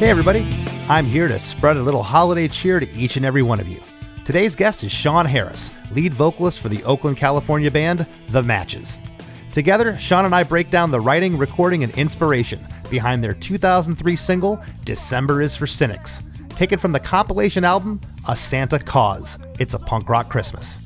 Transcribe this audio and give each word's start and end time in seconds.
Hey, 0.00 0.08
everybody. 0.08 0.64
I'm 0.88 1.04
here 1.04 1.28
to 1.28 1.38
spread 1.38 1.76
a 1.76 1.82
little 1.82 2.02
holiday 2.02 2.48
cheer 2.48 2.80
to 2.80 2.90
each 2.94 3.18
and 3.18 3.26
every 3.26 3.42
one 3.42 3.60
of 3.60 3.68
you. 3.68 3.82
Today's 4.24 4.56
guest 4.56 4.82
is 4.82 4.90
Sean 4.90 5.26
Harris, 5.26 5.72
lead 5.90 6.14
vocalist 6.14 6.58
for 6.60 6.70
the 6.70 6.82
Oakland, 6.84 7.18
California 7.18 7.70
band, 7.70 8.06
The 8.28 8.42
Matches. 8.42 8.98
Together, 9.52 9.98
Sean 9.98 10.24
and 10.24 10.34
I 10.34 10.42
break 10.42 10.70
down 10.70 10.90
the 10.90 10.98
writing, 10.98 11.36
recording, 11.36 11.84
and 11.84 11.92
inspiration 11.98 12.60
behind 12.88 13.22
their 13.22 13.34
2003 13.34 14.16
single, 14.16 14.64
December 14.86 15.42
is 15.42 15.54
for 15.54 15.66
Cynics, 15.66 16.22
taken 16.56 16.78
from 16.78 16.92
the 16.92 16.98
compilation 16.98 17.62
album, 17.62 18.00
A 18.26 18.34
Santa 18.34 18.78
Cause 18.78 19.38
It's 19.58 19.74
a 19.74 19.78
Punk 19.78 20.08
Rock 20.08 20.30
Christmas. 20.30 20.80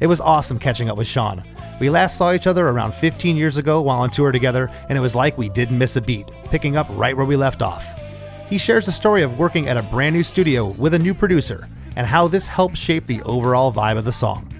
It 0.00 0.08
was 0.08 0.20
awesome 0.20 0.58
catching 0.58 0.90
up 0.90 0.98
with 0.98 1.06
Sean. 1.06 1.44
We 1.78 1.88
last 1.88 2.18
saw 2.18 2.32
each 2.32 2.48
other 2.48 2.66
around 2.66 2.96
15 2.96 3.36
years 3.36 3.58
ago 3.58 3.80
while 3.80 4.00
on 4.00 4.10
tour 4.10 4.32
together, 4.32 4.68
and 4.88 4.98
it 4.98 5.02
was 5.02 5.14
like 5.14 5.38
we 5.38 5.50
didn't 5.50 5.78
miss 5.78 5.94
a 5.94 6.00
beat, 6.00 6.26
picking 6.46 6.76
up 6.76 6.88
right 6.90 7.16
where 7.16 7.26
we 7.26 7.36
left 7.36 7.62
off. 7.62 8.02
He 8.48 8.58
shares 8.58 8.86
the 8.86 8.92
story 8.92 9.22
of 9.22 9.40
working 9.40 9.68
at 9.68 9.76
a 9.76 9.82
brand 9.82 10.14
new 10.14 10.22
studio 10.22 10.66
with 10.66 10.94
a 10.94 10.98
new 10.98 11.14
producer 11.14 11.66
and 11.96 12.06
how 12.06 12.28
this 12.28 12.46
helped 12.46 12.76
shape 12.76 13.06
the 13.06 13.20
overall 13.22 13.72
vibe 13.72 13.98
of 13.98 14.04
the 14.04 14.12
song. 14.12 14.52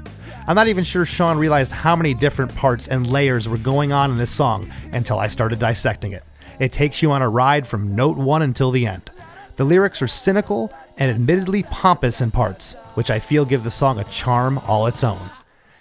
I'm 0.49 0.57
not 0.57 0.67
even 0.67 0.83
sure 0.83 1.05
Sean 1.05 1.39
realized 1.39 1.71
how 1.71 1.95
many 1.95 2.13
different 2.13 2.55
parts 2.55 2.89
and 2.89 3.07
layers 3.07 3.49
were 3.49 3.57
going 3.57 3.93
on 3.93 4.11
in 4.11 4.17
this 4.17 4.31
song 4.31 4.71
until 4.93 5.21
I 5.21 5.29
started 5.29 5.61
dissecting 5.61 6.13
it. 6.13 6.25
It 6.59 6.73
takes 6.73 7.01
you 7.01 7.13
on 7.13 7.23
a 7.23 7.29
ride 7.29 7.67
from 7.67 7.95
note 7.95 8.17
one 8.17 8.43
until 8.43 8.73
the 8.73 8.87
end. 8.87 9.11
The 9.55 9.65
lyrics 9.65 10.03
are 10.03 10.09
cynical 10.09 10.73
and 10.99 11.11
admittedly 11.11 11.63
pompous 11.65 12.21
in 12.21 12.33
parts, 12.33 12.73
which 12.95 13.11
I 13.11 13.21
feel 13.21 13.45
give 13.45 13.63
the 13.63 13.71
song 13.71 14.01
a 14.01 14.05
charm 14.05 14.59
all 14.67 14.87
its 14.89 15.05
own. 15.05 15.31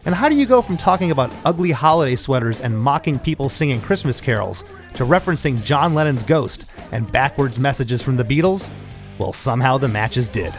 And 0.06 0.14
how 0.14 0.30
do 0.30 0.36
you 0.36 0.45
go 0.45 0.61
from 0.61 0.78
talking 0.78 1.09
about 1.09 1.31
ugly 1.45 1.72
holiday 1.72 2.16
sweaters 2.16 2.61
and 2.61 2.78
mocking 2.80 3.17
people 3.17 3.50
singing 3.50 3.81
Christmas 3.81 4.22
carols 4.22 4.63
to 4.94 5.03
referencing 5.03 5.63
John 5.63 5.96
Lennon's 5.96 6.24
ghost 6.24 6.66
and 6.91 7.12
backwards 7.12 7.57
messages 7.57 8.03
from 8.03 8.16
the 8.16 8.24
Beatles? 8.24 8.69
Well, 9.18 9.34
somehow 9.34 9.79
the 9.79 9.88
matches 9.88 10.28
did. 10.28 10.53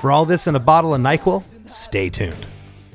For 0.00 0.10
all 0.10 0.24
this 0.24 0.46
and 0.46 0.56
a 0.56 0.60
bottle 0.60 0.94
of 0.94 1.02
NyQuil, 1.02 1.42
stay 1.68 2.08
tuned. 2.08 2.46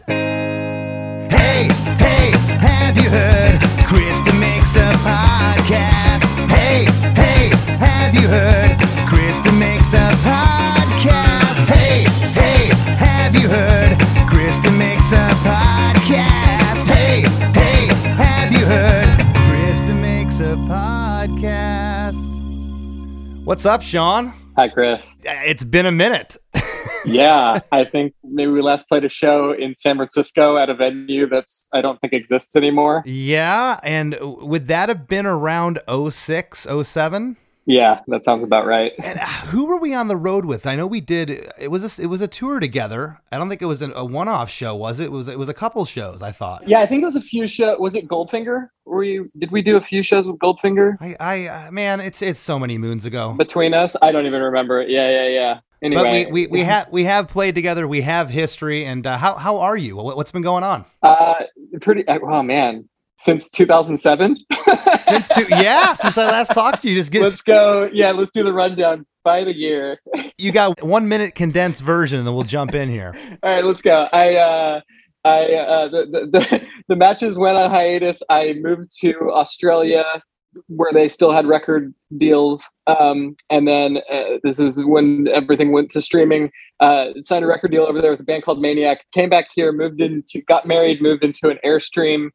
Hey, 0.07 1.67
hey, 1.99 2.31
have 2.57 2.97
you 2.97 3.09
heard? 3.09 3.59
Chris 3.87 4.19
Demakes 4.21 4.75
a 4.75 4.91
podcast. 5.03 6.23
Hey, 6.49 6.85
hey, 7.13 7.51
have 7.77 8.15
you 8.15 8.27
heard? 8.27 8.77
Chris 9.07 9.39
Demakes 9.39 9.93
a 9.93 10.11
podcast. 10.23 11.67
Hey, 11.67 12.03
hey, 12.33 12.73
have 12.95 13.35
you 13.35 13.47
heard? 13.47 14.02
Chris 14.43 14.59
Demakes 14.59 15.13
a 15.13 15.29
podcast. 15.39 16.89
Hey, 16.89 17.21
hey, 17.57 17.85
have 18.17 18.51
you 18.51 18.65
heard? 18.65 19.07
Krista 19.47 19.97
makes 19.97 20.41
a 20.41 20.57
podcast. 20.67 22.27
What's 23.45 23.65
up, 23.65 23.81
Sean? 23.81 24.33
Hi, 24.57 24.67
Chris. 24.67 25.15
Uh, 25.25 25.31
it's 25.45 25.63
been 25.63 25.85
a 25.85 25.91
minute. 25.91 26.35
Yeah, 27.05 27.59
I 27.69 27.83
think 27.83 28.13
maybe 28.23 28.49
we 28.51 28.61
last 28.61 28.87
played 28.87 29.03
a 29.03 29.09
show 29.09 29.51
in 29.51 29.75
San 29.75 29.97
Francisco 29.97 30.55
at 30.57 30.69
a 30.69 30.73
venue 30.73 31.27
that's 31.27 31.67
I 31.73 31.81
don't 31.81 31.99
think 31.99 32.13
exists 32.13 32.55
anymore. 32.55 33.03
Yeah, 33.05 33.77
and 33.83 34.17
would 34.21 34.67
that 34.67 34.87
have 34.87 35.05
been 35.09 35.25
around 35.25 35.81
06, 35.89 36.65
07? 36.83 37.35
Yeah, 37.65 37.99
that 38.07 38.25
sounds 38.25 38.43
about 38.43 38.65
right. 38.65 38.91
And 39.03 39.19
uh, 39.19 39.25
who 39.25 39.65
were 39.65 39.77
we 39.77 39.93
on 39.93 40.07
the 40.07 40.15
road 40.15 40.45
with? 40.45 40.65
I 40.65 40.75
know 40.75 40.87
we 40.87 41.01
did. 41.01 41.29
It 41.29 41.69
was 41.69 41.99
a, 41.99 42.01
it 42.01 42.07
was 42.07 42.21
a 42.21 42.27
tour 42.27 42.59
together. 42.59 43.21
I 43.31 43.37
don't 43.37 43.49
think 43.49 43.61
it 43.61 43.65
was 43.65 43.81
an, 43.81 43.93
a 43.95 44.03
one 44.03 44.27
off 44.27 44.49
show, 44.49 44.75
was 44.75 44.99
it? 44.99 45.05
it? 45.05 45.11
Was 45.11 45.27
it 45.27 45.37
was 45.37 45.49
a 45.49 45.53
couple 45.53 45.85
shows? 45.85 46.21
I 46.21 46.31
thought. 46.31 46.67
Yeah, 46.67 46.79
I 46.79 46.87
think 46.87 47.03
it 47.03 47.05
was 47.05 47.15
a 47.15 47.21
few 47.21 47.47
shows. 47.47 47.77
Was 47.79 47.95
it 47.95 48.07
Goldfinger? 48.07 48.69
Were 48.85 48.97
we? 48.97 49.25
Did 49.37 49.51
we 49.51 49.61
do 49.61 49.77
a 49.77 49.81
few 49.81 50.03
shows 50.03 50.25
with 50.25 50.37
Goldfinger? 50.37 50.97
I, 50.99 51.15
I 51.19 51.47
uh, 51.47 51.71
man, 51.71 51.99
it's 51.99 52.21
it's 52.21 52.39
so 52.39 52.57
many 52.57 52.77
moons 52.77 53.05
ago. 53.05 53.33
Between 53.33 53.73
us, 53.73 53.95
I 54.01 54.11
don't 54.11 54.25
even 54.25 54.41
remember. 54.41 54.81
Yeah, 54.83 55.09
yeah, 55.09 55.27
yeah. 55.27 55.59
Anyway, 55.83 56.23
but 56.23 56.31
we, 56.31 56.45
we, 56.45 56.47
we 56.47 56.59
have 56.61 56.89
we 56.91 57.03
have 57.03 57.27
played 57.27 57.55
together. 57.55 57.87
We 57.87 58.01
have 58.01 58.29
history. 58.29 58.85
And 58.85 59.05
uh, 59.05 59.17
how 59.17 59.35
how 59.35 59.59
are 59.59 59.75
you? 59.75 59.97
What, 59.97 60.15
what's 60.15 60.31
been 60.31 60.41
going 60.41 60.63
on? 60.63 60.85
Uh, 61.01 61.43
pretty. 61.81 62.05
Oh 62.07 62.41
man, 62.41 62.87
since 63.23 63.49
2007. 63.49 64.37
since 65.01 65.27
two, 65.29 65.45
yeah, 65.49 65.93
since 65.93 66.17
I 66.17 66.27
last 66.27 66.53
talked 66.53 66.81
to 66.81 66.89
you, 66.89 66.95
just 66.95 67.11
get. 67.11 67.21
Let's 67.21 67.41
go. 67.41 67.89
Yeah, 67.91 68.11
let's 68.11 68.31
do 68.31 68.43
the 68.43 68.53
rundown 68.53 69.05
by 69.23 69.43
the 69.43 69.55
year. 69.55 69.99
you 70.37 70.51
got 70.51 70.83
one 70.83 71.07
minute 71.07 71.35
condensed 71.35 71.81
version, 71.81 72.19
and 72.19 72.27
then 72.27 72.35
we'll 72.35 72.43
jump 72.43 72.75
in 72.75 72.89
here. 72.89 73.15
All 73.41 73.49
right, 73.49 73.63
let's 73.63 73.81
go. 73.81 74.07
I 74.11 74.35
uh, 74.35 74.81
I 75.23 75.53
uh, 75.53 75.87
the, 75.87 76.05
the 76.05 76.39
the 76.39 76.67
the 76.89 76.95
matches 76.95 77.37
went 77.39 77.57
on 77.57 77.71
hiatus. 77.71 78.21
I 78.29 78.55
moved 78.59 78.91
to 79.01 79.31
Australia 79.31 80.05
where 80.67 80.93
they 80.93 81.09
still 81.09 81.31
had 81.31 81.47
record 81.47 81.93
deals. 82.17 82.63
Um, 82.85 83.35
and 83.49 83.67
then 83.67 83.97
uh, 84.11 84.37
this 84.43 84.59
is 84.59 84.83
when 84.83 85.27
everything 85.33 85.71
went 85.71 85.89
to 85.91 86.01
streaming. 86.01 86.51
Uh, 86.79 87.07
signed 87.21 87.43
a 87.43 87.47
record 87.47 87.71
deal 87.71 87.83
over 87.83 87.99
there 87.99 88.11
with 88.11 88.19
a 88.19 88.23
band 88.23 88.43
called 88.43 88.61
Maniac. 88.61 89.03
Came 89.13 89.29
back 89.29 89.47
here, 89.55 89.71
moved 89.71 89.99
into, 89.99 90.41
got 90.43 90.67
married, 90.67 91.01
moved 91.01 91.23
into 91.23 91.49
an 91.49 91.57
Airstream 91.65 92.29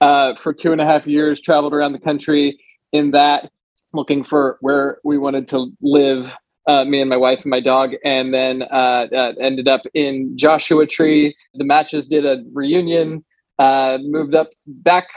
uh, 0.00 0.34
for 0.34 0.52
two 0.52 0.72
and 0.72 0.80
a 0.80 0.84
half 0.84 1.06
years. 1.06 1.40
Traveled 1.40 1.74
around 1.74 1.92
the 1.92 1.98
country 1.98 2.58
in 2.92 3.10
that, 3.12 3.50
looking 3.92 4.24
for 4.24 4.58
where 4.60 4.98
we 5.04 5.18
wanted 5.18 5.48
to 5.48 5.72
live. 5.80 6.36
Uh, 6.66 6.84
me 6.84 7.00
and 7.00 7.10
my 7.10 7.16
wife 7.16 7.40
and 7.42 7.50
my 7.50 7.58
dog, 7.58 7.92
and 8.04 8.32
then 8.32 8.62
uh, 8.62 9.06
uh, 9.12 9.32
ended 9.40 9.66
up 9.66 9.80
in 9.94 10.36
Joshua 10.36 10.86
Tree. 10.86 11.34
The 11.54 11.64
matches 11.64 12.04
did 12.04 12.24
a 12.24 12.44
reunion. 12.52 13.24
moved 13.58 14.34
up 14.34 14.50
back 14.66 15.08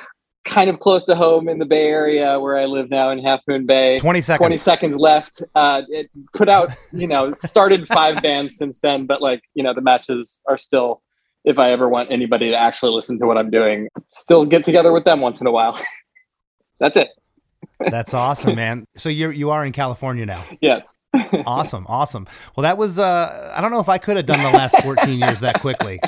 kind 0.45 0.69
of 0.69 0.79
close 0.79 1.05
to 1.05 1.15
home 1.15 1.47
in 1.47 1.57
the 1.59 1.65
Bay 1.65 1.88
Area 1.88 2.39
where 2.39 2.57
I 2.57 2.65
live 2.65 2.89
now 2.89 3.09
in 3.11 3.19
Half 3.19 3.41
Moon 3.47 3.65
Bay. 3.65 4.00
20 4.00 4.21
seconds. 4.21 4.39
20 4.39 4.57
seconds 4.57 4.97
left. 4.97 5.41
Uh, 5.55 5.83
it 5.89 6.09
put 6.33 6.50
out, 6.50 6.71
you 6.91 7.07
know, 7.07 7.33
started 7.35 7.88
five 7.88 8.21
bands 8.21 8.57
since 8.57 8.79
then, 8.79 9.05
but 9.05 9.21
like, 9.21 9.41
you 9.53 9.63
know, 9.63 9.74
the 9.74 9.81
matches 9.81 10.39
are 10.47 10.57
still, 10.57 11.01
if 11.44 11.60
I 11.60 11.72
ever 11.72 11.90
want 11.90 12.12
anybody 12.12 12.50
to 12.50 12.56
actually 12.56 12.94
listen 12.94 13.18
to 13.19 13.25
what 13.25 13.38
I'm 13.38 13.50
doing, 13.50 13.90
still 14.12 14.45
get 14.45 14.63
together 14.63 14.92
with 14.92 15.04
them 15.04 15.22
once 15.22 15.42
in 15.42 15.48
a 15.48 15.51
while. 15.51 15.80
That's 16.80 16.98
it. 16.98 17.10
That's 17.80 18.13
awesome, 18.13 18.56
man. 18.56 18.86
So 18.98 19.10
you're, 19.10 19.31
you 19.31 19.50
are 19.50 19.66
in 19.66 19.72
California 19.72 20.25
now. 20.25 20.45
Yes. 20.62 20.94
awesome. 21.45 21.86
Awesome. 21.88 22.28
Well, 22.56 22.63
that 22.63 22.78
was, 22.78 22.98
uh, 22.98 23.54
I 23.56 23.62
don't 23.62 23.72
know 23.72 23.80
if 23.80 23.90
I 23.90 23.98
could 23.98 24.18
have 24.18 24.25
done 24.25 24.42
the 24.44 24.57
last 24.57 24.75
14 24.81 25.19
years 25.19 25.40
that 25.42 25.62
quickly. 25.62 26.00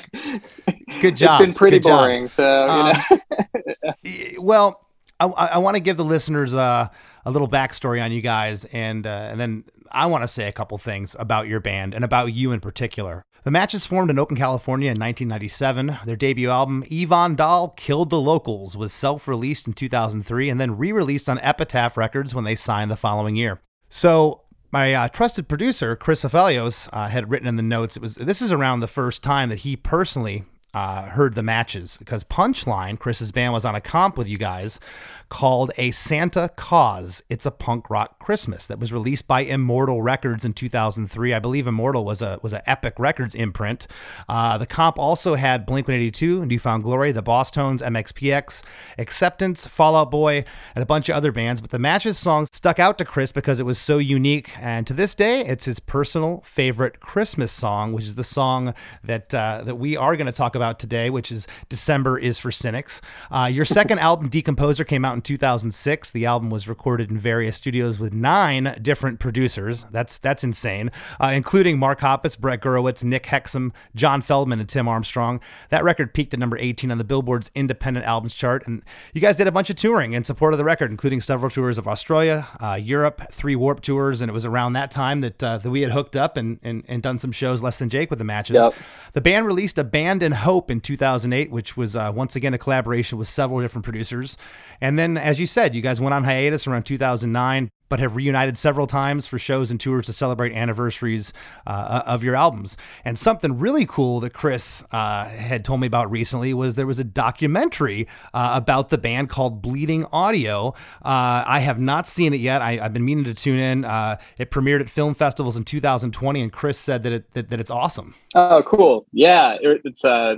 Good 1.02 1.18
job. 1.18 1.40
It's 1.40 1.46
been 1.46 1.54
pretty 1.54 1.80
Good 1.80 1.90
boring. 1.90 2.24
Job. 2.24 2.31
So, 2.31 2.66
um, 2.66 2.94
know. 3.12 3.94
well, 4.40 4.86
I, 5.20 5.26
I 5.26 5.58
want 5.60 5.76
to 5.76 5.81
give 5.81 5.98
the 5.98 6.06
listeners 6.06 6.54
uh, 6.54 6.90
a 7.26 7.31
little 7.31 7.48
backstory 7.48 8.04
on 8.04 8.12
you 8.12 8.22
guys, 8.22 8.66
and 8.66 9.06
uh, 9.06 9.28
and 9.31 9.40
then 9.40 9.64
I 9.92 10.06
want 10.08 10.24
to 10.24 10.28
say 10.28 10.48
a 10.48 10.52
couple 10.52 10.78
things 10.78 11.16
about 11.18 11.48
your 11.48 11.60
band 11.60 11.94
and 11.94 12.04
about 12.04 12.34
you 12.34 12.52
in 12.52 12.60
particular. 12.60 13.26
The 13.45 13.51
Matches 13.51 13.86
formed 13.86 14.09
in 14.09 14.18
Oakland, 14.18 14.39
California 14.39 14.88
in 14.88 15.00
1997. 15.00 16.00
Their 16.07 16.15
debut 16.15 16.50
album, 16.50 16.83
Yvonne 16.89 17.36
Dahl 17.36 17.69
Killed 17.77 18.09
the 18.09 18.19
Locals, 18.19 18.75
was 18.75 18.92
self 18.92 19.27
released 19.27 19.68
in 19.68 19.74
2003 19.74 20.50
and 20.50 20.59
then 20.59 20.75
re 20.75 20.92
released 20.92 21.30
on 21.30 21.38
Epitaph 21.38 21.95
Records 21.95 22.33
when 22.33 22.44
they 22.44 22.56
signed 22.56 22.89
the 22.89 22.95
following 22.95 23.36
year. 23.36 23.62
So, 23.88 24.42
my 24.71 24.95
uh, 24.95 25.09
trusted 25.09 25.47
producer 25.47 25.95
Chris 25.95 26.24
Fafalios 26.24 26.89
uh, 26.92 27.07
had 27.07 27.30
written 27.30 27.47
in 27.47 27.56
the 27.56 27.62
notes. 27.62 27.95
It 27.95 28.01
was 28.01 28.15
this 28.15 28.42
is 28.42 28.51
around 28.51 28.80
the 28.80 28.88
first 28.88 29.21
time 29.21 29.50
that 29.50 29.59
he 29.59 29.75
personally 29.75 30.45
uh, 30.75 31.04
heard 31.04 31.36
the 31.36 31.42
matches 31.42 31.95
because 31.98 32.25
Punchline, 32.25 33.00
Chris's 33.00 33.31
band, 33.31 33.54
was 33.54 33.63
on 33.63 33.75
a 33.75 33.81
comp 33.81 34.18
with 34.18 34.27
you 34.27 34.38
guys 34.38 34.81
called 35.30 35.72
A 35.77 35.92
Santa 35.92 36.50
Cause. 36.57 37.24
It's 37.30 37.45
a 37.45 37.51
punk 37.51 37.89
rock 37.89 38.19
Christmas 38.19 38.68
that 38.68 38.77
was 38.77 38.92
released 38.92 39.25
by 39.25 39.39
Immortal 39.39 40.01
Records 40.01 40.44
in 40.44 40.51
2003. 40.51 41.33
I 41.33 41.39
believe 41.39 41.66
Immortal 41.66 42.04
was 42.04 42.22
a 42.22 42.39
was 42.44 42.51
an 42.51 42.62
Epic 42.68 43.00
Records 43.00 43.33
imprint. 43.33 43.88
Uh, 44.27 44.57
the 44.57 44.66
comp 44.66 45.00
also 45.00 45.36
had 45.36 45.66
Blink 45.66 45.88
182, 45.88 46.45
New 46.45 46.60
Found 46.60 46.83
Glory, 46.83 47.13
The 47.13 47.24
Bosstones, 47.24 47.81
MXPX, 47.81 48.62
Acceptance, 48.98 49.66
Fall 49.66 49.95
Out 49.95 50.12
Boy, 50.12 50.44
and 50.75 50.83
a 50.83 50.86
bunch 50.86 51.07
of 51.07 51.16
other 51.16 51.31
bands. 51.31 51.62
But 51.62 51.71
the 51.71 51.80
matches 51.80 52.18
song 52.18 52.48
stuck 52.51 52.80
out 52.80 52.98
to 52.98 53.06
Chris 53.06 53.31
because 53.31 53.62
it 53.62 53.66
was 53.66 53.80
so 53.80 53.98
unique, 53.98 54.51
and 54.60 54.86
to 54.88 54.94
this 54.94 55.16
day, 55.16 55.39
it's 55.45 55.63
his 55.63 55.80
personal 55.80 56.42
favorite 56.42 57.00
Christmas 57.00 57.54
song, 57.54 57.94
which 57.94 58.04
is 58.04 58.16
the 58.16 58.25
song 58.25 58.74
that 59.06 59.33
uh, 59.33 59.63
that 59.66 59.75
we 59.75 59.95
are 59.95 60.18
going 60.18 60.25
to 60.25 60.33
talk 60.33 60.56
about 60.56 60.65
today, 60.74 61.10
which 61.10 61.32
is 61.32 61.48
December 61.70 62.18
is 62.18 62.40
for 62.40 62.52
Cynics. 62.52 63.02
Uh, 63.32 63.50
your 63.52 63.66
second 63.66 64.00
album, 64.06 64.30
Decomposer, 64.30 64.86
came 64.86 65.06
out 65.06 65.14
in 65.14 65.22
2006. 65.22 66.12
The 66.12 66.26
album 66.26 66.50
was 66.50 66.68
recorded 66.68 67.12
in 67.12 67.20
various 67.20 67.58
studios 67.58 68.00
with 68.00 68.14
nine 68.14 68.78
different 68.82 69.20
producers. 69.20 69.86
That's 69.92 70.18
that's 70.20 70.44
insane, 70.44 70.92
uh, 71.20 71.28
including 71.28 71.78
Mark 71.78 72.00
Hoppus, 72.02 72.38
Brett 72.38 72.62
Gurewitz, 72.62 73.04
Nick 73.04 73.26
Hexum, 73.26 73.72
John 73.96 74.22
Feldmann, 74.22 74.60
and 74.60 74.70
Tim 74.70 74.88
Armstrong. 74.88 75.42
That 75.70 75.84
record 75.84 76.14
peaked 76.14 76.34
at 76.34 76.40
number 76.40 76.58
18 76.58 76.92
on 76.92 76.98
the 76.98 77.04
Billboard's 77.04 77.52
Independent 77.56 78.06
Albums 78.06 78.34
chart, 78.34 78.68
and 78.68 78.84
you 79.14 79.22
guys 79.22 79.36
did 79.36 79.48
a 79.48 79.52
bunch 79.52 79.70
of 79.70 79.76
touring 79.76 80.14
in 80.14 80.24
support 80.24 80.54
of 80.54 80.58
the 80.58 80.66
record, 80.66 80.92
including 80.92 81.22
several 81.22 81.50
tours 81.50 81.78
of 81.78 81.88
Australia, 81.88 82.48
uh, 82.62 82.74
Europe, 82.74 83.22
three 83.32 83.56
Warp 83.56 83.82
tours, 83.82 84.22
and 84.22 84.30
it 84.30 84.34
was 84.34 84.46
around 84.46 84.74
that 84.74 84.92
time 84.92 85.22
that 85.22 85.44
uh, 85.44 85.58
that 85.58 85.70
we 85.70 85.82
had 85.82 85.92
hooked 85.92 86.16
up 86.16 86.38
and, 86.38 86.60
and 86.64 86.84
and 86.88 87.02
done 87.02 87.18
some 87.18 87.32
shows 87.32 87.62
less 87.62 87.80
than 87.80 87.90
Jake 87.90 88.10
with 88.10 88.20
the 88.20 88.26
matches. 88.26 88.56
Yep. 88.56 88.74
The 89.14 89.22
band 89.22 89.46
released 89.46 89.78
a 89.78 89.84
Band 89.84 90.24
in 90.24 90.32
Hope 90.34 90.55
in 90.69 90.81
2008, 90.81 91.52
which 91.52 91.78
was 91.78 91.96
uh, 91.96 92.12
once 92.13 92.36
again 92.36 92.54
a 92.54 92.57
collaboration 92.57 93.18
with 93.18 93.28
several 93.28 93.62
different 93.62 93.84
producers. 93.84 94.38
And 94.81 94.98
then, 94.98 95.18
as 95.18 95.40
you 95.40 95.48
said, 95.48 95.75
you 95.75 95.81
guys 95.81 96.02
went 96.02 96.13
on 96.13 96.24
hiatus 96.24 96.68
around 96.68 96.84
2009, 96.84 97.69
but 97.95 98.01
have 98.01 98.18
reunited 98.18 98.57
several 98.57 98.88
times 98.88 99.25
for 99.25 99.39
shows 99.39 99.71
and 99.71 99.80
tours 99.80 100.06
to 100.06 100.12
celebrate 100.12 100.51
anniversaries 100.51 101.31
uh, 101.65 102.03
of 102.06 102.25
your 102.25 102.36
albums. 102.36 102.75
And 103.06 103.18
something 103.18 103.57
really 103.57 103.86
cool 103.86 104.19
that 104.19 104.31
Chris 104.31 104.83
uh, 104.92 105.24
had 105.30 105.63
told 105.63 105.80
me 105.80 105.88
about 105.88 106.12
recently 106.12 106.53
was 106.53 106.75
there 106.75 106.86
was 106.86 107.00
a 107.00 107.06
documentary 107.06 108.09
uh, 108.33 108.51
about 108.53 108.89
the 108.89 108.97
band 108.97 109.30
called 109.30 109.62
Bleeding 109.62 110.03
Audio. 110.12 110.74
Uh, 111.06 111.45
I 111.47 111.59
have 111.59 111.80
not 111.80 112.06
seen 112.06 112.33
it 112.33 112.42
yet. 112.42 112.62
I, 112.62 112.75
have 112.80 112.92
been 112.92 113.06
meaning 113.06 113.24
to 113.24 113.33
tune 113.33 113.59
in. 113.59 113.86
Uh, 113.86 114.18
it 114.38 114.51
premiered 114.51 114.81
at 114.81 114.89
film 114.89 115.13
festivals 115.13 115.56
in 115.56 115.63
2020, 115.63 116.42
and 116.42 116.51
Chris 116.51 116.77
said 116.77 117.03
that 117.03 117.13
it 117.13 117.31
that, 117.31 117.50
that 117.50 117.62
it's 117.62 117.71
awesome. 117.71 118.13
Oh, 118.36 118.62
cool! 118.68 119.06
Yeah, 119.13 119.56
it, 119.62 119.80
it's 119.86 120.03
uh 120.03 120.36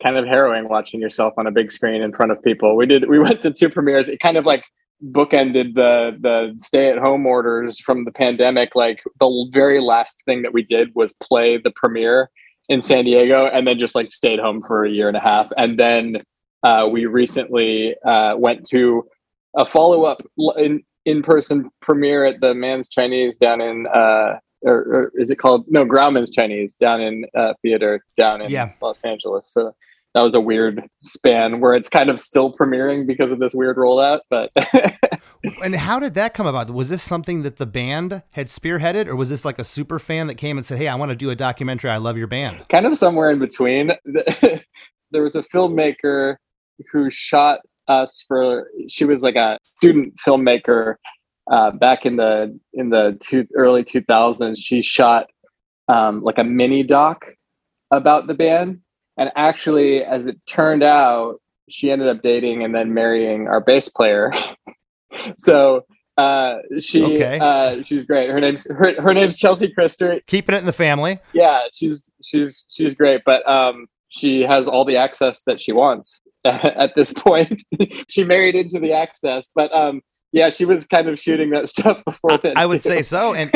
kind 0.00 0.16
of 0.16 0.26
harrowing 0.26 0.68
watching 0.68 1.00
yourself 1.00 1.34
on 1.38 1.48
a 1.48 1.50
big 1.50 1.72
screen 1.72 2.02
in 2.02 2.12
front 2.12 2.30
of 2.30 2.40
people. 2.44 2.76
We 2.76 2.86
did 2.86 3.08
we 3.08 3.18
went 3.18 3.42
to 3.42 3.50
two 3.50 3.68
premieres. 3.68 4.08
It 4.08 4.20
kind 4.20 4.36
of 4.36 4.46
like 4.46 4.62
bookended 5.04 5.74
the 5.74 6.16
the 6.20 6.54
stay 6.58 6.90
at 6.90 6.98
home 6.98 7.26
orders 7.26 7.78
from 7.78 8.04
the 8.04 8.10
pandemic. 8.10 8.74
Like 8.74 9.02
the 9.20 9.48
very 9.52 9.80
last 9.80 10.22
thing 10.24 10.42
that 10.42 10.52
we 10.52 10.62
did 10.62 10.94
was 10.94 11.12
play 11.14 11.56
the 11.56 11.70
premiere 11.70 12.30
in 12.68 12.82
San 12.82 13.04
Diego, 13.04 13.46
and 13.46 13.66
then 13.66 13.78
just 13.78 13.94
like 13.94 14.12
stayed 14.12 14.38
home 14.38 14.62
for 14.62 14.84
a 14.84 14.90
year 14.90 15.08
and 15.08 15.16
a 15.16 15.20
half. 15.20 15.50
And 15.56 15.78
then 15.78 16.22
uh, 16.62 16.88
we 16.90 17.06
recently 17.06 17.94
uh, 18.04 18.36
went 18.36 18.66
to 18.70 19.06
a 19.56 19.64
follow 19.64 20.04
up 20.04 20.22
in 20.56 20.82
in 21.04 21.22
person 21.22 21.70
premiere 21.80 22.24
at 22.24 22.40
the 22.40 22.54
Man's 22.54 22.88
Chinese 22.88 23.36
down 23.36 23.60
in. 23.60 23.86
Uh, 23.86 24.38
or, 24.62 24.74
or, 24.74 25.12
is 25.14 25.30
it 25.30 25.36
called 25.36 25.66
no 25.68 25.86
Grauman's 25.86 26.30
Chinese 26.30 26.74
down 26.74 27.00
in 27.00 27.24
uh, 27.36 27.54
theater 27.62 28.04
down 28.16 28.42
in 28.42 28.50
Yeah. 28.50 28.72
Los 28.82 29.04
Angeles? 29.04 29.52
So 29.52 29.72
that 30.18 30.24
was 30.24 30.34
a 30.34 30.40
weird 30.40 30.82
span 30.98 31.60
where 31.60 31.74
it's 31.74 31.88
kind 31.88 32.10
of 32.10 32.18
still 32.18 32.52
premiering 32.52 33.06
because 33.06 33.30
of 33.30 33.38
this 33.38 33.54
weird 33.54 33.76
rollout. 33.76 34.20
But 34.28 34.50
And 35.62 35.76
how 35.76 36.00
did 36.00 36.14
that 36.14 36.34
come 36.34 36.46
about? 36.46 36.70
Was 36.70 36.88
this 36.88 37.02
something 37.02 37.42
that 37.42 37.56
the 37.56 37.66
band 37.66 38.24
had 38.32 38.48
spearheaded, 38.48 39.06
or 39.06 39.14
was 39.14 39.28
this 39.28 39.44
like 39.44 39.60
a 39.60 39.64
super 39.64 40.00
fan 40.00 40.26
that 40.26 40.34
came 40.34 40.56
and 40.56 40.66
said, 40.66 40.78
"Hey, 40.78 40.88
I 40.88 40.96
want 40.96 41.10
to 41.10 41.16
do 41.16 41.30
a 41.30 41.36
documentary. 41.36 41.90
I 41.90 41.98
love 41.98 42.16
your 42.16 42.26
band." 42.26 42.68
kind 42.68 42.84
of 42.84 42.96
somewhere 42.96 43.30
in 43.30 43.38
between. 43.38 43.92
there 44.42 45.22
was 45.22 45.36
a 45.36 45.44
filmmaker 45.54 46.36
who 46.92 47.08
shot 47.10 47.60
us 47.86 48.24
for. 48.26 48.68
She 48.88 49.04
was 49.04 49.22
like 49.22 49.36
a 49.36 49.58
student 49.62 50.14
filmmaker 50.26 50.96
uh, 51.50 51.70
back 51.70 52.04
in 52.04 52.16
the 52.16 52.58
in 52.72 52.90
the 52.90 53.16
two, 53.20 53.46
early 53.54 53.84
two 53.84 54.02
thousands. 54.02 54.60
She 54.60 54.82
shot 54.82 55.26
um, 55.86 56.22
like 56.22 56.38
a 56.38 56.44
mini 56.44 56.82
doc 56.82 57.24
about 57.92 58.26
the 58.26 58.34
band, 58.34 58.80
and 59.18 59.30
actually, 59.36 60.02
as 60.04 60.24
it 60.26 60.36
turned 60.46 60.82
out, 60.82 61.40
she 61.68 61.90
ended 61.90 62.08
up 62.08 62.22
dating 62.22 62.64
and 62.64 62.74
then 62.74 62.94
marrying 62.94 63.46
our 63.48 63.60
bass 63.60 63.88
player. 63.90 64.32
so. 65.38 65.84
Uh, 66.16 66.56
she 66.80 67.00
Okay. 67.04 67.38
uh, 67.40 67.80
she's 67.84 68.04
great. 68.04 68.28
Her 68.28 68.40
name's 68.40 68.66
her, 68.68 69.00
her 69.00 69.14
name's 69.14 69.38
Chelsea 69.38 69.72
Christer 69.72 70.20
Keeping 70.26 70.56
it 70.56 70.58
in 70.58 70.66
the 70.66 70.72
family. 70.72 71.20
yeah 71.32 71.60
she's 71.72 72.10
she's 72.24 72.66
she's 72.68 72.92
great 72.94 73.20
but 73.24 73.48
um 73.48 73.86
she 74.08 74.40
has 74.42 74.66
all 74.66 74.84
the 74.84 74.96
access 74.96 75.42
that 75.46 75.60
she 75.60 75.70
wants 75.70 76.18
at 76.44 76.92
this 76.96 77.12
point 77.12 77.62
she 78.08 78.24
married 78.24 78.56
into 78.56 78.80
the 78.80 78.92
access 78.92 79.48
but 79.54 79.72
um 79.72 80.00
yeah 80.32 80.48
she 80.48 80.64
was 80.64 80.84
kind 80.86 81.08
of 81.08 81.20
shooting 81.20 81.50
that 81.50 81.68
stuff 81.68 82.04
before 82.04 82.36
then 82.38 82.54
I 82.56 82.66
would 82.66 82.82
say 82.82 83.02
so. 83.02 83.32
And 83.34 83.52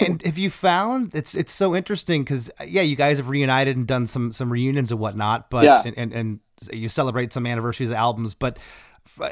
and 0.00 0.22
have 0.22 0.38
you 0.38 0.50
found 0.50 1.14
it's 1.14 1.34
it's 1.34 1.52
so 1.52 1.74
interesting 1.74 2.22
because 2.22 2.50
yeah, 2.66 2.82
you 2.82 2.96
guys 2.96 3.18
have 3.18 3.28
reunited 3.28 3.76
and 3.76 3.86
done 3.86 4.06
some 4.06 4.32
some 4.32 4.50
reunions 4.50 4.90
and 4.90 5.00
whatnot, 5.00 5.50
but 5.50 5.64
Yeah. 5.64 5.82
and, 5.84 5.96
and 5.96 6.12
and 6.12 6.40
you 6.72 6.88
celebrate 6.88 7.32
some 7.32 7.46
anniversaries 7.46 7.90
of 7.90 7.96
albums, 7.96 8.34
but 8.34 8.58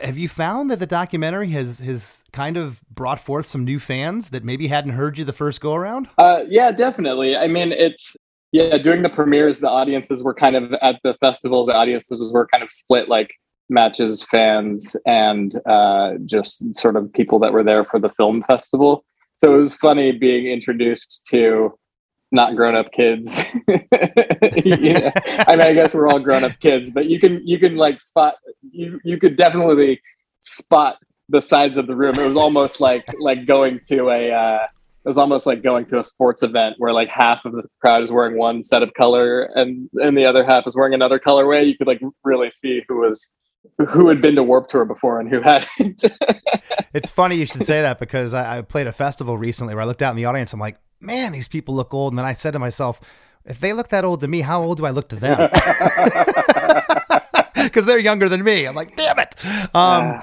have 0.03 0.19
you 0.19 0.29
found 0.29 0.71
that 0.71 0.79
the 0.79 0.87
documentary 0.87 1.49
has 1.49 1.79
has 1.79 2.23
kind 2.33 2.57
of 2.57 2.83
brought 2.91 3.19
forth 3.19 3.47
some 3.47 3.65
new 3.65 3.79
fans 3.79 4.31
that 4.31 4.45
maybe 4.45 4.67
hadn't 4.69 4.93
heard 4.93 5.17
you 5.19 5.25
the 5.25 5.33
first 5.33 5.61
go 5.61 5.75
around? 5.75 6.09
Uh, 6.19 6.43
yeah, 6.49 6.71
definitely. 6.73 7.37
I 7.37 7.47
mean, 7.47 7.73
it's 7.73 8.17
yeah. 8.53 8.77
During 8.77 9.03
the 9.03 9.09
premieres, 9.09 9.61
the 9.61 9.69
audiences 9.69 10.23
were 10.23 10.35
kind 10.35 10.57
of 10.57 10.73
at 10.83 11.01
the 11.03 11.15
festivals. 11.15 11.69
The 11.69 11.75
audiences 11.75 12.21
were 12.33 12.47
kind 12.47 12.63
of 12.63 12.71
split, 12.71 13.09
like 13.09 13.31
matches 13.71 14.23
fans 14.25 14.95
and 15.07 15.59
uh, 15.65 16.15
just 16.27 16.75
sort 16.75 16.97
of 16.97 17.11
people 17.15 17.39
that 17.39 17.53
were 17.55 17.65
there 17.65 17.85
for 17.85 17.99
the 17.99 18.11
film 18.11 18.43
festival. 18.43 19.05
So 19.43 19.57
it 19.57 19.59
was 19.59 19.75
funny 19.75 20.13
being 20.13 20.47
introduced 20.47 21.27
to 21.31 21.77
not 22.31 22.55
grown 22.55 22.77
up 22.77 22.93
kids. 22.93 23.45
I 23.69 23.81
mean, 24.65 25.61
I 25.61 25.75
guess 25.75 25.97
we're 25.97 26.07
all 26.07 26.21
grown 26.21 26.45
up 26.45 26.59
kids, 26.61 26.93
but 26.93 27.07
you 27.07 27.19
can 27.19 27.45
you 27.45 27.59
can 27.59 27.77
like 27.77 28.01
spot 28.01 28.37
you 28.71 29.01
you 29.03 29.19
could 29.19 29.37
definitely 29.37 30.01
spot 30.43 30.99
the 31.29 31.41
sides 31.41 31.77
of 31.77 31.89
the 31.89 31.97
room. 31.97 32.15
It 32.21 32.27
was 32.27 32.37
almost 32.37 32.81
like 32.81 33.05
like 33.19 33.45
going 33.45 33.81
to 33.89 34.11
a 34.11 34.31
uh, 34.31 34.65
it 34.65 35.09
was 35.09 35.19
almost 35.19 35.45
like 35.45 35.61
going 35.65 35.87
to 35.87 35.99
a 35.99 36.05
sports 36.05 36.45
event 36.45 36.77
where 36.79 36.93
like 36.93 37.09
half 37.09 37.45
of 37.45 37.51
the 37.51 37.65
crowd 37.81 38.05
is 38.05 38.13
wearing 38.13 38.39
one 38.39 38.63
set 38.63 38.85
of 38.85 38.95
color 38.95 39.51
and 39.57 39.91
and 39.95 40.17
the 40.17 40.25
other 40.25 40.45
half 40.45 40.69
is 40.69 40.77
wearing 40.77 40.95
another 40.95 41.19
colorway. 41.19 41.67
You 41.67 41.77
could 41.77 41.89
like 41.89 42.01
really 42.23 42.53
see 42.53 42.85
who 42.89 42.99
was 42.99 43.29
who 43.89 44.09
had 44.09 44.21
been 44.21 44.35
to 44.37 44.43
Warp 44.43 44.69
Tour 44.69 44.85
before 44.85 45.21
and 45.21 45.29
who 45.29 45.41
hadn't. 45.41 46.05
It's 46.95 47.09
funny 47.09 47.37
you 47.37 47.47
should 47.47 47.65
say 47.65 47.81
that 47.81 47.99
because 47.99 48.35
I, 48.35 48.59
I 48.59 48.61
played 48.61 48.87
a 48.87 48.93
festival 48.93 49.39
recently 49.39 49.75
where 49.75 49.83
I 49.83 49.87
looked 49.87 50.03
out 50.03 50.11
in 50.11 50.17
the 50.17 50.27
audience. 50.27 50.53
I'm 50.53 50.61
like, 50.61 50.77
man, 51.01 51.33
these 51.33 51.49
people 51.49 51.75
look 51.75 51.95
old. 51.95 52.13
And 52.13 52.19
then 52.19 52.27
I 52.27 52.35
said 52.35 52.51
to 52.51 52.59
myself, 52.59 53.01
if 53.47 53.61
they 53.61 53.73
look 53.73 53.89
that 53.89 54.05
old 54.05 54.21
to 54.21 54.29
me, 54.29 54.43
how 54.43 54.63
old 54.63 54.77
do 54.77 54.85
I 54.85 54.91
look 54.91 55.09
to 55.09 55.17
them? 55.17 55.49
Because 57.55 57.87
they're 57.87 57.99
younger 57.99 58.29
than 58.29 58.43
me. 58.43 58.65
I'm 58.65 58.75
like, 58.75 58.97
damn 58.97 59.19
it. 59.19 59.37
Um, 59.75 60.21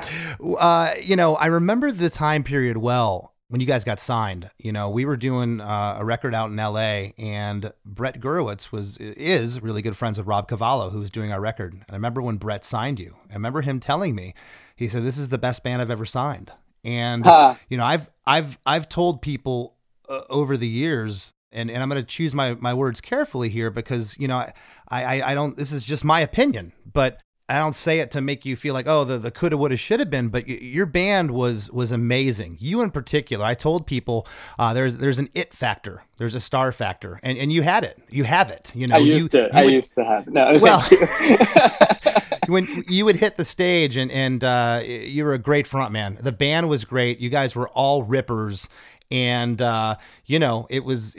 uh, 0.60 0.92
you 1.02 1.16
know, 1.16 1.36
I 1.36 1.46
remember 1.46 1.92
the 1.92 2.10
time 2.10 2.44
period 2.44 2.78
well 2.78 3.34
when 3.50 3.60
you 3.60 3.68
guys 3.68 3.84
got 3.84 4.00
signed. 4.00 4.50
You 4.58 4.72
know, 4.72 4.90
we 4.90 5.06
were 5.06 5.18
doing 5.18 5.60
uh, 5.60 5.98
a 6.00 6.06
record 6.06 6.34
out 6.34 6.50
in 6.52 6.58
L.A. 6.60 7.14
and 7.18 7.72
Brett 7.84 8.20
Gurewitz 8.20 8.72
was 8.72 8.98
is 8.98 9.62
really 9.62 9.82
good 9.82 9.98
friends 9.98 10.18
with 10.18 10.28
Rob 10.28 10.48
Cavallo, 10.48 10.92
who 10.92 11.00
was 11.00 11.12
doing 11.12 11.32
our 11.34 11.42
record. 11.42 11.74
And 11.74 11.84
I 11.90 11.94
remember 11.94 12.22
when 12.22 12.38
Brett 12.38 12.64
signed 12.64 13.00
you. 13.00 13.16
I 13.30 13.34
remember 13.34 13.62
him 13.62 13.80
telling 13.80 14.16
me, 14.16 14.34
he 14.76 14.88
said, 14.88 15.04
"This 15.04 15.18
is 15.18 15.30
the 15.30 15.38
best 15.38 15.64
band 15.64 15.82
I've 15.82 15.92
ever 15.92 16.06
signed." 16.06 16.52
And 16.84 17.26
Huh. 17.26 17.56
you 17.68 17.78
know, 17.78 17.86
I've 17.86 18.10
I've 18.26 18.58
I've 18.66 18.88
told 18.88 19.22
people 19.22 19.76
uh, 20.08 20.22
over 20.30 20.56
the 20.56 20.68
years, 20.68 21.34
and, 21.52 21.70
and 21.70 21.84
I'm 21.84 21.90
going 21.90 22.02
to 22.02 22.08
choose 22.08 22.34
my 22.34 22.54
my 22.54 22.74
words 22.74 23.02
carefully 23.02 23.50
here 23.50 23.70
because 23.72 24.18
you 24.20 24.28
know 24.28 24.38
I, 24.38 24.54
I 24.90 25.32
I 25.32 25.34
don't. 25.36 25.58
This 25.58 25.72
is 25.72 25.84
just 25.84 26.06
my 26.06 26.20
opinion, 26.22 26.72
but 26.92 27.20
I 27.50 27.58
don't 27.60 27.76
say 27.76 28.00
it 28.00 28.12
to 28.12 28.22
make 28.22 28.46
you 28.46 28.56
feel 28.56 28.74
like 28.74 28.88
oh 28.88 29.04
the 29.04 29.18
the 29.18 29.32
coulda 29.32 29.58
woulda 29.58 29.76
shoulda 29.78 30.06
been. 30.06 30.30
But 30.30 30.46
y- 30.48 30.60
your 30.62 30.86
band 30.86 31.32
was 31.32 31.72
was 31.72 31.92
amazing. 31.92 32.58
You 32.60 32.82
in 32.82 32.92
particular, 32.92 33.44
I 33.46 33.56
told 33.56 33.88
people 33.88 34.28
uh, 34.58 34.74
there's 34.74 34.98
there's 34.98 35.20
an 35.20 35.30
it 35.34 35.54
factor, 35.54 36.04
there's 36.18 36.36
a 36.36 36.40
star 36.40 36.72
factor, 36.72 37.20
and 37.24 37.38
and 37.38 37.52
you 37.52 37.62
had 37.64 37.84
it. 37.84 37.98
You 38.10 38.24
have 38.24 38.50
it. 38.50 38.72
You 38.76 38.88
know, 38.88 38.96
I 38.96 39.00
used 39.00 39.34
you, 39.34 39.42
to. 39.42 39.46
you 39.52 39.60
I 39.60 39.64
would- 39.64 39.74
used 39.74 39.96
to 39.96 40.06
have. 40.06 40.28
No, 40.28 40.56
Well- 40.62 40.86
when 42.48 42.84
you 42.88 43.06
would 43.06 43.16
hit 43.16 43.38
the 43.38 43.46
stage 43.46 43.98
and 43.98 44.12
and 44.12 44.44
uh, 44.44 44.82
you 44.86 45.24
were 45.24 45.34
a 45.34 45.40
great 45.40 45.68
front 45.68 45.92
man. 45.92 46.18
The 46.22 46.32
band 46.32 46.70
was 46.70 46.86
great. 46.86 47.20
You 47.20 47.30
guys 47.30 47.56
were 47.56 47.70
all 47.70 48.04
rippers. 48.04 48.68
and 49.12 49.62
uh, 49.62 49.96
you 50.26 50.40
know, 50.40 50.68
it 50.70 50.84
was. 50.84 51.16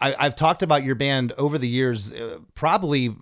I, 0.00 0.14
I've 0.18 0.36
talked 0.36 0.62
about 0.62 0.82
your 0.84 0.94
band 0.96 1.32
over 1.38 1.58
the 1.58 1.68
years, 1.68 2.12
uh, 2.12 2.38
probably. 2.54 3.14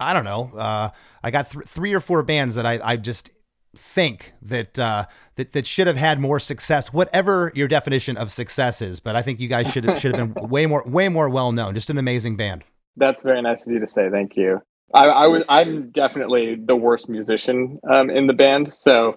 I 0.00 0.12
don't 0.12 0.24
know. 0.24 0.90
I 1.24 1.30
got 1.30 1.50
th- 1.50 1.64
three 1.64 1.94
or 1.94 2.00
four 2.00 2.22
bands 2.22 2.54
that 2.54 2.66
I, 2.66 2.78
I 2.84 2.96
just 2.96 3.30
think 3.74 4.34
that 4.42 4.78
uh, 4.78 5.06
that 5.36 5.52
that 5.52 5.66
should 5.66 5.86
have 5.86 5.96
had 5.96 6.20
more 6.20 6.38
success, 6.38 6.92
whatever 6.92 7.50
your 7.54 7.66
definition 7.66 8.18
of 8.18 8.30
success 8.30 8.82
is. 8.82 9.00
But 9.00 9.16
I 9.16 9.22
think 9.22 9.40
you 9.40 9.48
guys 9.48 9.72
should 9.72 9.86
have, 9.86 9.98
should 9.98 10.14
have 10.14 10.34
been 10.34 10.48
way 10.50 10.66
more 10.66 10.84
way 10.86 11.08
more 11.08 11.30
well 11.30 11.50
known. 11.50 11.74
Just 11.74 11.88
an 11.88 11.96
amazing 11.96 12.36
band. 12.36 12.62
That's 12.96 13.22
very 13.22 13.40
nice 13.40 13.66
of 13.66 13.72
you 13.72 13.80
to 13.80 13.86
say. 13.86 14.10
Thank 14.10 14.36
you. 14.36 14.60
I, 14.92 15.06
I 15.06 15.26
was 15.26 15.44
I'm 15.48 15.90
definitely 15.90 16.56
the 16.56 16.76
worst 16.76 17.08
musician 17.08 17.80
um, 17.90 18.10
in 18.10 18.26
the 18.26 18.34
band, 18.34 18.72
so 18.72 19.14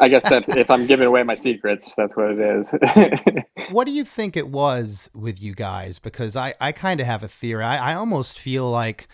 I 0.00 0.08
guess 0.08 0.26
that 0.30 0.56
if 0.56 0.70
I'm 0.70 0.86
giving 0.86 1.06
away 1.06 1.24
my 1.24 1.34
secrets, 1.34 1.92
that's 1.96 2.16
what 2.16 2.30
it 2.30 2.38
is. 2.38 2.72
what 3.70 3.86
do 3.86 3.92
you 3.92 4.04
think 4.04 4.36
it 4.36 4.48
was 4.48 5.10
with 5.12 5.42
you 5.42 5.54
guys? 5.54 5.98
Because 5.98 6.36
I 6.36 6.54
I 6.60 6.70
kind 6.70 7.00
of 7.00 7.06
have 7.06 7.24
a 7.24 7.28
theory. 7.28 7.64
I, 7.64 7.92
I 7.92 7.94
almost 7.94 8.38
feel 8.38 8.70
like 8.70 9.08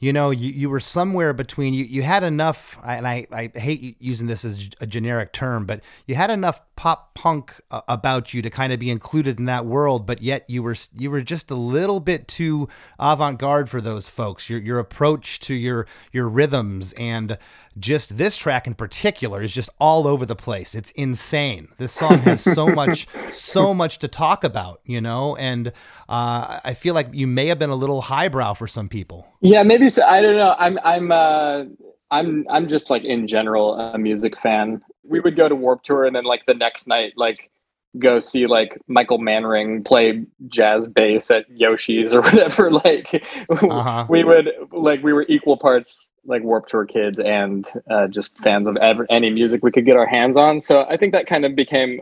you 0.00 0.14
know, 0.14 0.30
you, 0.30 0.50
you 0.50 0.70
were 0.70 0.80
somewhere 0.80 1.34
between 1.34 1.74
you, 1.74 1.84
you 1.84 2.02
had 2.02 2.22
enough, 2.22 2.78
and 2.84 3.06
I, 3.06 3.26
I 3.30 3.50
hate 3.54 3.96
using 4.00 4.26
this 4.26 4.46
as 4.46 4.70
a 4.80 4.86
generic 4.86 5.32
term, 5.32 5.66
but 5.66 5.82
you 6.06 6.14
had 6.14 6.30
enough 6.30 6.62
pop 6.74 7.12
punk 7.12 7.60
uh, 7.70 7.82
about 7.86 8.32
you 8.32 8.40
to 8.40 8.48
kind 8.48 8.72
of 8.72 8.78
be 8.78 8.90
included 8.90 9.38
in 9.38 9.44
that 9.44 9.66
world, 9.66 10.06
but 10.06 10.22
yet 10.22 10.48
you 10.48 10.62
were 10.62 10.74
you 10.96 11.10
were 11.10 11.20
just 11.20 11.50
a 11.50 11.54
little 11.54 12.00
bit 12.00 12.26
too 12.26 12.66
avant-garde 12.98 13.68
for 13.68 13.82
those 13.82 14.08
folks. 14.08 14.48
Your 14.48 14.58
your 14.58 14.78
approach 14.78 15.38
to 15.40 15.54
your 15.54 15.86
your 16.10 16.26
rhythms 16.26 16.94
and 16.94 17.36
just 17.80 18.16
this 18.16 18.36
track 18.36 18.66
in 18.66 18.74
particular 18.74 19.42
is 19.42 19.52
just 19.52 19.70
all 19.78 20.06
over 20.06 20.26
the 20.26 20.36
place. 20.36 20.74
It's 20.74 20.90
insane. 20.92 21.68
This 21.78 21.92
song 21.92 22.18
has 22.20 22.40
so 22.54 22.68
much 22.68 23.08
so 23.14 23.74
much 23.74 23.98
to 24.00 24.08
talk 24.08 24.44
about, 24.44 24.80
you 24.84 25.00
know, 25.00 25.36
and 25.36 25.68
uh, 26.08 26.60
I 26.64 26.74
feel 26.74 26.94
like 26.94 27.08
you 27.12 27.26
may 27.26 27.46
have 27.46 27.58
been 27.58 27.70
a 27.70 27.76
little 27.76 28.02
highbrow 28.02 28.54
for 28.54 28.66
some 28.66 28.88
people. 28.88 29.26
Yeah, 29.40 29.62
maybe 29.62 29.88
so. 29.88 30.04
I 30.04 30.22
don't 30.22 30.36
know. 30.36 30.54
I'm 30.58 30.78
I'm 30.84 31.10
uh 31.10 31.64
I'm 32.10 32.46
I'm 32.50 32.68
just 32.68 32.90
like 32.90 33.04
in 33.04 33.26
general 33.26 33.74
a 33.74 33.98
music 33.98 34.36
fan 34.36 34.82
we 35.10 35.20
would 35.20 35.36
go 35.36 35.48
to 35.48 35.54
Warp 35.54 35.82
Tour 35.82 36.04
and 36.04 36.14
then 36.14 36.24
like 36.24 36.46
the 36.46 36.54
next 36.54 36.86
night, 36.86 37.12
like 37.16 37.50
go 37.98 38.20
see 38.20 38.46
like 38.46 38.78
Michael 38.86 39.18
Manring 39.18 39.84
play 39.84 40.24
jazz 40.46 40.88
bass 40.88 41.30
at 41.30 41.48
Yoshi's 41.50 42.14
or 42.14 42.20
whatever. 42.22 42.70
Like 42.70 43.24
uh-huh. 43.48 44.06
we 44.08 44.24
would 44.24 44.52
like 44.72 45.02
we 45.02 45.12
were 45.12 45.26
equal 45.28 45.56
parts 45.56 46.12
like 46.24 46.42
Warped 46.42 46.70
Tour 46.70 46.86
kids 46.86 47.18
and 47.20 47.66
uh, 47.90 48.06
just 48.06 48.36
fans 48.38 48.66
of 48.66 48.76
ever, 48.76 49.06
any 49.10 49.30
music 49.30 49.62
we 49.62 49.70
could 49.70 49.86
get 49.86 49.96
our 49.96 50.06
hands 50.06 50.36
on. 50.36 50.60
So 50.60 50.82
I 50.82 50.96
think 50.96 51.12
that 51.12 51.26
kind 51.26 51.44
of 51.44 51.56
became 51.56 52.00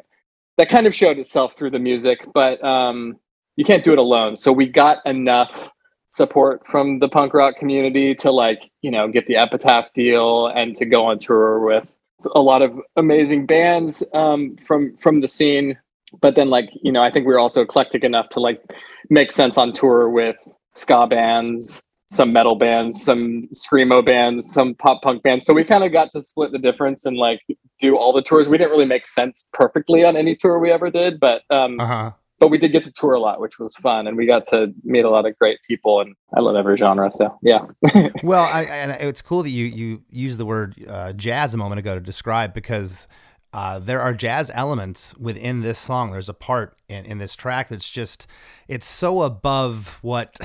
that 0.56 0.68
kind 0.68 0.86
of 0.86 0.94
showed 0.94 1.18
itself 1.18 1.56
through 1.56 1.70
the 1.70 1.78
music, 1.78 2.26
but 2.34 2.62
um, 2.64 3.18
you 3.56 3.64
can't 3.64 3.84
do 3.84 3.92
it 3.92 3.98
alone. 3.98 4.36
So 4.36 4.52
we 4.52 4.66
got 4.66 4.98
enough 5.06 5.70
support 6.10 6.66
from 6.66 6.98
the 6.98 7.08
punk 7.08 7.32
rock 7.32 7.56
community 7.56 8.14
to 8.14 8.30
like 8.30 8.70
you 8.82 8.90
know 8.90 9.08
get 9.08 9.26
the 9.26 9.36
Epitaph 9.36 9.92
deal 9.92 10.48
and 10.48 10.76
to 10.76 10.84
go 10.84 11.06
on 11.06 11.18
tour 11.18 11.60
with 11.60 11.94
a 12.34 12.40
lot 12.40 12.62
of 12.62 12.78
amazing 12.96 13.46
bands 13.46 14.02
um, 14.14 14.56
from 14.56 14.96
from 14.96 15.20
the 15.20 15.28
scene. 15.28 15.78
But 16.20 16.36
then, 16.36 16.48
like 16.48 16.70
you 16.82 16.92
know, 16.92 17.02
I 17.02 17.10
think 17.10 17.26
we 17.26 17.34
are 17.34 17.38
also 17.38 17.62
eclectic 17.62 18.04
enough 18.04 18.28
to 18.30 18.40
like 18.40 18.62
make 19.10 19.32
sense 19.32 19.58
on 19.58 19.72
tour 19.72 20.08
with 20.08 20.36
ska 20.74 21.06
bands, 21.06 21.82
some 22.08 22.32
metal 22.32 22.56
bands, 22.56 23.02
some 23.02 23.48
screamo 23.54 24.04
bands, 24.04 24.50
some 24.50 24.74
pop 24.74 25.02
punk 25.02 25.22
bands. 25.22 25.44
So 25.44 25.52
we 25.52 25.64
kind 25.64 25.84
of 25.84 25.92
got 25.92 26.10
to 26.12 26.20
split 26.20 26.52
the 26.52 26.58
difference 26.58 27.04
and 27.04 27.16
like 27.16 27.40
do 27.78 27.96
all 27.96 28.12
the 28.12 28.22
tours. 28.22 28.48
We 28.48 28.58
didn't 28.58 28.70
really 28.70 28.86
make 28.86 29.06
sense 29.06 29.46
perfectly 29.52 30.04
on 30.04 30.16
any 30.16 30.34
tour 30.34 30.58
we 30.58 30.70
ever 30.70 30.90
did, 30.90 31.20
but 31.20 31.42
um, 31.50 31.78
uh-huh 31.78 32.12
but 32.38 32.48
we 32.48 32.58
did 32.58 32.72
get 32.72 32.84
to 32.84 32.92
tour 32.92 33.14
a 33.14 33.20
lot, 33.20 33.40
which 33.40 33.58
was 33.58 33.74
fun, 33.76 34.06
and 34.06 34.16
we 34.16 34.26
got 34.26 34.46
to 34.48 34.72
meet 34.84 35.04
a 35.04 35.10
lot 35.10 35.26
of 35.26 35.36
great 35.38 35.58
people. 35.66 36.00
And 36.00 36.14
I 36.36 36.40
love 36.40 36.56
every 36.56 36.76
genre, 36.76 37.10
so 37.12 37.36
yeah. 37.42 37.66
well, 38.22 38.44
I, 38.44 38.62
and 38.62 38.92
it's 38.92 39.22
cool 39.22 39.42
that 39.42 39.50
you 39.50 39.66
you 39.66 40.02
used 40.10 40.38
the 40.38 40.46
word 40.46 40.74
uh, 40.88 41.12
jazz 41.12 41.54
a 41.54 41.56
moment 41.56 41.80
ago 41.80 41.94
to 41.94 42.00
describe 42.00 42.54
because 42.54 43.08
uh, 43.52 43.78
there 43.78 44.00
are 44.00 44.14
jazz 44.14 44.50
elements 44.54 45.16
within 45.16 45.62
this 45.62 45.78
song. 45.78 46.12
There's 46.12 46.28
a 46.28 46.34
part 46.34 46.77
in, 46.88 47.04
in 47.04 47.18
this 47.18 47.36
track 47.36 47.68
that's 47.68 47.88
just 47.88 48.26
it's 48.66 48.86
so 48.86 49.22
above 49.22 49.98
what 50.02 50.38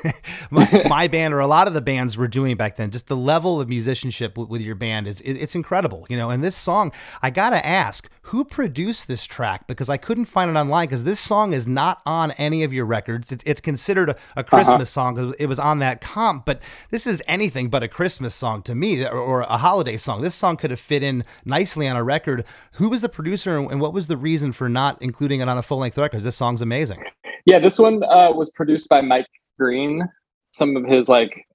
my, 0.50 0.84
my, 0.88 1.08
band 1.08 1.32
or 1.32 1.38
a 1.38 1.46
lot 1.46 1.68
of 1.68 1.74
the 1.74 1.80
bands 1.80 2.16
were 2.16 2.26
doing 2.26 2.56
back 2.56 2.76
then. 2.76 2.90
Just 2.90 3.06
the 3.06 3.16
level 3.16 3.60
of 3.60 3.68
musicianship 3.68 4.36
with, 4.36 4.48
with 4.48 4.60
your 4.60 4.74
band 4.74 5.06
is 5.06 5.20
it, 5.20 5.34
it's 5.34 5.54
incredible, 5.54 6.06
you 6.08 6.16
know. 6.16 6.30
And 6.30 6.42
this 6.42 6.56
song, 6.56 6.92
I 7.22 7.30
gotta 7.30 7.64
ask, 7.64 8.08
who 8.22 8.44
produced 8.44 9.08
this 9.08 9.24
track? 9.24 9.66
Because 9.66 9.88
I 9.88 9.96
couldn't 9.96 10.26
find 10.26 10.50
it 10.50 10.56
online 10.56 10.86
because 10.86 11.04
this 11.04 11.20
song 11.20 11.52
is 11.52 11.66
not 11.66 12.02
on 12.04 12.32
any 12.32 12.62
of 12.62 12.72
your 12.72 12.84
records. 12.84 13.32
It's, 13.32 13.44
it's 13.46 13.60
considered 13.60 14.10
a, 14.10 14.16
a 14.36 14.44
Christmas 14.44 14.96
uh-huh. 14.96 15.14
song. 15.14 15.34
It 15.38 15.46
was 15.46 15.58
on 15.58 15.78
that 15.78 16.00
comp, 16.00 16.44
but 16.44 16.60
this 16.90 17.06
is 17.06 17.22
anything 17.26 17.70
but 17.70 17.82
a 17.82 17.88
Christmas 17.88 18.34
song 18.34 18.62
to 18.62 18.74
me 18.74 19.04
or, 19.04 19.18
or 19.18 19.40
a 19.42 19.56
holiday 19.56 19.96
song. 19.96 20.20
This 20.20 20.34
song 20.34 20.56
could 20.56 20.70
have 20.70 20.80
fit 20.80 21.02
in 21.02 21.24
nicely 21.44 21.88
on 21.88 21.96
a 21.96 22.04
record. 22.04 22.44
Who 22.72 22.88
was 22.88 23.00
the 23.00 23.08
producer 23.08 23.56
and 23.56 23.80
what 23.80 23.92
was 23.92 24.08
the 24.08 24.16
reason 24.16 24.52
for 24.52 24.68
not 24.68 24.98
including 25.00 25.40
it 25.40 25.48
on 25.48 25.56
a 25.56 25.62
full 25.62 25.84
length 25.88 25.98
record? 25.98 26.22
This 26.22 26.36
song's 26.36 26.60
amazing. 26.60 27.02
Yeah, 27.46 27.58
this 27.58 27.78
one 27.78 28.02
uh, 28.02 28.30
was 28.32 28.50
produced 28.50 28.90
by 28.90 29.00
Mike 29.00 29.26
Green. 29.58 30.06
Some 30.52 30.76
of 30.76 30.84
his 30.84 31.08
like 31.08 31.46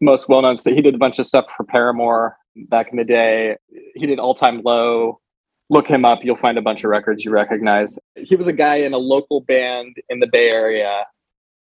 most 0.00 0.28
well 0.30 0.40
known 0.40 0.56
stuff. 0.56 0.72
He 0.72 0.80
did 0.80 0.94
a 0.94 0.98
bunch 0.98 1.18
of 1.18 1.26
stuff 1.26 1.44
for 1.54 1.64
Paramore 1.64 2.36
back 2.56 2.88
in 2.90 2.96
the 2.96 3.04
day. 3.04 3.56
He 3.94 4.06
did 4.06 4.18
All 4.18 4.34
Time 4.34 4.62
Low. 4.64 5.20
Look 5.68 5.86
him 5.86 6.06
up. 6.06 6.20
You'll 6.22 6.36
find 6.36 6.56
a 6.56 6.62
bunch 6.62 6.84
of 6.84 6.90
records 6.90 7.22
you 7.22 7.30
recognize. 7.30 7.98
He 8.16 8.34
was 8.34 8.48
a 8.48 8.52
guy 8.52 8.76
in 8.76 8.94
a 8.94 8.98
local 8.98 9.42
band 9.42 9.96
in 10.08 10.20
the 10.20 10.26
Bay 10.26 10.50
Area. 10.50 11.04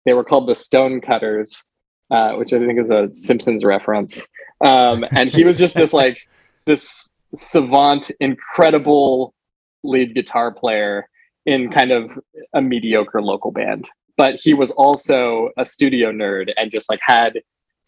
They 0.04 0.14
were 0.14 0.24
called 0.24 0.48
the 0.48 0.54
Stonecutters, 0.54 1.62
uh, 2.10 2.32
which 2.34 2.52
I 2.52 2.58
think 2.64 2.78
is 2.78 2.90
a 2.90 3.12
Simpsons 3.12 3.64
reference. 3.64 4.26
Um, 4.60 5.04
and 5.16 5.30
he 5.30 5.42
was 5.42 5.58
just 5.58 5.74
this 5.74 5.92
like 5.92 6.18
this 6.66 7.10
savant, 7.34 8.10
incredible 8.20 9.34
lead 9.82 10.14
guitar 10.14 10.52
player 10.52 11.08
in 11.46 11.70
kind 11.70 11.90
of 11.90 12.18
a 12.54 12.60
mediocre 12.60 13.22
local 13.22 13.50
band. 13.50 13.88
But 14.16 14.36
he 14.42 14.54
was 14.54 14.70
also 14.72 15.50
a 15.56 15.64
studio 15.64 16.12
nerd 16.12 16.52
and 16.56 16.70
just 16.70 16.90
like 16.90 17.00
had 17.02 17.40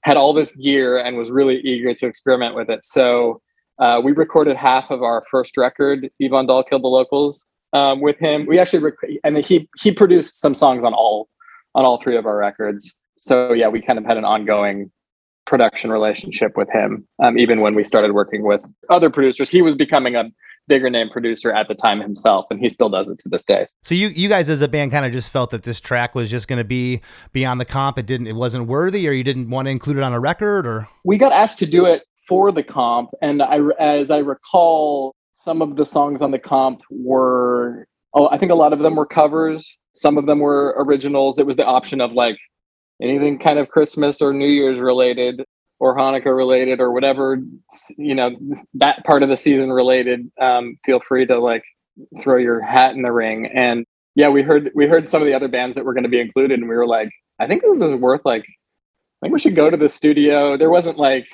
had 0.02 0.16
all 0.16 0.32
this 0.32 0.56
gear 0.56 0.98
and 0.98 1.16
was 1.16 1.30
really 1.30 1.58
eager 1.60 1.94
to 1.94 2.06
experiment 2.06 2.54
with 2.54 2.68
it. 2.68 2.82
So 2.82 3.40
uh, 3.78 4.00
we 4.02 4.12
recorded 4.12 4.56
half 4.56 4.90
of 4.90 5.02
our 5.02 5.24
first 5.30 5.56
record, 5.56 6.10
Yvonne 6.18 6.46
Dahl 6.46 6.64
Killed 6.64 6.82
the 6.82 6.88
Locals, 6.88 7.44
um, 7.72 8.00
with 8.00 8.18
him. 8.18 8.46
We 8.46 8.58
actually 8.58 8.80
rec- 8.80 9.20
and 9.24 9.38
he 9.38 9.68
he 9.80 9.92
produced 9.92 10.40
some 10.40 10.54
songs 10.54 10.84
on 10.84 10.94
all 10.94 11.28
on 11.74 11.84
all 11.84 12.02
three 12.02 12.16
of 12.16 12.26
our 12.26 12.36
records. 12.36 12.92
So 13.18 13.52
yeah, 13.52 13.68
we 13.68 13.80
kind 13.80 13.98
of 13.98 14.04
had 14.04 14.16
an 14.16 14.24
ongoing 14.24 14.90
production 15.44 15.90
relationship 15.90 16.56
with 16.56 16.70
him. 16.70 17.06
Um, 17.22 17.38
even 17.38 17.60
when 17.60 17.74
we 17.74 17.84
started 17.84 18.12
working 18.12 18.42
with 18.42 18.64
other 18.88 19.10
producers, 19.10 19.48
he 19.48 19.62
was 19.62 19.76
becoming 19.76 20.16
a 20.16 20.30
bigger 20.68 20.88
name 20.88 21.10
producer 21.10 21.52
at 21.52 21.68
the 21.68 21.74
time 21.74 22.00
himself, 22.00 22.46
and 22.50 22.60
he 22.60 22.70
still 22.70 22.88
does 22.88 23.08
it 23.08 23.18
to 23.20 23.28
this 23.28 23.44
day. 23.44 23.66
So 23.82 23.94
you 23.94 24.08
you 24.08 24.28
guys 24.28 24.48
as 24.48 24.60
a 24.60 24.68
band 24.68 24.90
kind 24.90 25.04
of 25.04 25.12
just 25.12 25.30
felt 25.30 25.50
that 25.50 25.64
this 25.64 25.80
track 25.80 26.14
was 26.14 26.30
just 26.30 26.48
going 26.48 26.58
to 26.58 26.64
be 26.64 27.00
beyond 27.32 27.60
the 27.60 27.64
comp. 27.64 27.98
It 27.98 28.06
didn't. 28.06 28.26
It 28.26 28.36
wasn't 28.36 28.66
worthy, 28.66 29.06
or 29.08 29.12
you 29.12 29.24
didn't 29.24 29.50
want 29.50 29.66
to 29.66 29.70
include 29.70 29.96
it 29.96 30.02
on 30.02 30.12
a 30.12 30.20
record, 30.20 30.66
or 30.66 30.88
we 31.04 31.18
got 31.18 31.32
asked 31.32 31.58
to 31.60 31.66
do 31.66 31.84
it 31.86 32.02
for 32.26 32.52
the 32.52 32.62
comp, 32.62 33.10
and 33.20 33.42
I 33.42 33.58
as 33.78 34.10
I 34.10 34.18
recall, 34.18 35.14
some 35.32 35.62
of 35.62 35.76
the 35.76 35.86
songs 35.86 36.22
on 36.22 36.30
the 36.30 36.38
comp 36.38 36.82
were. 36.90 37.86
Oh, 38.14 38.28
I 38.28 38.36
think 38.36 38.52
a 38.52 38.54
lot 38.54 38.74
of 38.74 38.80
them 38.80 38.94
were 38.94 39.06
covers. 39.06 39.78
Some 39.94 40.18
of 40.18 40.26
them 40.26 40.38
were 40.38 40.74
originals. 40.78 41.38
It 41.38 41.46
was 41.46 41.56
the 41.56 41.64
option 41.64 42.02
of 42.02 42.12
like 42.12 42.36
anything 43.02 43.38
kind 43.38 43.58
of 43.58 43.68
Christmas 43.68 44.22
or 44.22 44.32
New 44.32 44.48
Year's 44.48 44.78
related 44.78 45.44
or 45.80 45.96
Hanukkah 45.96 46.34
related 46.34 46.80
or 46.80 46.92
whatever, 46.92 47.42
you 47.98 48.14
know, 48.14 48.30
that 48.74 49.04
part 49.04 49.24
of 49.24 49.28
the 49.28 49.36
season 49.36 49.72
related, 49.72 50.30
um, 50.40 50.78
feel 50.84 51.00
free 51.08 51.26
to 51.26 51.40
like 51.40 51.64
throw 52.20 52.36
your 52.36 52.62
hat 52.62 52.94
in 52.94 53.02
the 53.02 53.10
ring. 53.10 53.46
And 53.46 53.84
yeah, 54.14 54.28
we 54.28 54.42
heard 54.42 54.70
we 54.74 54.86
heard 54.86 55.08
some 55.08 55.22
of 55.22 55.26
the 55.26 55.34
other 55.34 55.48
bands 55.48 55.74
that 55.74 55.84
were 55.84 55.94
going 55.94 56.04
to 56.04 56.08
be 56.08 56.20
included, 56.20 56.60
and 56.60 56.68
we 56.68 56.76
were 56.76 56.86
like, 56.86 57.10
I 57.40 57.46
think 57.46 57.62
this 57.62 57.80
is 57.80 57.94
worth 57.94 58.20
like, 58.24 58.44
I 58.44 59.26
think 59.26 59.32
we 59.32 59.40
should 59.40 59.56
go 59.56 59.70
to 59.70 59.76
the 59.76 59.88
studio. 59.88 60.56
There 60.56 60.70
wasn't 60.70 60.98
like, 60.98 61.26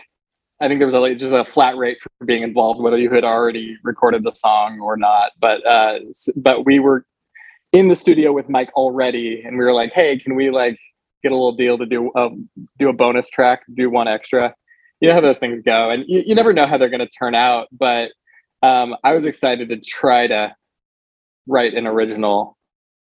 I 0.60 0.68
think 0.68 0.78
there 0.80 0.86
was 0.86 0.94
a, 0.94 1.00
like, 1.00 1.18
just 1.18 1.32
a 1.32 1.44
flat 1.44 1.76
rate 1.76 1.98
for 2.00 2.24
being 2.24 2.42
involved, 2.42 2.80
whether 2.80 2.98
you 2.98 3.10
had 3.10 3.24
already 3.24 3.76
recorded 3.82 4.24
the 4.24 4.32
song 4.32 4.80
or 4.80 4.96
not. 4.96 5.32
But 5.40 5.66
uh, 5.66 5.98
but 6.36 6.64
we 6.64 6.78
were 6.78 7.04
in 7.72 7.88
the 7.88 7.96
studio 7.96 8.32
with 8.32 8.48
Mike 8.48 8.72
already, 8.74 9.42
and 9.44 9.58
we 9.58 9.64
were 9.64 9.74
like, 9.74 9.92
hey, 9.92 10.18
can 10.18 10.34
we 10.34 10.50
like 10.50 10.78
get 11.22 11.32
a 11.32 11.34
little 11.34 11.52
deal 11.52 11.78
to 11.78 11.86
do 11.86 12.10
a, 12.14 12.18
um, 12.18 12.48
do 12.78 12.88
a 12.88 12.92
bonus 12.92 13.28
track, 13.30 13.62
do 13.74 13.90
one 13.90 14.08
extra. 14.08 14.54
You 15.00 15.08
know 15.08 15.14
how 15.14 15.20
those 15.20 15.38
things 15.38 15.60
go, 15.60 15.90
and 15.90 16.04
you, 16.08 16.24
you 16.26 16.34
never 16.34 16.52
know 16.52 16.66
how 16.66 16.76
they're 16.76 16.88
going 16.88 17.00
to 17.00 17.08
turn 17.08 17.34
out. 17.34 17.68
But 17.72 18.10
um, 18.62 18.96
I 19.04 19.12
was 19.14 19.26
excited 19.26 19.68
to 19.68 19.76
try 19.78 20.26
to 20.26 20.54
write 21.46 21.74
an 21.74 21.86
original, 21.86 22.56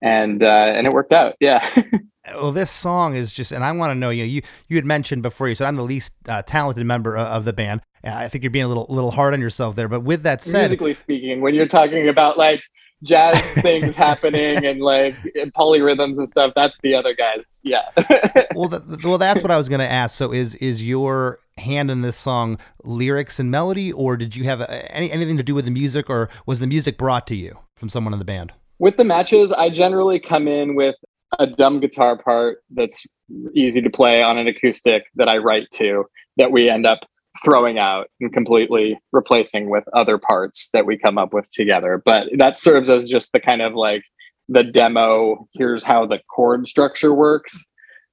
and 0.01 0.41
uh, 0.41 0.73
and 0.75 0.87
it 0.87 0.93
worked 0.93 1.13
out. 1.13 1.35
Yeah. 1.41 1.67
well, 2.35 2.51
this 2.51 2.71
song 2.71 3.15
is 3.15 3.33
just, 3.33 3.51
and 3.51 3.63
I 3.65 3.71
want 3.73 3.91
to 3.91 3.95
know, 3.95 4.09
you 4.09 4.23
know, 4.23 4.27
you 4.27 4.41
you 4.69 4.77
had 4.77 4.85
mentioned 4.85 5.23
before 5.23 5.49
you 5.49 5.55
said 5.55 5.67
I'm 5.67 5.75
the 5.75 5.83
least 5.83 6.13
uh, 6.27 6.41
talented 6.43 6.85
member 6.85 7.15
of, 7.15 7.27
of 7.27 7.45
the 7.45 7.53
band. 7.53 7.81
I 8.03 8.27
think 8.27 8.43
you're 8.43 8.51
being 8.51 8.65
a 8.65 8.67
little 8.67 8.85
little 8.89 9.11
hard 9.11 9.33
on 9.33 9.41
yourself 9.41 9.75
there. 9.75 9.87
But 9.87 10.01
with 10.01 10.23
that 10.23 10.41
said, 10.41 10.59
musically 10.59 10.93
speaking, 10.93 11.41
when 11.41 11.55
you're 11.55 11.67
talking 11.67 12.07
about 12.09 12.37
like 12.37 12.61
jazz 13.03 13.39
things 13.61 13.95
happening 13.95 14.65
and 14.65 14.81
like 14.81 15.15
polyrhythms 15.55 16.17
and 16.17 16.27
stuff. 16.27 16.53
That's 16.55 16.79
the 16.79 16.95
other 16.95 17.13
guys. 17.13 17.59
Yeah. 17.63 17.83
well, 18.55 18.83
well, 19.03 19.17
that's 19.17 19.43
what 19.43 19.51
I 19.51 19.57
was 19.57 19.69
going 19.69 19.79
to 19.79 19.91
ask. 19.91 20.17
So, 20.17 20.31
is 20.31 20.55
is 20.55 20.87
your 20.87 21.39
hand 21.57 21.91
in 21.91 22.01
this 22.01 22.17
song 22.17 22.57
lyrics 22.83 23.39
and 23.39 23.51
melody, 23.51 23.91
or 23.91 24.17
did 24.17 24.35
you 24.35 24.45
have 24.45 24.61
any 24.89 25.11
anything 25.11 25.37
to 25.37 25.43
do 25.43 25.53
with 25.53 25.65
the 25.65 25.71
music, 25.71 26.09
or 26.09 26.29
was 26.45 26.59
the 26.59 26.67
music 26.67 26.97
brought 26.97 27.27
to 27.27 27.35
you 27.35 27.59
from 27.75 27.89
someone 27.89 28.13
in 28.13 28.19
the 28.19 28.25
band? 28.25 28.53
With 28.79 28.97
the 28.97 29.03
matches, 29.03 29.51
I 29.51 29.69
generally 29.69 30.19
come 30.19 30.47
in 30.47 30.75
with 30.75 30.95
a 31.39 31.47
dumb 31.47 31.79
guitar 31.79 32.17
part 32.17 32.59
that's 32.71 33.05
easy 33.53 33.81
to 33.81 33.89
play 33.89 34.21
on 34.21 34.37
an 34.37 34.47
acoustic 34.47 35.03
that 35.15 35.29
I 35.29 35.37
write 35.37 35.67
to 35.75 36.05
that 36.37 36.51
we 36.51 36.69
end 36.69 36.85
up 36.85 36.99
throwing 37.43 37.79
out 37.79 38.07
and 38.19 38.31
completely 38.31 38.99
replacing 39.11 39.69
with 39.69 39.83
other 39.93 40.17
parts 40.17 40.69
that 40.73 40.85
we 40.85 40.97
come 40.97 41.17
up 41.17 41.33
with 41.33 41.51
together. 41.51 42.01
But 42.03 42.27
that 42.37 42.57
serves 42.57 42.89
as 42.89 43.09
just 43.09 43.31
the 43.31 43.39
kind 43.39 43.61
of 43.61 43.73
like 43.73 44.03
the 44.49 44.63
demo. 44.63 45.47
Here's 45.53 45.83
how 45.83 46.05
the 46.05 46.19
chord 46.29 46.67
structure 46.67 47.13
works. 47.13 47.65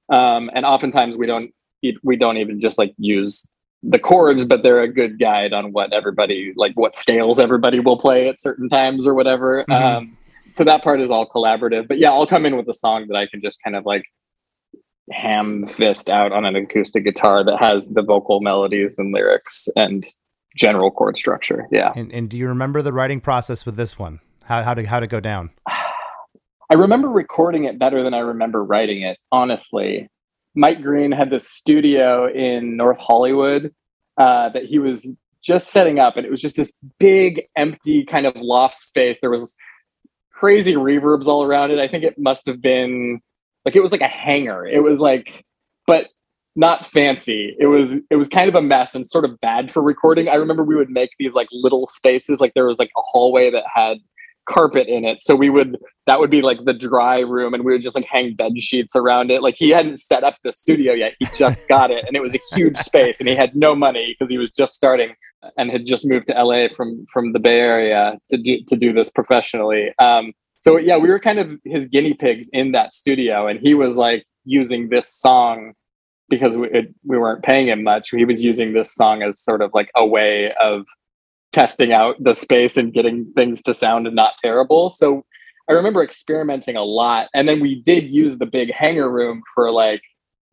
Um, 0.09 0.49
and 0.53 0.65
oftentimes 0.65 1.15
we 1.15 1.27
don't 1.27 1.51
we 2.03 2.15
don't 2.15 2.37
even 2.37 2.61
just 2.61 2.77
like 2.77 2.93
use 2.97 3.45
the 3.83 3.99
chords, 3.99 4.45
but 4.45 4.61
they're 4.61 4.81
a 4.81 4.91
good 4.91 5.19
guide 5.19 5.53
on 5.53 5.71
what 5.71 5.93
everybody 5.93 6.53
like 6.55 6.73
what 6.75 6.95
scales 6.95 7.39
everybody 7.39 7.79
will 7.79 7.97
play 7.97 8.27
at 8.27 8.39
certain 8.39 8.69
times 8.69 9.07
or 9.07 9.13
whatever. 9.13 9.65
Mm-hmm. 9.69 9.97
Um, 9.97 10.17
so 10.49 10.63
that 10.63 10.83
part 10.83 10.99
is 11.01 11.09
all 11.09 11.27
collaborative. 11.27 11.87
But 11.87 11.97
yeah, 11.97 12.11
I'll 12.11 12.27
come 12.27 12.45
in 12.45 12.57
with 12.57 12.67
a 12.67 12.73
song 12.73 13.07
that 13.07 13.15
I 13.15 13.25
can 13.25 13.41
just 13.41 13.59
kind 13.63 13.75
of 13.75 13.85
like 13.85 14.03
ham 15.11 15.65
fist 15.67 16.09
out 16.09 16.31
on 16.31 16.45
an 16.45 16.55
acoustic 16.55 17.03
guitar 17.03 17.43
that 17.43 17.57
has 17.59 17.89
the 17.89 18.01
vocal 18.01 18.41
melodies 18.41 18.97
and 18.97 19.13
lyrics 19.13 19.67
and 19.75 20.05
general 20.55 20.91
chord 20.91 21.17
structure. 21.17 21.67
Yeah. 21.71 21.93
And, 21.95 22.11
and 22.11 22.29
do 22.29 22.37
you 22.37 22.47
remember 22.47 22.81
the 22.81 22.93
writing 22.93 23.21
process 23.21 23.65
with 23.65 23.75
this 23.75 23.97
one? 23.97 24.19
How 24.43 24.63
how 24.63 24.73
did 24.73 24.85
how 24.85 24.99
to 24.99 25.07
go 25.07 25.19
down? 25.19 25.51
I 25.67 26.75
remember 26.75 27.09
recording 27.09 27.65
it 27.65 27.77
better 27.77 28.01
than 28.01 28.13
I 28.13 28.19
remember 28.19 28.63
writing 28.63 29.01
it. 29.01 29.17
Honestly, 29.31 30.07
Mike 30.55 30.81
Green 30.81 31.11
had 31.11 31.29
this 31.29 31.49
studio 31.49 32.31
in 32.31 32.77
North 32.77 32.97
Hollywood 32.97 33.73
uh, 34.17 34.49
that 34.49 34.65
he 34.65 34.79
was 34.79 35.11
just 35.41 35.69
setting 35.69 35.99
up, 35.99 36.15
and 36.15 36.25
it 36.25 36.29
was 36.29 36.39
just 36.39 36.55
this 36.55 36.71
big, 36.97 37.41
empty 37.57 38.05
kind 38.05 38.25
of 38.25 38.35
loft 38.37 38.75
space. 38.75 39.19
There 39.19 39.29
was 39.29 39.55
crazy 40.31 40.73
reverbs 40.73 41.27
all 41.27 41.43
around 41.43 41.71
it. 41.71 41.79
I 41.79 41.87
think 41.87 42.03
it 42.03 42.17
must 42.17 42.45
have 42.45 42.61
been 42.61 43.19
like 43.65 43.75
it 43.75 43.81
was 43.81 43.91
like 43.91 44.01
a 44.01 44.07
hangar. 44.07 44.65
It 44.65 44.83
was 44.83 44.99
like, 44.99 45.45
but 45.87 46.07
not 46.55 46.85
fancy. 46.85 47.55
It 47.59 47.67
was 47.67 47.93
it 48.09 48.15
was 48.15 48.27
kind 48.27 48.49
of 48.49 48.55
a 48.55 48.61
mess 48.61 48.93
and 48.93 49.07
sort 49.07 49.25
of 49.25 49.39
bad 49.39 49.71
for 49.71 49.81
recording. 49.81 50.27
I 50.27 50.35
remember 50.35 50.63
we 50.63 50.75
would 50.75 50.89
make 50.89 51.11
these 51.19 51.33
like 51.33 51.47
little 51.51 51.87
spaces, 51.87 52.41
like 52.41 52.53
there 52.53 52.67
was 52.67 52.79
like 52.79 52.91
a 52.97 53.01
hallway 53.01 53.49
that 53.51 53.63
had 53.73 53.97
carpet 54.49 54.87
in 54.87 55.05
it. 55.05 55.21
So 55.21 55.35
we 55.35 55.49
would 55.49 55.77
that 56.07 56.19
would 56.19 56.29
be 56.29 56.41
like 56.41 56.65
the 56.65 56.73
dry 56.73 57.19
room 57.19 57.53
and 57.53 57.63
we 57.63 57.71
would 57.71 57.81
just 57.81 57.95
like 57.95 58.05
hang 58.05 58.35
bed 58.35 58.57
sheets 58.57 58.95
around 58.95 59.31
it. 59.31 59.41
Like 59.41 59.55
he 59.57 59.69
hadn't 59.69 59.99
set 59.99 60.23
up 60.23 60.35
the 60.43 60.51
studio 60.51 60.93
yet. 60.93 61.13
He 61.19 61.27
just 61.33 61.67
got 61.67 61.91
it 61.91 62.05
and 62.05 62.15
it 62.15 62.21
was 62.21 62.35
a 62.35 62.39
huge 62.55 62.77
space 62.89 63.19
and 63.19 63.29
he 63.29 63.35
had 63.35 63.55
no 63.55 63.75
money 63.75 64.15
because 64.17 64.29
he 64.29 64.37
was 64.37 64.51
just 64.51 64.73
starting 64.73 65.13
and 65.57 65.71
had 65.71 65.85
just 65.85 66.05
moved 66.05 66.27
to 66.27 66.33
LA 66.33 66.67
from 66.75 67.05
from 67.11 67.33
the 67.33 67.39
Bay 67.39 67.59
Area 67.59 68.17
to 68.29 68.37
do 68.37 68.59
to 68.67 68.75
do 68.75 68.91
this 68.93 69.09
professionally. 69.09 69.91
Um 69.99 70.33
so 70.61 70.77
yeah, 70.77 70.97
we 70.97 71.09
were 71.09 71.19
kind 71.19 71.39
of 71.39 71.59
his 71.65 71.87
guinea 71.87 72.13
pigs 72.13 72.49
in 72.53 72.71
that 72.71 72.93
studio, 72.93 73.47
and 73.47 73.59
he 73.59 73.73
was 73.73 73.97
like 73.97 74.25
using 74.45 74.89
this 74.89 75.13
song 75.13 75.73
because 76.29 76.55
we 76.55 76.69
it, 76.69 76.93
we 77.03 77.17
weren't 77.17 77.43
paying 77.43 77.67
him 77.67 77.83
much. 77.83 78.09
He 78.09 78.25
was 78.25 78.41
using 78.41 78.73
this 78.73 78.93
song 78.93 79.23
as 79.23 79.39
sort 79.39 79.61
of 79.61 79.71
like 79.73 79.89
a 79.95 80.05
way 80.05 80.53
of 80.61 80.85
testing 81.51 81.91
out 81.91 82.15
the 82.23 82.33
space 82.33 82.77
and 82.77 82.93
getting 82.93 83.31
things 83.33 83.61
to 83.63 83.73
sound 83.73 84.07
not 84.13 84.33
terrible. 84.41 84.89
So 84.89 85.25
I 85.69 85.73
remember 85.73 86.03
experimenting 86.03 86.75
a 86.75 86.83
lot, 86.83 87.29
and 87.33 87.49
then 87.49 87.59
we 87.59 87.81
did 87.81 88.05
use 88.09 88.37
the 88.37 88.45
big 88.45 88.71
hangar 88.71 89.11
room 89.11 89.41
for 89.55 89.71
like 89.71 90.01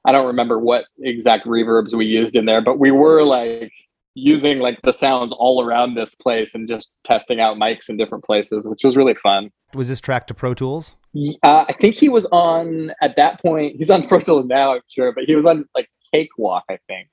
I 0.06 0.12
don't 0.12 0.26
remember 0.26 0.58
what 0.58 0.86
exact 1.00 1.46
reverbs 1.46 1.94
we 1.94 2.06
used 2.06 2.34
in 2.34 2.46
there, 2.46 2.62
but 2.62 2.78
we 2.78 2.90
were 2.90 3.24
like 3.24 3.72
using 4.18 4.58
like 4.58 4.80
the 4.82 4.92
sounds 4.92 5.32
all 5.32 5.64
around 5.64 5.94
this 5.94 6.14
place 6.14 6.54
and 6.54 6.68
just 6.68 6.90
testing 7.04 7.40
out 7.40 7.56
mics 7.56 7.88
in 7.88 7.96
different 7.96 8.24
places, 8.24 8.66
which 8.66 8.84
was 8.84 8.96
really 8.96 9.14
fun. 9.14 9.50
Was 9.74 9.88
this 9.88 10.00
track 10.00 10.26
to 10.28 10.34
Pro 10.34 10.54
Tools? 10.54 10.94
Uh, 11.42 11.64
I 11.68 11.72
think 11.80 11.96
he 11.96 12.08
was 12.08 12.26
on 12.26 12.92
at 13.02 13.16
that 13.16 13.40
point. 13.40 13.76
He's 13.76 13.90
on 13.90 14.02
Pro 14.08 14.20
Tools 14.20 14.46
now, 14.46 14.74
I'm 14.74 14.80
sure, 14.88 15.12
but 15.12 15.24
he 15.24 15.34
was 15.34 15.46
on 15.46 15.66
like 15.74 15.88
Cakewalk, 16.12 16.64
I 16.70 16.78
think, 16.88 17.08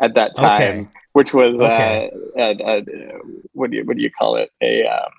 at 0.00 0.14
that 0.14 0.36
time, 0.36 0.62
okay. 0.62 0.88
which 1.12 1.34
was 1.34 1.60
uh, 1.60 1.64
okay. 1.64 2.10
uh, 2.36 2.42
a, 2.42 2.78
a, 2.78 3.18
what 3.52 3.70
do 3.70 3.78
you 3.78 3.84
what 3.84 3.96
do 3.96 4.02
you 4.02 4.10
call 4.10 4.36
it? 4.36 4.50
A 4.62 4.84
um, 4.86 5.10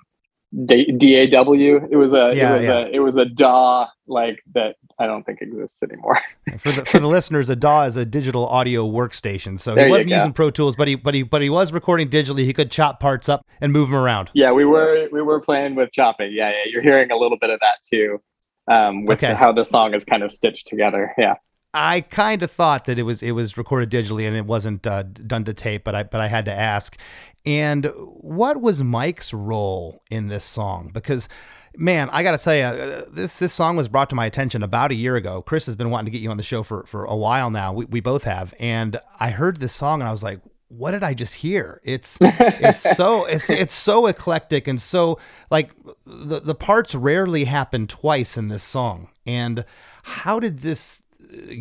D- 0.64 0.92
DAW. 0.92 1.52
It 1.90 1.96
was 1.96 2.12
a 2.12 2.32
yeah, 2.34 2.54
it 2.54 2.56
was 2.56 2.62
yeah. 2.64 2.72
a 2.72 2.88
it 2.92 2.98
was 3.00 3.16
a 3.16 3.24
DAW 3.24 3.88
like 4.06 4.42
that 4.54 4.76
I 4.98 5.06
don't 5.06 5.24
think 5.24 5.42
exists 5.42 5.82
anymore. 5.82 6.20
for 6.58 6.72
the 6.72 6.84
for 6.84 6.98
the 6.98 7.06
listeners, 7.06 7.50
a 7.50 7.56
DAW 7.56 7.82
is 7.82 7.96
a 7.96 8.06
digital 8.06 8.46
audio 8.46 8.88
workstation. 8.88 9.60
So 9.60 9.74
there 9.74 9.86
he 9.86 9.90
wasn't 9.90 10.10
using 10.10 10.32
Pro 10.32 10.50
Tools, 10.50 10.76
but 10.76 10.88
he 10.88 10.94
but 10.94 11.14
he 11.14 11.22
but 11.22 11.42
he 11.42 11.50
was 11.50 11.72
recording 11.72 12.08
digitally. 12.08 12.44
He 12.44 12.52
could 12.52 12.70
chop 12.70 13.00
parts 13.00 13.28
up 13.28 13.44
and 13.60 13.72
move 13.72 13.88
them 13.88 13.96
around. 13.96 14.30
Yeah, 14.34 14.52
we 14.52 14.64
were 14.64 15.08
we 15.12 15.20
were 15.20 15.40
playing 15.40 15.74
with 15.74 15.90
chopping. 15.92 16.32
Yeah, 16.32 16.50
yeah. 16.50 16.70
You're 16.70 16.82
hearing 16.82 17.10
a 17.10 17.16
little 17.16 17.38
bit 17.38 17.50
of 17.50 17.60
that 17.60 17.78
too, 17.88 18.22
um, 18.70 19.04
with 19.04 19.18
okay. 19.18 19.34
how 19.34 19.52
the 19.52 19.64
song 19.64 19.94
is 19.94 20.04
kind 20.04 20.22
of 20.22 20.32
stitched 20.32 20.66
together. 20.66 21.12
Yeah. 21.18 21.34
I 21.74 22.00
kind 22.00 22.42
of 22.42 22.50
thought 22.50 22.86
that 22.86 22.98
it 22.98 23.02
was 23.02 23.22
it 23.22 23.32
was 23.32 23.58
recorded 23.58 23.90
digitally 23.90 24.26
and 24.26 24.36
it 24.36 24.46
wasn't 24.46 24.86
uh, 24.86 25.02
done 25.02 25.44
to 25.44 25.54
tape, 25.54 25.84
but 25.84 25.94
I 25.94 26.02
but 26.04 26.20
I 26.20 26.28
had 26.28 26.44
to 26.46 26.52
ask. 26.52 26.96
And 27.44 27.90
what 27.94 28.60
was 28.60 28.82
Mike's 28.82 29.32
role 29.32 30.02
in 30.10 30.28
this 30.28 30.44
song? 30.44 30.90
Because 30.92 31.28
man, 31.76 32.08
I 32.10 32.22
got 32.22 32.32
to 32.32 32.38
tell 32.38 32.54
you, 32.54 32.62
uh, 32.62 33.04
this 33.10 33.38
this 33.38 33.52
song 33.52 33.76
was 33.76 33.88
brought 33.88 34.08
to 34.10 34.16
my 34.16 34.26
attention 34.26 34.62
about 34.62 34.90
a 34.90 34.94
year 34.94 35.16
ago. 35.16 35.42
Chris 35.42 35.66
has 35.66 35.76
been 35.76 35.90
wanting 35.90 36.06
to 36.06 36.10
get 36.10 36.22
you 36.22 36.30
on 36.30 36.36
the 36.36 36.42
show 36.42 36.62
for 36.62 36.84
for 36.86 37.04
a 37.04 37.16
while 37.16 37.50
now. 37.50 37.72
We 37.72 37.84
we 37.86 38.00
both 38.00 38.24
have, 38.24 38.54
and 38.58 38.98
I 39.20 39.30
heard 39.30 39.58
this 39.58 39.72
song 39.72 40.00
and 40.00 40.08
I 40.08 40.10
was 40.10 40.22
like, 40.22 40.40
what 40.68 40.92
did 40.92 41.02
I 41.02 41.14
just 41.14 41.34
hear? 41.36 41.80
It's 41.84 42.18
it's 42.20 42.82
so 42.96 43.24
it's 43.26 43.50
it's 43.50 43.74
so 43.74 44.06
eclectic 44.06 44.66
and 44.66 44.80
so 44.80 45.18
like 45.50 45.70
the 46.04 46.40
the 46.40 46.54
parts 46.54 46.94
rarely 46.94 47.44
happen 47.44 47.86
twice 47.86 48.36
in 48.36 48.48
this 48.48 48.62
song. 48.62 49.08
And 49.26 49.64
how 50.02 50.40
did 50.40 50.60
this 50.60 51.02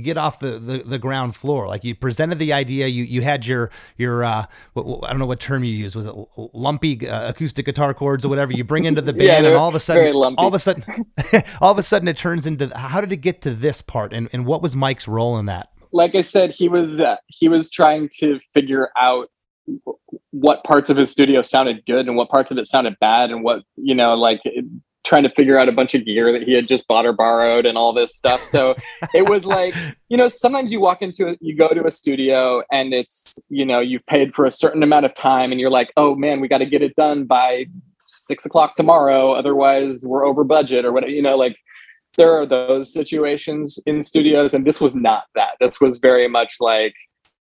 get 0.02 0.18
off 0.18 0.40
the, 0.40 0.60
the, 0.60 0.80
the, 0.80 1.00
ground 1.00 1.36
floor. 1.36 1.68
Like 1.68 1.84
you 1.84 1.96
presented 1.96 2.40
the 2.40 2.54
idea, 2.54 2.88
you 2.88 3.04
you 3.04 3.22
had 3.22 3.46
your 3.46 3.72
your 3.98 4.24
uh, 4.24 4.46
I 4.76 4.82
don't 5.10 5.20
know 5.20 5.26
what 5.26 5.40
term 5.40 5.64
you 5.64 5.74
used. 5.74 5.96
Was 5.96 6.06
it 6.06 6.16
lumpy 6.54 7.08
uh, 7.08 7.30
acoustic 7.30 7.66
guitar 7.66 7.94
chords 7.94 8.26
or 8.26 8.30
whatever 8.30 8.54
you 8.54 8.64
bring 8.64 8.86
into 8.86 9.02
the 9.02 9.14
band, 9.14 9.24
yeah, 9.24 9.38
and 9.38 9.56
all 9.56 9.70
of 9.70 9.76
a 9.76 9.80
sudden, 9.80 10.16
all 10.16 10.48
of 10.48 10.54
a 10.54 10.60
sudden, 10.60 11.06
all 11.62 11.72
of 11.72 11.78
a 11.78 11.84
sudden, 11.84 12.08
it 12.08 12.18
turns 12.18 12.48
into. 12.48 12.76
How 12.76 13.02
did 13.02 13.12
it 13.12 13.18
get 13.18 13.42
to 13.42 13.54
this 13.54 13.82
part, 13.82 14.14
and 14.14 14.30
and 14.34 14.46
what 14.46 14.62
was 14.62 14.76
Mike's 14.76 15.08
role 15.08 15.38
in 15.38 15.46
that? 15.48 15.70
Like 15.92 16.16
I 16.16 16.22
said, 16.22 16.52
he 16.52 16.70
was 16.70 17.00
uh, 17.00 17.18
he 17.28 17.48
was 17.48 17.70
trying 17.70 18.10
to 18.20 18.40
figure 18.54 18.90
out 18.98 19.30
what 20.32 20.64
parts 20.64 20.90
of 20.90 20.98
his 20.98 21.10
studio 21.10 21.42
sounded 21.42 21.84
good 21.88 22.08
and 22.08 22.16
what 22.16 22.30
parts 22.30 22.52
of 22.52 22.58
it 22.58 22.68
sounded 22.68 22.96
bad, 23.00 23.32
and 23.32 23.44
what 23.44 23.64
you 23.76 23.96
know, 23.96 24.14
like 24.16 24.42
trying 25.06 25.24
to 25.24 25.30
figure 25.30 25.58
out 25.58 25.70
a 25.70 25.72
bunch 25.72 25.94
of 25.96 26.04
gear 26.04 26.34
that 26.34 26.44
he 26.44 26.54
had 26.54 26.68
just 26.68 26.86
bought 26.88 27.06
or 27.06 27.14
borrowed 27.14 27.66
and 27.66 27.78
all 27.78 27.94
this 27.94 28.16
stuff. 28.16 28.44
So 28.44 28.76
it 29.14 29.30
was 29.30 29.46
like, 29.46 29.76
you 30.10 30.18
know, 30.18 30.28
sometimes 30.28 30.72
you 30.72 30.82
walk 30.82 31.02
into 31.02 31.28
it, 31.28 31.40
you 31.42 31.56
go 31.56 31.70
to 31.70 31.86
a 31.86 31.92
studio 31.92 32.64
and 32.72 32.94
it's, 32.94 33.38
you 33.50 33.66
know, 33.66 33.80
you've 33.80 34.06
paid 34.08 34.34
for 34.34 34.46
a 34.46 34.52
certain 34.52 34.84
amount 34.84 35.06
of 35.06 35.14
time 35.14 35.52
and 35.52 35.62
you're 35.62 35.70
like, 35.70 35.94
oh 35.96 36.16
man, 36.16 36.42
we 36.42 36.48
got 36.48 36.58
to 36.58 36.66
get 36.66 36.82
it 36.82 36.96
done 36.96 37.26
by 37.26 37.66
six 38.08 38.46
o'clock 38.46 38.76
tomorrow. 38.76 39.34
Otherwise 39.34 40.04
we're 40.06 40.26
over 40.26 40.44
budget 40.44 40.84
or 40.84 40.92
whatever, 40.92 41.12
you 41.12 41.22
know, 41.22 41.38
like 41.38 41.56
there 42.18 42.34
are 42.34 42.46
those 42.46 42.92
situations 42.92 43.78
in 43.86 44.02
studios. 44.02 44.54
And 44.54 44.66
this 44.66 44.82
was 44.82 44.96
not 44.96 45.26
that. 45.36 45.52
This 45.60 45.80
was 45.80 46.00
very 46.00 46.28
much 46.28 46.56
like, 46.60 46.96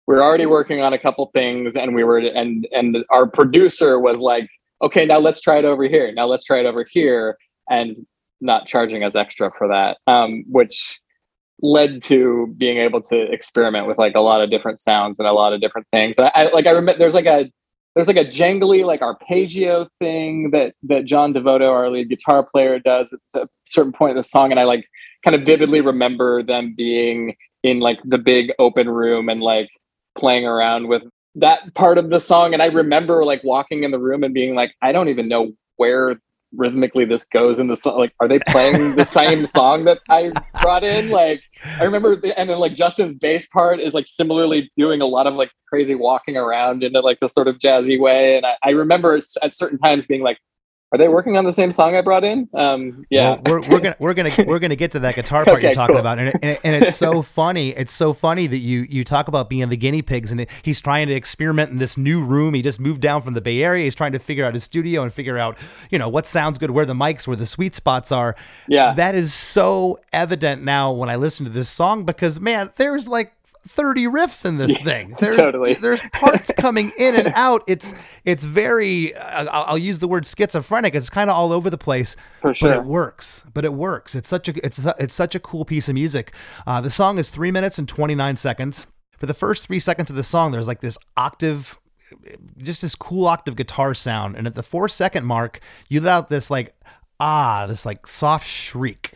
we 0.09 0.17
we're 0.17 0.23
already 0.23 0.47
working 0.47 0.81
on 0.81 0.93
a 0.93 0.99
couple 0.99 1.31
things 1.33 1.77
and 1.77 1.95
we 1.95 2.03
were, 2.03 2.19
and, 2.19 2.67
and 2.73 2.97
our 3.11 3.27
producer 3.27 4.01
was 4.01 4.19
like, 4.21 4.49
okay, 4.83 5.07
now 5.07 5.19
let's 5.19 5.41
try 5.41 5.59
it 5.59 5.65
over 5.65 5.85
here. 5.85 6.11
Now 6.13 6.27
let's 6.27 6.45
try 6.45 6.59
it 6.59 6.67
over 6.67 6.85
here 6.91 7.37
and 7.69 8.07
not 8.41 8.67
charging 8.67 9.05
us 9.05 9.15
extra 9.15 9.51
for 9.57 9.69
that, 9.69 9.99
um, 10.07 10.45
which 10.49 11.01
led 11.61 12.03
to 12.03 12.53
being 12.59 12.79
able 12.79 13.01
to 13.01 13.33
experiment 13.33 13.87
with 13.87 13.97
like 13.97 14.15
a 14.17 14.21
lot 14.21 14.43
of 14.43 14.51
different 14.51 14.81
sounds 14.81 15.19
and 15.19 15.29
a 15.29 15.33
lot 15.33 15.53
of 15.53 15.61
different 15.61 15.87
things. 15.93 16.19
I, 16.19 16.31
I 16.35 16.51
like 16.51 16.67
I 16.67 16.71
remember 16.71 16.99
there's 16.99 17.15
like 17.15 17.27
a 17.27 17.51
there's 17.95 18.09
like 18.09 18.17
a 18.17 18.25
jangly 18.25 18.85
like 18.85 19.01
arpeggio 19.01 19.87
thing 20.01 20.51
that 20.51 20.75
that 20.85 21.05
John 21.05 21.33
Devoto, 21.33 21.71
our 21.71 21.89
lead 21.91 22.09
guitar 22.09 22.43
player, 22.43 22.79
does 22.79 23.13
at 23.13 23.43
a 23.43 23.49
certain 23.65 23.93
point 23.93 24.13
in 24.13 24.17
the 24.17 24.25
song, 24.25 24.51
and 24.51 24.59
I 24.59 24.65
like 24.65 24.85
kind 25.25 25.37
of 25.37 25.43
vividly 25.43 25.81
remember 25.81 26.43
them 26.43 26.75
being 26.77 27.37
in 27.63 27.79
like 27.79 28.01
the 28.05 28.19
big 28.19 28.53
open 28.59 28.89
room 28.89 29.29
and 29.29 29.41
like 29.41 29.69
playing 30.17 30.47
around 30.47 30.89
with 30.89 31.03
that 31.37 31.75
part 31.75 31.97
of 31.97 32.11
the 32.11 32.19
song. 32.19 32.53
And 32.53 32.63
I 32.63 32.67
remember 32.67 33.25
like 33.25 33.43
walking 33.45 33.85
in 33.85 33.91
the 33.91 33.99
room 33.99 34.25
and 34.25 34.35
being 34.35 34.55
like, 34.55 34.73
I 34.83 34.93
don't 34.93 35.09
even 35.09 35.29
know 35.29 35.53
where 35.77 36.21
rhythmically 36.57 37.05
this 37.05 37.25
goes 37.25 37.59
in 37.59 37.67
the 37.67 37.77
song 37.77 37.99
like 37.99 38.13
are 38.21 38.29
they 38.29 38.39
playing 38.49 38.95
the 38.95 39.05
same 39.05 39.47
song 39.59 39.85
that 39.85 39.99
i 40.09 40.31
brought 40.61 40.85
in? 40.85 41.11
Like 41.11 41.43
i 41.79 41.85
remember 41.85 42.17
the, 42.17 42.39
and 42.39 42.51
then 42.51 42.59
like 42.59 42.75
justin's 42.75 43.17
bass 43.17 43.47
part 43.47 43.81
is 43.81 43.95
like 43.95 44.07
similarly 44.07 44.71
doing 44.77 45.01
a 45.01 45.07
lot 45.07 45.27
of 45.27 45.35
like 45.35 45.51
crazy 45.69 45.95
walking 45.95 46.37
around 46.37 46.83
in 46.83 46.93
like 46.93 47.19
the 47.21 47.29
sort 47.29 47.49
of 47.49 47.59
jazzy 47.59 47.99
way. 47.99 48.37
And 48.37 48.47
i, 48.47 48.57
I 48.63 48.71
remember 48.71 49.19
at 49.43 49.57
certain 49.57 49.79
times 49.79 50.07
being 50.07 50.23
like 50.23 50.39
are 50.93 50.99
they 50.99 51.09
working 51.09 51.37
on 51.39 51.45
the 51.45 51.53
same 51.53 51.73
song 51.73 51.97
I 51.97 52.03
brought 52.03 52.23
in? 52.23 52.49
Um, 52.55 53.07
yeah, 53.11 53.37
well, 53.47 53.61
we're, 53.61 53.61
we're 53.71 53.81
gonna 53.81 53.97
we're 53.99 54.15
gonna 54.15 54.33
we're 54.47 54.59
gonna 54.59 54.77
get 54.77 54.93
to 54.93 54.99
that 55.01 55.15
guitar 55.15 55.45
part 55.45 55.57
Okay, 55.59 55.69
you're 55.69 55.75
talking 55.75 55.95
cool. 55.95 56.01
about, 56.01 56.19
and, 56.19 56.29
it, 56.29 56.35
and, 56.43 56.51
it- 56.53 56.61
and 56.65 56.85
it's 56.85 56.97
so 56.97 57.23
funny. 57.41 57.71
It's 57.71 57.93
so 57.93 58.13
funny 58.13 58.47
that 58.47 58.59
you 58.59 58.87
you 58.89 59.03
talk 59.05 59.27
about 59.29 59.49
being 59.49 59.69
the 59.71 59.77
guinea 59.77 60.03
pigs, 60.03 60.31
and 60.31 60.43
it, 60.43 60.51
he's 60.63 60.81
trying 60.81 61.09
to 61.09 61.15
experiment 61.15 61.71
in 61.71 61.79
this 61.79 61.97
new 61.97 62.23
room. 62.23 62.55
He 62.55 62.63
just 62.63 62.79
moved 62.79 63.01
down 63.01 63.23
from 63.23 63.35
the 63.35 63.41
Bay 63.41 63.63
Area. 63.63 63.85
He's 63.85 63.95
trying 63.95 64.13
to 64.13 64.19
figure 64.19 64.45
out 64.45 64.55
his 64.55 64.65
studio 64.65 65.03
and 65.03 65.13
figure 65.13 65.39
out 65.39 65.57
you 65.91 65.99
know 65.99 66.09
what 66.09 66.27
sounds 66.27 66.59
good, 66.59 66.71
where 66.71 66.85
the 66.87 66.95
mics, 66.95 67.27
where 67.27 67.37
the 67.37 67.47
sweet 67.47 67.75
spots 67.75 68.13
are. 68.13 68.37
Yeah. 68.69 68.93
that 68.95 69.15
is 69.15 69.33
so 69.33 69.99
evident 70.13 70.63
now 70.63 70.93
when 70.93 71.09
I 71.09 71.17
listen 71.17 71.47
to 71.47 71.53
this 71.53 71.69
song 71.69 72.05
because 72.05 72.39
man, 72.39 72.71
there's 72.77 73.09
like. 73.09 73.33
30 73.69 74.05
riffs 74.07 74.45
in 74.45 74.59
this 74.59 74.77
thing. 74.81 75.15
There's 75.19 75.37
totally. 75.37 75.75
there's 75.75 76.03
parts 76.13 76.53
coming 76.59 76.93
in 76.99 77.15
and 77.15 77.29
out. 77.35 77.63
It's 77.67 77.95
it's 78.25 78.45
very 78.45 79.15
uh, 79.15 79.47
I'll, 79.51 79.79
use 79.79 80.01
the 80.01 80.09
word 80.09 80.27
schizophrenic. 80.27 80.95
It's 80.95 81.11
kind 81.11 81.31
of 81.31 81.37
all 81.37 81.53
over 81.53 81.71
the 81.71 81.79
place, 81.79 82.17
For 82.41 82.55
but 82.61 82.73
it 82.73 82.85
works. 82.85 83.45
But 83.53 83.65
it 83.65 83.73
works. 83.73 84.15
It's 84.15 84.29
such 84.29 84.49
a 84.49 84.67
it's 84.67 84.79
it's 84.99 85.15
such 85.15 85.35
a 85.35 85.41
cool 85.41 85.65
piece 85.65 85.89
of 85.89 85.95
music. 85.95 86.33
Uh, 86.67 86.81
the 86.81 86.91
song 86.91 87.19
is 87.19 87.29
three 87.29 87.51
minutes 87.51 87.79
and 87.79 87.89
twenty 87.89 88.15
nine 88.15 88.37
seconds. 88.37 88.87
For 89.19 89.27
the 89.27 89.35
first 89.35 89.67
three 89.67 89.79
seconds 89.79 90.11
of 90.11 90.17
the 90.17 90.25
song, 90.25 90.51
there's 90.51 90.67
like 90.67 90.81
this 90.81 90.99
octave, 91.17 91.79
just 92.59 92.83
this 92.83 92.97
cool 92.97 93.27
octave 93.27 93.55
guitar 93.55 93.95
sound, 93.95 94.37
and 94.37 94.49
at 94.49 94.57
the 94.57 94.65
four 94.65 94.89
second 94.89 95.25
mark, 95.25 95.61
you 95.89 96.01
let 96.01 96.13
out 96.13 96.29
this 96.29 96.51
like 96.51 96.75
ah, 97.21 97.67
this 97.69 97.87
like 97.87 98.07
soft 98.07 98.47
shriek. 98.47 99.15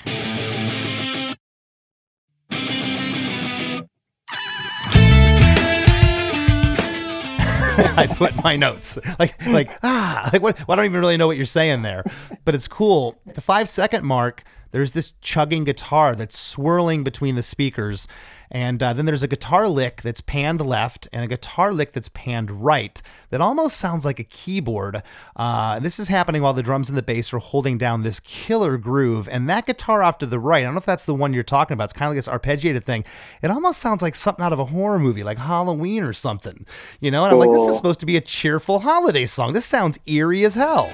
I 7.96 8.06
put 8.06 8.42
my 8.42 8.56
notes. 8.56 8.98
Like 9.18 9.46
like 9.46 9.70
ah 9.82 10.30
like 10.32 10.42
what 10.42 10.58
well, 10.66 10.74
I 10.74 10.76
don't 10.76 10.84
even 10.86 11.00
really 11.00 11.16
know 11.16 11.26
what 11.26 11.36
you're 11.36 11.46
saying 11.46 11.82
there. 11.82 12.04
But 12.44 12.54
it's 12.54 12.68
cool. 12.68 13.16
The 13.34 13.40
five 13.40 13.68
second 13.68 14.04
mark, 14.04 14.44
there's 14.70 14.92
this 14.92 15.12
chugging 15.20 15.64
guitar 15.64 16.14
that's 16.14 16.38
swirling 16.38 17.04
between 17.04 17.34
the 17.34 17.42
speakers. 17.42 18.06
And 18.50 18.82
uh, 18.82 18.92
then 18.92 19.06
there's 19.06 19.22
a 19.22 19.28
guitar 19.28 19.68
lick 19.68 20.02
that's 20.02 20.20
panned 20.20 20.64
left 20.64 21.08
and 21.12 21.24
a 21.24 21.28
guitar 21.28 21.72
lick 21.72 21.92
that's 21.92 22.08
panned 22.08 22.50
right 22.64 23.00
that 23.30 23.40
almost 23.40 23.76
sounds 23.76 24.04
like 24.04 24.18
a 24.18 24.24
keyboard. 24.24 25.02
Uh, 25.34 25.78
this 25.80 25.98
is 25.98 26.08
happening 26.08 26.42
while 26.42 26.54
the 26.54 26.62
drums 26.62 26.88
and 26.88 26.96
the 26.96 27.02
bass 27.02 27.32
are 27.32 27.38
holding 27.38 27.78
down 27.78 28.02
this 28.02 28.20
killer 28.20 28.76
groove. 28.76 29.28
And 29.28 29.48
that 29.48 29.66
guitar 29.66 30.02
off 30.02 30.18
to 30.18 30.26
the 30.26 30.38
right, 30.38 30.62
I 30.62 30.64
don't 30.64 30.74
know 30.74 30.78
if 30.78 30.86
that's 30.86 31.06
the 31.06 31.14
one 31.14 31.34
you're 31.34 31.42
talking 31.42 31.74
about. 31.74 31.84
It's 31.84 31.92
kind 31.92 32.08
of 32.08 32.16
like 32.16 32.24
this 32.24 32.28
arpeggiated 32.28 32.84
thing. 32.84 33.04
It 33.42 33.50
almost 33.50 33.80
sounds 33.80 34.02
like 34.02 34.14
something 34.14 34.44
out 34.44 34.52
of 34.52 34.58
a 34.58 34.66
horror 34.66 34.98
movie, 34.98 35.24
like 35.24 35.38
Halloween 35.38 36.02
or 36.02 36.12
something. 36.12 36.66
You 37.00 37.10
know? 37.10 37.24
And 37.24 37.32
I'm 37.32 37.38
like, 37.38 37.50
this 37.50 37.68
is 37.70 37.76
supposed 37.76 38.00
to 38.00 38.06
be 38.06 38.16
a 38.16 38.20
cheerful 38.20 38.80
holiday 38.80 39.26
song. 39.26 39.52
This 39.52 39.66
sounds 39.66 39.98
eerie 40.06 40.44
as 40.44 40.54
hell. 40.54 40.90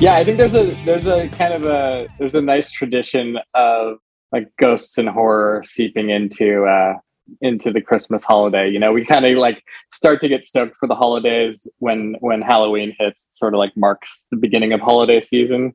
Yeah, 0.00 0.14
I 0.14 0.22
think 0.22 0.38
there's 0.38 0.54
a 0.54 0.70
there's 0.84 1.08
a 1.08 1.28
kind 1.30 1.52
of 1.52 1.64
a 1.64 2.06
there's 2.20 2.36
a 2.36 2.40
nice 2.40 2.70
tradition 2.70 3.36
of 3.54 3.98
like 4.30 4.48
ghosts 4.56 4.96
and 4.96 5.08
horror 5.08 5.64
seeping 5.66 6.10
into 6.10 6.66
uh 6.66 6.94
into 7.40 7.72
the 7.72 7.80
Christmas 7.80 8.22
holiday. 8.22 8.70
You 8.70 8.78
know, 8.78 8.92
we 8.92 9.04
kind 9.04 9.26
of 9.26 9.36
like 9.38 9.60
start 9.92 10.20
to 10.20 10.28
get 10.28 10.44
stoked 10.44 10.76
for 10.76 10.86
the 10.86 10.94
holidays 10.94 11.66
when 11.78 12.14
when 12.20 12.42
Halloween 12.42 12.94
hits, 12.96 13.26
sort 13.32 13.54
of 13.54 13.58
like 13.58 13.76
marks 13.76 14.24
the 14.30 14.36
beginning 14.36 14.72
of 14.72 14.80
holiday 14.80 15.18
season. 15.18 15.74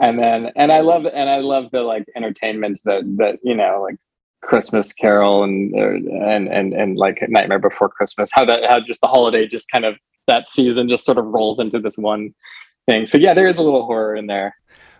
And 0.00 0.18
then 0.18 0.50
and 0.56 0.72
I 0.72 0.80
love 0.80 1.06
and 1.06 1.30
I 1.30 1.38
love 1.38 1.70
the 1.70 1.82
like 1.82 2.06
entertainment 2.16 2.80
that 2.86 3.04
that 3.18 3.38
you 3.44 3.54
know 3.54 3.80
like 3.88 4.00
Christmas 4.42 4.92
Carol 4.92 5.44
and 5.44 5.72
and 5.76 6.48
and 6.48 6.72
and 6.72 6.96
like 6.96 7.22
Nightmare 7.28 7.60
Before 7.60 7.88
Christmas. 7.88 8.30
How 8.32 8.44
that 8.46 8.68
how 8.68 8.80
just 8.80 9.00
the 9.00 9.06
holiday 9.06 9.46
just 9.46 9.70
kind 9.70 9.84
of 9.84 9.94
that 10.26 10.48
season 10.48 10.88
just 10.88 11.04
sort 11.04 11.18
of 11.18 11.26
rolls 11.26 11.60
into 11.60 11.78
this 11.78 11.96
one 11.96 12.34
thing. 12.86 13.06
So 13.06 13.18
yeah, 13.18 13.34
there 13.34 13.48
is 13.48 13.56
a 13.56 13.62
little 13.62 13.86
horror 13.86 14.16
in 14.16 14.26
there. 14.26 14.54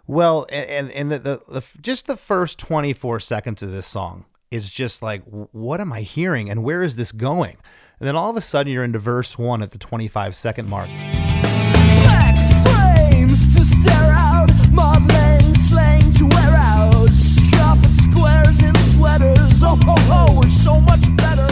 Well, 0.07 0.47
and 0.51 0.91
and 0.91 1.13
the, 1.13 1.19
the, 1.19 1.41
the 1.49 1.65
just 1.81 2.07
the 2.07 2.17
first 2.17 2.59
24 2.59 3.21
seconds 3.21 3.63
of 3.63 3.71
this 3.71 3.87
song 3.87 4.25
is 4.51 4.71
just 4.71 5.03
like, 5.03 5.23
what 5.25 5.81
am 5.81 5.93
I 5.93 6.01
hearing, 6.01 6.51
and 6.51 6.65
where 6.65 6.83
is 6.83 6.97
this 6.97 7.13
going? 7.13 7.57
And 8.01 8.09
then 8.09 8.17
all 8.17 8.31
of 8.31 8.37
a 8.37 8.41
sudden, 8.41 8.73
you're 8.73 8.83
into 8.83 8.99
verse 8.99 9.39
one 9.39 9.63
at 9.63 9.71
the 9.71 9.79
25 9.79 10.35
second 10.35 10.69
mark. 10.69 10.89
Black 10.89 12.35
flames 12.65 13.55
to 13.55 13.65
stare 13.65 14.13
out, 14.13 14.51
Mod 14.73 15.07
Lang 15.13 15.55
slang 15.55 16.13
to 16.15 16.27
wear 16.27 16.57
out, 16.57 17.11
scuff 17.11 17.79
squares 17.97 18.63
in 18.63 18.75
sweaters. 18.95 19.63
Oh 19.63 19.77
ho 19.85 19.95
ho, 19.97 20.41
we're 20.41 20.49
so 20.49 20.81
much 20.81 21.15
better. 21.17 21.47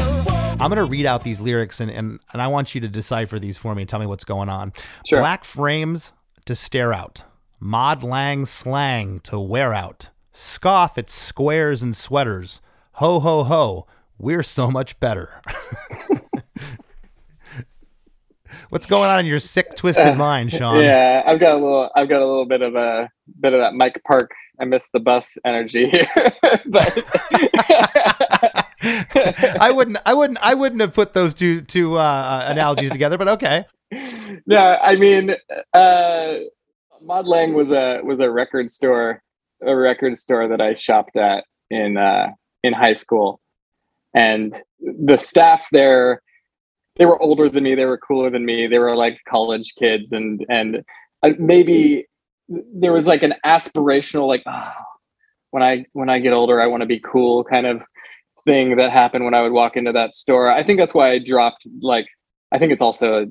I'm 0.61 0.71
going 0.71 0.85
to 0.85 0.85
read 0.85 1.07
out 1.07 1.23
these 1.23 1.41
lyrics, 1.41 1.79
and, 1.79 1.91
and 1.93 2.19
and 2.33 2.43
I 2.43 2.49
want 2.49 2.75
you 2.75 2.81
to 2.81 2.89
decipher 2.89 3.39
these 3.39 3.57
for 3.57 3.73
me 3.75 3.83
and 3.83 3.89
tell 3.89 4.01
me 4.01 4.07
what's 4.07 4.25
going 4.25 4.49
on. 4.49 4.73
Sure. 5.07 5.21
Black 5.21 5.45
frames 5.45 6.13
to 6.49 6.55
stare 6.55 6.95
out, 6.95 7.25
mod 7.61 8.03
lang 8.03 8.47
slang 8.47 9.21
to 9.21 9.39
wear 9.39 9.75
out, 9.75 10.09
scoff 10.33 10.97
at 10.97 11.11
squares 11.11 11.83
and 11.83 11.95
sweaters. 11.95 12.63
Ho 12.93 13.21
ho 13.21 13.45
ho, 13.45 13.87
we're 14.17 14.43
so 14.43 14.71
much 14.71 14.99
better. 14.99 15.43
What's 18.71 18.87
going 18.87 19.11
on 19.11 19.21
in 19.21 19.27
your 19.27 19.41
sick, 19.41 19.77
twisted 19.77 20.17
mind, 20.17 20.51
Sean? 20.51 20.83
Yeah, 20.83 21.23
I've 21.27 21.39
got 21.39 21.53
a 21.53 21.61
little 21.61 21.91
I've 21.95 22.09
got 22.09 22.23
a 22.23 22.27
little 22.27 22.47
bit 22.47 22.63
of 22.63 22.75
a 22.75 23.11
bit 23.41 23.53
of 23.53 23.61
that 23.61 23.75
Mike 23.75 24.01
Park 24.07 24.31
I 24.59 24.65
missed 24.65 24.93
the 24.93 25.01
bus 25.01 25.37
energy 25.45 25.91
but 26.67 27.05
I 29.61 29.71
wouldn't, 29.71 29.99
I 30.07 30.15
wouldn't, 30.15 30.39
I 30.41 30.55
wouldn't 30.55 30.81
have 30.81 30.95
put 30.95 31.13
those 31.13 31.35
two 31.35 31.61
two 31.61 31.99
uh, 31.99 32.47
analogies 32.49 32.91
together, 32.91 33.19
but 33.19 33.29
okay. 33.29 33.67
Yeah, 33.91 34.79
I 34.83 34.97
mean 34.97 35.35
uh 35.73 36.35
Mod 37.03 37.27
Lang 37.27 37.55
was 37.55 37.71
a 37.71 38.01
was 38.03 38.21
a 38.21 38.31
record 38.31 38.71
store 38.71 39.23
a 39.65 39.75
record 39.75 40.17
store 40.19 40.49
that 40.49 40.61
I 40.61 40.75
shopped 40.75 41.17
at 41.17 41.45
in 41.71 41.97
uh 41.97 42.29
in 42.63 42.73
high 42.73 42.95
school. 42.95 43.41
And 44.15 44.61
the 44.81 45.17
staff 45.17 45.67
there 45.73 46.23
they 46.97 47.07
were 47.07 47.21
older 47.23 47.49
than 47.49 47.63
me, 47.63 47.77
they 47.77 47.85
were 47.85 47.99
cooler 47.99 48.29
than 48.29 48.45
me. 48.45 48.67
They 48.67 48.81
were 48.81 48.97
like 48.97 49.19
college 49.29 49.75
kids 49.77 50.13
and 50.13 50.45
and 50.49 50.85
uh, 51.23 51.31
maybe 51.39 52.07
there 52.49 52.93
was 52.93 53.07
like 53.07 53.23
an 53.23 53.35
aspirational 53.45 54.27
like 54.27 54.43
oh, 54.47 54.73
when 55.51 55.63
I 55.63 55.87
when 55.93 56.11
I 56.11 56.19
get 56.19 56.33
older 56.33 56.61
I 56.61 56.67
want 56.67 56.83
to 56.83 56.87
be 56.87 57.01
cool 57.01 57.45
kind 57.45 57.67
of 57.67 57.83
thing 58.45 58.77
that 58.77 58.91
happened 58.91 59.25
when 59.25 59.35
I 59.35 59.43
would 59.43 59.53
walk 59.53 59.77
into 59.77 59.93
that 59.93 60.15
store. 60.15 60.51
I 60.51 60.63
think 60.63 60.79
that's 60.79 60.95
why 60.95 61.11
I 61.11 61.19
dropped 61.19 61.67
like 61.81 62.07
I 62.53 62.59
think 62.59 62.73
it's 62.73 62.83
also 62.83 63.27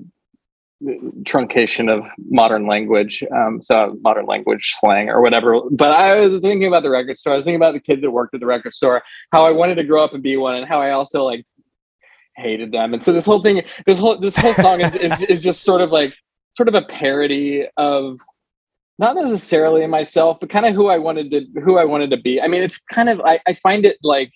truncation 1.24 1.92
of 1.92 2.08
modern 2.30 2.68
language, 2.68 3.24
um, 3.36 3.62
so 3.62 3.98
modern 4.02 4.26
language 4.26 4.76
slang 4.80 5.10
or 5.10 5.22
whatever. 5.22 5.60
But 5.72 5.92
I 5.92 6.22
was 6.22 6.40
thinking 6.40 6.68
about 6.68 6.84
the 6.84 6.90
record 6.90 7.18
store. 7.18 7.34
I 7.34 7.36
was 7.36 7.46
thinking 7.46 7.60
about 7.60 7.74
the 7.74 7.80
kids 7.80 8.02
that 8.02 8.12
worked 8.12 8.34
at 8.36 8.40
the 8.40 8.46
record 8.46 8.74
store, 8.74 9.02
how 9.32 9.44
I 9.44 9.52
wanted 9.52 9.76
to 9.76 9.84
grow 9.84 10.04
up 10.04 10.14
and 10.14 10.22
be 10.22 10.38
one, 10.38 10.56
and 10.56 10.68
how 10.68 10.82
I 10.82 10.92
also 10.92 11.24
like 11.24 11.46
hated 12.36 12.72
them. 12.72 12.94
And 12.94 13.04
so 13.04 13.12
this 13.12 13.26
whole 13.26 13.42
thing, 13.42 13.64
this 13.86 14.00
whole 14.00 14.20
this 14.20 14.36
whole 14.36 14.54
song 14.54 14.82
is 14.82 14.96
is, 14.96 15.22
is 15.24 15.44
just 15.44 15.64
sort 15.64 15.82
of 15.82 15.92
like 15.92 16.14
sort 16.56 16.70
of 16.70 16.76
a 16.76 16.84
parody 16.84 17.68
of 17.78 18.20
not 19.00 19.16
necessarily 19.16 19.86
myself, 19.88 20.40
but 20.40 20.50
kind 20.50 20.66
of 20.66 20.74
who 20.74 20.90
I 20.90 20.98
wanted 20.98 21.32
to 21.32 21.62
who 21.62 21.78
I 21.78 21.86
wanted 21.86 22.12
to 22.12 22.18
be. 22.18 22.42
I 22.42 22.48
mean, 22.48 22.64
it's 22.64 22.78
kind 22.78 23.10
of 23.10 23.20
I, 23.22 23.40
I 23.48 23.56
find 23.56 23.86
it 23.86 23.98
like 24.04 24.32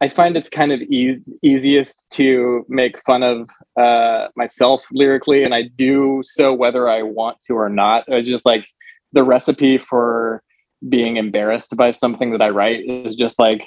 I 0.00 0.08
find 0.08 0.36
it's 0.36 0.48
kind 0.48 0.72
of 0.72 0.82
eas 0.82 1.22
easiest 1.42 2.04
to 2.12 2.66
make 2.68 3.02
fun 3.04 3.22
of 3.22 3.48
uh, 3.80 4.28
myself 4.36 4.82
lyrically, 4.92 5.44
and 5.44 5.54
I 5.54 5.62
do 5.62 6.22
so 6.24 6.52
whether 6.52 6.88
I 6.88 7.02
want 7.02 7.38
to 7.46 7.54
or 7.54 7.68
not. 7.68 8.10
I 8.12 8.22
just 8.22 8.44
like 8.44 8.66
the 9.12 9.24
recipe 9.24 9.78
for 9.78 10.42
being 10.88 11.16
embarrassed 11.16 11.76
by 11.76 11.92
something 11.92 12.32
that 12.32 12.42
I 12.42 12.50
write 12.50 12.84
is 12.84 13.16
just 13.16 13.38
like 13.38 13.62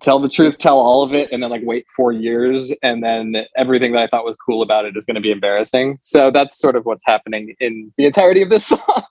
tell 0.00 0.20
the 0.20 0.28
truth, 0.28 0.58
tell 0.58 0.78
all 0.78 1.02
of 1.02 1.12
it, 1.12 1.30
and 1.32 1.42
then 1.42 1.50
like 1.50 1.62
wait 1.64 1.86
four 1.96 2.12
years, 2.12 2.72
and 2.82 3.02
then 3.02 3.34
everything 3.56 3.92
that 3.92 4.02
I 4.02 4.06
thought 4.06 4.24
was 4.24 4.36
cool 4.36 4.62
about 4.62 4.84
it 4.84 4.96
is 4.96 5.04
going 5.04 5.16
to 5.16 5.20
be 5.20 5.30
embarrassing. 5.30 5.98
So 6.02 6.30
that's 6.30 6.58
sort 6.58 6.76
of 6.76 6.84
what's 6.84 7.02
happening 7.06 7.54
in 7.60 7.92
the 7.96 8.06
entirety 8.06 8.42
of 8.42 8.50
this 8.50 8.66
song. 8.68 9.04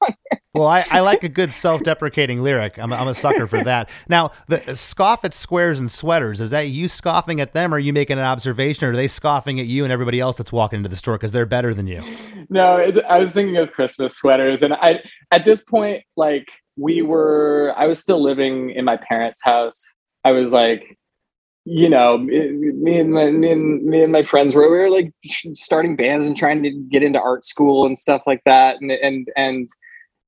Well, 0.54 0.68
I, 0.68 0.84
I 0.92 1.00
like 1.00 1.24
a 1.24 1.30
good 1.30 1.54
self-deprecating 1.54 2.42
lyric. 2.44 2.78
I'm, 2.78 2.92
a- 2.92 2.98
I'm 2.98 3.08
a 3.08 3.14
sucker 3.14 3.48
for 3.48 3.64
that. 3.64 3.90
Now, 4.10 4.32
the 4.48 4.72
uh, 4.72 4.76
scoff 4.76 5.24
at 5.24 5.34
squares 5.34 5.80
and 5.80 5.90
sweaters 5.90 6.42
is 6.42 6.50
that 6.50 6.68
you 6.68 6.90
scoffing 6.90 7.40
at 7.40 7.54
them, 7.54 7.74
or 7.74 7.78
are 7.78 7.80
you 7.80 7.94
making 7.94 8.18
an 8.18 8.26
observation, 8.26 8.86
or 8.86 8.92
are 8.92 8.96
they 8.96 9.08
scoffing 9.08 9.60
at 9.62 9.68
you 9.68 9.84
and 9.84 9.94
everybody 9.94 10.20
else 10.20 10.38
that's 10.38 10.52
walking 10.52 10.78
into 10.78 10.90
the 10.90 10.96
store 10.98 11.16
because 11.16 11.32
they're 11.32 11.46
better 11.46 11.74
than 11.74 11.88
you? 11.88 12.02
no, 12.50 12.76
it, 12.76 12.98
I 13.06 13.18
was 13.18 13.32
thinking 13.32 13.58
of 13.58 13.72
Christmas 13.72 14.16
sweaters, 14.16 14.62
and 14.62 14.74
I 14.74 15.00
at 15.32 15.46
this 15.46 15.64
point, 15.64 16.04
like 16.18 16.48
we 16.78 17.02
were, 17.02 17.74
I 17.78 17.88
was 17.88 18.00
still 18.00 18.22
living 18.22 18.72
in 18.72 18.84
my 18.84 18.98
parents' 18.98 19.40
house. 19.44 19.94
I 20.24 20.32
was 20.32 20.52
like 20.54 20.98
you 21.66 21.90
know, 21.90 22.18
me 22.18 23.00
and 23.00 23.12
my 23.12 23.30
me 23.30 23.52
and, 24.02 24.12
my 24.12 24.24
friends 24.24 24.56
were 24.56 24.64
we 24.64 24.78
were 24.78 24.90
like 24.90 25.14
starting 25.54 25.96
bands 25.96 26.26
and 26.26 26.36
trying 26.36 26.64
to 26.64 26.72
get 26.72 27.04
into 27.04 27.22
art 27.22 27.46
school 27.46 27.86
and 27.86 28.00
stuff 28.00 28.24
like 28.26 28.42
that, 28.46 28.82
and 28.82 28.92
and 28.92 29.28
and 29.38 29.70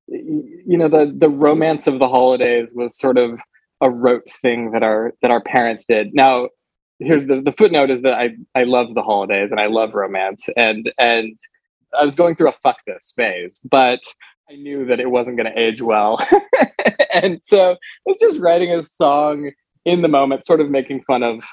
you 0.08 0.78
know 0.78 0.88
the 0.88 1.12
the 1.18 1.30
romance 1.30 1.88
of 1.88 1.98
the 1.98 2.08
holidays 2.08 2.74
was 2.76 2.98
sort 2.98 3.18
of 3.18 3.40
a 3.82 3.90
rote 3.90 4.32
thing 4.42 4.72
that 4.72 4.84
our 4.84 5.14
that 5.22 5.32
our 5.32 5.42
parents 5.42 5.86
did. 5.86 6.14
Now, 6.14 6.50
here's 7.00 7.26
the, 7.26 7.42
the 7.42 7.52
footnote 7.52 7.90
is 7.90 8.04
that 8.04 8.14
I 8.14 8.36
I 8.54 8.64
love 8.64 8.94
the 8.94 9.02
holidays 9.02 9.50
and 9.50 9.60
I 9.60 9.68
love 9.68 9.96
romance. 9.96 10.50
And 10.56 10.92
and 11.00 11.36
I 12.00 12.06
was 12.06 12.16
going 12.16 12.36
through 12.36 12.50
a 12.50 12.56
fuck 12.64 12.78
this 12.86 13.12
phase, 13.16 13.60
but 13.64 14.02
I 14.52 14.56
knew 14.56 14.86
that 14.86 15.00
it 15.00 15.10
wasn't 15.10 15.38
going 15.38 15.52
to 15.52 15.60
age 15.60 15.82
well, 15.82 16.20
and 17.14 17.40
so 17.44 17.78
it's 18.06 18.20
just 18.20 18.40
writing 18.40 18.72
a 18.72 18.84
song 18.84 19.52
in 19.86 20.02
the 20.02 20.08
moment, 20.08 20.46
sort 20.46 20.62
of 20.62 20.70
making 20.70 21.04
fun 21.04 21.24
of 21.24 21.44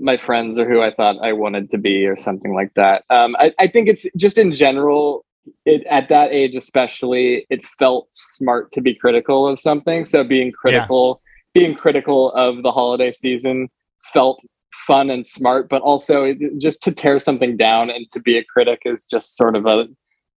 my 0.00 0.16
friends 0.16 0.58
or 0.58 0.68
who 0.68 0.80
I 0.80 0.92
thought 0.92 1.16
I 1.22 1.32
wanted 1.32 1.70
to 1.70 1.78
be 1.78 2.06
or 2.06 2.16
something 2.16 2.54
like 2.54 2.72
that. 2.74 3.04
Um, 3.10 3.36
I, 3.38 3.52
I 3.58 3.66
think 3.66 3.88
it's 3.88 4.06
just 4.16 4.38
in 4.38 4.54
general, 4.54 5.24
it 5.64 5.84
at 5.86 6.08
that 6.08 6.32
age 6.32 6.56
especially, 6.56 7.46
it 7.50 7.64
felt 7.64 8.08
smart 8.12 8.72
to 8.72 8.80
be 8.80 8.94
critical 8.94 9.46
of 9.46 9.58
something. 9.58 10.04
So 10.04 10.22
being 10.22 10.52
critical, 10.52 11.20
yeah. 11.54 11.60
being 11.60 11.74
critical 11.74 12.32
of 12.32 12.62
the 12.62 12.72
holiday 12.72 13.12
season 13.12 13.68
felt 14.12 14.40
fun 14.86 15.10
and 15.10 15.26
smart, 15.26 15.68
but 15.68 15.82
also 15.82 16.24
it, 16.24 16.38
just 16.58 16.80
to 16.82 16.92
tear 16.92 17.18
something 17.18 17.56
down 17.56 17.90
and 17.90 18.08
to 18.12 18.20
be 18.20 18.38
a 18.38 18.44
critic 18.44 18.82
is 18.84 19.04
just 19.04 19.36
sort 19.36 19.56
of 19.56 19.66
a 19.66 19.86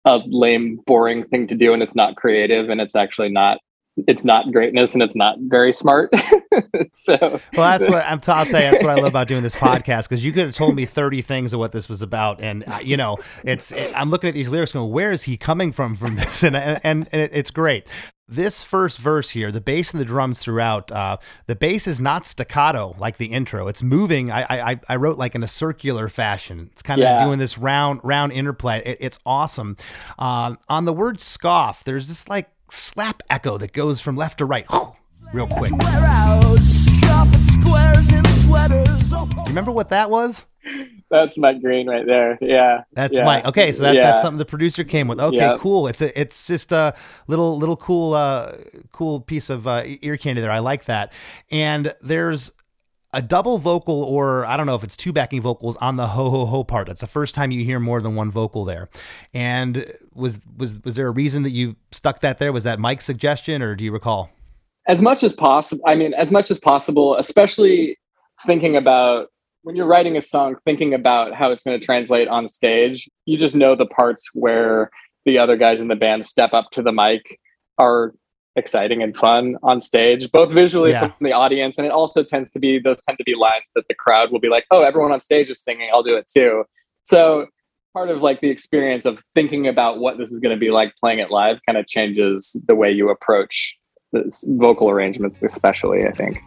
a 0.05 0.21
lame, 0.27 0.79
boring 0.87 1.25
thing 1.25 1.47
to 1.47 1.55
do, 1.55 1.73
and 1.73 1.83
it's 1.83 1.95
not 1.95 2.15
creative, 2.15 2.69
and 2.69 2.79
it's 2.79 2.95
actually 2.95 3.29
not 3.29 3.59
it's 4.05 4.23
not 4.23 4.51
greatness 4.51 4.93
and 4.93 5.01
it's 5.01 5.15
not 5.15 5.37
very 5.39 5.73
smart. 5.73 6.13
so, 6.93 7.17
well, 7.21 7.41
that's 7.79 7.87
what 7.87 8.05
I'm. 8.05 8.19
T- 8.19 8.31
I'll 8.31 8.45
tell 8.45 8.61
you, 8.61 8.69
that's 8.69 8.83
what 8.83 8.91
I 8.91 8.95
love 8.95 9.05
about 9.05 9.27
doing 9.27 9.43
this 9.43 9.55
podcast 9.55 10.07
because 10.07 10.23
you 10.23 10.31
could 10.31 10.45
have 10.45 10.55
told 10.55 10.75
me 10.75 10.85
30 10.85 11.21
things 11.21 11.53
of 11.53 11.59
what 11.59 11.71
this 11.71 11.89
was 11.89 12.01
about, 12.01 12.41
and 12.41 12.63
uh, 12.67 12.79
you 12.83 12.97
know, 12.97 13.17
it's. 13.43 13.71
It, 13.71 13.93
I'm 13.95 14.09
looking 14.09 14.27
at 14.27 14.33
these 14.33 14.49
lyrics, 14.49 14.73
going, 14.73 14.91
"Where 14.91 15.11
is 15.11 15.23
he 15.23 15.37
coming 15.37 15.71
from 15.71 15.95
from 15.95 16.15
this?" 16.15 16.43
And 16.47 16.55
and, 16.55 16.79
and 16.83 17.21
it, 17.21 17.31
it's 17.33 17.51
great. 17.51 17.87
This 18.29 18.61
first 18.61 18.99
verse 18.99 19.29
here, 19.29 19.51
the 19.51 19.61
bass 19.61 19.91
and 19.91 20.01
the 20.01 20.05
drums 20.05 20.39
throughout, 20.39 20.91
uh, 20.91 21.17
the 21.45 21.55
bass 21.55 21.87
is 21.87 22.01
not 22.01 22.25
staccato 22.25 22.95
like 22.99 23.17
the 23.17 23.27
intro. 23.27 23.67
It's 23.67 23.81
moving. 23.81 24.31
I 24.31 24.71
I, 24.71 24.79
I 24.87 24.95
wrote 24.97 25.17
like 25.17 25.33
in 25.33 25.43
a 25.43 25.47
circular 25.47 26.09
fashion. 26.09 26.69
It's 26.71 26.83
kind 26.83 27.01
of 27.01 27.05
yeah. 27.05 27.23
doing 27.23 27.39
this 27.39 27.57
round 27.57 28.01
round 28.03 28.33
interplay. 28.33 28.81
It, 28.85 28.97
it's 28.99 29.19
awesome. 29.25 29.77
Uh, 30.19 30.55
on 30.69 30.85
the 30.85 30.93
word 30.93 31.19
scoff, 31.19 31.83
there's 31.83 32.07
this 32.07 32.27
like 32.27 32.49
slap 32.69 33.23
echo 33.29 33.57
that 33.57 33.73
goes 33.73 33.99
from 33.99 34.15
left 34.15 34.39
to 34.39 34.45
right 34.45 34.65
real 35.33 35.47
quick. 35.47 35.71
Remember 39.47 39.71
what 39.71 39.89
that 39.89 40.09
was? 40.09 40.45
That's 41.09 41.37
Mike 41.37 41.61
Green 41.61 41.87
right 41.87 42.05
there. 42.05 42.37
Yeah. 42.41 42.83
That's 42.91 43.15
yeah. 43.15 43.23
Mike. 43.23 43.45
Okay, 43.45 43.71
so 43.71 43.83
that's, 43.83 43.95
yeah. 43.95 44.03
that's 44.03 44.21
something 44.21 44.37
the 44.37 44.45
producer 44.45 44.83
came 44.83 45.07
with. 45.07 45.19
Okay, 45.19 45.37
yep. 45.37 45.59
cool. 45.59 45.87
It's 45.87 46.01
a 46.01 46.19
it's 46.19 46.47
just 46.47 46.73
a 46.73 46.93
little 47.27 47.57
little 47.57 47.77
cool 47.77 48.13
uh 48.13 48.53
cool 48.91 49.21
piece 49.21 49.49
of 49.49 49.67
uh, 49.67 49.83
ear 50.01 50.17
candy 50.17 50.41
there. 50.41 50.51
I 50.51 50.59
like 50.59 50.85
that. 50.85 51.13
And 51.49 51.93
there's 52.01 52.51
a 53.13 53.21
double 53.21 53.57
vocal 53.57 54.03
or 54.03 54.45
I 54.45 54.57
don't 54.57 54.65
know 54.65 54.75
if 54.75 54.83
it's 54.83 54.97
two 54.97 55.13
backing 55.13 55.41
vocals 55.41 55.77
on 55.77 55.95
the 55.95 56.07
ho 56.07 56.29
ho 56.29 56.45
ho 56.45 56.63
part. 56.63 56.87
That's 56.87 57.01
the 57.01 57.07
first 57.07 57.35
time 57.35 57.51
you 57.51 57.63
hear 57.63 57.79
more 57.79 58.01
than 58.01 58.15
one 58.15 58.31
vocal 58.31 58.65
there. 58.65 58.89
And 59.33 59.85
was 60.13 60.39
was 60.57 60.83
was 60.83 60.95
there 60.95 61.07
a 61.07 61.11
reason 61.11 61.43
that 61.43 61.51
you 61.51 61.75
stuck 61.91 62.19
that 62.21 62.37
there? 62.39 62.51
Was 62.51 62.65
that 62.65 62.79
Mike's 62.79 63.05
suggestion 63.05 63.61
or 63.61 63.75
do 63.75 63.85
you 63.85 63.91
recall? 63.91 64.29
As 64.87 65.01
much 65.01 65.23
as 65.23 65.33
possible. 65.33 65.83
I 65.85 65.95
mean, 65.95 66.13
as 66.13 66.31
much 66.31 66.49
as 66.49 66.57
possible, 66.57 67.17
especially 67.17 67.97
thinking 68.45 68.75
about 68.75 69.29
when 69.63 69.75
you're 69.75 69.87
writing 69.87 70.15
a 70.15 70.21
song, 70.21 70.55
thinking 70.63 70.93
about 70.93 71.33
how 71.33 71.51
it's 71.51 71.63
going 71.63 71.77
to 71.77 71.85
translate 71.85 72.27
on 72.27 72.47
stage. 72.47 73.09
You 73.25 73.37
just 73.37 73.55
know 73.55 73.75
the 73.75 73.85
parts 73.85 74.29
where 74.33 74.89
the 75.25 75.37
other 75.37 75.57
guys 75.57 75.81
in 75.81 75.89
the 75.89 75.95
band 75.95 76.25
step 76.25 76.53
up 76.53 76.71
to 76.71 76.81
the 76.81 76.93
mic 76.93 77.37
are 77.77 78.13
exciting 78.57 79.01
and 79.03 79.15
fun 79.15 79.55
on 79.63 79.79
stage, 79.79 80.31
both 80.31 80.51
visually 80.51 80.91
yeah. 80.91 81.07
from 81.07 81.13
the 81.21 81.31
audience, 81.31 81.77
and 81.77 81.85
it 81.85 81.91
also 81.91 82.23
tends 82.23 82.51
to 82.51 82.59
be 82.59 82.79
those 82.79 83.01
tend 83.07 83.17
to 83.17 83.23
be 83.23 83.35
lines 83.35 83.65
that 83.75 83.85
the 83.87 83.95
crowd 83.95 84.31
will 84.31 84.39
be 84.39 84.49
like, 84.49 84.65
"Oh, 84.71 84.81
everyone 84.81 85.11
on 85.11 85.19
stage 85.19 85.49
is 85.49 85.61
singing, 85.61 85.89
I'll 85.93 86.03
do 86.03 86.15
it 86.15 86.27
too." 86.27 86.65
So 87.03 87.47
part 87.93 88.09
of 88.09 88.21
like 88.21 88.41
the 88.41 88.49
experience 88.49 89.05
of 89.05 89.23
thinking 89.33 89.67
about 89.67 89.99
what 89.99 90.17
this 90.17 90.31
is 90.31 90.39
going 90.39 90.55
to 90.55 90.59
be 90.59 90.71
like 90.71 90.93
playing 90.99 91.19
it 91.19 91.31
live 91.31 91.59
kind 91.65 91.77
of 91.77 91.87
changes 91.87 92.55
the 92.67 92.75
way 92.75 92.91
you 92.91 93.09
approach 93.09 93.77
the 94.11 94.29
vocal 94.59 94.89
arrangements, 94.89 95.41
especially. 95.41 96.05
I 96.05 96.11
think. 96.11 96.39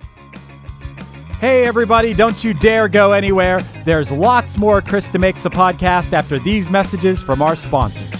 Hey, 1.41 1.65
everybody, 1.65 2.13
don't 2.13 2.45
you 2.45 2.53
dare 2.53 2.87
go 2.87 3.13
anywhere. 3.13 3.63
There's 3.87 4.13
lots 4.13 4.59
more 4.59 4.83
Chris 4.83 5.09
Demakes 5.09 5.47
a 5.47 5.51
Podcast 5.51 6.13
after 6.13 6.39
these 6.39 6.69
messages 6.69 7.23
from 7.23 7.41
our 7.41 7.57
sponsors. 7.57 8.20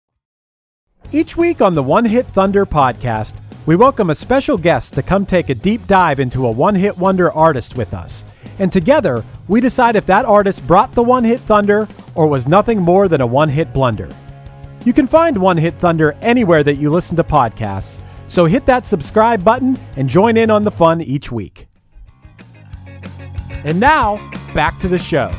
Each 1.09 1.35
week 1.35 1.61
on 1.61 1.75
the 1.75 1.83
One 1.83 2.05
Hit 2.05 2.25
Thunder 2.27 2.65
podcast, 2.65 3.35
we 3.65 3.75
welcome 3.75 4.09
a 4.09 4.15
special 4.15 4.57
guest 4.57 4.93
to 4.93 5.03
come 5.03 5.25
take 5.25 5.49
a 5.49 5.55
deep 5.55 5.85
dive 5.87 6.19
into 6.19 6.45
a 6.45 6.51
one 6.51 6.75
hit 6.75 6.97
wonder 6.97 7.31
artist 7.31 7.75
with 7.75 7.93
us. 7.93 8.23
And 8.59 8.71
together, 8.71 9.23
we 9.49 9.59
decide 9.59 9.97
if 9.97 10.05
that 10.05 10.23
artist 10.23 10.65
brought 10.65 10.93
the 10.93 11.03
one 11.03 11.25
hit 11.25 11.41
thunder 11.41 11.87
or 12.15 12.27
was 12.27 12.47
nothing 12.47 12.79
more 12.79 13.09
than 13.09 13.19
a 13.19 13.27
one 13.27 13.49
hit 13.49 13.73
blunder. 13.73 14.09
You 14.85 14.93
can 14.93 15.05
find 15.05 15.37
One 15.37 15.57
Hit 15.57 15.75
Thunder 15.75 16.13
anywhere 16.21 16.63
that 16.63 16.77
you 16.77 16.89
listen 16.89 17.15
to 17.17 17.23
podcasts, 17.23 17.99
so 18.27 18.45
hit 18.45 18.65
that 18.65 18.87
subscribe 18.87 19.43
button 19.43 19.77
and 19.95 20.09
join 20.09 20.37
in 20.37 20.49
on 20.49 20.63
the 20.63 20.71
fun 20.71 21.01
each 21.01 21.31
week. 21.31 21.67
And 23.63 23.79
now, 23.79 24.17
back 24.55 24.79
to 24.79 24.87
the 24.87 24.97
show 24.97 25.31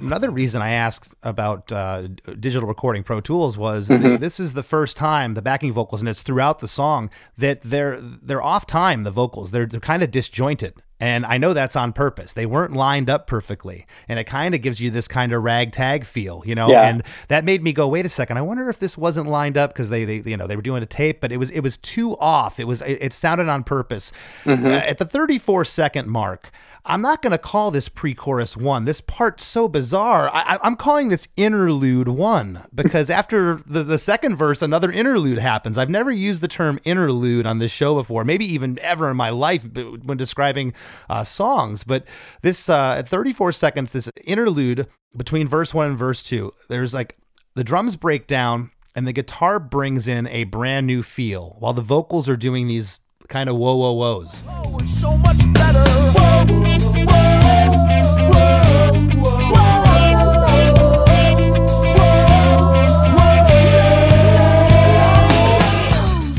another 0.00 0.30
reason 0.30 0.62
I 0.62 0.70
asked 0.70 1.14
about 1.22 1.70
uh, 1.72 2.08
digital 2.38 2.68
recording 2.68 3.02
Pro 3.02 3.20
Tools 3.20 3.58
was 3.58 3.88
mm-hmm. 3.88 4.02
th- 4.02 4.20
this 4.20 4.40
is 4.40 4.52
the 4.52 4.62
first 4.62 4.96
time 4.96 5.34
the 5.34 5.42
backing 5.42 5.72
vocals, 5.72 6.00
and 6.00 6.08
it's 6.08 6.22
throughout 6.22 6.60
the 6.60 6.68
song 6.68 7.10
that 7.36 7.60
they're 7.62 8.00
they're 8.00 8.42
off 8.42 8.66
time. 8.66 9.04
The 9.04 9.10
vocals 9.10 9.50
they're 9.50 9.66
they're 9.66 9.80
kind 9.80 10.02
of 10.02 10.10
disjointed, 10.10 10.74
and 11.00 11.24
I 11.24 11.38
know 11.38 11.52
that's 11.52 11.76
on 11.76 11.92
purpose. 11.92 12.32
They 12.32 12.46
weren't 12.46 12.72
lined 12.72 13.08
up 13.08 13.26
perfectly, 13.26 13.86
and 14.08 14.18
it 14.18 14.24
kind 14.24 14.54
of 14.54 14.62
gives 14.62 14.80
you 14.80 14.90
this 14.90 15.06
kind 15.06 15.32
of 15.32 15.42
ragtag 15.42 16.04
feel, 16.04 16.42
you 16.44 16.54
know. 16.54 16.70
Yeah. 16.70 16.88
And 16.88 17.02
that 17.28 17.44
made 17.44 17.62
me 17.62 17.72
go, 17.72 17.86
wait 17.86 18.04
a 18.04 18.08
second. 18.08 18.36
I 18.36 18.42
wonder 18.42 18.68
if 18.68 18.80
this 18.80 18.98
wasn't 18.98 19.28
lined 19.28 19.56
up 19.56 19.72
because 19.72 19.90
they, 19.90 20.04
they, 20.04 20.28
you 20.28 20.36
know, 20.36 20.46
they 20.46 20.56
were 20.56 20.62
doing 20.62 20.82
a 20.82 20.86
tape, 20.86 21.20
but 21.20 21.30
it 21.30 21.36
was 21.36 21.50
it 21.50 21.60
was 21.60 21.76
too 21.76 22.16
off. 22.18 22.58
It 22.58 22.64
was 22.64 22.82
it, 22.82 22.98
it 23.00 23.12
sounded 23.12 23.48
on 23.48 23.62
purpose. 23.62 24.12
Mm-hmm. 24.44 24.66
Uh, 24.66 24.70
at 24.70 24.98
the 24.98 25.04
34 25.04 25.64
second 25.64 26.08
mark, 26.08 26.50
I'm 26.88 27.02
not 27.02 27.20
going 27.20 27.32
to 27.32 27.38
call 27.38 27.70
this 27.70 27.90
pre-chorus 27.90 28.56
one. 28.56 28.86
This 28.86 29.02
part's 29.02 29.44
so 29.44 29.68
bizarre. 29.68 30.30
I, 30.32 30.58
am 30.62 30.74
calling 30.74 31.10
this 31.10 31.28
interlude 31.36 32.08
one 32.08 32.64
because 32.74 33.10
after 33.10 33.60
the, 33.66 33.84
the 33.84 33.98
second 33.98 34.36
verse, 34.36 34.62
another 34.62 34.90
interlude 34.90 35.38
happens. 35.38 35.76
I've 35.76 35.90
never 35.90 36.10
used 36.10 36.40
the 36.40 36.48
term 36.48 36.80
interlude 36.84 37.44
on 37.44 37.58
this 37.58 37.70
show 37.70 37.94
before, 37.94 38.24
maybe 38.24 38.46
even 38.46 38.78
ever 38.80 39.10
in 39.10 39.18
my 39.18 39.28
life 39.28 39.66
when 39.74 40.16
describing 40.16 40.72
uh, 41.10 41.24
songs. 41.24 41.84
But 41.84 42.06
this 42.40 42.70
uh, 42.70 42.94
at 42.98 43.08
34 43.08 43.52
seconds, 43.52 43.92
this 43.92 44.08
interlude 44.24 44.86
between 45.14 45.46
verse 45.46 45.74
one 45.74 45.90
and 45.90 45.98
verse 45.98 46.22
two, 46.22 46.52
there's 46.70 46.94
like 46.94 47.18
the 47.54 47.64
drums 47.64 47.96
break 47.96 48.26
down 48.26 48.70
and 48.94 49.06
the 49.06 49.12
guitar 49.12 49.60
brings 49.60 50.08
in 50.08 50.26
a 50.28 50.44
brand 50.44 50.86
new 50.86 51.02
feel 51.02 51.56
while 51.58 51.74
the 51.74 51.82
vocals 51.82 52.30
are 52.30 52.36
doing 52.36 52.66
these 52.66 53.00
kind 53.26 53.48
of 53.48 53.56
whoa 53.56 53.74
whoa 53.74 53.94
whoas. 53.94 54.42
Oh, 54.48 54.78
so 54.84 55.18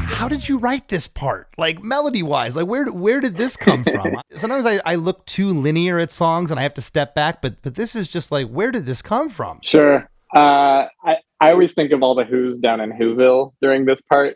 How 0.08 0.28
did 0.28 0.48
you 0.48 0.58
write 0.58 0.88
this 0.88 1.08
part? 1.08 1.50
Like 1.58 1.84
melody 1.84 2.24
wise, 2.24 2.56
like 2.56 2.68
where 2.68 2.86
where 2.86 3.20
did 3.20 3.36
this 3.36 3.58
come 3.58 3.84
from? 3.84 4.16
Sometimes 4.32 4.66
I, 4.66 4.80
I 4.86 4.96
look 4.96 5.26
too 5.26 5.50
linear 5.50 6.00
at 6.00 6.12
songs 6.12 6.52
and 6.52 6.60
I 6.60 6.64
have 6.64 6.74
to 6.76 6.82
step 6.82 7.14
back, 7.16 7.42
but 7.42 7.62
but 7.62 7.76
this 7.76 7.96
is 7.96 8.08
just 8.08 8.32
like 8.32 8.48
where 8.48 8.72
did 8.72 8.86
this 8.86 9.02
come 9.02 9.30
from? 9.30 9.60
Sure. 9.64 10.10
Uh, 10.36 10.86
I 11.04 11.16
I 11.42 11.52
always 11.52 11.74
think 11.74 11.92
of 11.92 12.04
all 12.04 12.16
the 12.16 12.26
Who's 12.26 12.60
down 12.60 12.82
in 12.82 12.92
Whoville 12.92 13.54
during 13.62 13.86
this 13.86 14.02
part 14.02 14.36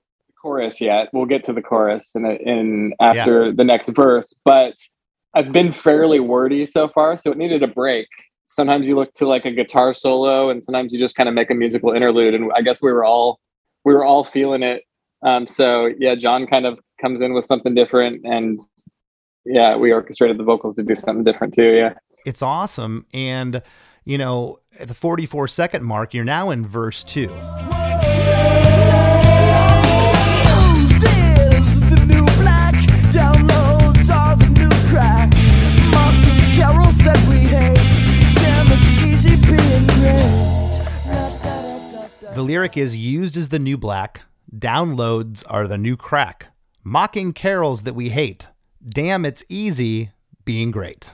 chorus 0.41 0.81
yet. 0.81 1.09
We'll 1.13 1.25
get 1.25 1.43
to 1.45 1.53
the 1.53 1.61
chorus 1.61 2.11
in 2.15 2.25
in 2.25 2.93
after 2.99 3.51
the 3.53 3.63
next 3.63 3.89
verse, 3.89 4.33
but 4.43 4.75
I've 5.33 5.51
been 5.51 5.71
fairly 5.71 6.19
wordy 6.19 6.65
so 6.65 6.87
far, 6.89 7.17
so 7.17 7.31
it 7.31 7.37
needed 7.37 7.63
a 7.63 7.67
break. 7.67 8.07
Sometimes 8.47 8.87
you 8.87 8.95
look 8.95 9.13
to 9.13 9.27
like 9.27 9.45
a 9.45 9.51
guitar 9.51 9.93
solo, 9.93 10.49
and 10.49 10.61
sometimes 10.61 10.91
you 10.91 10.99
just 10.99 11.15
kind 11.15 11.29
of 11.29 11.35
make 11.35 11.49
a 11.49 11.55
musical 11.55 11.93
interlude. 11.93 12.33
And 12.33 12.51
I 12.55 12.61
guess 12.61 12.81
we 12.81 12.91
were 12.91 13.05
all 13.05 13.39
we 13.85 13.93
were 13.93 14.05
all 14.05 14.23
feeling 14.23 14.63
it. 14.63 14.83
Um, 15.25 15.47
so 15.47 15.89
yeah, 15.99 16.15
John 16.15 16.47
kind 16.47 16.65
of 16.65 16.79
comes 16.99 17.21
in 17.21 17.33
with 17.33 17.45
something 17.45 17.73
different, 17.73 18.25
and 18.25 18.59
yeah, 19.45 19.75
we 19.75 19.91
orchestrated 19.91 20.37
the 20.37 20.43
vocals 20.43 20.75
to 20.75 20.83
do 20.83 20.95
something 20.95 21.23
different 21.23 21.53
too. 21.53 21.73
Yeah. 21.75 21.93
It's 22.25 22.41
awesome. 22.41 23.05
And, 23.13 23.61
you 24.05 24.17
know, 24.17 24.59
at 24.79 24.87
the 24.87 24.93
44 24.93 25.47
second 25.47 25.83
mark, 25.83 26.13
you're 26.13 26.23
now 26.23 26.51
in 26.51 26.65
verse 26.65 27.03
two. 27.03 27.33
Is 27.33 28.10
The 42.41 42.47
lyric 42.47 42.75
is 42.75 42.95
used 42.95 43.37
as 43.37 43.49
the 43.49 43.59
new 43.59 43.77
black, 43.77 44.23
downloads 44.51 45.43
are 45.47 45.67
the 45.67 45.77
new 45.77 45.95
crack, 45.95 46.47
mocking 46.83 47.33
carols 47.33 47.83
that 47.83 47.93
we 47.93 48.09
hate. 48.09 48.47
Damn, 48.83 49.25
it's 49.25 49.43
easy 49.47 50.09
being 50.43 50.71
great. 50.71 51.11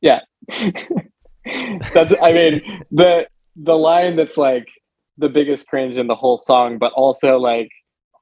Yeah. 0.00 0.20
that's 0.48 2.14
I 2.22 2.32
mean, 2.32 2.82
the 2.90 3.26
the 3.54 3.74
line 3.74 4.16
that's 4.16 4.38
like 4.38 4.66
the 5.18 5.28
biggest 5.28 5.66
cringe 5.66 5.98
in 5.98 6.06
the 6.06 6.14
whole 6.14 6.38
song, 6.38 6.78
but 6.78 6.94
also 6.94 7.36
like 7.36 7.68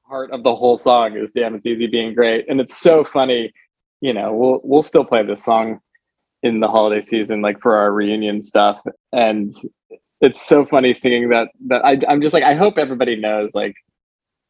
heart 0.05 0.31
of 0.31 0.43
the 0.43 0.53
whole 0.53 0.75
song 0.75 1.15
is 1.15 1.31
damn 1.33 1.55
it's 1.55 1.65
easy 1.65 1.87
being 1.87 2.13
great. 2.13 2.49
And 2.49 2.59
it's 2.59 2.75
so 2.75 3.05
funny, 3.05 3.53
you 4.01 4.13
know, 4.13 4.33
we'll 4.33 4.59
we'll 4.65 4.83
still 4.83 5.05
play 5.05 5.25
this 5.25 5.45
song 5.45 5.79
in 6.43 6.59
the 6.59 6.67
holiday 6.67 7.01
season, 7.01 7.41
like 7.41 7.61
for 7.61 7.77
our 7.77 7.93
reunion 7.93 8.43
stuff. 8.43 8.81
And 9.13 9.55
it's 10.21 10.41
so 10.45 10.65
funny 10.65 10.93
singing 10.93 11.29
that 11.29 11.49
that 11.67 11.83
I 11.83 11.99
I'm 12.07 12.21
just 12.21 12.33
like 12.33 12.43
I 12.43 12.55
hope 12.55 12.77
everybody 12.77 13.15
knows 13.15 13.55
like 13.55 13.75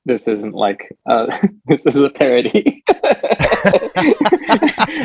this 0.06 0.28
isn't 0.28 0.54
like 0.54 0.90
uh 1.10 1.36
this 1.66 1.86
is 1.86 1.96
a 1.98 2.10
parody. 2.10 2.84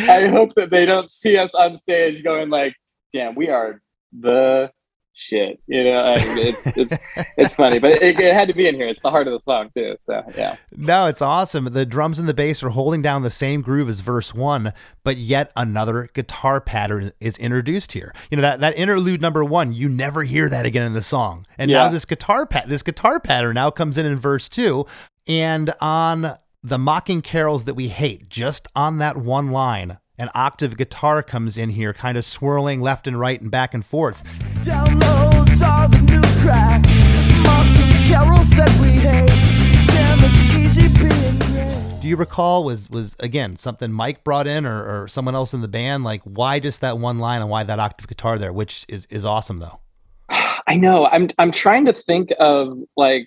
I 0.09 0.29
hope 0.31 0.55
that 0.55 0.71
they 0.71 0.87
don't 0.87 1.11
see 1.11 1.37
us 1.37 1.55
on 1.55 1.77
stage 1.77 2.25
going 2.25 2.51
like, 2.51 2.75
"Damn, 3.13 3.35
we 3.35 3.49
are 3.49 3.81
the 4.19 4.71
shit." 5.17 5.61
You 5.67 5.85
know, 5.85 5.99
I 5.99 6.19
mean, 6.25 6.47
it's 6.47 6.67
it's 6.67 6.97
it's 7.37 7.55
funny, 7.55 7.79
but 7.79 8.03
it, 8.03 8.21
it 8.21 8.35
had 8.35 8.49
to 8.49 8.55
be 8.55 8.69
in 8.69 8.75
here. 8.77 8.87
It's 8.87 9.01
the 9.01 9.11
heart 9.11 9.27
of 9.27 9.33
the 9.33 9.41
song 9.41 9.71
too. 9.75 9.97
So 9.99 10.23
yeah, 10.37 10.57
No, 10.77 11.07
it's 11.07 11.23
awesome. 11.23 11.65
The 11.73 11.87
drums 11.87 12.19
and 12.19 12.29
the 12.29 12.35
bass 12.35 12.63
are 12.63 12.69
holding 12.69 13.03
down 13.03 13.23
the 13.23 13.31
same 13.31 13.63
groove 13.63 13.89
as 13.89 14.01
verse 14.01 14.33
one, 14.33 14.73
but 15.03 15.17
yet 15.17 15.51
another 15.57 16.09
guitar 16.15 16.61
pattern 16.61 17.13
is 17.19 17.37
introduced 17.39 17.93
here. 17.93 18.15
You 18.31 18.37
know 18.37 18.43
that 18.43 18.61
that 18.61 18.77
interlude 18.77 19.21
number 19.21 19.45
one, 19.45 19.73
you 19.73 19.89
never 19.89 20.23
hear 20.23 20.49
that 20.49 20.67
again 20.67 20.87
in 20.87 20.93
the 20.93 21.03
song, 21.03 21.47
and 21.59 21.71
now 21.71 21.89
this 21.89 22.05
guitar 22.05 22.47
pat 22.47 22.69
this 22.69 22.83
guitar 22.83 23.19
pattern 23.19 23.55
now 23.55 23.71
comes 23.71 23.99
in 23.99 24.07
in 24.07 24.19
verse 24.19 24.49
two, 24.49 24.87
and 25.27 25.73
on 25.81 26.37
the 26.63 26.79
mocking 26.79 27.23
carols 27.23 27.65
that 27.65 27.75
we 27.75 27.89
hate, 27.89 28.29
just 28.29 28.67
on 28.75 28.99
that 28.99 29.17
one 29.17 29.53
line. 29.53 29.99
An 30.19 30.31
octave 30.35 30.79
guitar 30.79 31.23
comes 31.23 31.59
in 31.59 31.69
here, 31.69 31.93
kind 31.93 32.17
of 32.17 32.25
swirling 32.25 32.81
left 32.81 33.07
and 33.07 33.21
right 33.21 33.39
and 33.39 33.51
back 33.51 33.75
and 33.75 33.85
forth. 33.85 34.25
Downloads 34.63 35.61
are 35.61 35.89
the 35.89 36.01
new 36.01 36.23
crack. 36.41 36.83
Mocking 37.45 38.03
carols 38.09 38.49
that 38.51 38.75
we 38.81 38.93
hate. 38.93 39.29
Damn, 39.89 40.19
it's 40.23 40.55
easy 40.55 40.89
being 40.89 41.39
great. 41.39 42.01
Do 42.01 42.09
you 42.09 42.17
recall 42.17 42.65
was 42.65 42.89
was 42.89 43.15
again 43.21 43.59
something 43.59 43.93
Mike 43.93 44.25
brought 44.25 44.47
in 44.47 44.65
or, 44.65 45.03
or 45.03 45.09
someone 45.09 45.35
else 45.35 45.53
in 45.53 45.61
the 45.61 45.69
band? 45.69 46.05
Like 46.05 46.23
why 46.23 46.61
just 46.61 46.81
that 46.81 46.97
one 46.97 47.19
line 47.19 47.43
and 47.43 47.51
why 47.51 47.65
that 47.65 47.79
octave 47.79 48.09
guitar 48.09 48.39
there, 48.39 48.55
which 48.55 48.87
is 48.89 49.07
is 49.11 49.27
awesome 49.27 49.59
though. 49.59 49.81
I 50.67 50.77
know. 50.77 51.07
I'm 51.07 51.29
I'm 51.37 51.53
trying 51.53 51.85
to 51.85 51.93
think 51.93 52.33
of 52.41 52.79
like 52.97 53.27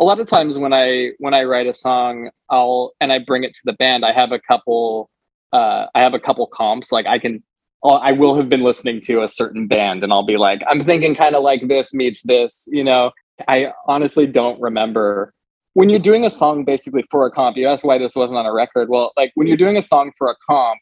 a 0.00 0.04
lot 0.04 0.18
of 0.18 0.28
times 0.28 0.56
when 0.56 0.72
I 0.72 1.10
when 1.18 1.34
I 1.34 1.44
write 1.44 1.66
a 1.66 1.74
song, 1.74 2.30
I'll 2.48 2.92
and 3.02 3.12
I 3.12 3.18
bring 3.18 3.44
it 3.44 3.52
to 3.52 3.60
the 3.66 3.74
band. 3.74 4.06
I 4.06 4.12
have 4.12 4.32
a 4.32 4.40
couple. 4.40 5.10
Uh, 5.52 5.86
I 5.94 6.00
have 6.00 6.14
a 6.14 6.20
couple 6.20 6.46
comps. 6.46 6.92
Like 6.92 7.06
I 7.06 7.18
can. 7.18 7.42
I'll- 7.84 8.00
I 8.02 8.12
will 8.12 8.36
have 8.36 8.48
been 8.48 8.62
listening 8.62 9.00
to 9.02 9.22
a 9.24 9.28
certain 9.28 9.66
band, 9.66 10.04
and 10.04 10.12
I'll 10.12 10.22
be 10.24 10.36
like, 10.36 10.62
I'm 10.68 10.84
thinking 10.84 11.16
kind 11.16 11.34
of 11.34 11.42
like 11.42 11.66
this 11.66 11.92
meets 11.92 12.22
this. 12.22 12.68
You 12.70 12.84
know, 12.84 13.10
I 13.48 13.72
honestly 13.88 14.26
don't 14.26 14.60
remember 14.60 15.34
when 15.74 15.90
you're 15.90 15.98
doing 15.98 16.24
a 16.24 16.30
song 16.30 16.64
basically 16.64 17.04
for 17.10 17.26
a 17.26 17.30
comp. 17.30 17.56
You 17.56 17.66
asked 17.66 17.82
why 17.82 17.98
this 17.98 18.14
wasn't 18.14 18.38
on 18.38 18.46
a 18.46 18.52
record. 18.52 18.88
Well, 18.88 19.12
like 19.16 19.32
when 19.34 19.46
you're 19.48 19.56
doing 19.56 19.76
a 19.76 19.82
song 19.82 20.12
for 20.16 20.28
a 20.30 20.36
comp, 20.48 20.78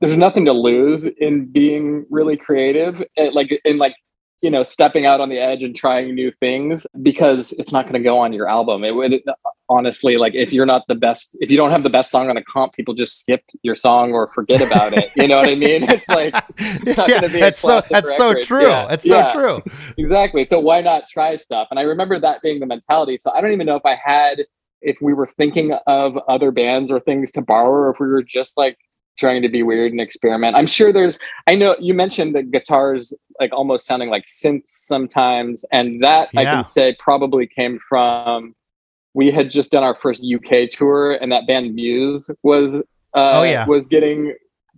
there's 0.00 0.16
nothing 0.16 0.46
to 0.46 0.52
lose 0.52 1.04
in 1.04 1.44
being 1.46 2.06
really 2.10 2.36
creative. 2.38 3.02
eh, 3.18 3.28
Like 3.32 3.60
in 3.66 3.76
like 3.76 3.94
you 4.42 4.50
know 4.50 4.64
stepping 4.64 5.06
out 5.06 5.20
on 5.20 5.28
the 5.28 5.38
edge 5.38 5.62
and 5.62 5.76
trying 5.76 6.14
new 6.14 6.32
things 6.40 6.86
because 7.02 7.52
it's 7.52 7.72
not 7.72 7.84
going 7.84 7.94
to 7.94 8.00
go 8.00 8.18
on 8.18 8.32
your 8.32 8.48
album. 8.48 8.84
It 8.84 8.94
would 8.94 9.20
honestly 9.68 10.16
like 10.16 10.34
if 10.34 10.52
you're 10.52 10.66
not 10.66 10.82
the 10.88 10.94
best 10.94 11.30
if 11.40 11.50
you 11.50 11.56
don't 11.56 11.70
have 11.70 11.82
the 11.82 11.90
best 11.90 12.10
song 12.10 12.28
on 12.28 12.36
a 12.36 12.42
comp 12.44 12.72
people 12.72 12.92
just 12.92 13.20
skip 13.20 13.42
your 13.62 13.74
song 13.74 14.12
or 14.12 14.28
forget 14.28 14.62
about 14.62 14.92
it. 14.92 15.10
You 15.16 15.28
know 15.28 15.38
what 15.38 15.48
i 15.48 15.54
mean? 15.54 15.84
It's 15.84 16.08
like 16.08 16.34
it's 16.58 16.96
not 16.96 17.08
yeah, 17.08 17.20
gonna 17.20 17.32
be 17.32 17.38
a 17.38 17.40
that's 17.40 17.60
so 17.60 17.82
that's 17.90 18.16
so 18.16 18.34
true. 18.42 18.68
Yeah, 18.68 18.86
That's 18.88 19.06
yeah, 19.06 19.30
so 19.32 19.38
true. 19.38 19.62
exactly. 19.98 20.44
So 20.44 20.58
why 20.58 20.80
not 20.80 21.06
try 21.08 21.36
stuff? 21.36 21.68
And 21.70 21.78
i 21.78 21.82
remember 21.82 22.18
that 22.18 22.42
being 22.42 22.60
the 22.60 22.66
mentality. 22.66 23.18
So 23.18 23.30
i 23.32 23.40
don't 23.40 23.52
even 23.52 23.66
know 23.66 23.76
if 23.76 23.84
i 23.84 23.96
had 24.02 24.44
if 24.82 24.98
we 25.02 25.12
were 25.12 25.26
thinking 25.26 25.76
of 25.86 26.16
other 26.28 26.50
bands 26.50 26.90
or 26.90 26.98
things 27.00 27.30
to 27.32 27.42
borrow 27.42 27.68
or 27.68 27.90
if 27.90 28.00
we 28.00 28.08
were 28.08 28.22
just 28.22 28.56
like 28.56 28.78
trying 29.18 29.42
to 29.42 29.50
be 29.50 29.62
weird 29.62 29.92
and 29.92 30.00
experiment. 30.00 30.56
I'm 30.56 30.66
sure 30.66 30.92
there's 30.92 31.18
i 31.46 31.54
know 31.54 31.76
you 31.78 31.94
mentioned 31.94 32.34
the 32.34 32.42
guitars 32.42 33.12
like 33.40 33.52
almost 33.52 33.86
sounding 33.86 34.10
like 34.10 34.26
synths 34.26 34.68
sometimes 34.68 35.64
and 35.72 36.02
that 36.02 36.28
i 36.36 36.44
can 36.44 36.64
say 36.64 36.94
probably 36.98 37.46
came 37.46 37.78
from 37.88 38.54
we 39.14 39.30
had 39.30 39.50
just 39.50 39.72
done 39.72 39.82
our 39.82 39.96
first 40.00 40.22
uk 40.34 40.70
tour 40.70 41.12
and 41.14 41.32
that 41.32 41.46
band 41.46 41.74
muse 41.74 42.30
was 42.42 42.76
uh 42.76 42.80
Oh, 43.14 43.42
yeah. 43.42 43.66
was 43.66 43.88
getting 43.88 44.34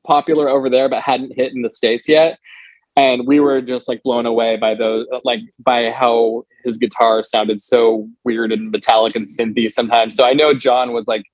popular 0.07 0.49
over 0.49 0.71
there 0.71 0.89
but 0.89 1.03
hadn't 1.03 1.35
hit 1.37 1.53
in 1.55 1.63
the 1.63 1.71
states 1.71 2.09
yet. 2.09 2.39
And 2.97 3.27
we 3.27 3.41
were 3.41 3.63
just 3.63 3.89
like 3.89 4.03
blown 4.03 4.27
away 4.27 4.57
by 4.57 4.75
those 4.75 5.07
like 5.25 5.41
by 5.59 5.91
how 5.91 6.45
his 6.65 6.77
guitar 6.77 7.23
sounded 7.23 7.61
so 7.61 8.09
weird 8.25 8.53
and 8.53 8.71
metallic 8.71 9.15
and 9.17 9.27
synthy 9.27 9.71
sometimes. 9.71 10.15
So 10.17 10.25
i 10.25 10.33
know 10.33 10.53
john 10.55 10.93
was 10.93 11.07
like 11.07 11.25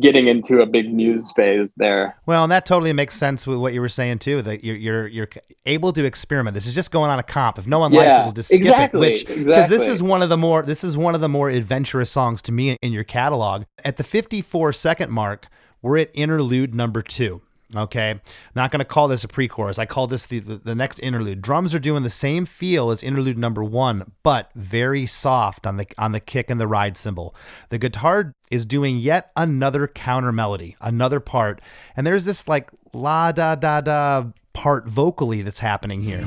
getting 0.00 0.28
into 0.28 0.60
a 0.60 0.66
big 0.66 0.92
muse 0.92 1.32
phase 1.32 1.72
there 1.76 2.16
Well, 2.26 2.42
and 2.42 2.52
that 2.52 2.66
totally 2.66 2.92
makes 2.92 3.16
sense 3.16 3.46
with 3.46 3.58
what 3.58 3.72
you 3.72 3.80
were 3.80 3.88
saying 3.88 4.18
too. 4.18 4.42
That 4.42 4.62
you're 4.62 4.76
you're 4.76 5.06
you're 5.06 5.28
able 5.66 5.92
to 5.92 6.04
experiment. 6.04 6.54
This 6.54 6.66
is 6.66 6.74
just 6.74 6.90
going 6.90 7.10
on 7.10 7.18
a 7.18 7.22
comp. 7.22 7.58
If 7.58 7.66
no 7.66 7.78
one 7.78 7.92
likes 7.92 8.14
it, 8.14 8.22
we'll 8.22 8.32
just 8.32 8.48
skip 8.48 8.60
exactly, 8.60 9.12
it. 9.12 9.28
Which 9.28 9.38
because 9.38 9.68
this 9.68 9.88
is 9.88 10.02
one 10.02 10.22
of 10.22 10.28
the 10.28 10.36
more 10.36 10.62
this 10.62 10.84
is 10.84 10.96
one 10.96 11.14
of 11.14 11.20
the 11.20 11.28
more 11.28 11.48
adventurous 11.48 12.10
songs 12.10 12.42
to 12.42 12.52
me 12.52 12.76
in 12.82 12.92
your 12.92 13.04
catalog. 13.04 13.64
At 13.84 13.96
the 13.96 14.04
54 14.04 14.72
second 14.72 15.10
mark, 15.10 15.48
we're 15.80 15.98
at 15.98 16.10
interlude 16.14 16.74
number 16.74 17.02
two. 17.02 17.42
Okay, 17.76 18.18
not 18.54 18.70
going 18.70 18.78
to 18.78 18.84
call 18.86 19.08
this 19.08 19.24
a 19.24 19.28
pre-chorus. 19.28 19.78
I 19.78 19.84
call 19.84 20.06
this 20.06 20.24
the, 20.24 20.38
the 20.38 20.56
the 20.56 20.74
next 20.74 20.98
interlude. 21.00 21.42
Drums 21.42 21.74
are 21.74 21.78
doing 21.78 22.02
the 22.02 22.08
same 22.08 22.46
feel 22.46 22.90
as 22.90 23.02
interlude 23.02 23.36
number 23.36 23.62
one, 23.62 24.12
but 24.22 24.50
very 24.54 25.04
soft 25.04 25.66
on 25.66 25.76
the 25.76 25.86
on 25.98 26.12
the 26.12 26.20
kick 26.20 26.48
and 26.48 26.58
the 26.58 26.66
ride 26.66 26.96
cymbal. 26.96 27.34
The 27.68 27.76
guitar 27.76 28.34
is 28.50 28.64
doing 28.64 28.96
yet 28.96 29.30
another 29.36 29.86
counter 29.86 30.32
melody, 30.32 30.76
another 30.80 31.20
part, 31.20 31.60
and 31.94 32.06
there's 32.06 32.24
this 32.24 32.48
like 32.48 32.70
la 32.94 33.32
da 33.32 33.54
da 33.54 33.82
da 33.82 34.24
part 34.54 34.88
vocally 34.88 35.42
that's 35.42 35.58
happening 35.58 36.00
here. 36.02 36.24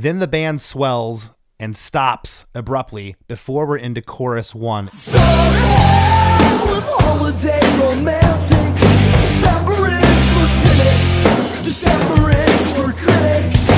Then 0.00 0.20
the 0.20 0.28
band 0.28 0.60
swells 0.60 1.30
and 1.58 1.76
stops 1.76 2.46
abruptly 2.54 3.16
before 3.26 3.66
we're 3.66 3.78
into 3.78 4.00
chorus 4.00 4.54
one. 4.54 4.86
So 4.86 5.18
hell 5.18 6.68
with 6.72 6.84
holiday 6.86 7.60
romantics. 7.80 8.80
December 9.20 9.88
is 9.88 10.28
for 10.30 10.46
cynics. 10.62 11.24
December 11.64 12.30
is 12.30 12.76
for 12.76 12.92
critics. 12.92 13.68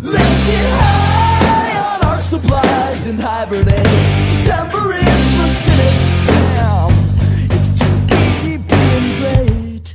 Let's 0.00 0.46
get 0.46 0.66
high 0.78 1.74
on 1.76 2.04
our 2.04 2.20
supplies 2.20 3.06
and 3.08 3.18
hibernate. 3.18 3.82
December 4.28 4.94
is 4.94 5.22
for 5.34 5.48
cynics. 5.64 6.08
Damn, 6.28 6.94
it's 7.50 7.70
too 7.74 7.96
easy 8.14 8.58
being 8.58 9.08
great. 9.18 9.90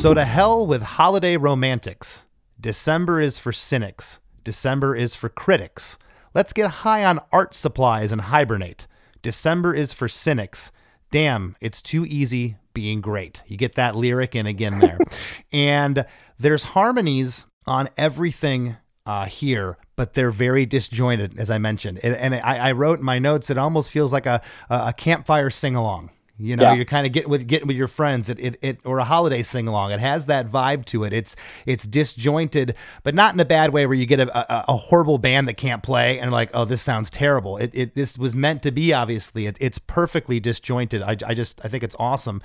So 0.00 0.14
to 0.14 0.24
hell 0.24 0.64
with 0.64 0.82
holiday 0.82 1.36
romantics. 1.36 2.24
December 2.60 3.20
is 3.20 3.38
for 3.38 3.52
cynics. 3.52 4.20
December 4.44 4.94
is 4.94 5.14
for 5.14 5.28
critics. 5.28 5.98
Let's 6.34 6.52
get 6.52 6.70
high 6.70 7.04
on 7.04 7.20
art 7.32 7.54
supplies 7.54 8.12
and 8.12 8.20
hibernate. 8.20 8.86
December 9.22 9.74
is 9.74 9.92
for 9.92 10.08
cynics. 10.08 10.70
Damn, 11.10 11.56
it's 11.60 11.82
too 11.82 12.04
easy 12.06 12.56
being 12.74 13.00
great. 13.00 13.42
You 13.46 13.56
get 13.56 13.74
that 13.74 13.96
lyric 13.96 14.36
in 14.36 14.46
again 14.46 14.78
there. 14.78 14.98
and 15.52 16.04
there's 16.38 16.62
harmonies 16.62 17.46
on 17.66 17.88
everything 17.96 18.76
uh, 19.06 19.26
here, 19.26 19.78
but 19.96 20.12
they're 20.14 20.30
very 20.30 20.66
disjointed, 20.66 21.38
as 21.38 21.50
I 21.50 21.58
mentioned. 21.58 22.00
And, 22.02 22.14
and 22.14 22.34
I, 22.34 22.68
I, 22.68 22.72
wrote 22.72 23.00
in 23.00 23.04
my 23.04 23.18
notes, 23.18 23.50
it 23.50 23.58
almost 23.58 23.90
feels 23.90 24.12
like 24.12 24.26
a, 24.26 24.40
a 24.68 24.92
campfire 24.92 25.50
sing 25.50 25.74
along. 25.74 26.10
You 26.40 26.56
know, 26.56 26.64
yeah. 26.64 26.74
you're 26.74 26.84
kind 26.84 27.06
of 27.06 27.12
getting 27.12 27.30
with 27.30 27.46
getting 27.46 27.68
with 27.68 27.76
your 27.76 27.88
friends, 27.88 28.28
it, 28.28 28.38
it, 28.38 28.56
it 28.62 28.80
or 28.84 28.98
a 28.98 29.04
holiday 29.04 29.42
sing 29.42 29.68
along. 29.68 29.92
It 29.92 30.00
has 30.00 30.26
that 30.26 30.48
vibe 30.48 30.86
to 30.86 31.04
it. 31.04 31.12
It's 31.12 31.36
it's 31.66 31.86
disjointed, 31.86 32.74
but 33.02 33.14
not 33.14 33.34
in 33.34 33.40
a 33.40 33.44
bad 33.44 33.72
way 33.72 33.86
where 33.86 33.96
you 33.96 34.06
get 34.06 34.20
a, 34.20 34.54
a, 34.54 34.64
a 34.68 34.76
horrible 34.76 35.18
band 35.18 35.48
that 35.48 35.54
can't 35.54 35.82
play 35.82 36.18
and 36.18 36.32
like, 36.32 36.50
oh, 36.54 36.64
this 36.64 36.80
sounds 36.82 37.10
terrible. 37.10 37.56
It, 37.58 37.70
it 37.74 37.94
this 37.94 38.16
was 38.16 38.34
meant 38.34 38.62
to 38.62 38.70
be. 38.70 38.92
Obviously, 38.92 39.46
it, 39.46 39.56
it's 39.60 39.78
perfectly 39.78 40.40
disjointed. 40.40 41.02
I, 41.02 41.16
I 41.26 41.34
just 41.34 41.64
I 41.64 41.68
think 41.68 41.84
it's 41.84 41.96
awesome. 41.98 42.40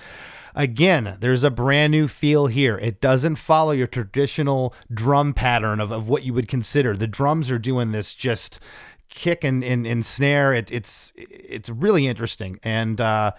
Again, 0.53 1.17
there's 1.19 1.43
a 1.43 1.49
brand 1.49 1.91
new 1.91 2.07
feel 2.07 2.47
here. 2.47 2.77
It 2.77 3.01
doesn't 3.01 3.35
follow 3.35 3.71
your 3.71 3.87
traditional 3.87 4.73
drum 4.93 5.33
pattern 5.33 5.81
of, 5.81 5.91
of 5.91 6.07
what 6.07 6.23
you 6.23 6.33
would 6.33 6.47
consider. 6.47 6.95
The 6.95 7.07
drums 7.07 7.51
are 7.51 7.59
doing 7.59 7.91
this 7.91 8.13
just 8.13 8.59
kick 9.09 9.43
and, 9.43 9.63
and, 9.63 9.85
and 9.85 10.05
snare. 10.05 10.53
It, 10.53 10.71
it's 10.71 11.11
it's 11.15 11.69
really 11.69 12.07
interesting. 12.07 12.59
And 12.63 13.01
uh, 13.01 13.31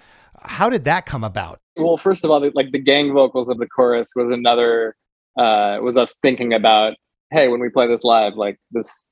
how 0.43 0.71
did 0.71 0.85
that 0.85 1.07
come 1.07 1.25
about? 1.25 1.61
Well, 1.77 1.97
first 1.97 2.25
of 2.25 2.31
all, 2.31 2.41
like 2.55 2.73
the 2.73 2.79
gang 2.79 3.13
vocals 3.13 3.49
of 3.49 3.59
the 3.59 3.67
chorus 3.67 4.11
was 4.15 4.31
another 4.31 4.97
uh, 5.37 5.79
was 5.83 5.97
us 5.97 6.15
thinking 6.23 6.55
about, 6.55 6.95
hey, 7.31 7.49
when 7.49 7.61
we 7.61 7.69
play 7.69 7.87
this 7.87 8.05
live, 8.05 8.37
like 8.37 8.59
this 8.71 9.05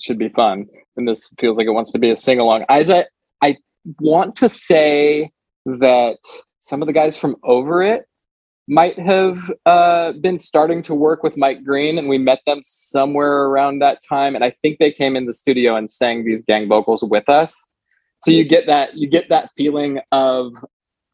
should 0.00 0.18
be 0.18 0.28
fun, 0.30 0.66
and 0.96 1.06
this 1.06 1.30
feels 1.38 1.58
like 1.58 1.66
it 1.66 1.72
wants 1.72 1.92
to 1.92 1.98
be 1.98 2.10
a 2.10 2.16
sing 2.16 2.40
along. 2.40 2.64
As 2.68 2.90
I 2.90 3.04
I 3.42 3.56
want 4.00 4.36
to 4.36 4.48
say 4.48 5.30
that 5.66 6.18
some 6.60 6.82
of 6.82 6.86
the 6.86 6.92
guys 6.92 7.16
from 7.16 7.36
Over 7.44 7.82
It 7.82 8.06
might 8.68 8.98
have 8.98 9.52
uh, 9.64 10.12
been 10.12 10.38
starting 10.38 10.82
to 10.82 10.94
work 10.94 11.22
with 11.22 11.36
Mike 11.36 11.62
Green, 11.64 11.98
and 11.98 12.08
we 12.08 12.18
met 12.18 12.40
them 12.46 12.60
somewhere 12.64 13.44
around 13.44 13.78
that 13.78 13.98
time. 14.08 14.34
And 14.34 14.44
I 14.44 14.52
think 14.62 14.78
they 14.78 14.90
came 14.90 15.14
in 15.14 15.26
the 15.26 15.34
studio 15.34 15.76
and 15.76 15.90
sang 15.90 16.24
these 16.24 16.42
gang 16.42 16.68
vocals 16.68 17.04
with 17.04 17.28
us. 17.28 17.68
So 18.24 18.32
you 18.32 18.44
get 18.48 18.66
that 18.66 18.96
you 18.96 19.08
get 19.08 19.28
that 19.30 19.50
feeling 19.56 20.00
of 20.12 20.52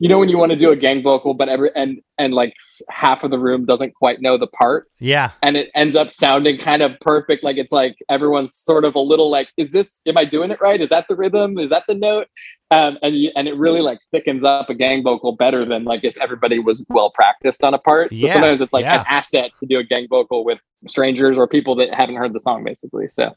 you 0.03 0.09
know 0.09 0.19
when 0.19 0.29
you 0.29 0.37
want 0.37 0.51
to 0.51 0.59
do 0.59 0.73
a 0.73 0.77
gang 0.77 1.01
vocal 1.01 1.33
but 1.33 1.49
every 1.49 1.71
and 1.77 2.03
and 2.19 2.35
like 2.35 2.57
half 2.91 3.23
of 3.23 3.31
the 3.31 3.39
room 3.39 3.65
doesn't 3.65 3.95
quite 3.95 4.21
know 4.21 4.37
the 4.37 4.49
part? 4.49 4.89
Yeah. 4.99 5.31
And 5.45 5.57
it 5.57 5.71
ends 5.77 5.95
up 5.95 6.11
sounding 6.11 6.59
kind 6.59 6.83
of 6.83 6.99
perfect 7.01 7.45
like 7.45 7.57
it's 7.57 7.71
like 7.71 7.95
everyone's 8.11 8.53
sort 8.53 8.85
of 8.85 8.97
a 8.97 8.99
little 8.99 9.31
like 9.31 9.51
is 9.57 9.71
this 9.71 10.01
am 10.05 10.19
i 10.19 10.25
doing 10.25 10.51
it 10.51 10.61
right? 10.61 10.81
Is 10.81 10.89
that 10.89 11.07
the 11.09 11.15
rhythm? 11.15 11.57
Is 11.57 11.71
that 11.71 11.85
the 11.87 11.95
note? 11.95 12.27
Um, 12.73 12.99
and 13.01 13.17
you, 13.17 13.31
and 13.37 13.47
it 13.47 13.57
really 13.57 13.81
like 13.81 14.01
thickens 14.11 14.43
up 14.43 14.71
a 14.71 14.75
gang 14.75 15.05
vocal 15.05 15.37
better 15.37 15.65
than 15.65 15.85
like 15.85 16.03
if 16.03 16.17
everybody 16.17 16.59
was 16.59 16.85
well 16.89 17.13
practiced 17.13 17.63
on 17.63 17.73
a 17.73 17.79
part. 17.79 18.11
So 18.11 18.17
yeah, 18.17 18.33
sometimes 18.33 18.61
it's 18.61 18.73
like 18.73 18.87
yeah. 18.87 19.03
an 19.03 19.07
asset 19.09 19.53
to 19.59 19.67
do 19.67 19.79
a 19.79 19.85
gang 19.85 20.09
vocal 20.11 20.45
with 20.45 20.59
strangers 20.89 21.39
or 21.39 21.47
people 21.47 21.77
that 21.77 21.95
haven't 21.95 22.17
heard 22.17 22.33
the 22.33 22.41
song 22.41 22.65
basically 22.65 23.07
so 23.07 23.37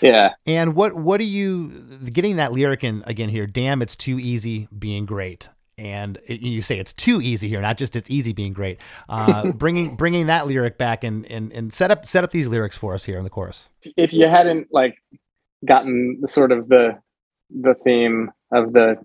yeah. 0.00 0.30
And 0.46 0.74
what 0.74 0.94
what 0.94 1.20
are 1.20 1.24
you 1.24 1.82
getting 2.10 2.36
that 2.36 2.52
lyric 2.52 2.84
in 2.84 3.04
again 3.06 3.28
here 3.28 3.46
damn 3.46 3.82
it's 3.82 3.96
too 3.96 4.18
easy 4.18 4.66
being 4.78 5.04
great 5.04 5.50
and 5.78 6.18
you 6.26 6.62
say 6.62 6.78
it's 6.78 6.92
too 6.92 7.20
easy 7.20 7.48
here, 7.48 7.60
not 7.60 7.76
just 7.76 7.96
it's 7.96 8.10
easy 8.10 8.32
being 8.32 8.52
great. 8.52 8.80
Uh, 9.08 9.50
bringing 9.52 9.96
bringing 9.96 10.26
that 10.26 10.46
lyric 10.46 10.78
back 10.78 11.04
and, 11.04 11.30
and 11.30 11.52
and 11.52 11.72
set 11.72 11.90
up 11.90 12.06
set 12.06 12.24
up 12.24 12.30
these 12.30 12.48
lyrics 12.48 12.76
for 12.76 12.94
us 12.94 13.04
here 13.04 13.18
in 13.18 13.24
the 13.24 13.30
chorus. 13.30 13.68
If 13.96 14.12
you 14.12 14.28
hadn't 14.28 14.68
like 14.72 14.96
gotten 15.64 16.18
the 16.20 16.28
sort 16.28 16.52
of 16.52 16.68
the 16.68 16.98
the 17.50 17.74
theme 17.84 18.30
of 18.52 18.72
the 18.72 18.96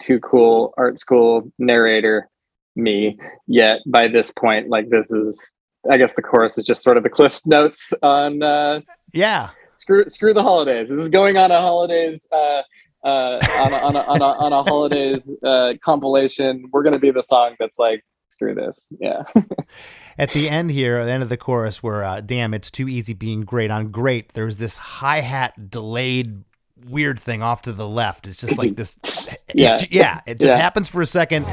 too 0.00 0.18
cool 0.20 0.74
art 0.76 0.98
school 0.98 1.50
narrator 1.58 2.28
me 2.74 3.18
yet 3.46 3.80
by 3.86 4.08
this 4.08 4.32
point, 4.32 4.68
like 4.68 4.88
this 4.88 5.10
is 5.10 5.50
I 5.90 5.98
guess 5.98 6.14
the 6.14 6.22
chorus 6.22 6.56
is 6.56 6.64
just 6.64 6.82
sort 6.82 6.96
of 6.96 7.02
the 7.02 7.10
Cliff's 7.10 7.44
notes 7.44 7.92
on 8.02 8.42
uh, 8.42 8.80
yeah 9.12 9.50
screw 9.76 10.08
screw 10.08 10.32
the 10.32 10.42
holidays. 10.42 10.88
This 10.88 11.00
is 11.00 11.10
going 11.10 11.36
on 11.36 11.50
a 11.50 11.60
holidays. 11.60 12.26
Uh, 12.32 12.62
uh, 13.04 13.08
on, 13.08 13.72
a, 13.72 13.76
on, 13.76 13.96
a, 13.96 14.00
on, 14.00 14.22
a, 14.22 14.24
on 14.24 14.52
a 14.52 14.62
holidays 14.62 15.30
uh, 15.44 15.74
compilation. 15.84 16.68
We're 16.72 16.82
going 16.82 16.94
to 16.94 16.98
be 16.98 17.10
the 17.10 17.22
song 17.22 17.56
that's 17.58 17.78
like, 17.78 18.04
screw 18.30 18.54
this. 18.54 18.86
Yeah. 18.98 19.22
at 20.18 20.30
the 20.30 20.48
end 20.48 20.70
here, 20.70 20.98
at 20.98 21.04
the 21.06 21.12
end 21.12 21.22
of 21.22 21.28
the 21.28 21.36
chorus, 21.36 21.82
where 21.82 22.04
uh, 22.04 22.20
damn, 22.20 22.54
it's 22.54 22.70
too 22.70 22.88
easy 22.88 23.14
being 23.14 23.42
great. 23.42 23.70
On 23.70 23.90
great, 23.90 24.32
there's 24.34 24.56
this 24.56 24.76
hi 24.76 25.20
hat 25.20 25.70
delayed 25.70 26.44
weird 26.86 27.18
thing 27.18 27.42
off 27.42 27.62
to 27.62 27.72
the 27.72 27.88
left. 27.88 28.26
It's 28.26 28.40
just 28.40 28.58
like 28.58 28.74
this. 28.76 28.98
yeah, 29.54 29.76
it, 29.76 29.92
yeah, 29.92 30.20
it 30.26 30.38
just 30.38 30.48
yeah. 30.48 30.56
happens 30.56 30.88
for 30.88 31.00
a 31.02 31.06
second. 31.06 31.46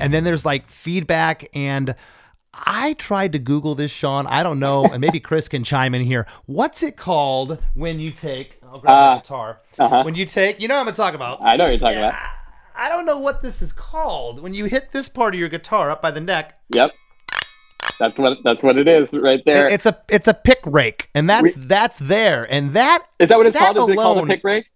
And 0.00 0.12
then 0.12 0.24
there's 0.24 0.44
like 0.44 0.68
feedback 0.68 1.48
and 1.54 1.94
I 2.54 2.92
tried 2.94 3.32
to 3.32 3.38
Google 3.38 3.74
this, 3.74 3.90
Sean. 3.90 4.26
I 4.26 4.42
don't 4.42 4.58
know, 4.58 4.84
and 4.84 5.00
maybe 5.00 5.20
Chris 5.20 5.48
can 5.48 5.64
chime 5.64 5.94
in 5.94 6.02
here. 6.02 6.26
What's 6.46 6.82
it 6.82 6.96
called 6.96 7.58
when 7.74 7.98
you 7.98 8.10
take? 8.10 8.58
I'll 8.62 8.78
grab 8.78 8.92
uh, 8.92 9.14
my 9.14 9.20
guitar. 9.20 9.60
Uh-huh. 9.78 10.02
When 10.02 10.14
you 10.14 10.26
take, 10.26 10.60
you 10.60 10.68
know 10.68 10.74
what 10.74 10.80
I'm 10.80 10.86
gonna 10.86 10.96
talk 10.96 11.14
about. 11.14 11.40
I 11.42 11.56
know 11.56 11.64
what 11.64 11.70
you're 11.70 11.78
talking 11.80 11.98
yeah, 11.98 12.08
about. 12.08 12.20
I 12.74 12.88
don't 12.88 13.06
know 13.06 13.18
what 13.18 13.42
this 13.42 13.62
is 13.62 13.72
called. 13.72 14.40
When 14.42 14.54
you 14.54 14.66
hit 14.66 14.92
this 14.92 15.08
part 15.08 15.34
of 15.34 15.40
your 15.40 15.48
guitar 15.48 15.90
up 15.90 16.02
by 16.02 16.10
the 16.10 16.20
neck. 16.20 16.58
Yep. 16.70 16.92
That's 17.98 18.18
what 18.18 18.38
that's 18.44 18.62
what 18.62 18.76
it 18.76 18.88
is 18.88 19.12
right 19.12 19.42
there. 19.46 19.68
It's 19.68 19.86
a 19.86 19.98
it's 20.08 20.28
a 20.28 20.34
pick 20.34 20.60
rake, 20.64 21.08
and 21.14 21.30
that's 21.30 21.42
we, 21.42 21.52
that's 21.52 21.98
there, 21.98 22.50
and 22.50 22.74
that 22.74 23.06
is 23.18 23.28
that 23.28 23.38
what 23.38 23.46
it's 23.46 23.56
called? 23.56 23.76
Is 23.76 23.88
it 23.88 23.96
called 23.96 24.18
a 24.18 24.26
pick 24.26 24.44
rake? 24.44 24.66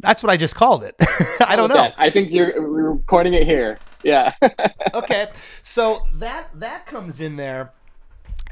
That's 0.00 0.22
what 0.22 0.30
I 0.30 0.36
just 0.36 0.54
called 0.54 0.84
it. 0.84 0.94
I 1.46 1.56
don't 1.56 1.68
know. 1.68 1.90
I 1.96 2.10
think 2.10 2.30
you're 2.30 2.60
recording 2.60 3.34
it 3.34 3.44
here. 3.44 3.78
Yeah. 4.06 4.34
okay. 4.94 5.28
So 5.62 6.06
that 6.14 6.48
that 6.54 6.86
comes 6.86 7.20
in 7.20 7.36
there 7.36 7.72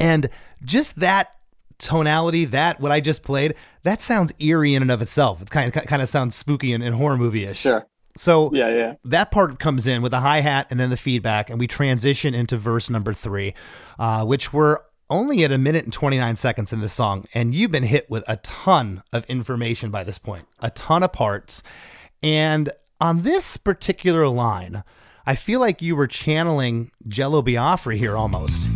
and 0.01 0.29
just 0.65 0.97
that 0.97 1.37
tonality, 1.79 2.45
that 2.47 2.81
what 2.81 2.91
I 2.91 3.01
just 3.01 3.23
played, 3.23 3.55
that 3.85 4.03
sounds 4.03 4.33
eerie 4.39 4.75
in 4.75 4.83
and 4.83 4.91
of 4.91 5.01
itself. 5.01 5.41
It 5.41 5.51
kind 5.51 5.75
of 5.75 5.87
kind 5.87 6.03
of 6.03 6.09
sounds 6.09 6.35
spooky 6.35 6.73
and, 6.73 6.83
and 6.83 6.97
horror 6.97 7.17
movie-ish. 7.17 7.59
Sure. 7.59 7.87
So 8.17 8.51
yeah, 8.53 8.69
yeah. 8.69 8.95
That 9.05 9.31
part 9.31 9.59
comes 9.59 9.87
in 9.87 10.03
with 10.03 10.11
the 10.11 10.21
hi 10.21 10.41
hat 10.41 10.69
and 10.71 10.79
then 10.79 10.91
the 10.91 10.97
feedback, 10.97 11.51
and 11.51 11.59
we 11.59 11.67
transition 11.67 12.35
into 12.35 12.57
verse 12.57 12.91
number 12.91 13.15
three, 13.15 13.55
uh, 13.99 14.25
which 14.25 14.53
we're 14.53 14.79
only 15.11 15.45
at 15.45 15.53
a 15.53 15.59
minute 15.59 15.85
and 15.85 15.93
29 15.93 16.35
seconds 16.37 16.73
in 16.73 16.81
this 16.81 16.93
song, 16.93 17.25
and 17.35 17.55
you've 17.55 17.71
been 17.71 17.85
hit 17.85 18.09
with 18.11 18.25
a 18.29 18.37
ton 18.39 19.03
of 19.13 19.25
information 19.27 19.91
by 19.91 20.03
this 20.03 20.19
point, 20.19 20.47
a 20.61 20.71
ton 20.71 21.03
of 21.03 21.13
parts. 21.13 21.63
And 22.23 22.71
on 23.01 23.23
this 23.23 23.57
particular 23.57 24.27
line, 24.29 24.83
I 25.27 25.37
feel 25.37 25.59
like 25.59 25.81
you 25.81 25.97
were 25.97 26.07
channeling 26.07 26.91
Jello 27.09 27.41
Biafra 27.41 27.97
here 27.97 28.15
almost. 28.15 28.69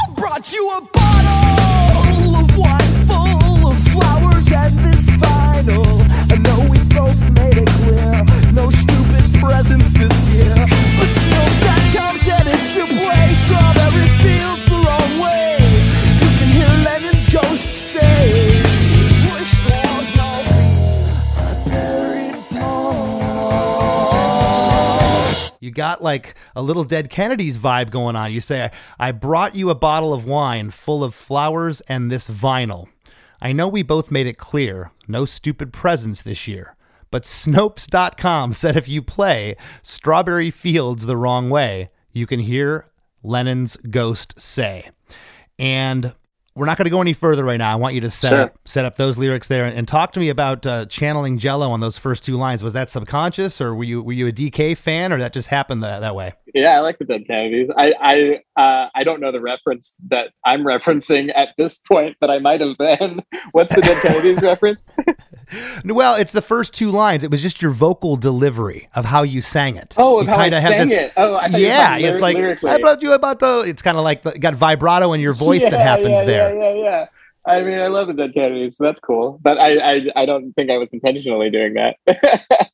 I 0.00 0.12
brought 0.14 0.50
you 0.50 0.70
a 0.70 0.80
bottle 0.80 2.36
of 2.36 2.56
wine 2.56 3.06
full 3.06 3.68
of 3.68 3.78
flowers 3.88 4.48
this. 4.48 5.08
I 5.22 6.38
know 6.38 6.68
we 6.70 6.78
both 6.88 7.20
made 7.32 7.58
it 7.58 7.68
clear, 7.68 8.24
no 8.52 8.70
stupid 8.70 9.34
presents 9.40 9.92
this 9.92 10.24
year. 10.32 10.54
But 10.56 11.21
You 25.62 25.70
got 25.70 26.02
like 26.02 26.34
a 26.56 26.60
little 26.60 26.82
Dead 26.82 27.08
Kennedys 27.08 27.56
vibe 27.56 27.90
going 27.90 28.16
on. 28.16 28.32
You 28.32 28.40
say, 28.40 28.72
I 28.98 29.12
brought 29.12 29.54
you 29.54 29.70
a 29.70 29.76
bottle 29.76 30.12
of 30.12 30.26
wine 30.26 30.72
full 30.72 31.04
of 31.04 31.14
flowers 31.14 31.80
and 31.82 32.10
this 32.10 32.28
vinyl. 32.28 32.88
I 33.40 33.52
know 33.52 33.68
we 33.68 33.84
both 33.84 34.10
made 34.10 34.26
it 34.26 34.38
clear 34.38 34.90
no 35.06 35.24
stupid 35.24 35.72
presents 35.72 36.20
this 36.20 36.48
year. 36.48 36.74
But 37.12 37.22
Snopes.com 37.22 38.54
said 38.54 38.76
if 38.76 38.88
you 38.88 39.02
play 39.02 39.54
Strawberry 39.82 40.50
Fields 40.50 41.06
the 41.06 41.16
wrong 41.16 41.48
way, 41.48 41.90
you 42.12 42.26
can 42.26 42.40
hear 42.40 42.86
Lennon's 43.22 43.76
ghost 43.76 44.40
say. 44.40 44.90
And 45.60 46.12
we're 46.54 46.66
not 46.66 46.76
going 46.76 46.84
to 46.84 46.90
go 46.90 47.00
any 47.00 47.14
further 47.14 47.44
right 47.44 47.56
now. 47.56 47.72
I 47.72 47.76
want 47.76 47.94
you 47.94 48.00
to 48.02 48.10
set 48.10 48.30
sure. 48.30 48.40
up 48.40 48.58
set 48.66 48.84
up 48.84 48.96
those 48.96 49.16
lyrics 49.16 49.48
there 49.48 49.64
and, 49.64 49.76
and 49.76 49.88
talk 49.88 50.12
to 50.12 50.20
me 50.20 50.28
about 50.28 50.66
uh, 50.66 50.86
channeling 50.86 51.38
Jello 51.38 51.70
on 51.70 51.80
those 51.80 51.96
first 51.96 52.24
two 52.24 52.36
lines. 52.36 52.62
Was 52.62 52.74
that 52.74 52.90
subconscious, 52.90 53.60
or 53.60 53.74
were 53.74 53.84
you 53.84 54.02
were 54.02 54.12
you 54.12 54.26
a 54.26 54.32
DK 54.32 54.76
fan, 54.76 55.12
or 55.12 55.18
that 55.18 55.32
just 55.32 55.48
happened 55.48 55.82
that, 55.82 56.00
that 56.00 56.14
way? 56.14 56.34
Yeah, 56.54 56.76
I 56.76 56.80
like 56.80 56.98
the 56.98 57.06
Dead 57.06 57.26
Kennedys. 57.26 57.70
I 57.76 57.94
I 58.56 58.60
uh, 58.60 58.88
I 58.94 59.04
don't 59.04 59.20
know 59.20 59.32
the 59.32 59.40
reference 59.40 59.96
that 60.08 60.32
I'm 60.44 60.60
referencing 60.60 61.32
at 61.34 61.50
this 61.56 61.78
point, 61.78 62.16
but 62.20 62.30
I 62.30 62.38
might 62.38 62.60
have 62.60 62.76
been. 62.76 63.22
What's 63.52 63.74
the 63.74 63.80
Dead 63.80 64.02
Kennedys 64.02 64.42
reference? 64.42 64.84
Well, 65.84 66.14
it's 66.14 66.32
the 66.32 66.42
first 66.42 66.74
two 66.74 66.90
lines. 66.90 67.24
It 67.24 67.30
was 67.30 67.42
just 67.42 67.62
your 67.62 67.72
vocal 67.72 68.16
delivery 68.16 68.88
of 68.94 69.06
how 69.06 69.22
you 69.22 69.40
sang 69.40 69.76
it. 69.76 69.94
Oh, 69.96 70.20
of 70.20 70.26
you 70.26 70.32
how 70.32 70.38
I 70.40 70.50
sang 70.50 70.88
this- 70.88 70.90
it. 70.90 71.12
Oh, 71.16 71.36
I 71.36 71.48
thought 71.48 71.60
you 71.60 71.66
were 71.66 71.72
yeah, 71.72 71.96
it's 71.98 72.20
like 72.20 72.36
lyrically. 72.36 72.70
I 72.70 72.78
brought 72.78 73.02
you 73.02 73.12
about 73.12 73.38
the. 73.38 73.64
It's 73.66 73.82
kind 73.82 73.96
of 73.96 74.04
like 74.04 74.22
the, 74.22 74.38
got 74.38 74.54
vibrato 74.54 75.12
in 75.14 75.20
your 75.20 75.34
voice 75.34 75.62
that 75.62 75.72
happens 75.72 76.10
yeah, 76.10 76.24
there. 76.24 76.41
Yeah, 76.41 76.41
yeah, 76.50 76.74
yeah. 76.74 77.06
I 77.44 77.60
mean, 77.60 77.78
I 77.80 77.88
love 77.88 78.06
the 78.06 78.12
Dead 78.14 78.34
Kennedys, 78.34 78.76
so 78.76 78.84
that's 78.84 79.00
cool. 79.00 79.40
But 79.42 79.58
I, 79.58 79.76
I, 79.96 80.00
I 80.14 80.26
don't 80.26 80.52
think 80.52 80.70
I 80.70 80.78
was 80.78 80.88
intentionally 80.92 81.50
doing 81.50 81.74
that. 81.74 81.96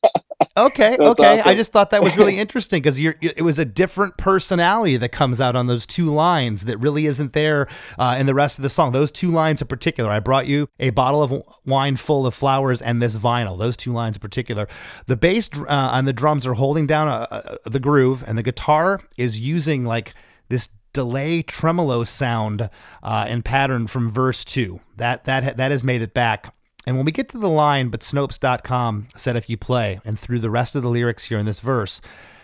Okay, 0.57 0.97
That's 0.97 1.19
okay. 1.19 1.41
I 1.45 1.53
just 1.55 1.71
thought 1.71 1.91
that 1.91 2.03
was 2.03 2.17
really 2.17 2.37
interesting 2.39 2.81
because 2.81 2.99
you're. 2.99 3.15
you- 3.21 3.31
It 3.37 3.43
was 3.43 3.59
a 3.59 3.65
different 3.65 4.17
personality 4.17 4.97
that 4.97 5.09
comes 5.09 5.39
out 5.39 5.55
on 5.55 5.67
those 5.67 5.85
two 5.85 6.07
lines 6.13 6.65
that 6.65 6.77
really 6.79 7.05
isn't 7.05 7.31
there 7.31 7.67
uh, 7.97 8.17
in 8.19 8.25
the 8.25 8.33
rest 8.33 8.57
of 8.59 8.63
the 8.63 8.69
song. 8.69 8.91
Those 8.91 9.11
two 9.11 9.31
lines 9.31 9.61
in 9.61 9.67
particular. 9.67 10.11
I 10.11 10.19
brought 10.19 10.47
you 10.47 10.67
a 10.79 10.89
bottle 10.89 11.21
of 11.23 11.43
wine 11.65 11.95
full 11.95 12.25
of 12.27 12.33
flowers 12.33 12.81
and 12.81 13.01
this 13.01 13.17
vinyl. 13.17 13.57
Those 13.57 13.77
two 13.77 13.93
lines 13.93 14.17
in 14.17 14.21
particular. 14.21 14.67
The 15.07 15.15
bass 15.15 15.49
uh, 15.55 15.91
and 15.93 16.05
the 16.07 16.13
drums 16.13 16.45
are 16.45 16.55
holding 16.55 16.87
down 16.87 17.07
uh, 17.07 17.27
uh, 17.31 17.55
the 17.65 17.79
groove, 17.79 18.23
and 18.27 18.37
the 18.37 18.43
guitar 18.43 18.99
is 19.17 19.39
using 19.39 19.85
like 19.85 20.13
this 20.49 20.67
delay 20.93 21.41
tremolo 21.41 22.03
sound 22.03 22.69
uh, 23.03 23.25
and 23.27 23.43
pattern 23.45 23.87
from 23.87 24.09
verse 24.09 24.43
two. 24.43 24.79
That 24.97 25.23
that 25.25 25.57
that 25.57 25.71
has 25.71 25.83
made 25.83 26.01
it 26.01 26.13
back. 26.13 26.53
And 26.85 26.95
when 26.95 27.05
we 27.05 27.11
get 27.11 27.29
to 27.29 27.37
the 27.37 27.49
line, 27.49 27.89
but 27.89 28.01
Snopes.com 28.01 29.09
said 29.15 29.35
if 29.35 29.49
you 29.49 29.57
play, 29.57 29.99
and 30.03 30.17
through 30.17 30.39
the 30.39 30.49
rest 30.49 30.75
of 30.75 30.81
the 30.81 30.89
lyrics 30.89 31.25
here 31.25 31.37
in 31.37 31.45
this 31.45 31.59
verse, 31.59 32.01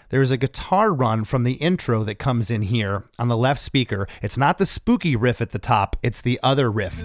there's 0.10 0.30
a 0.30 0.38
guitar 0.38 0.94
run 0.94 1.24
from 1.24 1.44
the 1.44 1.54
intro 1.54 2.04
that 2.04 2.16
comes 2.16 2.52
in 2.52 2.62
here 2.62 3.06
on 3.18 3.28
the 3.28 3.38
left 3.38 3.60
speaker. 3.60 4.08
It's 4.22 4.38
not 4.38 4.58
the 4.58 4.66
spooky 4.66 5.16
riff 5.16 5.42
at 5.42 5.50
the 5.52 5.60
top, 5.60 5.96
it's 6.04 6.22
the 6.22 6.40
other 6.44 6.70
riff. 6.70 6.96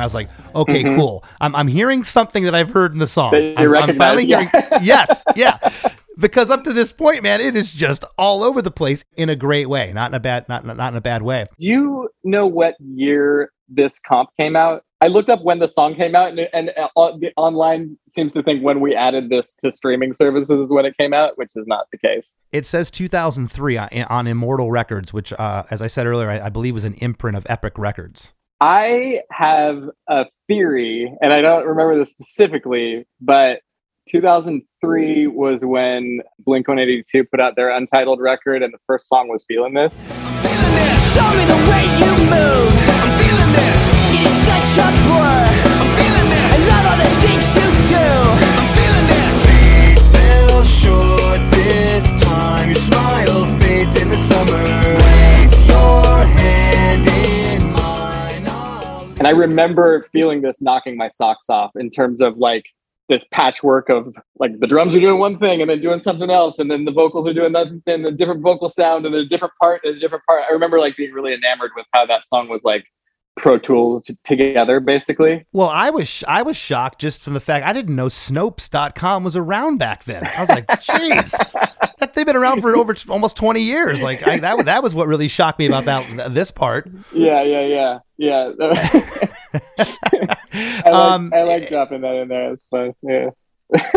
And 0.00 0.04
I 0.04 0.06
was 0.06 0.14
like, 0.14 0.30
okay, 0.54 0.82
cool. 0.82 1.22
I'm, 1.42 1.54
I'm 1.54 1.68
hearing 1.68 2.04
something 2.04 2.44
that 2.44 2.54
I've 2.54 2.70
heard 2.70 2.94
in 2.94 2.98
the 2.98 3.06
song. 3.06 3.34
I'm, 3.34 3.74
I'm 3.76 3.94
finally 3.96 4.24
yeah. 4.24 4.48
hearing. 4.48 4.68
yes, 4.82 5.22
yeah. 5.36 5.58
Because 6.18 6.50
up 6.50 6.64
to 6.64 6.72
this 6.72 6.90
point, 6.90 7.22
man, 7.22 7.42
it 7.42 7.54
is 7.54 7.70
just 7.70 8.02
all 8.16 8.42
over 8.42 8.62
the 8.62 8.70
place 8.70 9.04
in 9.18 9.28
a 9.28 9.36
great 9.36 9.68
way, 9.68 9.92
not 9.92 10.10
in 10.10 10.14
a 10.14 10.20
bad, 10.20 10.48
not 10.48 10.64
not 10.64 10.92
in 10.92 10.96
a 10.96 11.02
bad 11.02 11.20
way. 11.20 11.46
Do 11.58 11.66
you 11.66 12.08
know 12.24 12.46
what 12.46 12.76
year 12.80 13.52
this 13.68 13.98
comp 13.98 14.30
came 14.38 14.56
out? 14.56 14.84
I 15.02 15.08
looked 15.08 15.28
up 15.28 15.42
when 15.42 15.58
the 15.58 15.68
song 15.68 15.94
came 15.94 16.14
out, 16.14 16.30
and, 16.30 16.40
and 16.54 16.70
uh, 16.76 16.88
the 17.18 17.32
online 17.36 17.98
seems 18.08 18.32
to 18.34 18.42
think 18.42 18.62
when 18.62 18.80
we 18.80 18.94
added 18.94 19.28
this 19.28 19.52
to 19.64 19.70
streaming 19.70 20.14
services 20.14 20.60
is 20.60 20.70
when 20.70 20.84
it 20.86 20.96
came 20.98 21.14
out, 21.14 21.36
which 21.36 21.52
is 21.56 21.66
not 21.66 21.86
the 21.92 21.98
case. 21.98 22.34
It 22.52 22.66
says 22.66 22.90
2003 22.90 23.76
on, 23.76 23.88
on 24.10 24.26
Immortal 24.26 24.70
Records, 24.70 25.12
which, 25.12 25.32
uh, 25.34 25.64
as 25.70 25.80
I 25.80 25.86
said 25.86 26.06
earlier, 26.06 26.28
I, 26.30 26.46
I 26.46 26.48
believe 26.50 26.74
was 26.74 26.84
an 26.84 26.94
imprint 26.94 27.36
of 27.36 27.46
Epic 27.48 27.78
Records. 27.78 28.32
I 28.60 29.22
have 29.30 29.88
a 30.06 30.26
theory, 30.46 31.10
and 31.22 31.32
I 31.32 31.40
don't 31.40 31.66
remember 31.66 31.98
this 31.98 32.10
specifically, 32.10 33.06
but 33.18 33.60
2003 34.10 35.28
was 35.28 35.62
when 35.62 36.20
Blink 36.40 36.68
182 36.68 37.24
put 37.24 37.40
out 37.40 37.56
their 37.56 37.70
untitled 37.70 38.20
record, 38.20 38.62
and 38.62 38.74
the 38.74 38.78
first 38.86 39.08
song 39.08 39.28
was 39.28 39.46
Feeling 39.48 39.72
This. 39.72 39.94
feeling 43.18 43.54
it. 45.46 45.49
And 59.20 59.26
I 59.26 59.32
remember 59.32 60.02
feeling 60.14 60.40
this 60.40 60.62
knocking 60.62 60.96
my 60.96 61.10
socks 61.10 61.50
off 61.50 61.72
in 61.76 61.90
terms 61.90 62.22
of 62.22 62.38
like 62.38 62.64
this 63.10 63.22
patchwork 63.30 63.90
of 63.90 64.16
like 64.38 64.58
the 64.60 64.66
drums 64.66 64.96
are 64.96 65.00
doing 65.00 65.18
one 65.18 65.38
thing 65.38 65.60
and 65.60 65.68
then 65.68 65.82
doing 65.82 65.98
something 65.98 66.30
else, 66.30 66.58
and 66.58 66.70
then 66.70 66.86
the 66.86 66.90
vocals 66.90 67.28
are 67.28 67.34
doing 67.34 67.52
that 67.52 67.66
and 67.86 68.06
a 68.06 68.12
different 68.12 68.40
vocal 68.40 68.66
sound 68.66 69.04
and 69.04 69.14
a 69.14 69.26
different 69.26 69.52
part 69.60 69.82
and 69.84 69.94
a 69.94 70.00
different 70.00 70.24
part. 70.24 70.44
I 70.48 70.52
remember 70.54 70.80
like 70.80 70.96
being 70.96 71.12
really 71.12 71.34
enamored 71.34 71.72
with 71.76 71.84
how 71.92 72.06
that 72.06 72.26
song 72.28 72.48
was 72.48 72.64
like 72.64 72.86
Pro 73.40 73.56
Tools 73.58 74.02
t- 74.04 74.16
together, 74.22 74.80
basically. 74.80 75.46
Well, 75.52 75.68
I 75.68 75.88
was 75.90 76.06
sh- 76.08 76.24
I 76.28 76.42
was 76.42 76.56
shocked 76.56 77.00
just 77.00 77.22
from 77.22 77.32
the 77.32 77.40
fact 77.40 77.64
I 77.66 77.72
didn't 77.72 77.96
know 77.96 78.06
Snopes.com 78.06 79.24
was 79.24 79.34
around 79.36 79.78
back 79.78 80.04
then. 80.04 80.26
I 80.26 80.40
was 80.40 80.48
like, 80.50 80.66
jeez, 80.68 81.30
that 81.98 82.12
they've 82.14 82.26
been 82.26 82.36
around 82.36 82.60
for 82.60 82.76
over 82.76 82.92
t- 82.92 83.08
almost 83.10 83.36
20 83.36 83.62
years. 83.62 84.02
Like 84.02 84.26
I, 84.26 84.38
that, 84.40 84.56
was- 84.58 84.66
that 84.66 84.82
was 84.82 84.94
what 84.94 85.08
really 85.08 85.28
shocked 85.28 85.58
me 85.58 85.66
about 85.66 85.86
that 85.86 86.06
th- 86.06 86.28
this 86.32 86.50
part. 86.50 86.90
Yeah, 87.12 87.42
yeah, 87.42 87.62
yeah, 87.62 87.98
yeah. 88.18 88.52
I 90.52 90.82
like, 90.84 90.86
Um, 90.92 91.32
I 91.34 91.42
like 91.42 91.68
dropping 91.68 92.02
that 92.02 92.14
in 92.16 92.28
there. 92.28 92.52
It's 92.52 92.66
fun. 92.66 92.92
Yeah. 93.02 93.30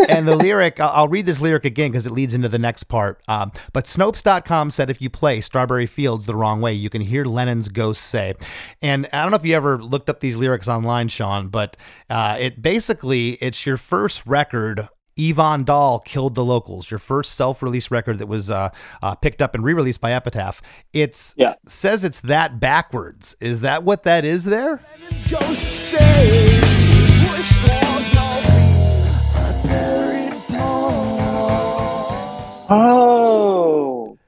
And 0.08 0.26
the 0.28 0.36
lyric, 0.36 0.78
I'll, 0.80 0.90
I'll 0.90 1.08
read 1.08 1.26
this 1.26 1.40
lyric 1.40 1.64
again 1.64 1.90
because 1.90 2.06
it 2.06 2.12
leads 2.12 2.34
into 2.34 2.48
the 2.48 2.58
next 2.58 2.84
part. 2.84 3.20
Um, 3.28 3.52
but 3.72 3.86
Snopes.com 3.86 4.70
said 4.70 4.90
if 4.90 5.00
you 5.02 5.10
play 5.10 5.40
Strawberry 5.40 5.86
Fields 5.86 6.26
the 6.26 6.34
wrong 6.34 6.60
way, 6.60 6.72
you 6.72 6.90
can 6.90 7.00
hear 7.02 7.24
Lennon's 7.24 7.68
ghost 7.68 8.02
say. 8.02 8.34
And 8.82 9.06
I 9.12 9.22
don't 9.22 9.30
know 9.30 9.36
if 9.36 9.44
you 9.44 9.54
ever 9.56 9.82
looked 9.82 10.08
up 10.10 10.20
these 10.20 10.36
lyrics 10.36 10.68
online, 10.68 11.08
Sean, 11.08 11.48
but 11.48 11.76
uh, 12.10 12.36
it 12.38 12.62
basically 12.62 13.30
it's 13.40 13.64
your 13.66 13.76
first 13.76 14.24
record. 14.26 14.88
Yvonne 15.16 15.62
Dahl 15.62 16.00
killed 16.00 16.34
the 16.34 16.44
locals. 16.44 16.90
Your 16.90 16.98
first 16.98 17.36
self-release 17.36 17.88
record 17.92 18.18
that 18.18 18.26
was 18.26 18.50
uh, 18.50 18.70
uh, 19.00 19.14
picked 19.14 19.40
up 19.40 19.54
and 19.54 19.62
re-released 19.62 20.00
by 20.00 20.12
Epitaph. 20.12 20.60
It's 20.92 21.34
Yeah. 21.36 21.54
says 21.68 22.02
it's 22.02 22.20
that 22.22 22.58
backwards. 22.58 23.36
Is 23.40 23.60
that 23.60 23.84
what 23.84 24.02
that 24.02 24.24
is 24.24 24.42
there? 24.42 24.80
Oh. 32.74 34.18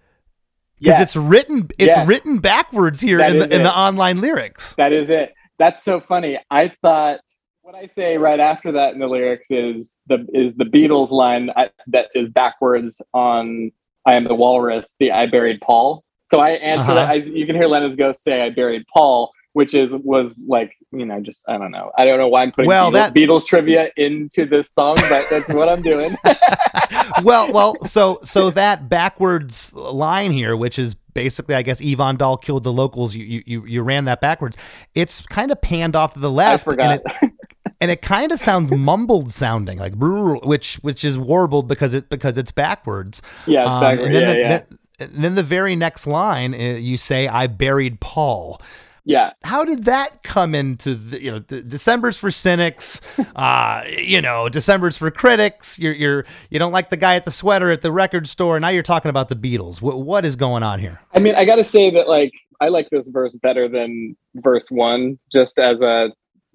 Because 0.79 1.01
it's 1.01 1.17
written 1.17 1.69
it's 1.79 1.97
Yes. 1.97 2.07
written 2.07 2.39
backwards 2.39 3.01
here 3.01 3.19
That 3.19 3.31
in 3.31 3.39
the 3.39 3.47
is 3.47 3.53
in 3.53 3.63
the 3.63 3.77
online 3.77 4.21
lyrics. 4.21 4.75
That 4.75 4.93
is 4.93 5.09
it. 5.09 5.33
That's 5.59 5.83
so 5.83 6.01
funny. 6.01 6.39
I 6.51 6.71
thought 6.83 7.21
what 7.63 7.75
I 7.75 7.87
say 7.87 8.19
right 8.19 8.39
after 8.39 8.73
that 8.73 8.93
in 8.93 9.01
the 9.01 9.07
lyrics 9.09 9.47
is 9.51 9.91
the 10.07 10.27
is 10.33 10.55
the 10.55 10.65
Beatles 10.65 11.11
line 11.11 11.51
I, 11.57 11.71
that 11.89 12.09
is 12.15 12.31
backwards 12.31 13.01
on 13.15 13.73
"I 14.07 14.15
am 14.15 14.25
the 14.25 14.35
Walrus." 14.35 14.95
The 15.01 15.13
"I 15.13 15.27
buried 15.27 15.61
Paul." 15.63 16.05
So 16.27 16.41
I 16.41 16.51
answer. 16.51 16.93
Uh-huh. 16.93 17.13
I, 17.13 17.15
you 17.15 17.47
can 17.47 17.55
hear 17.57 17.69
Lennon's 17.69 17.97
ghost 17.97 18.23
say 18.23 18.43
"I 18.43 18.51
buried 18.51 18.85
Paul," 18.93 19.33
which 19.57 19.73
is 19.73 19.91
was 20.05 20.39
like 20.47 20.77
you 20.93 21.07
know 21.07 21.19
just 21.19 21.41
I 21.49 21.57
don't 21.57 21.71
know. 21.71 21.91
I 21.97 22.05
don't 22.05 22.19
know 22.19 22.29
why 22.29 22.43
I'm 22.43 22.53
putting 22.53 22.69
Well, 22.69 22.91
Beatles, 22.91 22.93
that- 22.93 23.15
Beatles 23.15 23.47
trivia 23.47 23.91
into 23.97 24.45
this 24.45 24.71
song, 24.71 24.97
but 24.97 25.25
that's 25.31 25.51
what 25.55 25.67
I'm 25.71 25.81
doing. 25.81 26.15
well, 27.23 27.51
well, 27.53 27.75
so 27.85 28.21
so 28.23 28.51
that 28.51 28.91
backwards 28.91 29.73
line 29.75 30.33
here, 30.33 30.55
which 30.57 30.79
is 30.79 30.95
basically, 31.15 31.55
I 31.55 31.63
guess, 31.63 31.81
Yvonne 31.81 32.17
Dahl 32.19 32.37
killed 32.37 32.65
the 32.65 32.73
locals. 32.73 33.15
You 33.15 33.25
you 33.25 33.43
you, 33.47 33.65
you 33.65 33.83
ran 33.83 34.05
that 34.05 34.21
backwards. 34.21 34.59
It's 34.95 35.23
kind 35.23 35.51
of 35.51 35.61
panned 35.63 35.97
off 35.97 36.13
to 36.15 36.21
the 36.21 36.31
I 36.31 36.35
left, 36.35 36.65
forgot. 36.65 37.01
and 37.01 37.31
it 37.31 37.33
and 37.81 37.91
it 37.91 38.03
kind 38.03 38.33
of 38.33 38.39
sounds 38.39 38.71
mumbled 38.71 39.31
sounding, 39.31 39.79
like 39.79 39.95
which 39.97 40.75
which 40.83 41.03
is 41.03 41.17
warbled 41.17 41.67
because 41.67 41.95
it 41.95 42.11
because 42.11 42.37
it's 42.37 42.53
backwards. 42.53 43.23
Yeah, 43.47 43.61
it's 43.61 43.69
Um, 43.69 43.81
backward. 43.81 44.05
And 44.07 44.15
then 44.15 44.23
Yeah, 44.23 44.33
the, 44.35 44.39
yeah. 44.39 44.63
And 44.99 45.25
then 45.25 45.35
the 45.35 45.43
very 45.43 45.77
next 45.77 46.07
line, 46.07 46.53
uh, 46.55 46.59
you 46.79 46.97
say, 46.99 47.27
"I 47.27 47.47
buried 47.47 48.01
Paul." 48.01 48.61
Yeah. 49.07 49.33
how 49.45 49.65
did 49.65 49.85
that 49.85 50.23
come 50.23 50.55
into 50.55 50.95
the, 50.95 51.23
you 51.23 51.31
know 51.31 51.39
the, 51.39 51.63
December's 51.63 52.19
for 52.19 52.31
cynics, 52.31 53.01
uh, 53.37 53.83
you 53.87 54.21
know 54.21 54.49
December's 54.49 54.97
for 54.97 55.11
critics. 55.11 55.79
You're 55.79 55.95
you're 55.95 56.27
you 56.51 56.59
don't 56.59 56.73
like 56.73 56.91
the 56.91 56.97
guy 56.97 57.15
at 57.15 57.25
the 57.25 57.31
sweater 57.31 57.71
at 57.71 57.81
the 57.81 57.93
record 57.93 58.27
store. 58.29 58.61
Now 58.61 58.69
you're 58.69 58.83
talking 58.83 59.09
about 59.09 59.29
the 59.29 59.37
Beatles. 59.37 59.81
What 59.81 60.01
what 60.01 60.25
is 60.25 60.37
going 60.37 60.63
on 60.63 60.81
here? 60.81 61.01
I 61.15 61.21
mean, 61.21 61.35
I 61.35 61.45
got 61.45 61.57
to 61.57 61.65
say 61.65 61.91
that 61.93 62.09
like 62.09 62.33
I 62.61 62.69
like 62.69 62.89
this 62.91 63.09
verse 63.09 63.35
better 63.37 63.69
than 63.69 64.17
verse 64.35 64.67
one, 64.71 65.19
just 65.33 65.59
as 65.59 65.81
a 65.81 66.11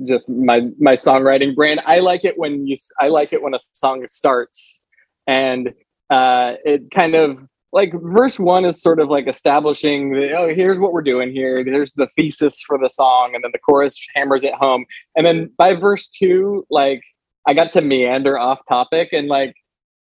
just 0.06 0.30
my 0.30 0.68
my 0.80 0.95
songwriting 0.95 1.56
brain. 1.56 1.80
I 1.86 1.99
like 1.99 2.26
it 2.26 2.38
when 2.38 2.68
you 2.68 2.78
I 2.99 3.08
like 3.08 3.34
it 3.34 3.41
when 3.41 3.54
a 3.54 3.60
song 3.74 4.06
starts 4.08 4.82
and 5.28 5.70
uh, 6.10 6.54
it 6.66 6.91
kind 6.91 7.16
of 7.16 7.38
like 7.74 7.93
verse 8.01 8.39
one 8.39 8.65
is 8.65 8.82
sort 8.82 8.99
of 8.99 9.09
like 9.09 9.28
establishing 9.28 10.11
the, 10.11 10.32
oh 10.38 10.53
here's 10.53 10.78
what 10.80 10.91
we're 10.93 11.01
doing 11.01 11.32
here 11.32 11.63
here's 11.63 11.93
the 11.93 12.07
thesis 12.15 12.61
for 12.61 12.78
the 12.78 12.89
song 12.89 13.32
and 13.34 13.43
then 13.43 13.51
the 13.53 13.59
chorus 13.59 13.97
hammers 14.15 14.43
it 14.43 14.53
home 14.53 14.86
and 15.15 15.26
then 15.26 15.49
by 15.57 15.74
verse 15.74 16.07
two 16.07 16.65
like 16.69 17.01
i 17.47 17.53
got 17.53 17.72
to 17.72 17.82
meander 17.82 18.38
off 18.38 18.59
topic 18.67 19.09
and 19.13 19.28
like 19.28 19.53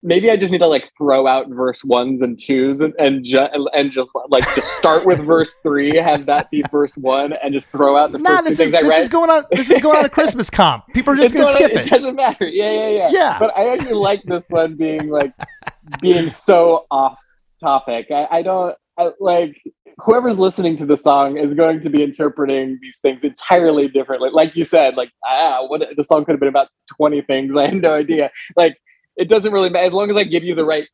maybe 0.04 0.30
I 0.30 0.38
just 0.38 0.52
need 0.52 0.60
to 0.60 0.68
like 0.68 0.88
throw 0.96 1.26
out 1.26 1.50
verse 1.50 1.84
ones 1.84 2.22
and 2.22 2.38
twos 2.40 2.80
and 2.80 2.94
and, 3.00 3.24
ju- 3.24 3.48
and 3.74 3.92
just 3.92 4.12
like 4.30 4.44
just 4.54 4.74
start 4.78 5.04
with 5.04 5.18
verse 5.20 5.58
three, 5.64 5.98
have 5.98 6.28
that 6.28 6.52
be 6.52 6.64
verse 6.72 6.96
one, 6.96 7.34
and 7.42 7.52
just 7.52 7.72
throw 7.72 7.98
out 7.98 8.12
the 8.12 8.20
Nah, 8.20 8.30
first 8.38 8.44
two 8.46 8.50
this 8.52 8.60
is 8.60 8.72
things 8.72 8.74
I 8.76 8.82
this 8.84 8.90
read. 8.92 9.02
is 9.02 9.10
going 9.10 9.32
on. 9.32 9.44
This 9.52 9.68
is 9.72 9.82
going 9.82 9.98
on 9.98 10.06
a 10.06 10.10
Christmas 10.10 10.48
comp. 10.52 10.84
People 10.94 11.14
are 11.14 11.16
just 11.16 11.34
It's 11.34 11.34
gonna 11.34 11.46
going 11.46 11.56
on- 11.56 11.70
skip 11.72 11.80
It 11.82 11.88
it. 11.88 11.90
doesn't 11.90 12.16
matter. 12.16 12.48
Yeah, 12.48 12.72
yeah, 12.72 12.90
yeah. 12.90 13.10
Yeah. 13.12 13.40
But 13.40 13.58
I 13.58 13.70
actually 13.74 13.94
like 13.96 14.22
this 14.24 14.46
one 14.48 14.76
being 14.76 15.10
like 15.10 15.34
being 16.02 16.30
so 16.30 16.86
off 16.92 17.18
topic. 17.66 18.08
I, 18.12 18.28
I 18.32 18.42
don't 18.42 18.76
I, 18.98 19.12
like 19.20 19.56
whoever's 20.00 20.38
listening 20.38 20.78
to 20.78 20.86
the 20.86 20.98
song 20.98 21.38
is 21.38 21.54
going 21.54 21.82
to 21.82 21.90
be 21.90 22.04
interpreting 22.04 22.78
these 22.82 23.00
things 23.02 23.20
entirely 23.24 23.88
differently. 23.88 24.30
Like 24.32 24.56
you 24.56 24.64
said, 24.64 24.96
like 24.96 25.10
ah, 25.26 25.66
what 25.68 25.82
the 25.96 26.04
song 26.04 26.26
could 26.26 26.34
have 26.34 26.40
been 26.40 26.50
about 26.50 26.70
twenty 26.96 27.22
things. 27.22 27.56
I 27.62 27.68
had 27.68 27.82
no 27.82 27.94
idea. 27.94 28.30
Like 28.56 28.78
it 29.18 29.30
doesn't 29.30 29.52
really 29.52 29.70
matter 29.70 29.88
as 29.88 29.94
long 29.94 30.10
as 30.10 30.18
I 30.18 30.24
give 30.24 30.44
you 30.44 30.56
the 30.56 30.66
right 30.66 30.88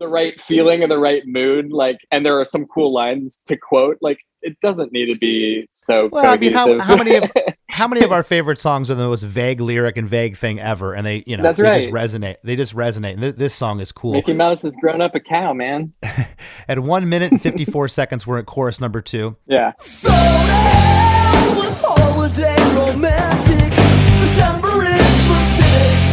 the 0.00 0.08
right 0.08 0.40
feeling 0.40 0.82
and 0.82 0.90
the 0.90 0.98
right 0.98 1.22
mood. 1.26 1.72
Like, 1.72 1.98
and 2.10 2.26
there 2.26 2.38
are 2.40 2.44
some 2.44 2.66
cool 2.66 2.92
lines 2.92 3.40
to 3.46 3.56
quote. 3.56 3.98
Like 4.02 4.18
it 4.42 4.58
doesn't 4.60 4.92
need 4.92 5.06
to 5.06 5.18
be 5.18 5.66
so. 5.70 6.08
Well, 6.10 6.26
I 6.26 6.36
mean, 6.36 6.52
how, 6.52 6.78
how 6.78 6.96
many 6.96 7.16
of 7.16 7.30
how 7.68 7.88
many 7.88 8.02
of 8.02 8.12
our 8.12 8.22
favorite 8.22 8.58
songs 8.58 8.90
are 8.90 8.94
the 8.94 9.04
most 9.04 9.22
vague 9.22 9.60
lyric 9.60 9.96
and 9.96 10.08
vague 10.08 10.36
thing 10.36 10.60
ever, 10.60 10.94
and 10.94 11.06
they 11.06 11.24
you 11.26 11.36
know 11.36 11.42
That's 11.42 11.60
they 11.60 11.80
just 11.80 11.90
resonate. 11.90 12.36
They 12.44 12.56
just 12.56 12.74
resonate. 12.74 13.20
Th- 13.20 13.34
this 13.34 13.54
song 13.54 13.80
is 13.80 13.92
cool. 13.92 14.12
Mickey 14.12 14.34
Mouse 14.34 14.62
has 14.62 14.76
grown 14.76 15.00
up 15.00 15.14
a 15.14 15.20
cow, 15.20 15.52
man. 15.52 15.90
At 16.68 16.80
one 16.80 17.08
minute 17.08 17.32
and 17.32 17.40
fifty 17.40 17.64
four 17.64 17.88
seconds, 17.88 18.26
we're 18.26 18.38
at 18.38 18.46
chorus 18.46 18.80
number 18.80 19.00
two. 19.00 19.36
Yeah. 19.46 19.72
So 19.80 20.10
to 20.10 21.60
with 21.60 21.80
holiday 21.80 22.56
romantics. 22.74 23.82
December 24.20 24.84
is 24.84 25.20
for 25.26 25.40
cynics. 25.56 26.11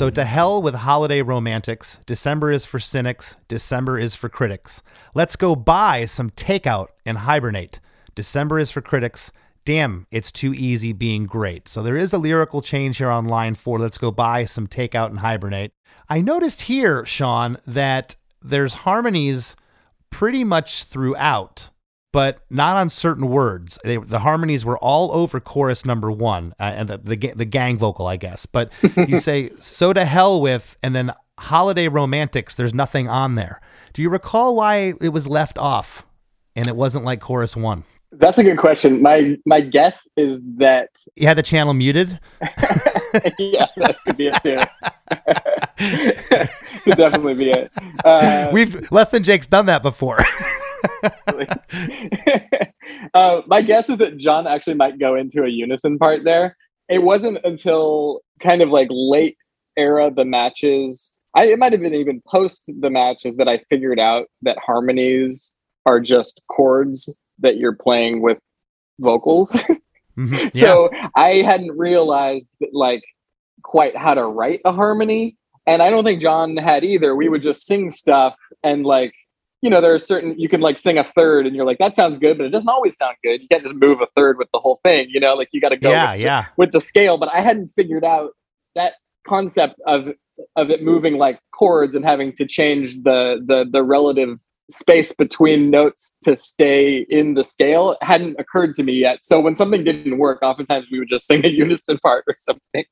So 0.00 0.08
to 0.08 0.24
hell 0.24 0.62
with 0.62 0.76
holiday 0.76 1.20
romantics. 1.20 1.98
December 2.06 2.50
is 2.50 2.64
for 2.64 2.80
cynics. 2.80 3.36
December 3.48 3.98
is 3.98 4.14
for 4.14 4.30
critics. 4.30 4.82
Let's 5.14 5.36
go 5.36 5.54
buy 5.54 6.06
some 6.06 6.30
takeout 6.30 6.86
and 7.04 7.18
hibernate. 7.18 7.80
December 8.14 8.58
is 8.58 8.70
for 8.70 8.80
critics. 8.80 9.30
Damn, 9.66 10.06
it's 10.10 10.32
too 10.32 10.54
easy 10.54 10.94
being 10.94 11.26
great. 11.26 11.68
So 11.68 11.82
there 11.82 11.98
is 11.98 12.14
a 12.14 12.18
lyrical 12.18 12.62
change 12.62 12.96
here 12.96 13.10
on 13.10 13.28
line 13.28 13.54
four. 13.54 13.78
Let's 13.78 13.98
go 13.98 14.10
buy 14.10 14.46
some 14.46 14.66
takeout 14.66 15.10
and 15.10 15.18
hibernate. 15.18 15.72
I 16.08 16.22
noticed 16.22 16.62
here, 16.62 17.04
Sean, 17.04 17.58
that 17.66 18.16
there's 18.40 18.72
harmonies 18.72 19.54
pretty 20.08 20.44
much 20.44 20.84
throughout, 20.84 21.68
but 22.12 22.40
not 22.50 22.76
on 22.76 22.88
certain 22.88 23.28
words. 23.28 23.78
They, 23.84 23.96
the 23.96 24.20
harmonies 24.20 24.64
were 24.64 24.78
all 24.78 25.12
over 25.12 25.40
chorus 25.40 25.84
number 25.84 26.10
one 26.10 26.54
uh, 26.58 26.64
and 26.64 26.88
the, 26.88 26.98
the 26.98 27.32
the 27.36 27.44
gang 27.44 27.78
vocal, 27.78 28.06
I 28.06 28.16
guess. 28.16 28.46
But 28.46 28.72
you 28.96 29.16
say 29.18 29.50
"so 29.60 29.92
to 29.92 30.04
hell 30.04 30.40
with" 30.40 30.76
and 30.82 30.94
then 30.94 31.12
"holiday 31.38 31.88
romantics." 31.88 32.54
There's 32.54 32.74
nothing 32.74 33.08
on 33.08 33.34
there. 33.34 33.60
Do 33.92 34.02
you 34.02 34.10
recall 34.10 34.56
why 34.56 34.94
it 35.00 35.10
was 35.12 35.26
left 35.26 35.58
off 35.58 36.06
and 36.54 36.66
it 36.66 36.76
wasn't 36.76 37.04
like 37.04 37.20
chorus 37.20 37.56
one? 37.56 37.84
That's 38.12 38.38
a 38.38 38.42
good 38.42 38.58
question. 38.58 39.00
My 39.02 39.36
my 39.46 39.60
guess 39.60 40.08
is 40.16 40.40
that 40.56 40.88
You 41.14 41.28
had 41.28 41.36
the 41.36 41.42
channel 41.42 41.74
muted. 41.74 42.18
yeah, 43.38 43.66
that 43.76 43.96
could 44.04 44.16
be 44.16 44.30
it 44.32 44.42
too. 44.42 44.56
could 46.82 46.96
definitely 46.96 47.34
be 47.34 47.50
it. 47.50 47.70
Uh, 48.04 48.48
We've 48.52 48.90
less 48.90 49.10
than 49.10 49.22
Jake's 49.22 49.46
done 49.46 49.66
that 49.66 49.82
before. 49.82 50.18
uh, 53.14 53.42
my 53.46 53.62
guess 53.62 53.88
is 53.88 53.98
that 53.98 54.18
John 54.18 54.48
actually 54.48 54.74
might 54.74 54.98
go 54.98 55.14
into 55.14 55.44
a 55.44 55.48
unison 55.48 55.96
part 55.98 56.24
there. 56.24 56.56
It 56.88 57.04
wasn't 57.04 57.38
until 57.44 58.22
kind 58.40 58.60
of 58.60 58.70
like 58.70 58.88
late 58.90 59.36
era 59.76 60.10
the 60.10 60.24
matches. 60.24 61.12
I, 61.36 61.46
it 61.46 61.60
might 61.60 61.72
have 61.72 61.80
been 61.80 61.94
even 61.94 62.20
post 62.26 62.64
the 62.66 62.90
matches 62.90 63.36
that 63.36 63.48
I 63.48 63.58
figured 63.70 64.00
out 64.00 64.26
that 64.42 64.58
harmonies 64.58 65.52
are 65.86 66.00
just 66.00 66.42
chords 66.50 67.08
that 67.40 67.56
you're 67.56 67.76
playing 67.76 68.22
with 68.22 68.42
vocals. 68.98 69.62
Mhm. 70.16 70.50
Yeah. 70.54 70.60
So 70.60 70.90
I 71.14 71.42
hadn't 71.42 71.76
realized 71.78 72.50
that, 72.60 72.70
like 72.74 73.02
quite 73.62 73.96
how 73.96 74.14
to 74.14 74.24
write 74.24 74.60
a 74.64 74.72
harmony, 74.72 75.36
and 75.66 75.82
I 75.82 75.90
don't 75.90 76.04
think 76.04 76.20
John 76.20 76.56
had 76.56 76.84
either. 76.84 77.14
We 77.14 77.28
would 77.28 77.42
just 77.42 77.66
sing 77.66 77.90
stuff, 77.90 78.34
and 78.62 78.84
like 78.84 79.14
you 79.62 79.68
know, 79.68 79.80
there 79.80 79.92
are 79.94 79.98
certain 79.98 80.38
you 80.38 80.48
can 80.48 80.60
like 80.60 80.78
sing 80.78 80.98
a 80.98 81.04
third, 81.04 81.46
and 81.46 81.54
you're 81.54 81.64
like 81.64 81.78
that 81.78 81.96
sounds 81.96 82.18
good, 82.18 82.36
but 82.38 82.44
it 82.44 82.50
doesn't 82.50 82.68
always 82.68 82.96
sound 82.96 83.16
good. 83.22 83.40
You 83.40 83.48
can't 83.48 83.62
just 83.62 83.74
move 83.74 84.00
a 84.00 84.06
third 84.16 84.38
with 84.38 84.48
the 84.52 84.58
whole 84.58 84.80
thing. 84.82 85.08
You 85.10 85.20
know, 85.20 85.34
like 85.34 85.48
you 85.52 85.60
got 85.60 85.70
to 85.70 85.76
go 85.76 85.90
yeah, 85.90 86.12
with, 86.12 86.20
yeah. 86.20 86.46
with 86.56 86.72
the 86.72 86.80
scale. 86.80 87.16
But 87.16 87.30
I 87.32 87.40
hadn't 87.40 87.68
figured 87.68 88.04
out 88.04 88.30
that 88.74 88.94
concept 89.26 89.80
of 89.86 90.08
of 90.56 90.70
it 90.70 90.82
moving 90.82 91.18
like 91.18 91.38
chords 91.52 91.94
and 91.94 92.04
having 92.04 92.34
to 92.36 92.46
change 92.46 92.96
the 93.02 93.42
the 93.46 93.66
the 93.70 93.82
relative 93.82 94.38
space 94.72 95.12
between 95.12 95.70
notes 95.70 96.14
to 96.22 96.36
stay 96.36 97.06
in 97.10 97.34
the 97.34 97.44
scale 97.44 97.96
hadn't 98.02 98.36
occurred 98.38 98.74
to 98.76 98.82
me 98.82 98.92
yet. 98.94 99.18
So 99.24 99.40
when 99.40 99.56
something 99.56 99.84
didn't 99.84 100.18
work, 100.18 100.40
oftentimes 100.42 100.86
we 100.90 100.98
would 100.98 101.08
just 101.08 101.26
sing 101.26 101.44
a 101.44 101.48
unison 101.64 101.98
part 101.98 102.24
or 102.28 102.36
something. 102.38 102.84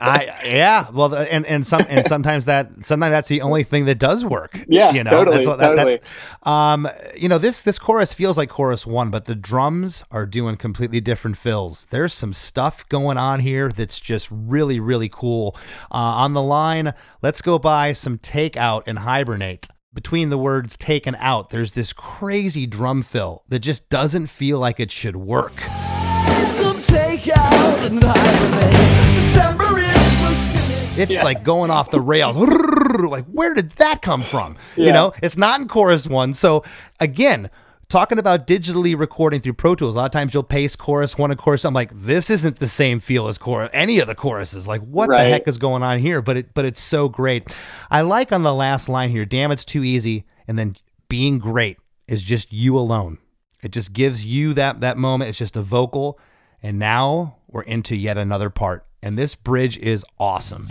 I 0.00 0.32
yeah. 0.44 0.90
Well, 0.92 1.14
and 1.14 1.44
and 1.46 1.66
some 1.66 1.84
and 1.88 2.06
sometimes 2.06 2.44
that 2.46 2.70
sometimes 2.84 3.12
that's 3.12 3.28
the 3.28 3.42
only 3.42 3.64
thing 3.64 3.84
that 3.86 3.98
does 3.98 4.24
work. 4.24 4.64
Yeah, 4.68 4.92
you 4.92 5.04
know, 5.04 5.10
totally, 5.10 5.38
That's- 5.44 5.58
that- 5.58 5.76
that- 5.76 5.84
totally. 5.84 6.00
um, 6.44 6.88
you 7.16 7.28
know 7.28 7.38
this 7.38 7.62
this 7.62 7.78
chorus 7.78 8.12
feels 8.12 8.36
like 8.38 8.48
chorus 8.48 8.86
one, 8.86 9.10
but 9.10 9.24
the 9.26 9.34
drums 9.34 10.04
are 10.10 10.26
doing 10.26 10.56
completely 10.56 11.00
different 11.00 11.36
fills. 11.36 11.86
There's 11.86 12.14
some 12.14 12.32
stuff 12.32 12.88
going 12.88 13.18
on 13.18 13.40
here 13.40 13.68
that's 13.70 13.98
just 14.00 14.28
really 14.30 14.80
really 14.80 15.08
cool. 15.08 15.56
Uh, 15.90 15.96
on 16.24 16.34
the 16.34 16.42
line, 16.42 16.94
let's 17.22 17.42
go 17.42 17.58
buy 17.58 17.92
some 17.92 18.18
takeout 18.18 18.82
and 18.86 19.00
hibernate. 19.00 19.68
Between 19.92 20.30
the 20.30 20.38
words 20.38 20.76
taken 20.76 21.16
out, 21.16 21.50
there's 21.50 21.72
this 21.72 21.92
crazy 21.92 22.64
drum 22.64 23.02
fill 23.02 23.42
that 23.48 23.58
just 23.58 23.88
doesn't 23.88 24.28
feel 24.28 24.60
like 24.60 24.78
it 24.78 24.92
should 24.92 25.16
work. 25.16 25.58
Some 25.58 26.76
takeout 26.76 27.86
and 27.86 28.00
hibernate. 28.00 29.14
December 29.16 29.78
is 29.80 30.20
for 30.20 30.34
cynics. 30.58 30.96
It's 30.96 31.14
like 31.24 31.42
going 31.42 31.72
off 31.72 31.90
the 31.90 32.00
rails. 32.00 32.36
Like, 32.90 33.24
where 33.26 33.54
did 33.54 33.70
that 33.72 34.02
come 34.02 34.22
from? 34.24 34.56
You 34.76 34.92
know, 34.92 35.12
it's 35.22 35.36
not 35.36 35.60
in 35.60 35.68
chorus 35.68 36.06
one. 36.06 36.34
So, 36.34 36.64
again, 36.98 37.48
talking 37.90 38.18
about 38.18 38.46
digitally 38.46 38.98
recording 38.98 39.40
through 39.40 39.52
Pro 39.52 39.74
Tools, 39.74 39.96
a 39.96 39.98
lot 39.98 40.04
of 40.06 40.10
times 40.12 40.32
you'll 40.32 40.42
paste 40.42 40.78
chorus 40.78 41.18
one 41.18 41.30
and 41.30 41.38
chorus. 41.38 41.64
I'm 41.64 41.74
like, 41.74 41.90
this 41.92 42.30
isn't 42.30 42.58
the 42.58 42.68
same 42.68 43.00
feel 43.00 43.28
as 43.28 43.36
chorus, 43.36 43.70
any 43.74 43.98
of 43.98 44.06
the 44.06 44.14
choruses. 44.14 44.66
Like, 44.66 44.80
what 44.82 45.10
the 45.10 45.18
heck 45.18 45.46
is 45.46 45.58
going 45.58 45.82
on 45.82 45.98
here? 45.98 46.22
But 46.22 46.36
it, 46.38 46.54
but 46.54 46.64
it's 46.64 46.80
so 46.80 47.08
great. 47.08 47.52
I 47.90 48.00
like 48.00 48.32
on 48.32 48.42
the 48.42 48.54
last 48.54 48.88
line 48.88 49.10
here, 49.10 49.26
damn, 49.26 49.50
it's 49.50 49.64
too 49.64 49.84
easy. 49.84 50.24
And 50.48 50.58
then 50.58 50.76
being 51.08 51.38
great 51.38 51.78
is 52.08 52.22
just 52.22 52.52
you 52.52 52.78
alone. 52.78 53.18
It 53.62 53.72
just 53.72 53.92
gives 53.92 54.24
you 54.24 54.54
that 54.54 54.80
that 54.80 54.96
moment. 54.96 55.28
It's 55.28 55.38
just 55.38 55.56
a 55.56 55.62
vocal. 55.62 56.18
And 56.62 56.78
now 56.78 57.36
we're 57.48 57.62
into 57.62 57.96
yet 57.96 58.16
another 58.16 58.50
part. 58.50 58.86
And 59.02 59.18
this 59.18 59.34
bridge 59.34 59.78
is 59.78 60.04
awesome. 60.18 60.68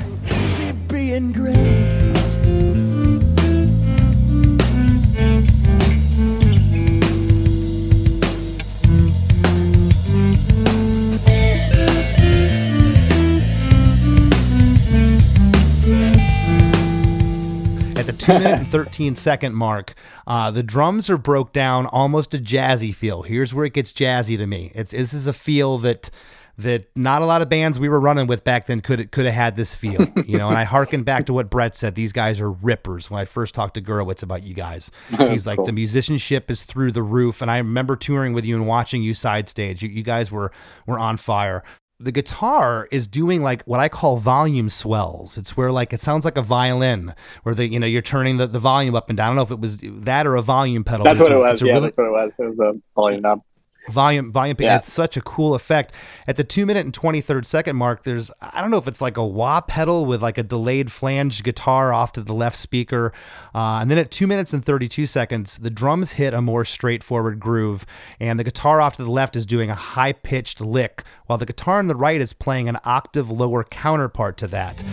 The 18.09 18.17
two 18.17 18.39
minute 18.39 18.57
and 18.59 18.67
13 18.71 19.13
second 19.13 19.53
mark, 19.53 19.93
uh, 20.25 20.49
the 20.49 20.63
drums 20.63 21.11
are 21.11 21.17
broke 21.17 21.53
down 21.53 21.85
almost 21.85 22.33
a 22.33 22.39
jazzy 22.39 22.93
feel. 22.93 23.21
Here's 23.21 23.53
where 23.53 23.65
it 23.65 23.73
gets 23.73 23.93
jazzy 23.93 24.35
to 24.35 24.47
me. 24.47 24.71
It's 24.73 24.89
this 24.89 25.13
is 25.13 25.27
a 25.27 25.33
feel 25.33 25.77
that 25.79 26.09
that 26.57 26.87
not 26.95 27.21
a 27.21 27.25
lot 27.25 27.41
of 27.43 27.49
bands 27.49 27.79
we 27.79 27.87
were 27.87 27.99
running 27.99 28.25
with 28.25 28.43
back 28.43 28.65
then 28.65 28.81
could 28.81 29.11
could 29.11 29.25
have 29.25 29.33
had 29.35 29.55
this 29.55 29.75
feel. 29.75 30.07
You 30.25 30.39
know, 30.39 30.49
and 30.49 30.57
I 30.57 30.63
harken 30.63 31.03
back 31.03 31.27
to 31.27 31.33
what 31.33 31.51
Brett 31.51 31.75
said. 31.75 31.93
These 31.93 32.11
guys 32.11 32.41
are 32.41 32.51
rippers. 32.51 33.11
When 33.11 33.21
I 33.21 33.25
first 33.25 33.53
talked 33.53 33.75
to 33.75 33.81
Gurewitz 33.81 34.23
about 34.23 34.43
you 34.43 34.55
guys, 34.55 34.89
he's 35.17 35.45
like 35.45 35.63
the 35.63 35.71
musicianship 35.71 36.49
is 36.49 36.63
through 36.63 36.91
the 36.93 37.03
roof. 37.03 37.43
And 37.43 37.51
I 37.51 37.57
remember 37.57 37.95
touring 37.95 38.33
with 38.33 38.43
you 38.43 38.55
and 38.55 38.65
watching 38.65 39.03
you 39.03 39.13
side 39.13 39.49
stage. 39.49 39.83
You, 39.83 39.89
you 39.89 40.01
guys 40.01 40.31
were 40.31 40.51
were 40.87 40.97
on 40.97 41.17
fire 41.17 41.63
the 41.99 42.11
guitar 42.11 42.87
is 42.91 43.07
doing 43.07 43.43
like 43.43 43.61
what 43.63 43.79
I 43.79 43.89
call 43.89 44.17
volume 44.17 44.69
swells. 44.69 45.37
It's 45.37 45.57
where 45.57 45.71
like 45.71 45.91
it 45.91 45.99
sounds 45.99 46.23
like 46.25 46.37
a 46.37 46.41
violin, 46.41 47.13
where 47.43 47.53
the 47.53 47.67
you 47.67 47.79
know 47.79 47.87
you're 47.87 48.01
turning 48.01 48.37
the, 48.37 48.47
the 48.47 48.59
volume 48.59 48.95
up 48.95 49.09
and 49.09 49.17
down. 49.17 49.25
I 49.25 49.29
don't 49.29 49.35
know 49.35 49.41
if 49.43 49.51
it 49.51 49.59
was 49.59 49.79
that 50.05 50.25
or 50.25 50.35
a 50.35 50.41
volume 50.41 50.83
pedal. 50.83 51.03
That's 51.03 51.21
what 51.21 51.31
it 51.31 51.37
was. 51.37 51.61
Yeah, 51.61 51.73
really- 51.73 51.81
that's 51.81 51.97
what 51.97 52.05
it 52.07 52.11
was. 52.11 52.35
It 52.39 52.45
was 52.45 52.55
the 52.55 52.81
volume 52.95 53.21
knob. 53.21 53.41
Volume 53.89 54.31
volume 54.31 54.55
Yeah. 54.59 54.75
it's 54.77 54.91
such 54.91 55.17
a 55.17 55.21
cool 55.21 55.55
effect. 55.55 55.93
At 56.27 56.35
the 56.37 56.43
two 56.43 56.65
minute 56.65 56.85
and 56.85 56.93
23rd 56.93 57.45
second 57.45 57.75
mark 57.75 58.03
there's 58.03 58.29
i 58.41 58.61
don't 58.61 58.69
know 58.71 58.77
if 58.77 58.87
it's 58.87 59.01
like 59.01 59.17
a 59.17 59.25
wah 59.25 59.61
pedal 59.61 60.05
with 60.05 60.21
like 60.21 60.37
a 60.37 60.43
delayed 60.43 60.91
flange 60.91 61.41
guitar 61.43 61.91
off 61.93 62.11
to 62.13 62.21
the 62.21 62.33
left 62.33 62.57
speaker. 62.57 63.11
Uh, 63.55 63.79
and 63.81 63.89
then 63.89 63.97
at 63.97 64.11
two 64.11 64.27
minutes 64.27 64.53
and 64.53 64.63
32 64.63 65.05
seconds 65.05 65.57
the 65.57 65.69
drums 65.69 66.11
hit 66.13 66.33
a 66.33 66.41
more 66.41 66.65
straightforward 66.65 67.39
groove 67.39 67.85
and 68.19 68.39
the 68.39 68.43
guitar 68.43 68.79
off 68.81 68.97
to 68.97 69.03
the 69.03 69.11
left 69.11 69.35
is 69.35 69.45
doing 69.45 69.69
a 69.69 69.75
high 69.75 70.13
pitched 70.13 70.61
lick 70.61 71.03
while 71.25 71.37
the 71.37 71.45
guitar 71.45 71.79
on 71.79 71.87
the 71.87 71.95
right 71.95 72.21
is 72.21 72.33
playing 72.33 72.69
an 72.69 72.77
octave 72.85 73.31
lower 73.31 73.63
counterpart 73.63 74.37
to 74.37 74.47
that 74.47 74.83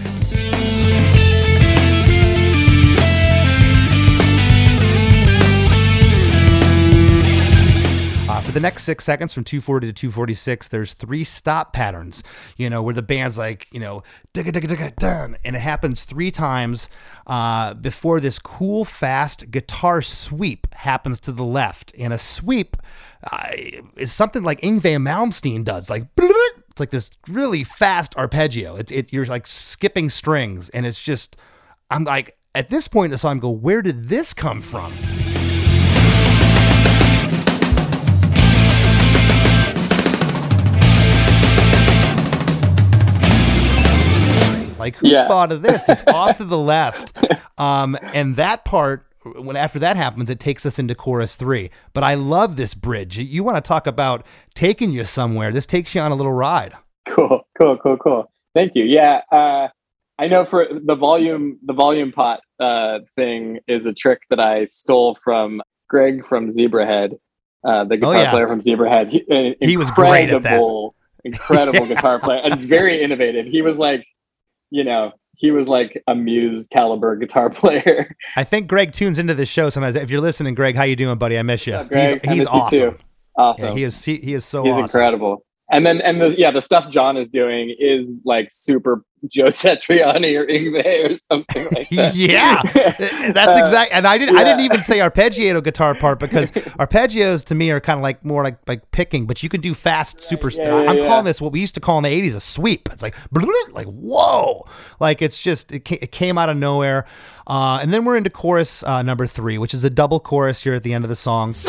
for 8.47 8.53
the 8.53 8.61
next 8.61 8.85
six 8.85 9.03
seconds 9.03 9.35
from 9.35 9.43
240 9.43 9.89
to 9.89 9.93
246, 9.93 10.69
there's 10.69 10.93
three 10.95 11.25
stop 11.25 11.73
patterns, 11.73 12.23
you 12.57 12.71
know, 12.71 12.81
where 12.81 12.95
the 12.95 13.03
band's 13.03 13.37
like, 13.37 13.67
you 13.73 13.81
know, 13.81 14.05
digga 14.35 14.53
digga 14.53 14.69
digga 14.69 14.95
dun, 14.97 15.37
and 15.45 15.57
it 15.57 15.59
happens 15.59 16.05
three 16.05 16.31
times 16.31 16.89
uh, 17.27 17.75
before 17.75 18.21
this 18.21 18.39
cool, 18.39 18.85
fast 18.85 19.51
guitar 19.51 20.01
sweep 20.01 20.73
happens 20.75 21.19
to 21.19 21.33
the 21.33 21.43
left. 21.43 21.93
And 21.99 22.13
a 22.13 22.19
sweep 22.19 22.77
uh, 23.33 23.49
is 23.97 24.13
something 24.13 24.45
like 24.45 24.61
Yngwie 24.61 24.97
Malmsteen 25.03 25.65
does, 25.65 25.91
like 25.91 26.07
it's 26.17 26.79
like 26.79 26.91
this 26.91 27.11
really 27.27 27.65
fast 27.65 28.15
arpeggio. 28.15 28.77
It's 28.77 28.93
it 28.93 29.13
you're 29.13 29.27
like 29.27 29.49
skipping 29.49 30.09
strings, 30.09 30.69
and 30.69 30.87
it's 30.87 31.03
just 31.03 31.37
I'm 31.91 32.05
like 32.05 32.39
at 32.55 32.69
this 32.69 32.87
point 32.87 33.07
in 33.07 33.11
the 33.11 33.19
song, 33.19 33.39
I 33.39 33.41
go, 33.41 33.51
where 33.51 33.83
did 33.83 34.09
this 34.09 34.33
come 34.33 34.63
from? 34.63 34.93
Like 44.79 44.97
who 44.97 45.09
Yeah. 45.09 45.29
thought 45.29 45.53
of 45.53 45.63
this? 45.63 45.89
It's 45.89 46.03
off 46.07 46.39
to 46.39 46.45
the 46.45 46.59
left, 46.75 47.17
um, 47.59 47.97
and 48.15 48.35
that 48.37 48.65
part. 48.65 49.05
When 49.35 49.57
after 49.57 49.81
that 49.81 49.97
happens, 49.97 50.31
it 50.31 50.39
takes 50.39 50.65
us 50.65 50.79
into 50.79 50.95
chorus 50.95 51.35
three. 51.35 51.71
But 51.93 52.05
I 52.05 52.15
love 52.15 52.55
this 52.55 52.75
bridge. 52.75 53.19
You 53.19 53.43
want 53.43 53.57
to 53.57 53.61
talk 53.61 53.89
about 53.89 54.25
taking 54.55 54.93
you 54.93 55.03
somewhere? 55.03 55.51
This 55.51 55.67
takes 55.67 55.97
you 55.97 56.01
on 56.01 56.13
a 56.13 56.15
little 56.15 56.33
ride. 56.33 56.75
Cool, 57.09 57.41
cool, 57.61 57.77
cool, 57.83 57.97
cool. 57.97 58.31
Thank 58.55 58.77
you. 58.77 58.85
Yeah, 58.85 59.23
uh, 59.33 59.67
I 60.19 60.29
know 60.29 60.45
for 60.45 60.69
the 60.71 60.95
volume, 60.95 61.59
the 61.65 61.73
volume 61.73 62.13
pot 62.13 62.39
uh, 62.61 63.01
thing 63.17 63.59
is 63.67 63.85
a 63.85 63.93
trick 63.93 64.21
that 64.31 64.39
I 64.39 64.67
stole 64.67 65.19
from 65.25 65.61
Greg 65.89 66.25
from 66.25 66.49
Zebrahead, 66.53 67.19
uh, 67.65 67.85
the 67.85 67.97
guitar 67.97 68.15
Oh, 68.17 68.21
yeah. 68.21 68.31
player 68.31 68.47
from 68.47 68.61
Zebrahead. 68.61 69.09
He, 69.11 69.57
He 69.61 69.77
was 69.77 69.91
great 69.91 70.31
at 70.31 70.43
that. 70.45 70.53
incredible, 70.53 70.95
Incredible 71.25 71.87
guitar 71.89 72.21
player 72.21 72.41
and 72.45 72.61
very 72.61 73.03
innovative. 73.03 73.47
He 73.47 73.61
was 73.61 73.77
like, 73.77 74.07
you 74.71 74.85
know, 74.85 75.13
he 75.37 75.51
was 75.51 75.69
like 75.69 76.03
a 76.07 76.15
Muse 76.15 76.67
caliber 76.67 77.17
guitar 77.17 77.51
player. 77.51 78.15
I 78.37 78.45
think 78.45 78.69
Greg 78.69 78.93
tunes 78.93 79.19
into 79.19 79.35
this 79.35 79.49
show 79.49 79.71
sometimes. 79.71 79.97
If 79.97 80.11
you're 80.11 80.21
listening, 80.21 80.55
Greg, 80.55 80.77
how 80.77 80.85
you 80.85 80.97
doing, 80.97 81.19
buddy? 81.19 81.39
I 81.39 81.43
miss 81.43 81.67
you. 81.67 81.75
Up, 81.75 81.89
Greg? 81.89 82.25
He's, 82.25 82.39
he's 82.39 82.47
awesome. 82.47 82.99
Awesome. 83.39 83.67
Yeah, 83.67 83.75
he 83.75 83.83
is. 83.83 84.05
He, 84.05 84.17
he 84.17 84.35
is 84.35 84.45
so 84.45 84.65
He's 84.65 84.73
awesome. 84.73 84.83
incredible. 84.85 85.45
And 85.71 85.85
then 85.85 86.01
and 86.01 86.23
the 86.23 86.35
yeah, 86.39 86.53
the 86.53 86.63
stuff 86.63 86.91
John 86.91 87.17
is 87.17 87.29
doing 87.29 87.75
is 87.79 88.15
like 88.25 88.49
super 88.51 89.03
Joe 89.31 89.45
Satriani 89.47 90.35
or 90.39 90.47
Yngwie 90.47 91.11
or 91.15 91.19
something 91.31 91.65
like 91.73 91.89
that. 91.91 92.15
yeah, 92.15 92.63
that's 93.33 93.57
Uh, 93.57 93.61
exact. 93.61 93.93
And 93.93 94.07
I 94.07 94.19
didn't. 94.19 94.39
I 94.39 94.45
didn't 94.45 94.61
even 94.61 94.83
say 94.83 94.99
arpeggiato 94.99 95.63
guitar 95.63 95.95
part 95.95 96.19
because 96.19 96.51
arpeggios 96.81 97.45
to 97.47 97.55
me 97.55 97.71
are 97.71 97.81
kind 97.81 97.99
of 97.99 98.03
like 98.03 98.25
more 98.25 98.43
like 98.45 98.59
like 98.67 98.91
picking, 98.91 99.27
but 99.27 99.43
you 99.43 99.49
can 99.49 99.61
do 99.61 99.75
fast, 99.75 100.21
super. 100.21 100.51
yeah, 100.51 100.65
yeah, 100.83 100.91
I'm 100.91 100.99
yeah. 100.99 101.07
calling 101.09 101.25
this 101.25 101.41
what 101.41 101.53
we 101.53 101.61
used 101.61 101.75
to 101.75 101.81
call 101.81 101.99
in 101.99 102.05
the 102.05 102.11
'80s 102.11 102.37
a 102.37 102.41
sweep. 102.41 102.89
It's 102.93 103.03
like 103.03 103.15
like 103.73 103.87
whoa, 103.87 104.67
like 105.01 105.23
it's 105.23 105.41
just 105.43 105.73
it, 105.73 105.85
ca- 105.85 105.99
it 106.01 106.13
came 106.13 106.39
out 106.39 106.49
of 106.49 106.57
nowhere. 106.57 107.07
Uh, 107.49 107.79
and 107.81 107.93
then 107.95 108.05
we're 108.05 108.17
into 108.17 108.31
chorus 108.31 108.83
uh, 108.83 109.03
number 109.03 109.25
three, 109.27 109.57
which 109.57 109.73
is 109.73 109.85
a 109.85 109.91
double 109.91 110.19
chorus 110.19 110.63
here 110.63 110.75
at 110.75 110.83
the 110.83 110.93
end 110.93 111.05
of 111.05 111.09
the 111.09 111.15
song. 111.17 111.53
So 111.53 111.69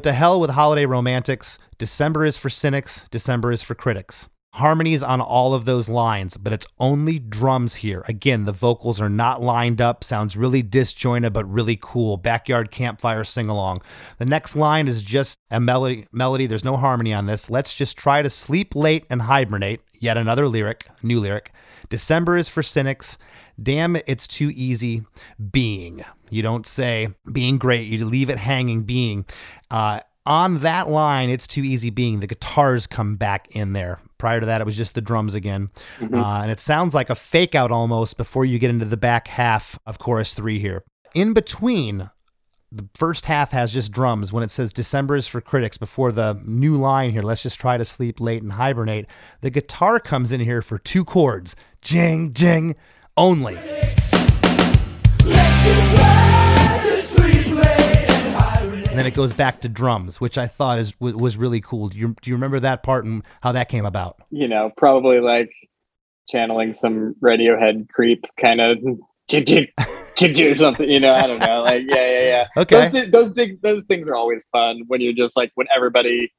to 0.00 0.12
hell 0.12 0.40
with 0.40 0.50
holiday 0.50 0.86
romantics. 0.86 1.58
December 1.78 2.24
is 2.24 2.36
for 2.36 2.48
cynics. 2.48 3.06
December 3.10 3.52
is 3.52 3.62
for 3.62 3.74
critics. 3.74 4.28
Harmonies 4.54 5.02
on 5.02 5.20
all 5.22 5.54
of 5.54 5.64
those 5.64 5.88
lines, 5.88 6.36
but 6.36 6.52
it's 6.52 6.66
only 6.78 7.18
drums 7.18 7.76
here. 7.76 8.04
Again, 8.06 8.44
the 8.44 8.52
vocals 8.52 9.00
are 9.00 9.08
not 9.08 9.40
lined 9.40 9.80
up. 9.80 10.04
Sounds 10.04 10.36
really 10.36 10.60
disjointed, 10.60 11.32
but 11.32 11.50
really 11.50 11.78
cool. 11.80 12.18
Backyard 12.18 12.70
campfire 12.70 13.24
sing 13.24 13.48
along. 13.48 13.80
The 14.18 14.26
next 14.26 14.54
line 14.54 14.88
is 14.88 15.02
just 15.02 15.38
a 15.50 15.58
melody. 15.58 16.06
Melody. 16.12 16.46
There's 16.46 16.64
no 16.64 16.76
harmony 16.76 17.14
on 17.14 17.24
this. 17.24 17.48
Let's 17.48 17.72
just 17.72 17.96
try 17.96 18.20
to 18.20 18.28
sleep 18.28 18.74
late 18.74 19.06
and 19.08 19.22
hibernate. 19.22 19.80
Yet 19.98 20.18
another 20.18 20.46
lyric, 20.48 20.86
new 21.02 21.18
lyric. 21.18 21.50
December 21.92 22.38
is 22.38 22.48
for 22.48 22.62
cynics. 22.62 23.18
Damn, 23.62 23.96
it's 24.06 24.26
too 24.26 24.50
easy 24.54 25.02
being. 25.50 26.02
You 26.30 26.42
don't 26.42 26.66
say 26.66 27.08
being 27.30 27.58
great, 27.58 27.86
you 27.86 28.02
leave 28.06 28.30
it 28.30 28.38
hanging 28.38 28.84
being. 28.84 29.26
Uh, 29.70 30.00
on 30.24 30.60
that 30.60 30.88
line, 30.88 31.28
it's 31.28 31.46
too 31.46 31.60
easy 31.60 31.90
being. 31.90 32.20
The 32.20 32.26
guitars 32.26 32.86
come 32.86 33.16
back 33.16 33.54
in 33.54 33.74
there. 33.74 33.98
Prior 34.16 34.40
to 34.40 34.46
that, 34.46 34.62
it 34.62 34.64
was 34.64 34.74
just 34.74 34.94
the 34.94 35.02
drums 35.02 35.34
again. 35.34 35.68
Uh, 36.16 36.40
and 36.40 36.50
it 36.50 36.60
sounds 36.60 36.94
like 36.94 37.10
a 37.10 37.14
fake 37.14 37.54
out 37.54 37.70
almost 37.70 38.16
before 38.16 38.46
you 38.46 38.58
get 38.58 38.70
into 38.70 38.86
the 38.86 38.96
back 38.96 39.28
half 39.28 39.78
of 39.84 39.98
chorus 39.98 40.32
three 40.32 40.58
here. 40.60 40.84
In 41.14 41.34
between, 41.34 42.08
the 42.74 42.88
first 42.94 43.26
half 43.26 43.50
has 43.50 43.72
just 43.72 43.92
drums 43.92 44.32
when 44.32 44.42
it 44.42 44.50
says 44.50 44.72
December 44.72 45.16
is 45.16 45.26
for 45.26 45.40
critics 45.40 45.76
before 45.76 46.10
the 46.10 46.40
new 46.44 46.76
line 46.76 47.10
here. 47.10 47.22
Let's 47.22 47.42
just 47.42 47.60
try 47.60 47.76
to 47.76 47.84
sleep 47.84 48.18
late 48.18 48.42
and 48.42 48.52
hibernate. 48.52 49.06
The 49.42 49.50
guitar 49.50 50.00
comes 50.00 50.32
in 50.32 50.40
here 50.40 50.62
for 50.62 50.78
two 50.78 51.04
chords 51.04 51.54
jing, 51.82 52.32
jing 52.32 52.74
only. 53.16 53.56
And 58.88 58.98
then 58.98 59.06
it 59.06 59.14
goes 59.14 59.32
back 59.32 59.60
to 59.62 59.68
drums, 59.68 60.20
which 60.20 60.36
I 60.36 60.46
thought 60.46 60.78
is 60.78 60.98
was 61.00 61.36
really 61.36 61.60
cool. 61.60 61.88
Do 61.88 61.98
you, 61.98 62.14
do 62.20 62.30
you 62.30 62.36
remember 62.36 62.60
that 62.60 62.82
part 62.82 63.04
and 63.04 63.22
how 63.42 63.52
that 63.52 63.68
came 63.68 63.84
about? 63.84 64.16
You 64.30 64.48
know, 64.48 64.70
probably 64.76 65.20
like 65.20 65.50
channeling 66.28 66.72
some 66.74 67.14
Radiohead 67.22 67.88
creep 67.88 68.24
kind 68.38 68.60
of 68.60 68.78
do 70.28 70.54
something. 70.54 70.88
You 70.88 71.00
know, 71.00 71.14
I 71.14 71.26
don't 71.26 71.38
know. 71.38 71.62
Like 71.62 71.82
yeah, 71.88 72.10
yeah, 72.10 72.20
yeah. 72.20 72.46
Okay. 72.56 72.88
Those, 72.88 73.10
those 73.10 73.30
big 73.30 73.62
those 73.62 73.84
things 73.84 74.08
are 74.08 74.14
always 74.14 74.46
fun 74.52 74.82
when 74.86 75.00
you're 75.00 75.12
just 75.12 75.36
like 75.36 75.52
when 75.54 75.66
everybody 75.74 76.32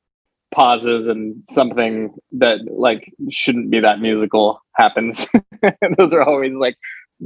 pauses 0.54 1.08
and 1.08 1.44
something 1.48 2.14
that 2.34 2.60
like 2.72 3.12
shouldn't 3.30 3.72
be 3.72 3.80
that 3.80 4.00
musical 4.00 4.62
happens. 4.76 5.28
those 5.98 6.14
are 6.14 6.24
always 6.24 6.54
like 6.54 6.78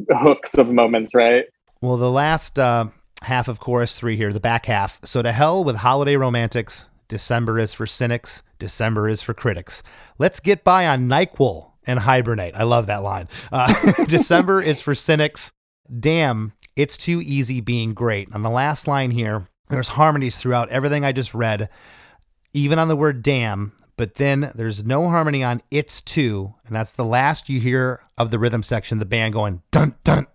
hooks 0.09 0.57
of 0.57 0.69
moments, 0.69 1.13
right? 1.13 1.45
Well, 1.81 1.97
the 1.97 2.11
last 2.11 2.57
uh, 2.57 2.87
half 3.23 3.47
of 3.47 3.59
chorus 3.59 3.95
three 3.95 4.15
here, 4.15 4.31
the 4.31 4.39
back 4.39 4.65
half. 4.65 4.99
So 5.03 5.21
to 5.21 5.31
hell 5.31 5.63
with 5.63 5.77
holiday 5.77 6.15
romantics. 6.15 6.85
December 7.07 7.57
is 7.57 7.73
for 7.73 7.87
cynics. 7.87 8.43
December 8.59 9.07
is 9.07 9.21
for 9.21 9.33
critics. 9.33 9.81
Let's 10.17 10.39
get 10.39 10.63
by 10.63 10.87
on 10.87 11.07
NyQuil 11.07 11.71
and 11.85 11.99
hibernate. 11.99 12.55
I 12.55 12.63
love 12.63 12.87
that 12.87 13.03
line. 13.03 13.29
Uh, 13.51 14.03
December 14.07 14.61
is 14.61 14.81
for 14.81 14.93
cynics. 14.93 15.51
Damn, 15.99 16.53
it's 16.75 16.97
too 16.97 17.21
easy 17.21 17.61
being 17.61 17.93
great. 17.93 18.33
On 18.33 18.41
the 18.41 18.49
last 18.49 18.87
line 18.87 19.11
here, 19.11 19.47
there's 19.69 19.89
harmonies 19.89 20.37
throughout 20.37 20.69
everything 20.69 21.05
I 21.05 21.11
just 21.11 21.33
read, 21.33 21.69
even 22.53 22.79
on 22.79 22.87
the 22.87 22.95
word 22.95 23.23
damn. 23.23 23.73
But 23.97 24.15
then 24.15 24.51
there's 24.53 24.85
no 24.85 25.09
harmony 25.09 25.43
on 25.43 25.61
it's 25.71 26.01
too, 26.01 26.53
and 26.65 26.75
that's 26.75 26.91
the 26.91 27.05
last 27.05 27.49
you 27.49 27.59
hear 27.59 28.01
of 28.17 28.29
the 28.29 28.37
rhythm 28.37 28.61
section. 28.61 28.99
The 28.99 29.05
band 29.05 29.33
going 29.33 29.63
dun 29.71 29.95
dun, 30.03 30.27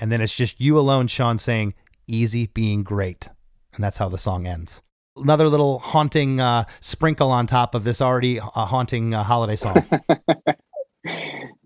and 0.00 0.10
then 0.10 0.20
it's 0.20 0.34
just 0.34 0.60
you 0.60 0.76
alone, 0.78 1.06
Sean, 1.06 1.38
saying 1.38 1.74
easy 2.08 2.46
being 2.46 2.82
great. 2.82 3.28
And 3.74 3.84
that's 3.84 3.98
how 3.98 4.08
the 4.08 4.18
song 4.18 4.46
ends. 4.46 4.82
Another 5.16 5.48
little 5.48 5.78
haunting 5.78 6.40
uh, 6.40 6.64
sprinkle 6.80 7.30
on 7.30 7.46
top 7.46 7.74
of 7.74 7.84
this 7.84 8.00
already 8.02 8.40
uh, 8.40 8.48
haunting 8.50 9.14
uh, 9.14 9.22
holiday 9.22 9.56
song. 9.56 9.86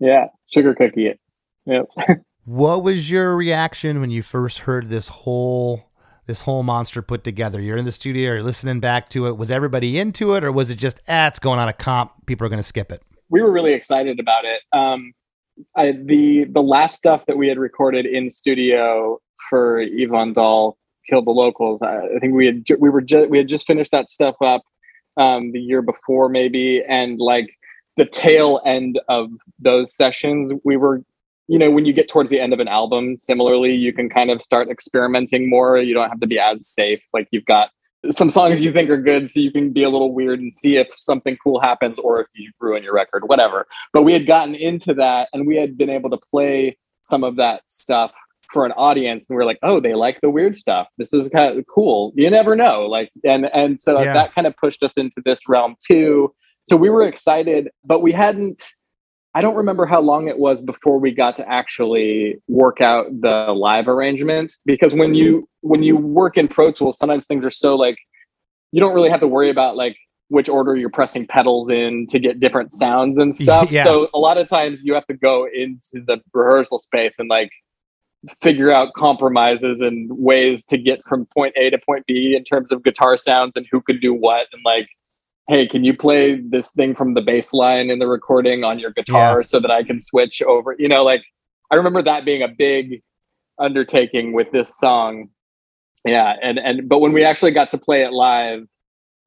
Yeah, 0.01 0.25
sugar 0.47 0.73
cookie 0.73 1.05
it. 1.05 1.19
Yep. 1.65 1.85
what 2.51 2.83
was 2.83 3.09
your 3.09 3.33
reaction 3.37 4.01
when 4.01 4.11
you 4.11 4.21
first 4.21 4.59
heard 4.59 4.89
this 4.89 5.07
whole 5.07 5.85
this 6.27 6.41
whole 6.41 6.63
monster 6.63 7.01
put 7.01 7.23
together? 7.23 7.61
You're 7.61 7.77
in 7.77 7.85
the 7.85 7.93
studio, 7.93 8.33
you're 8.33 8.43
listening 8.43 8.81
back 8.81 9.07
to 9.09 9.27
it. 9.27 9.37
Was 9.37 9.49
everybody 9.49 9.97
into 9.97 10.33
it, 10.33 10.43
or 10.43 10.51
was 10.51 10.69
it 10.69 10.75
just 10.75 10.99
ah, 11.07 11.27
it's 11.27 11.39
going 11.39 11.59
on 11.59 11.69
a 11.69 11.73
comp? 11.73 12.11
People 12.25 12.45
are 12.45 12.49
going 12.49 12.59
to 12.61 12.67
skip 12.67 12.91
it. 12.91 13.01
we 13.29 13.41
were 13.41 13.51
really 13.51 13.73
excited 13.73 14.19
about 14.19 14.43
it. 14.43 14.61
Um, 14.73 15.13
I, 15.77 15.93
the 15.93 16.43
the 16.49 16.61
last 16.61 16.97
stuff 16.97 17.25
that 17.27 17.37
we 17.37 17.47
had 17.47 17.57
recorded 17.57 18.05
in 18.05 18.29
studio 18.29 19.21
for 19.49 19.79
Yvonne 19.79 20.33
Dahl 20.33 20.77
killed 21.09 21.27
the 21.27 21.31
locals. 21.31 21.81
I, 21.81 21.99
I 21.99 22.19
think 22.19 22.33
we 22.33 22.47
had 22.47 22.65
ju- 22.65 22.77
we 22.77 22.89
were 22.89 23.03
we 23.29 23.37
had 23.37 23.47
just 23.47 23.65
finished 23.65 23.91
that 23.91 24.09
stuff 24.09 24.35
up 24.41 24.63
um, 25.15 25.53
the 25.53 25.61
year 25.61 25.81
before 25.81 26.27
maybe, 26.27 26.83
and 26.85 27.17
like 27.17 27.57
the 27.95 28.05
tail 28.05 28.59
end 28.65 28.99
of 29.07 29.29
those 29.59 29.93
sessions, 29.95 30.51
we 30.65 30.75
were 30.75 31.01
you 31.47 31.57
know, 31.59 31.69
when 31.71 31.85
you 31.85 31.93
get 31.93 32.07
towards 32.07 32.29
the 32.29 32.39
end 32.39 32.53
of 32.53 32.59
an 32.59 32.67
album, 32.67 33.17
similarly, 33.17 33.73
you 33.73 33.91
can 33.93 34.09
kind 34.09 34.29
of 34.31 34.41
start 34.41 34.69
experimenting 34.69 35.49
more. 35.49 35.77
You 35.77 35.93
don't 35.93 36.09
have 36.09 36.19
to 36.21 36.27
be 36.27 36.39
as 36.39 36.67
safe. 36.67 37.03
Like 37.13 37.27
you've 37.31 37.45
got 37.45 37.69
some 38.09 38.29
songs 38.29 38.61
you 38.61 38.71
think 38.71 38.89
are 38.89 39.01
good, 39.01 39.29
so 39.29 39.39
you 39.39 39.51
can 39.51 39.71
be 39.73 39.83
a 39.83 39.89
little 39.89 40.13
weird 40.13 40.39
and 40.39 40.53
see 40.55 40.77
if 40.77 40.87
something 40.97 41.37
cool 41.43 41.59
happens 41.59 41.97
or 41.99 42.21
if 42.21 42.27
you 42.33 42.51
ruin 42.59 42.83
your 42.83 42.93
record, 42.93 43.23
whatever. 43.27 43.67
But 43.93 44.03
we 44.03 44.13
had 44.13 44.25
gotten 44.25 44.55
into 44.55 44.93
that 44.95 45.29
and 45.33 45.45
we 45.45 45.55
had 45.57 45.77
been 45.77 45.89
able 45.89 46.09
to 46.11 46.17
play 46.31 46.77
some 47.03 47.23
of 47.23 47.35
that 47.35 47.61
stuff 47.67 48.11
for 48.51 48.65
an 48.65 48.71
audience 48.73 49.25
and 49.29 49.37
we 49.37 49.41
are 49.41 49.45
like 49.45 49.59
oh 49.63 49.79
they 49.79 49.93
like 49.93 50.19
the 50.21 50.29
weird 50.29 50.57
stuff 50.57 50.85
this 50.97 51.13
is 51.13 51.29
kind 51.29 51.57
of 51.57 51.65
cool 51.73 52.11
you 52.15 52.29
never 52.29 52.53
know 52.53 52.81
like 52.85 53.09
and 53.23 53.45
and 53.53 53.79
so 53.79 54.01
Yeah. 54.01 54.11
that 54.13 54.35
kind 54.35 54.45
of 54.45 54.55
pushed 54.57 54.83
us 54.83 54.93
into 54.97 55.21
this 55.23 55.47
realm 55.47 55.75
too 55.85 56.33
so 56.69 56.75
we 56.75 56.89
were 56.89 57.03
excited 57.03 57.69
but 57.85 58.01
we 58.01 58.11
hadn't 58.11 58.61
i 59.35 59.41
don't 59.41 59.55
remember 59.55 59.85
how 59.85 60.01
long 60.01 60.27
it 60.27 60.37
was 60.37 60.61
before 60.61 60.99
we 60.99 61.11
got 61.11 61.35
to 61.35 61.47
actually 61.49 62.35
work 62.47 62.81
out 62.81 63.05
the 63.21 63.53
live 63.53 63.87
arrangement 63.87 64.53
because 64.65 64.93
when 64.93 65.13
you 65.13 65.47
when 65.61 65.83
you 65.83 65.95
work 65.97 66.37
in 66.37 66.47
pro 66.47 66.71
tools 66.71 66.97
sometimes 66.97 67.25
things 67.25 67.43
are 67.45 67.51
so 67.51 67.75
like 67.75 67.97
you 68.71 68.79
don't 68.79 68.93
really 68.93 69.09
have 69.09 69.19
to 69.19 69.27
worry 69.27 69.49
about 69.49 69.75
like 69.75 69.95
which 70.29 70.47
order 70.47 70.77
you're 70.77 70.89
pressing 70.89 71.27
pedals 71.27 71.69
in 71.69 72.07
to 72.07 72.17
get 72.17 72.39
different 72.39 72.71
sounds 72.71 73.17
and 73.17 73.35
stuff 73.43 73.69
Yeah. 73.71 73.83
so 73.83 74.07
a 74.13 74.19
lot 74.19 74.37
of 74.37 74.47
times 74.47 74.81
you 74.83 74.93
have 74.93 75.05
to 75.07 75.13
go 75.13 75.47
into 75.53 76.03
the 76.05 76.21
rehearsal 76.33 76.79
space 76.79 77.15
and 77.19 77.29
like 77.29 77.49
figure 78.39 78.71
out 78.71 78.93
compromises 78.93 79.81
and 79.81 80.09
ways 80.11 80.63
to 80.65 80.77
get 80.77 81.03
from 81.05 81.25
point 81.33 81.53
A 81.57 81.69
to 81.71 81.79
point 81.79 82.05
B 82.05 82.35
in 82.35 82.43
terms 82.43 82.71
of 82.71 82.83
guitar 82.83 83.17
sounds 83.17 83.53
and 83.55 83.65
who 83.71 83.81
could 83.81 83.99
do 83.99 84.13
what 84.13 84.47
and 84.53 84.61
like 84.63 84.87
hey 85.51 85.67
can 85.67 85.83
you 85.83 85.93
play 85.93 86.39
this 86.39 86.71
thing 86.71 86.95
from 86.95 87.13
the 87.13 87.21
bass 87.21 87.51
line 87.51 87.89
in 87.89 87.99
the 87.99 88.07
recording 88.07 88.63
on 88.63 88.79
your 88.79 88.91
guitar 88.91 89.43
so 89.43 89.59
that 89.59 89.69
I 89.69 89.83
can 89.83 89.99
switch 89.99 90.41
over? 90.41 90.73
You 90.79 90.87
know 90.87 91.03
like 91.03 91.23
I 91.69 91.75
remember 91.75 92.01
that 92.03 92.23
being 92.23 92.41
a 92.41 92.47
big 92.47 93.01
undertaking 93.59 94.31
with 94.31 94.49
this 94.53 94.77
song. 94.77 95.27
Yeah 96.05 96.35
and 96.41 96.57
and 96.57 96.87
but 96.87 96.99
when 96.99 97.11
we 97.11 97.25
actually 97.25 97.51
got 97.51 97.69
to 97.71 97.77
play 97.77 98.03
it 98.03 98.13
live 98.13 98.65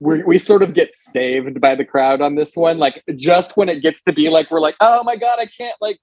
we 0.00 0.22
we 0.22 0.38
sort 0.38 0.62
of 0.62 0.72
get 0.72 0.94
saved 0.94 1.60
by 1.60 1.74
the 1.74 1.84
crowd 1.84 2.22
on 2.22 2.36
this 2.36 2.56
one. 2.56 2.78
Like 2.78 3.02
just 3.16 3.58
when 3.58 3.68
it 3.68 3.82
gets 3.82 4.02
to 4.04 4.12
be 4.14 4.30
like 4.30 4.50
we're 4.50 4.60
like 4.60 4.76
oh 4.80 5.04
my 5.04 5.16
god 5.16 5.38
I 5.38 5.44
can't 5.44 5.76
like 5.82 5.98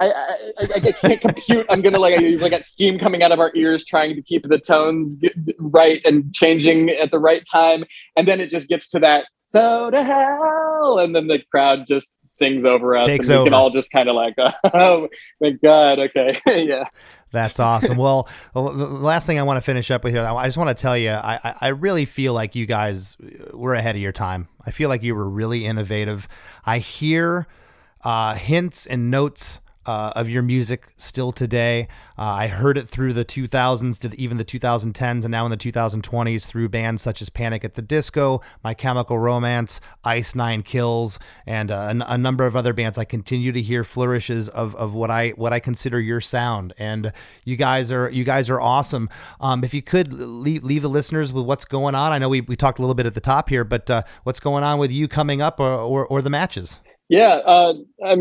I, 0.00 0.10
I, 0.10 0.36
I, 0.58 0.64
I 0.74 0.92
can't 0.92 1.20
compute. 1.20 1.66
I'm 1.70 1.80
gonna 1.80 2.00
like 2.00 2.18
I 2.18 2.22
like 2.40 2.50
got 2.50 2.64
steam 2.64 2.98
coming 2.98 3.22
out 3.22 3.30
of 3.30 3.38
our 3.38 3.52
ears 3.54 3.84
trying 3.84 4.16
to 4.16 4.22
keep 4.22 4.48
the 4.48 4.58
tones 4.58 5.16
right 5.58 6.00
and 6.04 6.34
changing 6.34 6.88
at 6.88 7.12
the 7.12 7.18
right 7.18 7.44
time, 7.52 7.84
and 8.16 8.26
then 8.26 8.40
it 8.40 8.48
just 8.48 8.66
gets 8.66 8.88
to 8.88 8.98
that 9.00 9.26
so 9.50 9.90
to 9.90 10.02
hell, 10.02 10.98
and 10.98 11.14
then 11.14 11.26
the 11.26 11.40
crowd 11.50 11.84
just 11.86 12.12
sings 12.22 12.64
over 12.64 12.96
us, 12.96 13.06
Takes 13.06 13.28
and 13.28 13.38
we 13.40 13.44
can 13.44 13.54
all 13.54 13.70
just 13.70 13.90
kind 13.92 14.08
of 14.08 14.14
like, 14.16 14.34
oh, 14.74 15.08
thank 15.42 15.60
God, 15.62 15.98
okay, 15.98 16.38
yeah. 16.66 16.84
That's 17.32 17.60
awesome. 17.60 17.96
Well, 17.96 18.28
the 18.54 18.60
last 18.60 19.24
thing 19.26 19.38
I 19.38 19.44
want 19.44 19.56
to 19.58 19.60
finish 19.60 19.90
up 19.92 20.02
with 20.02 20.12
here, 20.14 20.24
I 20.26 20.46
just 20.46 20.56
want 20.58 20.76
to 20.76 20.80
tell 20.80 20.96
you, 20.98 21.10
I, 21.10 21.38
I- 21.44 21.54
I 21.60 21.68
really 21.68 22.04
feel 22.04 22.32
like 22.34 22.56
you 22.56 22.66
guys 22.66 23.16
were 23.52 23.74
ahead 23.74 23.94
of 23.94 24.02
your 24.02 24.10
time. 24.10 24.48
I 24.66 24.72
feel 24.72 24.88
like 24.88 25.04
you 25.04 25.14
were 25.14 25.28
really 25.28 25.64
innovative. 25.64 26.26
I 26.66 26.78
hear 26.78 27.46
uh, 28.02 28.34
hints 28.34 28.84
and 28.86 29.12
notes. 29.12 29.60
Uh, 29.86 30.12
of 30.14 30.28
your 30.28 30.42
music 30.42 30.88
still 30.98 31.32
today. 31.32 31.88
Uh, 32.18 32.22
I 32.22 32.48
heard 32.48 32.76
it 32.76 32.86
through 32.86 33.14
the 33.14 33.24
2000s 33.24 33.98
to 34.00 34.08
the, 34.08 34.22
even 34.22 34.36
the 34.36 34.44
2010s 34.44 35.24
and 35.24 35.30
now 35.30 35.46
in 35.46 35.50
the 35.50 35.56
2020s 35.56 36.44
through 36.44 36.68
bands 36.68 37.00
such 37.00 37.22
as 37.22 37.30
Panic 37.30 37.64
at 37.64 37.74
the 37.74 37.82
Disco, 37.82 38.42
My 38.62 38.74
Chemical 38.74 39.18
Romance, 39.18 39.80
Ice 40.04 40.34
Nine 40.34 40.62
Kills, 40.62 41.18
and 41.46 41.70
uh, 41.70 41.94
a, 42.06 42.18
number 42.18 42.44
of 42.44 42.56
other 42.56 42.74
bands. 42.74 42.98
I 42.98 43.04
continue 43.04 43.52
to 43.52 43.62
hear 43.62 43.82
flourishes 43.82 44.50
of, 44.50 44.74
of 44.74 44.92
what 44.92 45.10
I 45.10 45.30
what 45.30 45.54
I 45.54 45.60
consider 45.60 45.98
your 45.98 46.20
sound, 46.20 46.74
and 46.78 47.10
you 47.44 47.56
guys 47.56 47.90
are 47.90 48.10
you 48.10 48.22
guys 48.22 48.50
are 48.50 48.60
awesome. 48.60 49.08
Um, 49.40 49.64
if 49.64 49.72
you 49.72 49.80
could 49.80 50.12
leave, 50.12 50.62
leave 50.62 50.82
the 50.82 50.90
listeners 50.90 51.32
with 51.32 51.46
what's 51.46 51.64
going 51.64 51.94
on, 51.94 52.12
I 52.12 52.18
know 52.18 52.28
we, 52.28 52.42
we 52.42 52.54
talked 52.54 52.78
a 52.78 52.82
little 52.82 52.94
bit 52.94 53.06
at 53.06 53.14
the 53.14 53.20
top 53.20 53.48
here, 53.48 53.64
but 53.64 53.90
uh, 53.90 54.02
what's 54.24 54.40
going 54.40 54.62
on 54.62 54.78
with 54.78 54.92
you 54.92 55.08
coming 55.08 55.40
up 55.40 55.58
or, 55.58 55.72
or, 55.72 56.06
or 56.06 56.20
the 56.20 56.30
matches? 56.30 56.80
Yeah, 57.10 57.40
uh, 57.44 57.74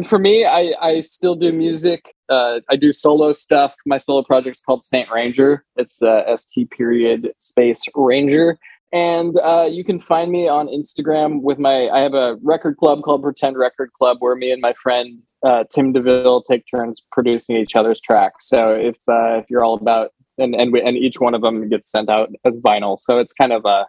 for 0.04 0.18
me, 0.18 0.46
I, 0.46 0.74
I 0.82 1.00
still 1.02 1.36
do 1.36 1.54
music. 1.54 2.12
Uh, 2.28 2.60
I 2.72 2.76
do 2.76 2.92
solo 2.92 3.34
stuff. 3.34 3.76
My 3.86 4.00
solo 4.00 4.24
project's 4.24 4.62
called 4.62 4.84
Saint 4.84 5.12
Ranger. 5.12 5.64
It's 5.76 6.02
uh, 6.02 6.36
st 6.36 6.72
period 6.72 7.32
space 7.38 7.84
ranger, 7.94 8.58
and 8.92 9.38
uh, 9.38 9.68
you 9.70 9.84
can 9.84 10.00
find 10.00 10.32
me 10.32 10.48
on 10.48 10.68
Instagram 10.68 11.44
with 11.44 11.60
my. 11.60 11.88
I 11.90 12.00
have 12.00 12.16
a 12.16 12.38
record 12.42 12.78
club 12.78 13.04
called 13.04 13.22
Pretend 13.22 13.60
Record 13.60 13.94
Club, 13.94 14.18
where 14.22 14.36
me 14.36 14.52
and 14.52 14.60
my 14.60 14.74
friend 14.74 15.20
uh, 15.46 15.66
Tim 15.72 15.94
Deville 15.94 16.42
take 16.42 16.64
turns 16.66 17.00
producing 17.12 17.58
each 17.58 17.76
other's 17.76 18.02
tracks. 18.02 18.50
So 18.50 18.74
if 18.74 18.98
uh, 19.08 19.38
if 19.38 19.52
you're 19.52 19.64
all 19.64 19.76
about 19.76 20.14
and 20.40 20.56
and 20.56 20.74
we, 20.74 20.82
and 20.82 20.98
each 20.98 21.20
one 21.20 21.36
of 21.36 21.42
them 21.42 21.70
gets 21.70 21.92
sent 21.92 22.10
out 22.10 22.32
as 22.44 22.58
vinyl, 22.58 23.00
so 23.00 23.20
it's 23.20 23.34
kind 23.34 23.54
of 23.54 23.66
a 23.66 23.88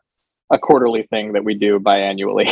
a 0.53 0.59
quarterly 0.59 1.05
thing 1.05 1.33
that 1.33 1.45
we 1.45 1.55
do 1.55 1.81
biannually, 1.81 2.51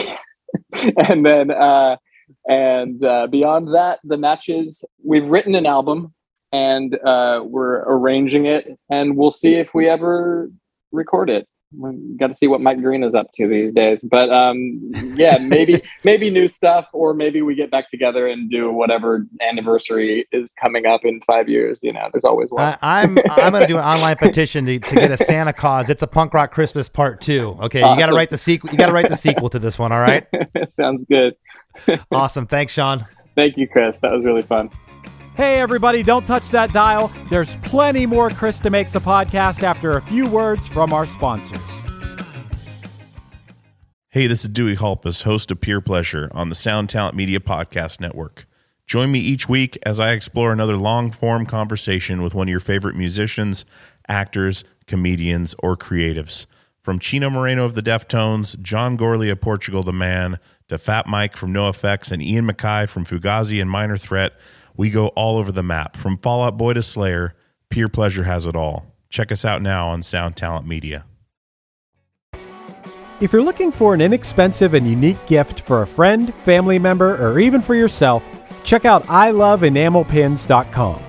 and 0.96 1.26
then. 1.26 1.50
Uh, 1.50 1.98
and 2.46 3.04
uh, 3.04 3.26
beyond 3.26 3.74
that, 3.74 4.00
the 4.04 4.16
matches, 4.16 4.84
we've 5.04 5.26
written 5.26 5.54
an 5.54 5.66
album 5.66 6.14
and 6.52 6.98
uh, 7.04 7.42
we're 7.44 7.82
arranging 7.86 8.46
it, 8.46 8.78
and 8.90 9.16
we'll 9.16 9.32
see 9.32 9.54
if 9.54 9.74
we 9.74 9.88
ever 9.88 10.50
record 10.92 11.30
it. 11.30 11.46
We 11.76 12.16
got 12.18 12.28
to 12.28 12.34
see 12.34 12.46
what 12.46 12.62
Mike 12.62 12.80
Green 12.80 13.02
is 13.02 13.14
up 13.14 13.26
to 13.34 13.46
these 13.46 13.72
days. 13.72 14.02
But 14.02 14.30
um, 14.30 14.80
yeah, 15.16 15.36
maybe 15.42 15.82
maybe 16.02 16.30
new 16.30 16.48
stuff, 16.48 16.86
or 16.94 17.12
maybe 17.12 17.42
we 17.42 17.54
get 17.54 17.70
back 17.70 17.90
together 17.90 18.26
and 18.26 18.50
do 18.50 18.72
whatever 18.72 19.26
anniversary 19.42 20.26
is 20.32 20.50
coming 20.62 20.86
up 20.86 21.04
in 21.04 21.20
five 21.26 21.46
years. 21.46 21.80
You 21.82 21.92
know, 21.92 22.08
there's 22.10 22.24
always 22.24 22.48
one. 22.48 22.62
I, 22.62 22.78
I'm 23.02 23.18
I'm 23.30 23.52
going 23.52 23.60
to 23.60 23.66
do 23.66 23.76
an 23.76 23.84
online 23.84 24.16
petition 24.16 24.64
to, 24.64 24.78
to 24.78 24.94
get 24.94 25.10
a 25.10 25.18
Santa 25.18 25.52
Claus. 25.52 25.90
It's 25.90 26.02
a 26.02 26.06
punk 26.06 26.32
rock 26.32 26.52
Christmas 26.52 26.88
part 26.88 27.20
two. 27.20 27.58
Okay, 27.60 27.80
you 27.80 27.98
got 27.98 28.06
to 28.06 28.14
write 28.14 28.30
the 28.30 28.38
sequel. 28.38 28.70
You 28.70 28.78
got 28.78 28.86
to 28.86 28.92
write 28.92 29.10
the 29.10 29.16
sequel 29.16 29.50
to 29.50 29.58
this 29.58 29.78
one. 29.78 29.92
All 29.92 30.00
right. 30.00 30.26
Sounds 30.70 31.04
good. 31.04 31.34
Awesome. 32.10 32.46
Thanks, 32.46 32.72
Sean. 32.72 33.06
Thank 33.34 33.56
you, 33.56 33.68
Chris. 33.68 33.98
That 34.00 34.12
was 34.12 34.24
really 34.24 34.42
fun. 34.42 34.70
Hey, 35.36 35.60
everybody, 35.60 36.02
don't 36.02 36.26
touch 36.26 36.48
that 36.50 36.72
dial. 36.72 37.12
There's 37.30 37.54
plenty 37.56 38.06
more 38.06 38.28
Chris 38.30 38.60
Demakes 38.60 38.96
a 38.96 39.00
Podcast 39.00 39.62
after 39.62 39.92
a 39.92 40.02
few 40.02 40.28
words 40.28 40.66
from 40.66 40.92
our 40.92 41.06
sponsors. 41.06 41.60
Hey, 44.08 44.26
this 44.26 44.42
is 44.42 44.48
Dewey 44.48 44.74
Halpus, 44.74 45.22
host 45.22 45.52
of 45.52 45.60
Peer 45.60 45.80
Pleasure 45.80 46.28
on 46.32 46.48
the 46.48 46.56
Sound 46.56 46.88
Talent 46.88 47.14
Media 47.14 47.38
Podcast 47.38 48.00
Network. 48.00 48.46
Join 48.84 49.12
me 49.12 49.20
each 49.20 49.48
week 49.48 49.78
as 49.84 50.00
I 50.00 50.12
explore 50.12 50.50
another 50.50 50.76
long 50.76 51.12
form 51.12 51.46
conversation 51.46 52.22
with 52.22 52.34
one 52.34 52.48
of 52.48 52.50
your 52.50 52.58
favorite 52.58 52.96
musicians, 52.96 53.64
actors, 54.08 54.64
comedians, 54.86 55.54
or 55.58 55.76
creatives. 55.76 56.46
From 56.82 56.98
Chino 56.98 57.28
Moreno 57.28 57.66
of 57.66 57.74
the 57.74 57.82
Deftones, 57.82 58.58
John 58.62 58.96
Gourley 58.96 59.30
of 59.30 59.42
Portugal 59.42 59.82
the 59.82 59.92
Man, 59.92 60.38
to 60.68 60.78
Fat 60.78 61.06
Mike 61.06 61.36
from 61.36 61.52
NoFX 61.52 62.12
and 62.12 62.22
Ian 62.22 62.46
MacKaye 62.46 62.88
from 62.88 63.04
Fugazi 63.04 63.60
and 63.60 63.70
Minor 63.70 63.96
Threat, 63.96 64.32
we 64.76 64.90
go 64.90 65.08
all 65.08 65.36
over 65.36 65.50
the 65.50 65.62
map. 65.62 65.96
From 65.96 66.16
Fall 66.18 66.44
Out 66.44 66.56
Boy 66.56 66.74
to 66.74 66.82
Slayer, 66.82 67.34
Peer 67.70 67.88
Pleasure 67.88 68.24
has 68.24 68.46
it 68.46 68.54
all. 68.54 68.94
Check 69.08 69.32
us 69.32 69.44
out 69.44 69.62
now 69.62 69.88
on 69.88 70.02
Sound 70.02 70.36
Talent 70.36 70.66
Media. 70.66 71.04
If 73.20 73.32
you're 73.32 73.42
looking 73.42 73.72
for 73.72 73.94
an 73.94 74.00
inexpensive 74.00 74.74
and 74.74 74.86
unique 74.86 75.26
gift 75.26 75.60
for 75.60 75.82
a 75.82 75.86
friend, 75.86 76.32
family 76.44 76.78
member, 76.78 77.16
or 77.16 77.40
even 77.40 77.60
for 77.60 77.74
yourself, 77.74 78.24
check 78.62 78.84
out 78.84 79.02
iloveenamelpins.com. 79.06 81.02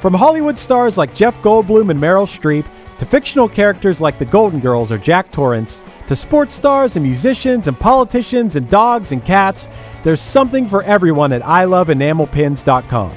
From 0.00 0.14
Hollywood 0.14 0.58
stars 0.58 0.98
like 0.98 1.14
Jeff 1.14 1.40
Goldblum 1.42 1.90
and 1.90 2.00
Meryl 2.00 2.26
Streep, 2.26 2.66
to 2.98 3.04
fictional 3.06 3.48
characters 3.48 4.00
like 4.00 4.18
the 4.18 4.24
Golden 4.24 4.60
Girls 4.60 4.90
or 4.90 4.98
Jack 4.98 5.30
Torrance, 5.30 5.82
to 6.06 6.16
sports 6.16 6.54
stars 6.54 6.96
and 6.96 7.04
musicians 7.04 7.68
and 7.68 7.78
politicians 7.78 8.56
and 8.56 8.68
dogs 8.68 9.12
and 9.12 9.24
cats, 9.24 9.68
there's 10.02 10.20
something 10.20 10.68
for 10.68 10.82
everyone 10.82 11.32
at 11.32 11.42
iloveenamelpins.com. 11.42 13.12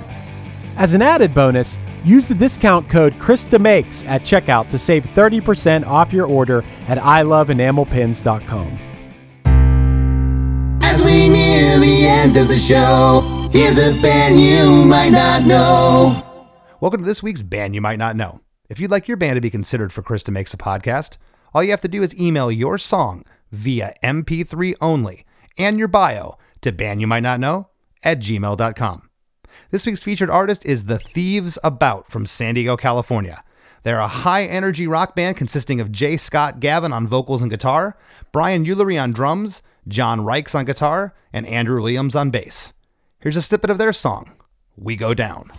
As 0.78 0.94
an 0.94 1.02
added 1.02 1.34
bonus, 1.34 1.78
use 2.04 2.28
the 2.28 2.36
discount 2.36 2.88
code 2.88 3.14
ChrisDemakes 3.16 4.06
at 4.06 4.22
checkout 4.22 4.70
to 4.70 4.78
save 4.78 5.06
30% 5.06 5.86
off 5.86 6.14
your 6.14 6.28
order 6.28 6.64
at 6.88 6.98
iloveenamelpins.com. 6.98 8.80
As 10.82 11.04
we 11.04 11.28
near 11.30 11.80
the 11.80 12.08
end 12.08 12.38
of 12.38 12.48
the 12.48 12.58
show, 12.58 13.50
here's 13.52 13.78
a 13.78 14.00
band 14.02 14.40
you 14.40 14.86
might 14.86 15.10
not 15.10 15.44
know. 15.44 16.24
Welcome 16.80 17.02
to 17.02 17.06
this 17.06 17.24
week's 17.24 17.42
band 17.42 17.74
you 17.76 17.82
might 17.82 18.00
not 18.00 18.16
know. 18.16 18.42
If 18.70 18.80
you'd 18.80 18.92
like 18.92 19.08
your 19.08 19.18
band 19.18 19.36
to 19.38 19.42
be 19.42 19.50
considered 19.50 19.92
for 19.92 20.02
Chris 20.02 20.24
Demakes 20.24 20.54
a 20.54 20.58
Podcast, 20.58 21.18
all 21.54 21.64
you 21.64 21.72
have 21.72 21.82
to 21.82 21.88
do 21.88 22.04
is 22.04 22.20
email 22.20 22.52
your 22.52 22.78
song 22.78 23.24
via 23.52 23.94
MP3 24.04 24.76
only 24.82 25.26
and 25.58 25.80
your 25.80 25.88
bio 25.88 26.38
to 26.62 26.72
bandyoumightnotknow 26.72 27.68
at 28.04 28.20
gmail.com. 28.20 29.10
This 29.72 29.86
week's 29.86 30.04
featured 30.04 30.30
artist 30.30 30.66
is 30.66 30.86
The 30.86 31.00
Thieves 31.00 31.58
About 31.64 32.12
from 32.12 32.26
San 32.26 32.56
Diego, 32.56 32.78
California. 32.78 33.44
They're 33.84 34.00
a 34.00 34.08
high 34.08 34.46
energy 34.46 34.88
rock 34.88 35.16
band 35.16 35.38
consisting 35.38 35.80
of 35.80 35.92
J. 35.92 36.18
Scott 36.18 36.60
Gavin 36.60 36.94
on 36.94 37.08
vocals 37.08 37.42
and 37.42 37.50
guitar, 37.50 37.98
Brian 38.32 38.66
Eulery 38.66 39.02
on 39.02 39.14
drums, 39.14 39.62
John 39.88 40.22
Reichs 40.22 40.54
on 40.54 40.66
guitar, 40.66 41.16
and 41.32 41.46
Andrew 41.48 41.82
Williams 41.82 42.16
on 42.16 42.30
bass. 42.30 42.74
Here's 43.20 43.38
a 43.38 43.42
snippet 43.42 43.70
of 43.70 43.78
their 43.78 43.94
song, 43.94 44.34
We 44.76 44.96
Go 44.96 45.14
Down. 45.14 45.52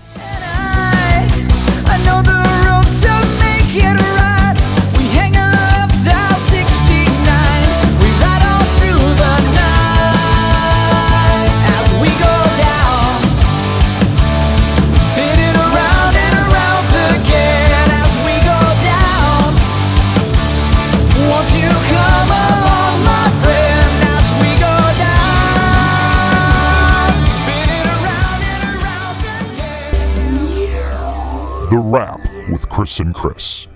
Chris 32.78 33.00
and 33.00 33.12
Chris. 33.12 33.66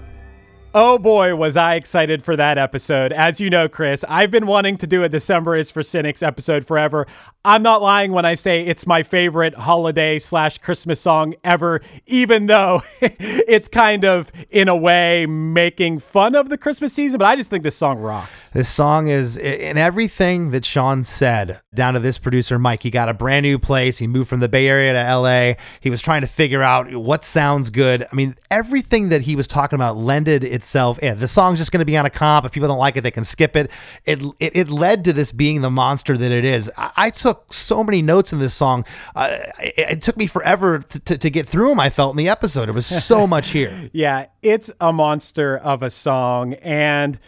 Oh 0.74 0.96
boy, 0.98 1.34
was 1.34 1.54
I 1.54 1.74
excited 1.74 2.22
for 2.22 2.34
that 2.34 2.56
episode. 2.56 3.12
As 3.12 3.38
you 3.42 3.50
know, 3.50 3.68
Chris, 3.68 4.06
I've 4.08 4.30
been 4.30 4.46
wanting 4.46 4.78
to 4.78 4.86
do 4.86 5.04
a 5.04 5.08
December 5.08 5.54
is 5.54 5.70
for 5.70 5.82
Cynics 5.82 6.22
episode 6.22 6.66
forever. 6.66 7.06
I'm 7.44 7.62
not 7.62 7.82
lying 7.82 8.12
when 8.12 8.24
I 8.24 8.34
say 8.34 8.64
it's 8.64 8.86
my 8.86 9.02
favorite 9.02 9.54
holiday 9.54 10.18
slash 10.18 10.58
Christmas 10.58 11.00
song 11.00 11.34
ever, 11.44 11.82
even 12.06 12.46
though 12.46 12.82
it's 13.02 13.68
kind 13.68 14.04
of, 14.04 14.32
in 14.48 14.68
a 14.68 14.76
way, 14.76 15.26
making 15.26 15.98
fun 15.98 16.34
of 16.34 16.48
the 16.48 16.56
Christmas 16.56 16.94
season. 16.94 17.18
But 17.18 17.26
I 17.26 17.36
just 17.36 17.50
think 17.50 17.64
this 17.64 17.76
song 17.76 17.98
rocks. 17.98 18.48
This 18.50 18.68
song 18.68 19.08
is 19.08 19.36
in 19.36 19.76
everything 19.76 20.52
that 20.52 20.64
Shawn 20.64 21.04
said, 21.04 21.60
down 21.74 21.94
to 21.94 22.00
this 22.00 22.16
producer, 22.16 22.58
Mike. 22.58 22.82
He 22.82 22.90
got 22.90 23.08
a 23.10 23.14
brand 23.14 23.42
new 23.42 23.58
place. 23.58 23.98
He 23.98 24.06
moved 24.06 24.30
from 24.30 24.40
the 24.40 24.48
Bay 24.48 24.68
Area 24.68 24.92
to 24.92 25.16
LA. 25.16 25.54
He 25.80 25.90
was 25.90 26.00
trying 26.00 26.20
to 26.22 26.28
figure 26.28 26.62
out 26.62 26.94
what 26.94 27.24
sounds 27.24 27.70
good. 27.70 28.06
I 28.10 28.14
mean, 28.14 28.36
everything 28.50 29.10
that 29.10 29.22
he 29.22 29.36
was 29.36 29.48
talking 29.48 29.76
about 29.76 29.96
lended 29.96 30.44
itself. 30.62 30.98
Yeah, 31.02 31.14
the 31.14 31.28
song's 31.28 31.58
just 31.58 31.72
going 31.72 31.80
to 31.80 31.84
be 31.84 31.96
on 31.96 32.06
a 32.06 32.10
comp. 32.10 32.46
If 32.46 32.52
people 32.52 32.68
don't 32.68 32.78
like 32.78 32.96
it, 32.96 33.00
they 33.02 33.10
can 33.10 33.24
skip 33.24 33.56
it. 33.56 33.70
It, 34.04 34.22
it, 34.38 34.56
it 34.56 34.70
led 34.70 35.04
to 35.04 35.12
this 35.12 35.32
being 35.32 35.60
the 35.60 35.70
monster 35.70 36.16
that 36.16 36.30
it 36.30 36.44
is. 36.44 36.70
I, 36.78 36.90
I 36.96 37.10
took 37.10 37.52
so 37.52 37.82
many 37.82 38.00
notes 38.00 38.32
in 38.32 38.38
this 38.38 38.54
song. 38.54 38.84
Uh, 39.14 39.38
it, 39.58 39.74
it 39.90 40.02
took 40.02 40.16
me 40.16 40.26
forever 40.26 40.78
to, 40.78 40.98
to, 41.00 41.18
to 41.18 41.30
get 41.30 41.48
through 41.48 41.70
them, 41.70 41.80
I 41.80 41.90
felt, 41.90 42.12
in 42.12 42.16
the 42.16 42.28
episode. 42.28 42.68
It 42.68 42.72
was 42.72 42.86
so 42.86 43.26
much 43.34 43.50
here. 43.50 43.90
Yeah, 43.92 44.26
it's 44.40 44.70
a 44.80 44.92
monster 44.92 45.56
of 45.58 45.82
a 45.82 45.90
song. 45.90 46.54
And 46.54 47.18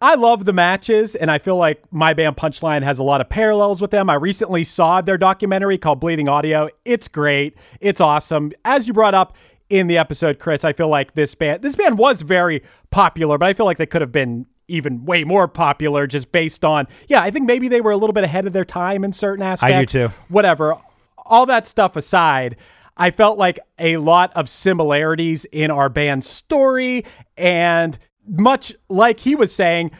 I 0.00 0.16
love 0.16 0.46
the 0.46 0.52
matches, 0.52 1.14
and 1.14 1.30
I 1.30 1.38
feel 1.38 1.56
like 1.56 1.80
my 1.92 2.12
band 2.12 2.36
Punchline 2.36 2.82
has 2.82 2.98
a 2.98 3.04
lot 3.04 3.20
of 3.20 3.28
parallels 3.28 3.80
with 3.80 3.92
them. 3.92 4.10
I 4.10 4.14
recently 4.14 4.64
saw 4.64 5.00
their 5.00 5.16
documentary 5.16 5.78
called 5.78 6.00
Bleeding 6.00 6.28
Audio. 6.28 6.68
It's 6.84 7.06
great. 7.06 7.56
It's 7.80 8.00
awesome. 8.00 8.50
As 8.64 8.88
you 8.88 8.94
brought 8.94 9.14
up 9.14 9.36
in 9.72 9.86
the 9.86 9.96
episode, 9.96 10.38
Chris, 10.38 10.64
I 10.64 10.74
feel 10.74 10.88
like 10.88 11.14
this 11.14 11.34
band 11.34 11.62
this 11.62 11.74
band 11.74 11.96
was 11.96 12.20
very 12.20 12.62
popular, 12.90 13.38
but 13.38 13.48
I 13.48 13.54
feel 13.54 13.64
like 13.64 13.78
they 13.78 13.86
could 13.86 14.02
have 14.02 14.12
been 14.12 14.44
even 14.68 15.06
way 15.06 15.24
more 15.24 15.48
popular 15.48 16.06
just 16.06 16.30
based 16.30 16.62
on 16.62 16.86
yeah, 17.08 17.22
I 17.22 17.30
think 17.30 17.46
maybe 17.46 17.68
they 17.68 17.80
were 17.80 17.90
a 17.90 17.96
little 17.96 18.12
bit 18.12 18.22
ahead 18.22 18.46
of 18.46 18.52
their 18.52 18.66
time 18.66 19.02
in 19.02 19.14
certain 19.14 19.42
aspects. 19.42 19.74
I 19.74 19.80
do 19.80 20.08
too. 20.08 20.14
Whatever. 20.28 20.76
All 21.16 21.46
that 21.46 21.66
stuff 21.66 21.96
aside, 21.96 22.56
I 22.98 23.10
felt 23.10 23.38
like 23.38 23.58
a 23.78 23.96
lot 23.96 24.30
of 24.34 24.50
similarities 24.50 25.46
in 25.46 25.70
our 25.70 25.88
band's 25.88 26.28
story 26.28 27.06
and 27.38 27.98
much 28.26 28.74
like 28.90 29.20
he 29.20 29.34
was 29.34 29.54
saying, 29.54 29.90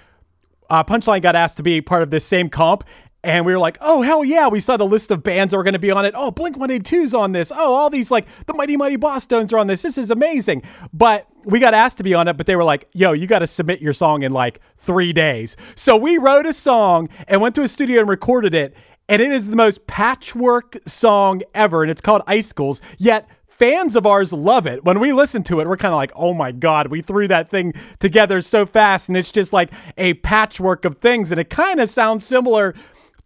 uh, 0.69 0.85
Punchline 0.85 1.23
got 1.23 1.35
asked 1.35 1.57
to 1.57 1.63
be 1.63 1.81
part 1.81 2.03
of 2.03 2.11
this 2.11 2.27
same 2.27 2.51
comp. 2.51 2.85
And 3.25 3.47
we 3.47 3.53
were 3.53 3.59
like, 3.59 3.79
oh, 3.81 4.03
hell 4.03 4.25
yeah. 4.25 4.49
We 4.49 4.59
saw 4.59 4.77
the 4.77 4.85
list 4.85 5.13
of 5.13 5.23
bands 5.23 5.53
that 5.53 5.57
were 5.57 5.63
going 5.63 5.75
to 5.75 5.79
be 5.79 5.93
on 5.93 6.05
it. 6.05 6.13
Oh, 6.17 6.33
Blink 6.33 6.57
182's 6.57 7.15
on 7.15 7.33
this. 7.33 7.53
Oh, 7.55 7.75
all 7.75 7.89
these, 7.89 8.11
like, 8.11 8.27
the 8.47 8.55
Mighty 8.55 8.77
Mighty 8.77 8.97
Bosstones 8.97 9.53
are 9.53 9.59
on 9.59 9.69
this. 9.69 9.83
This 9.83 9.97
is 9.97 10.11
amazing. 10.11 10.63
But 10.93 11.29
we 11.45 11.61
got 11.61 11.73
asked 11.73 11.99
to 11.99 12.03
be 12.03 12.15
on 12.15 12.27
it, 12.27 12.37
but 12.37 12.47
they 12.47 12.57
were 12.57 12.65
like, 12.65 12.89
yo, 12.93 13.13
you 13.13 13.29
got 13.29 13.39
to 13.41 13.47
submit 13.47 13.81
your 13.81 13.93
song 13.93 14.23
in 14.23 14.33
like 14.33 14.61
three 14.77 15.13
days. 15.13 15.57
So 15.77 15.97
we 15.97 16.19
wrote 16.19 16.47
a 16.47 16.53
song 16.53 17.09
and 17.29 17.41
went 17.41 17.55
to 17.55 17.63
a 17.63 17.69
studio 17.69 18.01
and 18.01 18.09
recorded 18.09 18.55
it. 18.55 18.75
And 19.09 19.23
it 19.23 19.31
is 19.31 19.49
the 19.49 19.57
most 19.57 19.87
patchwork 19.87 20.79
song 20.87 21.43
ever. 21.55 21.83
And 21.83 21.91
it's 21.91 22.01
called 22.01 22.23
Icicles. 22.27 22.81
Yet, 22.99 23.29
fans 23.47 23.95
of 23.95 24.07
ours 24.07 24.33
love 24.33 24.67
it. 24.67 24.85
When 24.85 24.99
we 24.99 25.13
listen 25.13 25.45
to 25.45 25.61
it, 25.61 25.69
we're 25.69 25.77
kind 25.77 25.93
of 25.93 25.97
like, 25.97 26.11
oh 26.17 26.35
my 26.35 26.51
God, 26.51 26.89
we 26.89 27.01
threw 27.01 27.29
that 27.29 27.49
thing 27.49 27.75
together 28.01 28.41
so 28.41 28.67
fast. 28.67 29.09
And 29.09 29.17
it's 29.17 29.31
just 29.31 29.53
like 29.53 29.71
a 29.97 30.15
patchwork 30.15 30.85
of 30.85 30.99
things. 30.99 31.31
And 31.31 31.41
it 31.41 31.49
kind 31.49 31.79
of 31.79 31.89
sounds 31.89 32.27
similar 32.27 32.75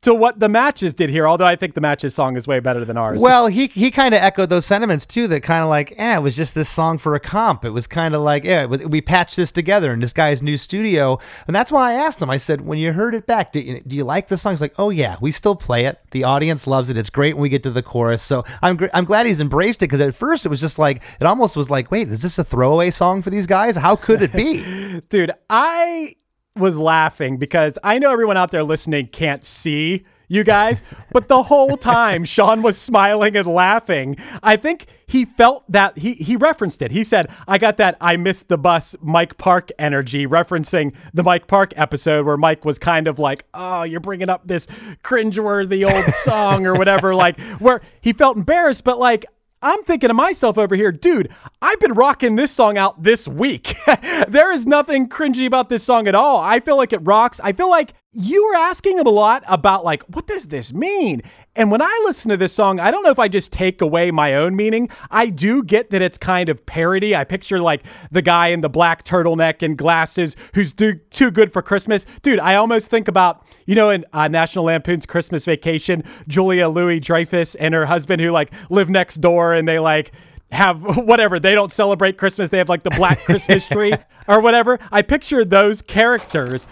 to 0.03 0.15
what 0.15 0.39
the 0.39 0.49
matches 0.49 0.95
did 0.95 1.11
here, 1.11 1.27
although 1.27 1.47
I 1.47 1.57
think 1.57 1.75
the 1.75 1.81
matches 1.81 2.15
song 2.15 2.37
is 2.37 2.47
way 2.47 2.61
better 2.61 2.85
than 2.85 2.97
ours. 2.97 3.21
Well, 3.21 3.49
he 3.49 3.67
he 3.69 3.91
kind 3.91 4.15
of 4.15 4.23
echoed 4.23 4.51
those 4.51 4.67
sentiments 4.67 5.07
too. 5.07 5.27
That 5.29 5.43
kind 5.43 5.63
of 5.63 5.69
like, 5.69 5.95
eh, 5.97 6.17
it 6.17 6.23
was 6.23 6.37
just 6.37 6.55
this 6.55 6.69
song 6.69 6.99
for 6.99 7.15
a 7.15 7.21
comp. 7.21 7.65
It 7.65 7.71
was 7.71 7.87
kind 7.87 8.15
of 8.15 8.21
like, 8.23 8.45
yeah, 8.45 8.63
it 8.63 8.71
was, 8.71 8.83
we 8.83 9.01
patched 9.01 9.37
this 9.37 9.53
together 9.53 9.93
in 9.93 10.01
this 10.01 10.13
guy's 10.13 10.43
new 10.43 10.57
studio, 10.57 11.19
and 11.47 11.57
that's 11.57 11.73
why 11.73 11.93
I 11.93 11.95
asked 11.95 12.23
him. 12.23 12.31
I 12.31 12.37
said, 12.37 12.61
when 12.61 12.79
you 12.79 12.93
heard 12.93 13.15
it 13.15 13.27
back, 13.27 13.53
do 13.53 13.61
you, 13.61 13.81
do 13.81 13.97
you 13.97 14.05
like 14.05 14.29
the 14.29 14.39
song? 14.39 14.53
He's 14.53 14.61
like, 14.61 14.75
oh 14.79 14.91
yeah, 14.91 15.17
we 15.21 15.31
still 15.31 15.57
play 15.57 15.87
it. 15.87 15.99
The 16.11 16.25
audience 16.25 16.67
loves 16.67 16.91
it. 16.91 16.97
It's 16.97 17.11
great 17.11 17.35
when 17.35 17.43
we 17.43 17.49
get 17.49 17.63
to 17.65 17.71
the 17.71 17.83
chorus. 17.83 18.23
So 18.23 18.45
I'm 18.63 18.77
gr- 18.77 18.87
I'm 18.95 19.05
glad 19.05 19.27
he's 19.27 19.41
embraced 19.41 19.83
it 19.83 19.87
because 19.87 20.01
at 20.01 20.15
first 20.15 20.47
it 20.47 20.49
was 20.49 20.61
just 20.61 20.79
like 20.79 21.03
it 21.21 21.25
almost 21.27 21.57
was 21.57 21.71
like, 21.71 21.91
wait, 21.91 22.09
is 22.09 22.23
this 22.23 22.39
a 22.39 22.45
throwaway 22.45 22.91
song 22.91 23.23
for 23.23 23.31
these 23.31 23.47
guys? 23.47 23.77
How 23.77 23.97
could 23.97 24.23
it 24.23 24.33
be? 24.33 25.01
dude, 25.09 25.33
I 25.51 26.15
was 26.57 26.79
laughing 26.79 27.37
because 27.37 27.79
I 27.83 27.99
know 27.99 28.13
everyone 28.13 28.37
out 28.37 28.51
there 28.51 28.65
listening 28.65 29.09
can't 29.09 29.45
see 29.45 30.05
you 30.29 30.43
guys, 30.43 30.83
but 31.13 31.29
the 31.29 31.45
whole 31.45 31.77
time 31.77 32.25
Shawn 32.25 32.63
was 32.63 32.77
smiling 32.77 33.37
and 33.37 33.47
laughing. 33.47 34.17
I 34.43 34.57
think 34.57 34.87
he 35.07 35.25
felt 35.25 35.65
that 35.71 35.99
he 35.99 36.15
he 36.15 36.37
referenced 36.37 36.83
it. 36.83 36.91
He 36.91 37.05
said, 37.05 37.31
"I 37.47 37.59
got 37.59 37.77
that 37.77 37.97
I 38.01 38.17
missed 38.17 38.49
the 38.49 38.59
bus 38.59 38.97
Mike 39.01 39.39
Park 39.39 39.71
energy," 39.79 40.27
referencing 40.27 40.95
the 41.15 41.23
Mike 41.23 41.47
Park 41.47 41.73
episode 41.77 42.27
where 42.27 42.37
Mike 42.37 42.65
was 42.65 42.79
kind 42.79 43.07
of 43.07 43.19
like, 43.19 43.45
"Oh, 43.55 43.85
you're 43.85 44.01
bringing 44.01 44.29
up 44.29 44.47
this 44.47 44.67
cringeworthy 45.05 45.89
old 45.89 46.13
song 46.13 46.67
or 46.67 46.75
whatever," 46.75 47.15
like 47.15 47.41
where 47.61 47.81
he 48.01 48.13
felt 48.13 48.37
embarrassed, 48.37 48.83
but 48.83 48.99
like 48.99 49.25
I'm 49.63 49.83
thinking 49.85 50.09
to 50.09 50.15
myself 50.15 50.59
over 50.59 50.75
here, 50.77 50.93
dude, 50.93 51.31
I've 51.63 51.81
been 51.81 51.95
rocking 51.95 52.37
this 52.37 52.51
song 52.51 52.77
out 52.77 53.03
this 53.03 53.27
week. 53.27 53.75
there 54.29 54.53
is 54.53 54.67
nothing 54.67 55.09
cringy 55.09 55.47
about 55.47 55.69
this 55.69 55.83
song 55.83 56.07
at 56.07 56.15
all. 56.15 56.39
I 56.39 56.61
feel 56.61 56.77
like 56.77 56.93
it 56.93 56.99
rocks. 56.99 57.41
I 57.43 57.53
feel 57.53 57.71
like 57.71 57.95
you 58.17 58.47
were 58.47 58.55
asking 58.55 58.97
him 58.97 59.07
a 59.07 59.11
lot 59.11 59.45
about, 59.47 59.85
like, 59.85 60.03
what 60.05 60.27
does 60.27 60.47
this 60.47 60.73
mean? 60.73 61.21
And 61.55 61.71
when 61.71 61.83
I 61.83 62.03
listen 62.07 62.31
to 62.31 62.37
this 62.39 62.53
song, 62.53 62.81
I 62.81 62.91
don't 62.91 63.03
know 63.03 63.11
if 63.11 63.19
I 63.19 63.29
just 63.29 63.53
take 63.53 63.83
away 63.83 64.11
my 64.11 64.35
own 64.35 64.57
meaning. 64.57 64.89
I 65.11 65.29
do 65.29 65.63
get 65.63 65.91
that 65.91 66.01
it's 66.01 66.17
kind 66.17 66.49
of 66.49 66.65
parody. 66.65 67.15
I 67.15 67.25
picture 67.25 67.61
like 67.61 67.83
the 68.11 68.23
guy 68.23 68.49
in 68.49 68.63
the 68.63 68.71
black 68.71 69.05
turtleneck 69.05 69.63
and 69.63 69.77
glasses 69.77 70.35
who's 70.55 70.73
do- 70.73 70.99
too 71.11 71.31
good 71.31 71.53
for 71.53 71.61
Christmas. 71.61 72.07
Dude, 72.23 72.39
I 72.39 72.55
almost 72.55 72.89
think 72.89 73.07
about, 73.07 73.47
you 73.67 73.75
know, 73.75 73.91
in 73.91 74.07
uh, 74.15 74.29
National 74.29 74.65
Lampoon's 74.65 75.05
Christmas 75.05 75.45
Vacation, 75.45 76.03
Julia 76.27 76.71
Louis 76.71 77.01
Dreyfus 77.01 77.55
and 77.57 77.75
her 77.75 77.85
husband 77.85 78.23
who 78.23 78.31
like 78.31 78.51
live 78.71 78.89
next 78.89 79.17
door 79.17 79.53
and 79.53 79.69
they 79.69 79.79
like, 79.79 80.13
have 80.53 80.83
whatever 80.97 81.39
they 81.41 81.57
don't 81.57 81.73
celebrate 81.73 82.17
christmas 82.17 82.51
they 82.51 82.59
have 82.59 82.69
like 82.69 82.85
the 82.85 82.91
black 82.91 83.19
christmas 83.25 83.67
tree 83.69 83.93
or 84.29 84.41
whatever 84.41 84.79
i 84.93 85.03
picture 85.03 85.45
those 85.45 85.83
characters 85.83 86.69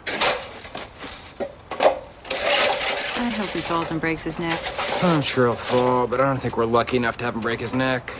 I'd 3.17 3.33
hope 3.33 3.51
he 3.51 3.54
falls 3.65 3.91
and 3.91 4.01
breaks 4.01 4.25
his 4.25 4.39
neck. 4.39 4.61
I'm 5.03 5.23
sure 5.23 5.47
he'll 5.47 5.55
fall, 5.55 6.07
but 6.07 6.21
I 6.21 6.27
don't 6.27 6.39
think 6.41 6.57
we're 6.57 6.67
lucky 6.67 6.97
enough 6.97 7.17
to 7.19 7.25
have 7.25 7.35
him 7.35 7.41
break 7.41 7.61
his 7.61 7.75
neck. 7.75 8.13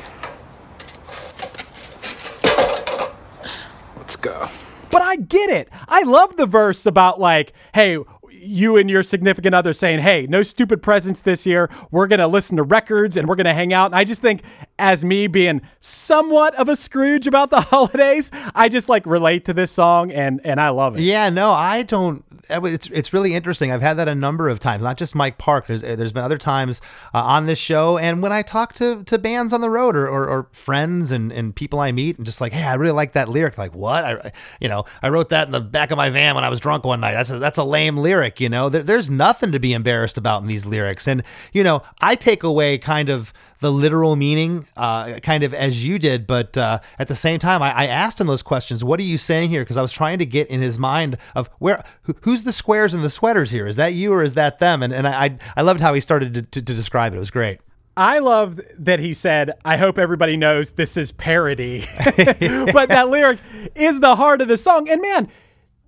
Let's 3.97 4.17
go. 4.17 4.49
But 4.91 5.03
I 5.03 5.17
get 5.17 5.51
it. 5.51 5.69
I 5.89 6.03
love 6.03 6.37
the 6.37 6.47
verse 6.47 6.87
about 6.87 7.21
like, 7.21 7.53
hey, 7.75 7.99
you 8.45 8.77
and 8.77 8.89
your 8.91 9.03
significant 9.03 9.55
other 9.55 9.73
saying, 9.73 10.01
hey, 10.01 10.27
no 10.27 10.43
stupid 10.43 10.83
presents 10.83 11.23
this 11.23 11.47
year. 11.47 11.69
We're 11.91 12.07
to 12.15 12.27
listen 12.27 12.57
to 12.57 12.63
records 12.63 13.17
and 13.17 13.29
we're 13.29 13.37
to 13.47 13.55
hang 13.55 13.73
out. 13.73 13.87
And 13.87 13.95
I 13.95 14.05
just 14.05 14.21
think, 14.21 14.43
as 14.79 15.05
me 15.05 15.27
being 15.27 15.63
somewhat 15.81 16.55
of 16.57 16.69
a 16.69 16.77
Scrooge 16.77 17.27
about 17.27 17.51
the 17.51 17.61
holidays, 17.61 18.31
I 18.55 18.69
just 18.69 18.89
like 18.89 19.07
relate 19.07 19.45
to 19.47 19.53
this 19.53 19.71
song 19.71 20.11
and, 20.13 20.41
and 20.45 20.61
I 20.61 20.69
love 20.71 20.97
it. 20.99 21.03
Yeah, 21.03 21.31
no, 21.31 21.53
I 21.53 21.83
don't. 21.83 22.25
It's 22.51 22.89
it's 22.89 23.13
really 23.13 23.35
interesting. 23.35 23.73
I've 23.73 23.81
had 23.81 23.97
that 23.97 24.07
a 24.07 24.15
number 24.15 24.51
of 24.51 24.61
times, 24.61 24.83
not 24.83 24.99
just 24.99 25.15
Mike 25.15 25.39
Park. 25.39 25.67
There's 25.67 25.81
there's 25.81 26.13
been 26.13 26.25
other 26.25 26.37
times 26.37 26.83
uh, 27.15 27.23
on 27.23 27.47
this 27.47 27.59
show, 27.59 27.97
and 27.97 28.23
when 28.23 28.33
I 28.33 28.43
talk 28.43 28.75
to, 28.75 29.03
to 29.05 29.19
bands 29.19 29.55
on 29.55 29.63
the 29.63 29.71
road 29.71 29.97
or, 29.97 30.07
or, 30.07 30.29
or 30.29 30.49
friends 30.53 31.11
and, 31.11 31.33
and 31.33 31.57
people 31.57 31.81
I 31.81 31.91
meet, 31.93 32.19
and 32.19 32.27
just 32.27 32.43
like, 32.43 32.53
hey, 32.53 32.65
I 32.65 32.75
really 32.75 32.93
like 32.93 33.13
that 33.13 33.29
lyric. 33.29 33.57
Like, 33.57 33.75
what? 33.75 34.05
I 34.05 34.33
you 34.61 34.69
know 34.69 34.85
I 35.03 35.09
wrote 35.09 35.31
that 35.31 35.49
in 35.49 35.53
the 35.53 35.61
back 35.61 35.91
of 35.91 35.97
my 35.97 36.11
van 36.11 36.35
when 36.35 36.45
I 36.45 36.51
was 36.51 36.61
drunk 36.61 36.85
one 36.85 37.01
night. 37.01 37.15
That's 37.15 37.31
a, 37.31 37.39
that's 37.39 37.59
a 37.59 37.65
lame 37.65 37.97
lyric. 37.97 38.34
You 38.41 38.49
know, 38.49 38.69
there, 38.69 38.83
there's 38.83 39.11
nothing 39.11 39.53
to 39.53 39.61
be 39.61 39.73
embarrassed 39.73 40.19
about 40.19 40.43
in 40.43 40.49
these 40.49 40.67
lyrics, 40.67 41.07
and 41.09 41.23
you 41.53 41.65
know, 41.65 41.83
I 42.01 42.15
take 42.15 42.43
away 42.43 42.79
kind 42.79 43.09
of 43.09 43.33
the 43.61 43.73
literal 43.73 44.15
meaning, 44.15 44.67
uh, 44.77 45.21
kind 45.21 45.43
of 45.43 45.55
as 45.55 45.83
you 45.83 45.99
did. 45.99 46.27
But 46.27 46.57
uh, 46.57 46.81
at 46.99 47.09
the 47.09 47.15
same 47.15 47.39
time, 47.39 47.63
I, 47.63 47.73
I, 47.73 47.87
asked 47.87 48.21
him 48.21 48.27
those 48.27 48.43
questions. 48.43 48.85
What 48.85 49.01
are 49.01 49.05
you 49.05 49.17
saying 49.17 49.49
here? 49.49 49.63
Because 49.63 49.79
I 49.79 49.83
was 49.83 49.93
trying 49.93 50.19
to 50.19 50.27
get 50.27 50.49
in 50.49 50.61
his 50.61 50.79
mind 50.79 51.17
of 51.35 51.49
where, 51.61 51.83
who, 52.03 52.15
who's 52.23 52.43
the 52.43 52.53
squares 52.53 52.93
and 52.93 53.03
the 53.03 53.09
sweaters 53.09 53.51
here? 53.53 53.67
Is 53.67 53.77
that 53.77 53.95
you 53.95 54.13
or 54.13 54.23
is 54.23 54.35
that 54.35 54.59
them? 54.59 54.83
And 54.83 54.93
and 54.93 55.09
I 55.09 55.39
I 55.57 55.63
loved 55.63 55.81
how 55.81 55.95
he 55.95 56.01
started 56.01 56.35
to, 56.35 56.43
to, 56.43 56.63
to 56.63 56.75
describe 56.75 57.15
it. 57.15 57.17
It 57.17 57.21
was 57.21 57.31
great. 57.31 57.61
I 57.97 58.19
love 58.19 58.61
that 58.79 58.99
he 58.99 59.15
said, 59.15 59.53
I 59.65 59.77
hope 59.77 59.99
everybody 59.99 60.37
knows 60.37 60.73
this 60.73 60.97
is 60.97 61.13
parody. 61.13 61.87
but 62.05 62.89
that 62.89 63.09
lyric 63.09 63.39
is 63.75 64.01
the 64.01 64.17
heart 64.17 64.41
of 64.41 64.49
the 64.49 64.57
song. 64.57 64.89
And 64.89 65.01
man, 65.01 65.29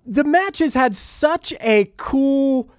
the 0.07 0.23
matches 0.23 0.73
had 0.73 0.95
such 0.95 1.53
a 1.59 1.91
cool, 1.97 2.69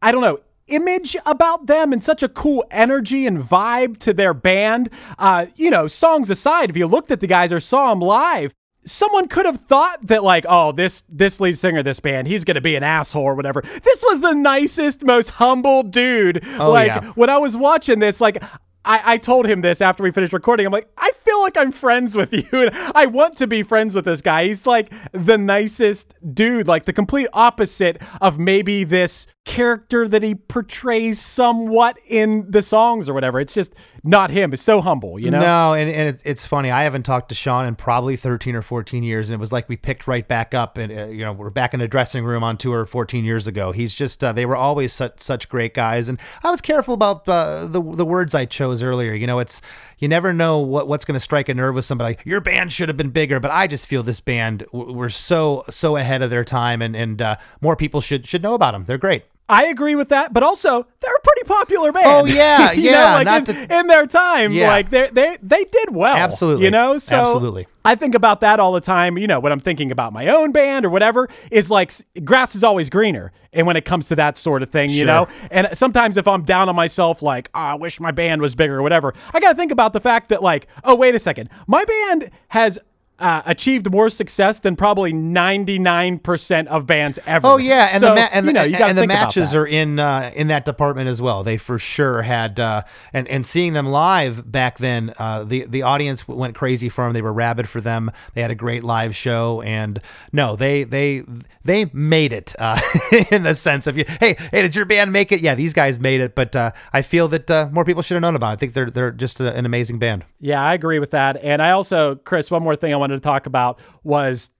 I 0.00 0.12
don't 0.12 0.22
know, 0.22 0.38
image 0.68 1.16
about 1.26 1.66
them 1.66 1.92
and 1.92 2.02
such 2.02 2.22
a 2.22 2.28
cool 2.28 2.64
energy 2.70 3.26
and 3.26 3.38
vibe 3.38 3.98
to 3.98 4.12
their 4.12 4.34
band. 4.34 4.88
Uh, 5.18 5.46
you 5.54 5.70
know, 5.70 5.86
songs 5.86 6.30
aside, 6.30 6.70
if 6.70 6.76
you 6.76 6.86
looked 6.86 7.10
at 7.10 7.20
the 7.20 7.26
guys 7.26 7.52
or 7.52 7.60
saw 7.60 7.90
them 7.90 8.00
live, 8.00 8.52
someone 8.84 9.26
could 9.28 9.46
have 9.46 9.62
thought 9.62 10.06
that 10.06 10.22
like 10.22 10.46
oh 10.48 10.70
this 10.70 11.02
this 11.08 11.40
lead 11.40 11.58
singer 11.58 11.82
this 11.82 11.98
band 11.98 12.28
he's 12.28 12.44
gonna 12.44 12.60
be 12.60 12.76
an 12.76 12.84
asshole 12.84 13.24
or 13.24 13.34
whatever 13.34 13.60
this 13.82 14.00
was 14.04 14.20
the 14.20 14.32
nicest 14.32 15.02
most 15.02 15.28
humble 15.30 15.82
dude 15.82 16.40
Oh, 16.56 16.70
like 16.70 16.86
yeah. 16.86 17.10
when 17.16 17.28
i 17.28 17.36
was 17.36 17.56
watching 17.56 17.98
this 17.98 18.20
like 18.20 18.40
I, 18.84 19.14
I 19.14 19.18
told 19.18 19.46
him 19.46 19.60
this 19.62 19.80
after 19.80 20.04
we 20.04 20.12
finished 20.12 20.32
recording. 20.32 20.64
I'm 20.64 20.72
like, 20.72 20.88
I 20.96 21.10
like 21.46 21.56
I'm 21.56 21.70
friends 21.70 22.16
with 22.16 22.32
you. 22.32 22.70
I 22.94 23.06
want 23.06 23.36
to 23.36 23.46
be 23.46 23.62
friends 23.62 23.94
with 23.94 24.04
this 24.04 24.20
guy. 24.20 24.48
He's 24.48 24.66
like 24.66 24.92
the 25.12 25.38
nicest 25.38 26.14
dude, 26.34 26.66
like 26.66 26.86
the 26.86 26.92
complete 26.92 27.28
opposite 27.32 28.02
of 28.20 28.36
maybe 28.38 28.82
this 28.82 29.28
character 29.44 30.08
that 30.08 30.24
he 30.24 30.34
portrays 30.34 31.20
somewhat 31.20 31.98
in 32.08 32.50
the 32.50 32.62
songs 32.62 33.08
or 33.08 33.14
whatever. 33.14 33.38
It's 33.38 33.54
just 33.54 33.74
not 34.04 34.30
him. 34.30 34.52
It's 34.52 34.62
so 34.62 34.80
humble, 34.80 35.18
you 35.18 35.30
know? 35.30 35.40
No, 35.40 35.74
and, 35.74 35.90
and 35.90 36.08
it, 36.14 36.22
it's 36.24 36.46
funny. 36.46 36.70
I 36.70 36.84
haven't 36.84 37.04
talked 37.04 37.28
to 37.30 37.34
Shawn 37.34 37.66
in 37.66 37.74
probably 37.74 38.16
13 38.16 38.54
or 38.54 38.62
14 38.62 39.02
years, 39.02 39.28
and 39.28 39.34
it 39.34 39.40
was 39.40 39.52
like 39.52 39.68
we 39.68 39.76
picked 39.76 40.06
right 40.06 40.26
back 40.26 40.54
up, 40.54 40.78
and 40.78 40.92
uh, 40.92 41.06
you 41.06 41.22
know 41.22 41.32
we're 41.32 41.50
back 41.50 41.74
in 41.74 41.80
the 41.80 41.88
dressing 41.88 42.24
room 42.24 42.44
on 42.44 42.56
tour 42.56 42.86
14 42.86 43.24
years 43.24 43.46
ago. 43.46 43.72
He's 43.72 43.94
just 43.94 44.22
uh, 44.22 44.32
they 44.32 44.46
were 44.46 44.56
always 44.56 44.92
such 44.92 45.20
such 45.20 45.48
great 45.48 45.74
guys, 45.74 46.08
and 46.08 46.18
I 46.42 46.50
was 46.50 46.60
careful 46.60 46.94
about 46.94 47.28
uh, 47.28 47.66
the 47.66 47.80
the 47.80 48.04
words 48.04 48.34
I 48.34 48.44
chose 48.44 48.82
earlier. 48.82 49.14
You 49.14 49.26
know, 49.26 49.38
it's 49.38 49.60
you 49.98 50.08
never 50.08 50.32
know 50.32 50.58
what 50.58 50.88
what's 50.88 51.04
going 51.04 51.14
to 51.14 51.20
strike 51.20 51.48
a 51.48 51.54
nerve 51.54 51.74
with 51.74 51.84
somebody. 51.84 52.16
Your 52.24 52.40
band 52.40 52.72
should 52.72 52.88
have 52.88 52.96
been 52.96 53.10
bigger, 53.10 53.40
but 53.40 53.50
I 53.50 53.66
just 53.66 53.86
feel 53.86 54.02
this 54.02 54.20
band, 54.20 54.64
we're 54.72 55.08
so 55.08 55.64
so 55.70 55.96
ahead 55.96 56.22
of 56.22 56.30
their 56.30 56.44
time, 56.44 56.82
and 56.82 56.96
and 56.96 57.20
uh, 57.22 57.36
more 57.60 57.76
people 57.76 58.00
should 58.00 58.26
should 58.26 58.42
know 58.42 58.54
about 58.54 58.72
them. 58.72 58.84
They're 58.84 58.98
great. 58.98 59.24
I 59.48 59.66
agree 59.66 59.94
with 59.94 60.08
that, 60.08 60.32
but 60.32 60.42
also 60.42 60.86
they're 61.00 61.14
a 61.14 61.20
pretty 61.20 61.44
popular 61.46 61.92
band. 61.92 62.06
Oh, 62.06 62.24
yeah, 62.24 62.72
yeah, 62.72 62.92
know, 62.92 63.04
like 63.22 63.24
not 63.26 63.48
in, 63.48 63.70
in 63.70 63.86
their 63.86 64.06
time, 64.06 64.52
Yeah. 64.52 64.68
like 64.68 64.90
they 64.90 65.08
they 65.12 65.38
they 65.42 65.64
did 65.64 65.94
well. 65.94 66.16
Absolutely. 66.16 66.64
you 66.64 66.70
know. 66.70 66.98
So 66.98 67.16
Absolutely. 67.16 67.66
I 67.84 67.94
think 67.94 68.16
about 68.16 68.40
that 68.40 68.58
all 68.58 68.72
the 68.72 68.80
time. 68.80 69.16
You 69.16 69.28
know, 69.28 69.38
when 69.38 69.52
I'm 69.52 69.60
thinking 69.60 69.92
about 69.92 70.12
my 70.12 70.26
own 70.28 70.50
band 70.50 70.84
or 70.84 70.90
whatever, 70.90 71.28
is 71.52 71.70
like 71.70 71.92
grass 72.24 72.56
is 72.56 72.64
always 72.64 72.90
greener. 72.90 73.30
And 73.52 73.66
when 73.66 73.76
it 73.76 73.84
comes 73.84 74.08
to 74.08 74.16
that 74.16 74.36
sort 74.36 74.62
of 74.62 74.70
thing, 74.70 74.90
you 74.90 74.98
Sure. 74.98 75.06
know, 75.06 75.28
and 75.50 75.68
sometimes 75.72 76.16
if 76.16 76.26
I'm 76.26 76.42
down 76.42 76.68
on 76.68 76.74
myself, 76.74 77.22
like 77.22 77.48
"Ah, 77.54 77.70
I 77.70 77.74
wish 77.76 78.00
my 78.00 78.10
band 78.10 78.42
was 78.42 78.54
bigger 78.56 78.76
or 78.78 78.82
whatever, 78.82 79.14
I 79.32 79.38
got 79.40 79.50
to 79.50 79.56
think 79.56 79.70
about 79.70 79.92
the 79.92 80.00
fact 80.00 80.28
that 80.30 80.42
like, 80.42 80.66
oh 80.82 80.96
wait 80.96 81.14
a 81.14 81.18
second, 81.20 81.50
my 81.68 81.84
band 81.84 82.30
has. 82.48 82.78
Uh, 83.18 83.40
achieved 83.46 83.90
more 83.90 84.10
success 84.10 84.58
than 84.60 84.76
probably 84.76 85.10
99% 85.10 86.66
of 86.66 86.86
bands 86.86 87.18
ever. 87.26 87.46
Oh 87.46 87.56
yeah, 87.56 87.88
and 87.92 88.00
So, 88.00 88.08
the 88.10 88.14
ma- 88.14 88.28
and, 88.32 88.46
you 88.46 88.52
know, 88.52 88.62
you 88.62 88.76
and 88.76 88.96
the 88.98 89.06
matches 89.06 89.54
are 89.54 89.66
in 89.66 89.98
uh, 89.98 90.30
in 90.34 90.48
that 90.48 90.64
department 90.64 91.08
as 91.08 91.20
well. 91.22 91.42
They 91.42 91.56
for 91.56 91.78
sure 91.78 92.22
had 92.22 92.60
uh, 92.60 92.82
and 93.12 93.26
and 93.28 93.46
seeing 93.46 93.72
them 93.72 93.86
live 93.86 94.50
back 94.50 94.78
then, 94.78 95.14
uh, 95.18 95.44
the 95.44 95.64
the 95.66 95.82
audience 95.82 96.28
went 96.28 96.54
crazy 96.54 96.88
for 96.88 97.04
them. 97.04 97.12
They 97.12 97.22
were 97.22 97.32
rabid 97.32 97.68
for 97.68 97.80
them. 97.80 98.10
They 98.34 98.42
had 98.42 98.50
a 98.50 98.54
great 98.54 98.84
live 98.84 99.16
show, 99.16 99.62
and 99.62 100.00
no, 100.32 100.56
they 100.56 100.84
they 100.84 101.22
they 101.64 101.86
made 101.92 102.32
it 102.32 102.54
uh, 102.58 102.80
in 103.30 103.42
the 103.44 103.54
sense 103.54 103.86
of 103.86 103.96
you. 103.96 104.04
Hey, 104.20 104.36
hey, 104.50 104.62
did 104.62 104.76
your 104.76 104.84
band 104.84 105.12
make 105.12 105.32
it? 105.32 105.40
Yeah, 105.40 105.54
these 105.54 105.72
guys 105.72 105.98
made 105.98 106.20
it, 106.20 106.34
but 106.34 106.54
uh, 106.54 106.72
I 106.92 107.02
feel 107.02 107.28
that 107.28 107.50
uh, 107.50 107.68
more 107.72 107.84
people 107.84 108.02
should 108.02 108.14
have 108.14 108.22
known 108.22 108.36
about. 108.36 108.50
it. 108.50 108.52
I 108.52 108.56
think 108.56 108.74
they're 108.74 108.90
they're 108.90 109.10
just 109.10 109.40
a, 109.40 109.54
an 109.54 109.64
amazing 109.66 109.98
band. 109.98 110.24
Yeah, 110.38 110.62
I 110.62 110.74
agree 110.74 110.98
with 110.98 111.12
that. 111.12 111.38
And 111.42 111.62
I 111.62 111.70
also, 111.70 112.16
Chris, 112.16 112.50
one 112.50 112.62
more 112.62 112.76
thing 112.76 112.92
I 112.92 112.96
wanted 113.06 113.22
to 113.22 113.26
talk 113.26 113.46
about 113.46 113.78
was, 114.02 114.50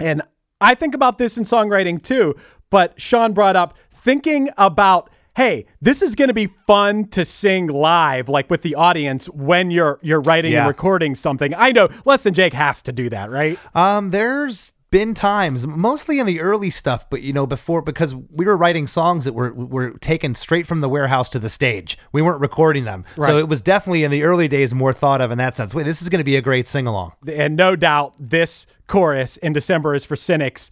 and 0.00 0.20
I 0.60 0.74
think 0.74 0.94
about 0.94 1.18
this 1.18 1.36
in 1.38 1.44
songwriting 1.44 2.02
too, 2.02 2.34
but 2.70 3.00
Shawn 3.00 3.32
brought 3.32 3.54
up 3.56 3.76
thinking 3.90 4.50
about 4.58 5.08
hey 5.36 5.66
this 5.80 6.00
is 6.02 6.14
going 6.14 6.28
to 6.28 6.34
be 6.34 6.46
fun 6.66 7.06
to 7.08 7.24
sing 7.24 7.66
live 7.66 8.28
like 8.28 8.48
with 8.50 8.62
the 8.62 8.74
audience 8.74 9.26
when 9.30 9.70
you're 9.70 9.98
you're 10.02 10.20
writing 10.20 10.52
Yeah. 10.52 10.60
and 10.60 10.68
recording 10.68 11.14
something 11.16 11.52
i 11.56 11.72
know 11.72 11.88
less 12.04 12.22
than 12.22 12.34
jake 12.34 12.52
has 12.52 12.82
to 12.82 12.92
do 12.92 13.08
that 13.08 13.30
right 13.30 13.58
Um, 13.74 14.10
there's 14.10 14.74
been 14.94 15.12
times, 15.12 15.66
mostly 15.66 16.20
in 16.20 16.26
the 16.26 16.38
early 16.40 16.70
stuff, 16.70 17.10
but 17.10 17.20
you 17.20 17.32
know, 17.32 17.48
before 17.48 17.82
because 17.82 18.14
we 18.14 18.44
were 18.44 18.56
writing 18.56 18.86
songs 18.86 19.24
that 19.24 19.32
were 19.32 19.52
were 19.52 19.90
taken 19.98 20.36
straight 20.36 20.68
from 20.68 20.80
the 20.82 20.88
warehouse 20.88 21.28
to 21.30 21.40
the 21.40 21.48
stage. 21.48 21.98
We 22.12 22.22
weren't 22.22 22.40
recording 22.40 22.84
them, 22.84 23.04
Right. 23.16 23.26
so 23.26 23.38
it 23.38 23.48
was 23.48 23.60
definitely 23.60 24.04
in 24.04 24.12
the 24.12 24.22
early 24.22 24.46
days 24.46 24.72
more 24.72 24.92
thought 24.92 25.20
of 25.20 25.32
in 25.32 25.38
that 25.38 25.56
sense. 25.56 25.74
Wait, 25.74 25.82
this 25.82 26.00
is 26.00 26.08
going 26.08 26.20
to 26.20 26.24
be 26.24 26.36
a 26.36 26.40
great 26.40 26.68
sing 26.68 26.86
along. 26.86 27.10
and 27.26 27.56
no 27.56 27.74
doubt 27.74 28.14
this 28.20 28.68
chorus 28.86 29.36
in 29.38 29.52
December 29.52 29.96
is 29.96 30.04
for 30.04 30.14
cynics. 30.14 30.70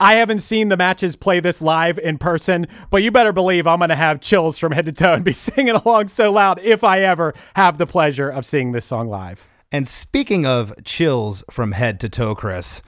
I 0.00 0.14
haven't 0.14 0.40
seen 0.40 0.68
the 0.68 0.76
matches 0.76 1.14
play 1.14 1.38
this 1.38 1.62
live 1.62 1.96
in 1.96 2.18
person, 2.18 2.66
but 2.90 3.04
you 3.04 3.12
better 3.12 3.32
believe 3.32 3.68
I'm 3.68 3.78
going 3.78 3.90
to 3.90 3.94
have 3.94 4.20
chills 4.20 4.58
from 4.58 4.72
head 4.72 4.86
to 4.86 4.92
toe 4.92 5.14
and 5.14 5.24
be 5.24 5.32
singing 5.48 5.76
along 5.76 6.08
so 6.08 6.32
loud 6.32 6.58
if 6.58 6.82
I 6.82 7.02
ever 7.02 7.34
have 7.54 7.78
the 7.78 7.86
pleasure 7.86 8.28
of 8.28 8.44
seeing 8.44 8.72
this 8.72 8.86
song 8.86 9.06
live. 9.08 9.46
And 9.70 9.86
speaking 9.86 10.44
of 10.44 10.74
chills 10.84 11.44
from 11.52 11.70
head 11.70 12.00
to 12.00 12.08
toe, 12.08 12.34
Chris. 12.34 12.82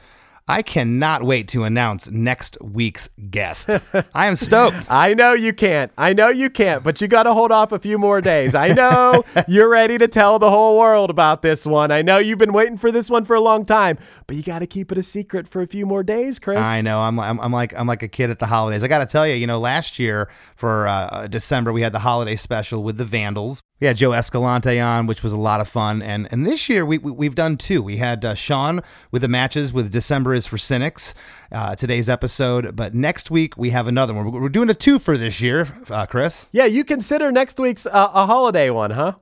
I 0.49 0.63
cannot 0.63 1.23
wait 1.23 1.47
to 1.49 1.63
announce 1.63 2.11
next 2.11 2.59
week's 2.61 3.09
guest. 3.31 3.71
I 4.15 4.27
am 4.27 4.35
stoked. 4.35 4.91
I 4.91 5.15
know 5.15 5.35
you 5.35 5.53
can't. 5.53 5.93
I 5.97 6.13
know 6.13 6.29
you 6.29 6.51
can't, 6.51 6.83
but 6.83 7.01
you 7.01 7.07
got 7.07 7.23
to 7.25 7.33
hold 7.33 7.53
off 7.53 7.71
a 7.71 7.79
few 7.79 7.97
more 7.97 8.21
days. 8.21 8.55
I 8.55 8.69
know 8.69 9.25
you're 9.49 9.71
ready 9.71 9.99
to 9.99 10.09
tell 10.09 10.39
the 10.41 10.51
whole 10.51 10.79
world 10.79 11.11
about 11.11 11.43
this 11.43 11.65
one. 11.65 11.93
I 11.93 12.03
know 12.03 12.19
you've 12.19 12.39
been 12.39 12.53
waiting 12.53 12.77
for 12.77 12.91
this 12.91 13.09
one 13.09 13.25
for 13.25 13.37
a 13.37 13.41
long 13.41 13.65
time, 13.65 13.99
but 14.27 14.37
you 14.37 14.43
got 14.43 14.59
to 14.59 14.67
keep 14.67 14.91
it 14.91 14.99
a 14.99 15.03
secret 15.03 15.47
for 15.47 15.63
a 15.63 15.67
few 15.67 15.87
more 15.87 16.03
days, 16.03 16.41
Chris. 16.41 16.59
I 16.59 16.81
know. 16.81 17.01
I'm, 17.01 17.21
I'm, 17.21 17.41
I'm 17.41 17.53
like 17.53 17.73
I'm 17.77 17.87
like 17.87 18.03
a 18.03 18.09
kid 18.09 18.31
at 18.31 18.41
the 18.41 18.47
holidays. 18.47 18.83
I 18.83 18.89
got 18.89 18.99
to 18.99 19.07
tell 19.07 19.27
you, 19.27 19.35
you 19.35 19.47
know, 19.47 19.61
last 19.61 19.99
year 19.99 20.29
for 20.57 20.89
uh, 20.89 21.29
December 21.29 21.73
we 21.73 21.83
had 21.83 21.93
the 21.93 22.01
holiday 22.01 22.37
special 22.37 22.83
with 22.83 22.99
the 22.99 23.05
Vandals. 23.05 23.63
Had 23.87 23.97
Joe 23.97 24.13
Escalante 24.13 24.79
on, 24.81 25.07
which 25.07 25.23
was 25.23 25.33
a 25.33 25.37
lot 25.37 25.61
of 25.61 25.69
fun, 25.69 26.03
and 26.03 26.29
and 26.31 26.47
this 26.47 26.69
year 26.69 26.87
we, 26.87 26.99
we 26.99 27.11
we've 27.11 27.35
done 27.35 27.57
two. 27.57 27.83
We 27.83 27.97
had 27.97 28.25
uh, 28.25 28.35
Shawn 28.35 28.81
with 29.11 29.23
the 29.23 29.29
matches 29.29 29.73
with 29.73 29.93
December 29.93 30.35
is 30.35 30.47
for 30.47 30.59
cynics. 30.59 31.15
Uh, 31.51 31.75
today's 31.75 32.09
episode, 32.09 32.77
but 32.77 32.95
next 32.95 33.31
week 33.31 33.57
we 33.57 33.71
have 33.71 33.87
another 33.87 34.15
one. 34.15 34.31
We're, 34.31 34.43
we're 34.43 34.49
doing 34.49 34.71
a 34.71 34.75
two 34.75 34.99
for 34.99 35.19
this 35.19 35.41
year, 35.41 35.69
uh, 35.91 36.07
Chris. 36.07 36.47
Yeah, 36.53 36.67
you 36.67 36.85
consider 36.85 37.33
next 37.33 37.59
week's 37.59 37.87
uh, 37.87 38.11
a 38.15 38.27
holiday 38.27 38.71
one, 38.71 38.93
huh? 38.93 39.15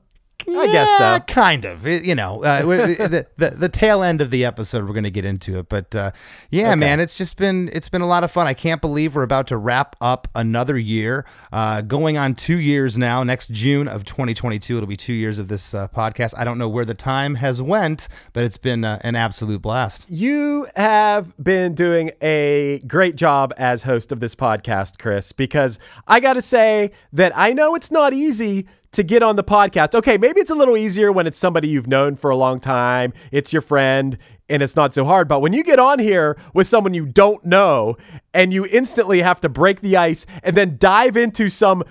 I 0.48 0.66
guess 0.72 0.98
so. 0.98 1.20
kind 1.26 1.64
of. 1.64 1.86
It- 1.86 2.04
you 2.04 2.14
know, 2.14 2.42
uh, 2.42 2.62
the, 2.62 3.26
the 3.36 3.50
the 3.50 3.68
tail 3.68 4.02
end 4.02 4.20
of 4.20 4.30
the 4.30 4.44
episode, 4.44 4.84
we're 4.86 4.92
going 4.94 5.04
to 5.04 5.10
get 5.10 5.24
into 5.24 5.58
it. 5.58 5.68
But 5.68 5.94
uh, 5.94 6.10
yeah, 6.50 6.68
Okay. 6.68 6.76
man, 6.76 7.00
it's 7.00 7.16
just 7.16 7.36
been 7.36 7.68
it's 7.72 7.88
been 7.88 8.00
a 8.02 8.06
lot 8.06 8.24
of 8.24 8.30
fun. 8.30 8.46
I 8.46 8.54
can't 8.54 8.80
believe 8.80 9.14
we're 9.14 9.22
about 9.22 9.46
to 9.48 9.56
wrap 9.56 9.96
up 10.00 10.28
another 10.34 10.78
year, 10.78 11.24
uh, 11.52 11.82
going 11.82 12.16
on 12.16 12.34
two 12.34 12.56
years 12.58 12.96
now. 12.96 13.22
Next 13.22 13.50
June 13.50 13.86
of 13.88 14.04
2022, 14.04 14.76
it'll 14.76 14.86
be 14.86 14.96
two 14.96 15.12
years 15.12 15.38
of 15.38 15.48
this 15.48 15.74
uh, 15.74 15.88
podcast. 15.88 16.34
I 16.36 16.44
don't 16.44 16.58
know 16.58 16.68
where 16.68 16.84
the 16.84 16.94
time 16.94 17.36
has 17.36 17.60
went, 17.60 18.08
but 18.32 18.44
it's 18.44 18.58
been 18.58 18.84
uh, 18.84 18.98
an 19.02 19.16
absolute 19.16 19.60
blast. 19.62 20.06
You 20.08 20.66
have 20.76 21.34
been 21.42 21.74
doing 21.74 22.10
a 22.22 22.80
great 22.86 23.16
job 23.16 23.52
as 23.56 23.82
host 23.82 24.10
of 24.12 24.20
this 24.20 24.34
podcast, 24.34 24.98
Chris, 24.98 25.32
because 25.32 25.78
I 26.06 26.20
got 26.20 26.34
to 26.34 26.42
say 26.42 26.92
that 27.12 27.36
I 27.36 27.52
know 27.52 27.74
it's 27.74 27.90
not 27.90 28.12
easy 28.12 28.66
to 28.92 29.02
get 29.02 29.22
on 29.22 29.36
the 29.36 29.44
podcast. 29.44 29.94
Okay, 29.94 30.18
maybe 30.18 30.40
it's 30.40 30.50
a 30.50 30.54
little 30.54 30.76
easier 30.76 31.12
when 31.12 31.26
it's 31.26 31.38
somebody 31.38 31.68
you've 31.68 31.86
known 31.86 32.16
for 32.16 32.30
a 32.30 32.36
long 32.36 32.58
time, 32.58 33.12
it's 33.30 33.52
your 33.52 33.62
friend, 33.62 34.18
and 34.48 34.62
it's 34.62 34.76
not 34.76 34.92
so 34.92 35.04
hard. 35.04 35.28
But 35.28 35.40
when 35.40 35.52
you 35.52 35.62
get 35.62 35.78
on 35.78 35.98
here 35.98 36.36
with 36.54 36.66
someone 36.66 36.94
you 36.94 37.06
don't 37.06 37.44
know 37.44 37.96
and 38.34 38.52
you 38.52 38.66
instantly 38.66 39.22
have 39.22 39.40
to 39.42 39.48
break 39.48 39.80
the 39.80 39.96
ice 39.96 40.26
and 40.42 40.56
then 40.56 40.76
dive 40.78 41.16
into 41.16 41.48
some 41.48 41.84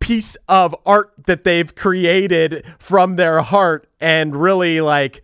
piece 0.00 0.36
of 0.48 0.74
art 0.84 1.12
that 1.26 1.44
they've 1.44 1.74
created 1.74 2.64
from 2.78 3.16
their 3.16 3.42
heart 3.42 3.88
and 4.00 4.34
really 4.34 4.80
like 4.80 5.22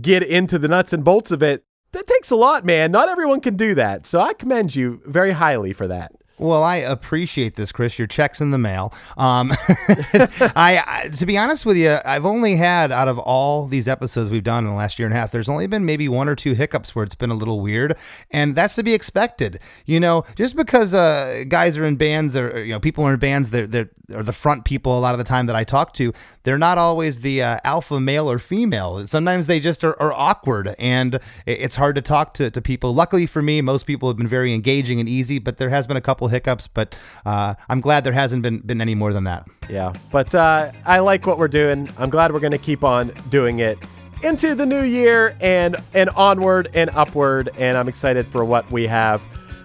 get 0.00 0.22
into 0.22 0.58
the 0.58 0.68
nuts 0.68 0.92
and 0.92 1.04
bolts 1.04 1.30
of 1.30 1.42
it. 1.42 1.64
That 1.92 2.06
takes 2.06 2.30
a 2.30 2.36
lot, 2.36 2.64
man. 2.64 2.90
Not 2.90 3.10
everyone 3.10 3.40
can 3.40 3.56
do 3.56 3.74
that. 3.74 4.06
So 4.06 4.20
I 4.20 4.32
commend 4.32 4.74
you 4.74 5.02
very 5.04 5.32
highly 5.32 5.74
for 5.74 5.86
that. 5.88 6.12
Well, 6.42 6.64
I 6.64 6.76
appreciate 6.76 7.54
this, 7.54 7.70
Chris. 7.70 7.98
Your 8.00 8.08
check's 8.08 8.40
in 8.40 8.50
the 8.50 8.58
mail. 8.58 8.92
Um, 9.16 9.52
I, 10.56 10.82
I, 10.84 11.08
to 11.14 11.24
be 11.24 11.38
honest 11.38 11.64
with 11.64 11.76
you, 11.76 11.98
I've 12.04 12.26
only 12.26 12.56
had 12.56 12.90
out 12.90 13.06
of 13.06 13.16
all 13.20 13.66
these 13.68 13.86
episodes 13.86 14.28
we've 14.28 14.42
done 14.42 14.64
in 14.64 14.70
the 14.70 14.76
last 14.76 14.98
year 14.98 15.06
and 15.06 15.14
a 15.14 15.16
half, 15.16 15.30
there's 15.30 15.48
only 15.48 15.68
been 15.68 15.84
maybe 15.84 16.08
one 16.08 16.28
or 16.28 16.34
two 16.34 16.54
hiccups 16.54 16.96
where 16.96 17.04
it's 17.04 17.14
been 17.14 17.30
a 17.30 17.34
little 17.34 17.60
weird, 17.60 17.96
and 18.32 18.56
that's 18.56 18.74
to 18.74 18.82
be 18.82 18.92
expected. 18.92 19.60
You 19.86 20.00
know, 20.00 20.24
just 20.34 20.56
because 20.56 20.94
uh, 20.94 21.44
guys 21.48 21.78
are 21.78 21.84
in 21.84 21.94
bands 21.94 22.36
or 22.36 22.64
you 22.64 22.72
know 22.72 22.80
people 22.80 23.04
are 23.04 23.14
in 23.14 23.20
bands, 23.20 23.50
they're 23.50 23.68
they're 23.68 23.90
are 24.12 24.22
the 24.22 24.32
front 24.32 24.64
people 24.64 24.98
a 24.98 25.00
lot 25.00 25.14
of 25.14 25.18
the 25.18 25.24
time 25.24 25.46
that 25.46 25.56
I 25.56 25.64
talk 25.64 25.94
to. 25.94 26.12
They're 26.44 26.58
not 26.58 26.78
always 26.78 27.20
the 27.20 27.42
uh, 27.42 27.58
alpha 27.64 28.00
male 28.00 28.30
or 28.30 28.38
female. 28.38 29.06
Sometimes 29.06 29.46
they 29.46 29.60
just 29.60 29.84
are, 29.84 30.00
are 30.00 30.12
awkward, 30.12 30.74
and 30.78 31.18
it's 31.46 31.76
hard 31.76 31.94
to 31.96 32.02
talk 32.02 32.34
to, 32.34 32.50
to 32.50 32.60
people. 32.60 32.94
Luckily 32.94 33.26
for 33.26 33.42
me, 33.42 33.60
most 33.60 33.86
people 33.86 34.08
have 34.08 34.16
been 34.16 34.28
very 34.28 34.52
engaging 34.52 35.00
and 35.00 35.08
easy, 35.08 35.38
but 35.38 35.58
there 35.58 35.70
has 35.70 35.86
been 35.86 35.96
a 35.96 36.00
couple 36.00 36.28
hiccups. 36.28 36.68
But 36.68 36.94
uh, 37.24 37.54
I'm 37.68 37.80
glad 37.80 38.04
there 38.04 38.12
hasn't 38.12 38.42
been 38.42 38.58
been 38.58 38.80
any 38.80 38.94
more 38.94 39.12
than 39.12 39.24
that. 39.24 39.48
Yeah, 39.68 39.92
but 40.10 40.34
uh, 40.34 40.72
I 40.84 40.98
like 41.00 41.26
what 41.26 41.38
we're 41.38 41.48
doing. 41.48 41.88
I'm 41.98 42.10
glad 42.10 42.32
we're 42.32 42.40
going 42.40 42.52
to 42.52 42.58
keep 42.58 42.84
on 42.84 43.12
doing 43.28 43.60
it 43.60 43.78
into 44.22 44.54
the 44.54 44.66
new 44.66 44.82
year 44.82 45.36
and 45.40 45.76
and 45.94 46.10
onward 46.10 46.70
and 46.74 46.90
upward. 46.90 47.50
And 47.58 47.76
I'm 47.76 47.88
excited 47.88 48.26
for 48.26 48.44
what 48.44 48.70
we 48.70 48.86
have 48.86 49.22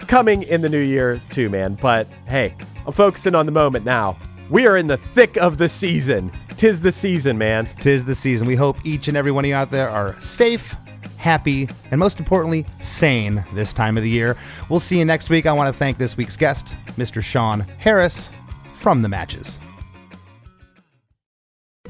coming 0.07 0.43
in 0.43 0.61
the 0.61 0.69
new 0.69 0.79
year 0.79 1.21
too, 1.29 1.49
man. 1.49 1.75
But 1.75 2.07
hey, 2.27 2.55
I'm 2.85 2.93
focusing 2.93 3.35
on 3.35 3.45
the 3.45 3.51
moment 3.51 3.85
now. 3.85 4.17
We 4.49 4.65
are 4.65 4.77
in 4.77 4.87
the 4.87 4.95
thick 4.95 5.35
of 5.35 5.57
the 5.57 5.67
season. 5.67 6.31
Tis 6.55 6.79
the 6.79 6.91
season, 6.91 7.37
man. 7.37 7.67
Tis 7.81 8.05
the 8.05 8.15
season. 8.15 8.47
We 8.47 8.55
hope 8.55 8.77
each 8.85 9.09
and 9.09 9.17
every 9.17 9.31
one 9.31 9.43
of 9.43 9.49
you 9.49 9.55
out 9.55 9.71
there 9.71 9.89
are 9.89 10.19
safe, 10.21 10.73
happy, 11.17 11.67
and 11.91 11.99
most 11.99 12.17
importantly, 12.17 12.65
sane 12.79 13.45
this 13.53 13.73
time 13.73 13.97
of 13.97 14.03
the 14.03 14.09
year. 14.09 14.37
We'll 14.69 14.79
see 14.79 14.99
you 14.99 15.03
next 15.05 15.29
week. 15.29 15.45
I 15.45 15.51
want 15.51 15.67
to 15.73 15.77
thank 15.77 15.97
this 15.97 16.15
week's 16.15 16.37
guest, 16.37 16.77
Mr. 16.95 17.21
Shawn 17.21 17.61
Harris 17.77 18.31
from 18.75 19.01
the 19.01 19.09
matches. 19.09 19.59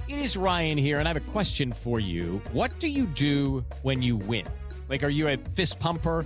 It 0.08 0.18
is 0.18 0.36
Ryan 0.36 0.80
here, 0.80 0.98
and 0.98 1.08
I 1.08 1.14
have 1.14 1.18
a 1.22 1.32
question 1.32 1.72
for 1.72 2.00
you. 2.00 2.42
What 2.54 2.80
do 2.80 2.88
you 2.88 3.06
do 3.06 3.64
when 3.84 4.02
you 4.02 4.16
win? 4.16 4.48
Like, 4.90 5.04
are 5.04 5.10
you 5.10 5.28
a 5.28 5.38
fist 5.38 5.80
pumper? 5.80 6.26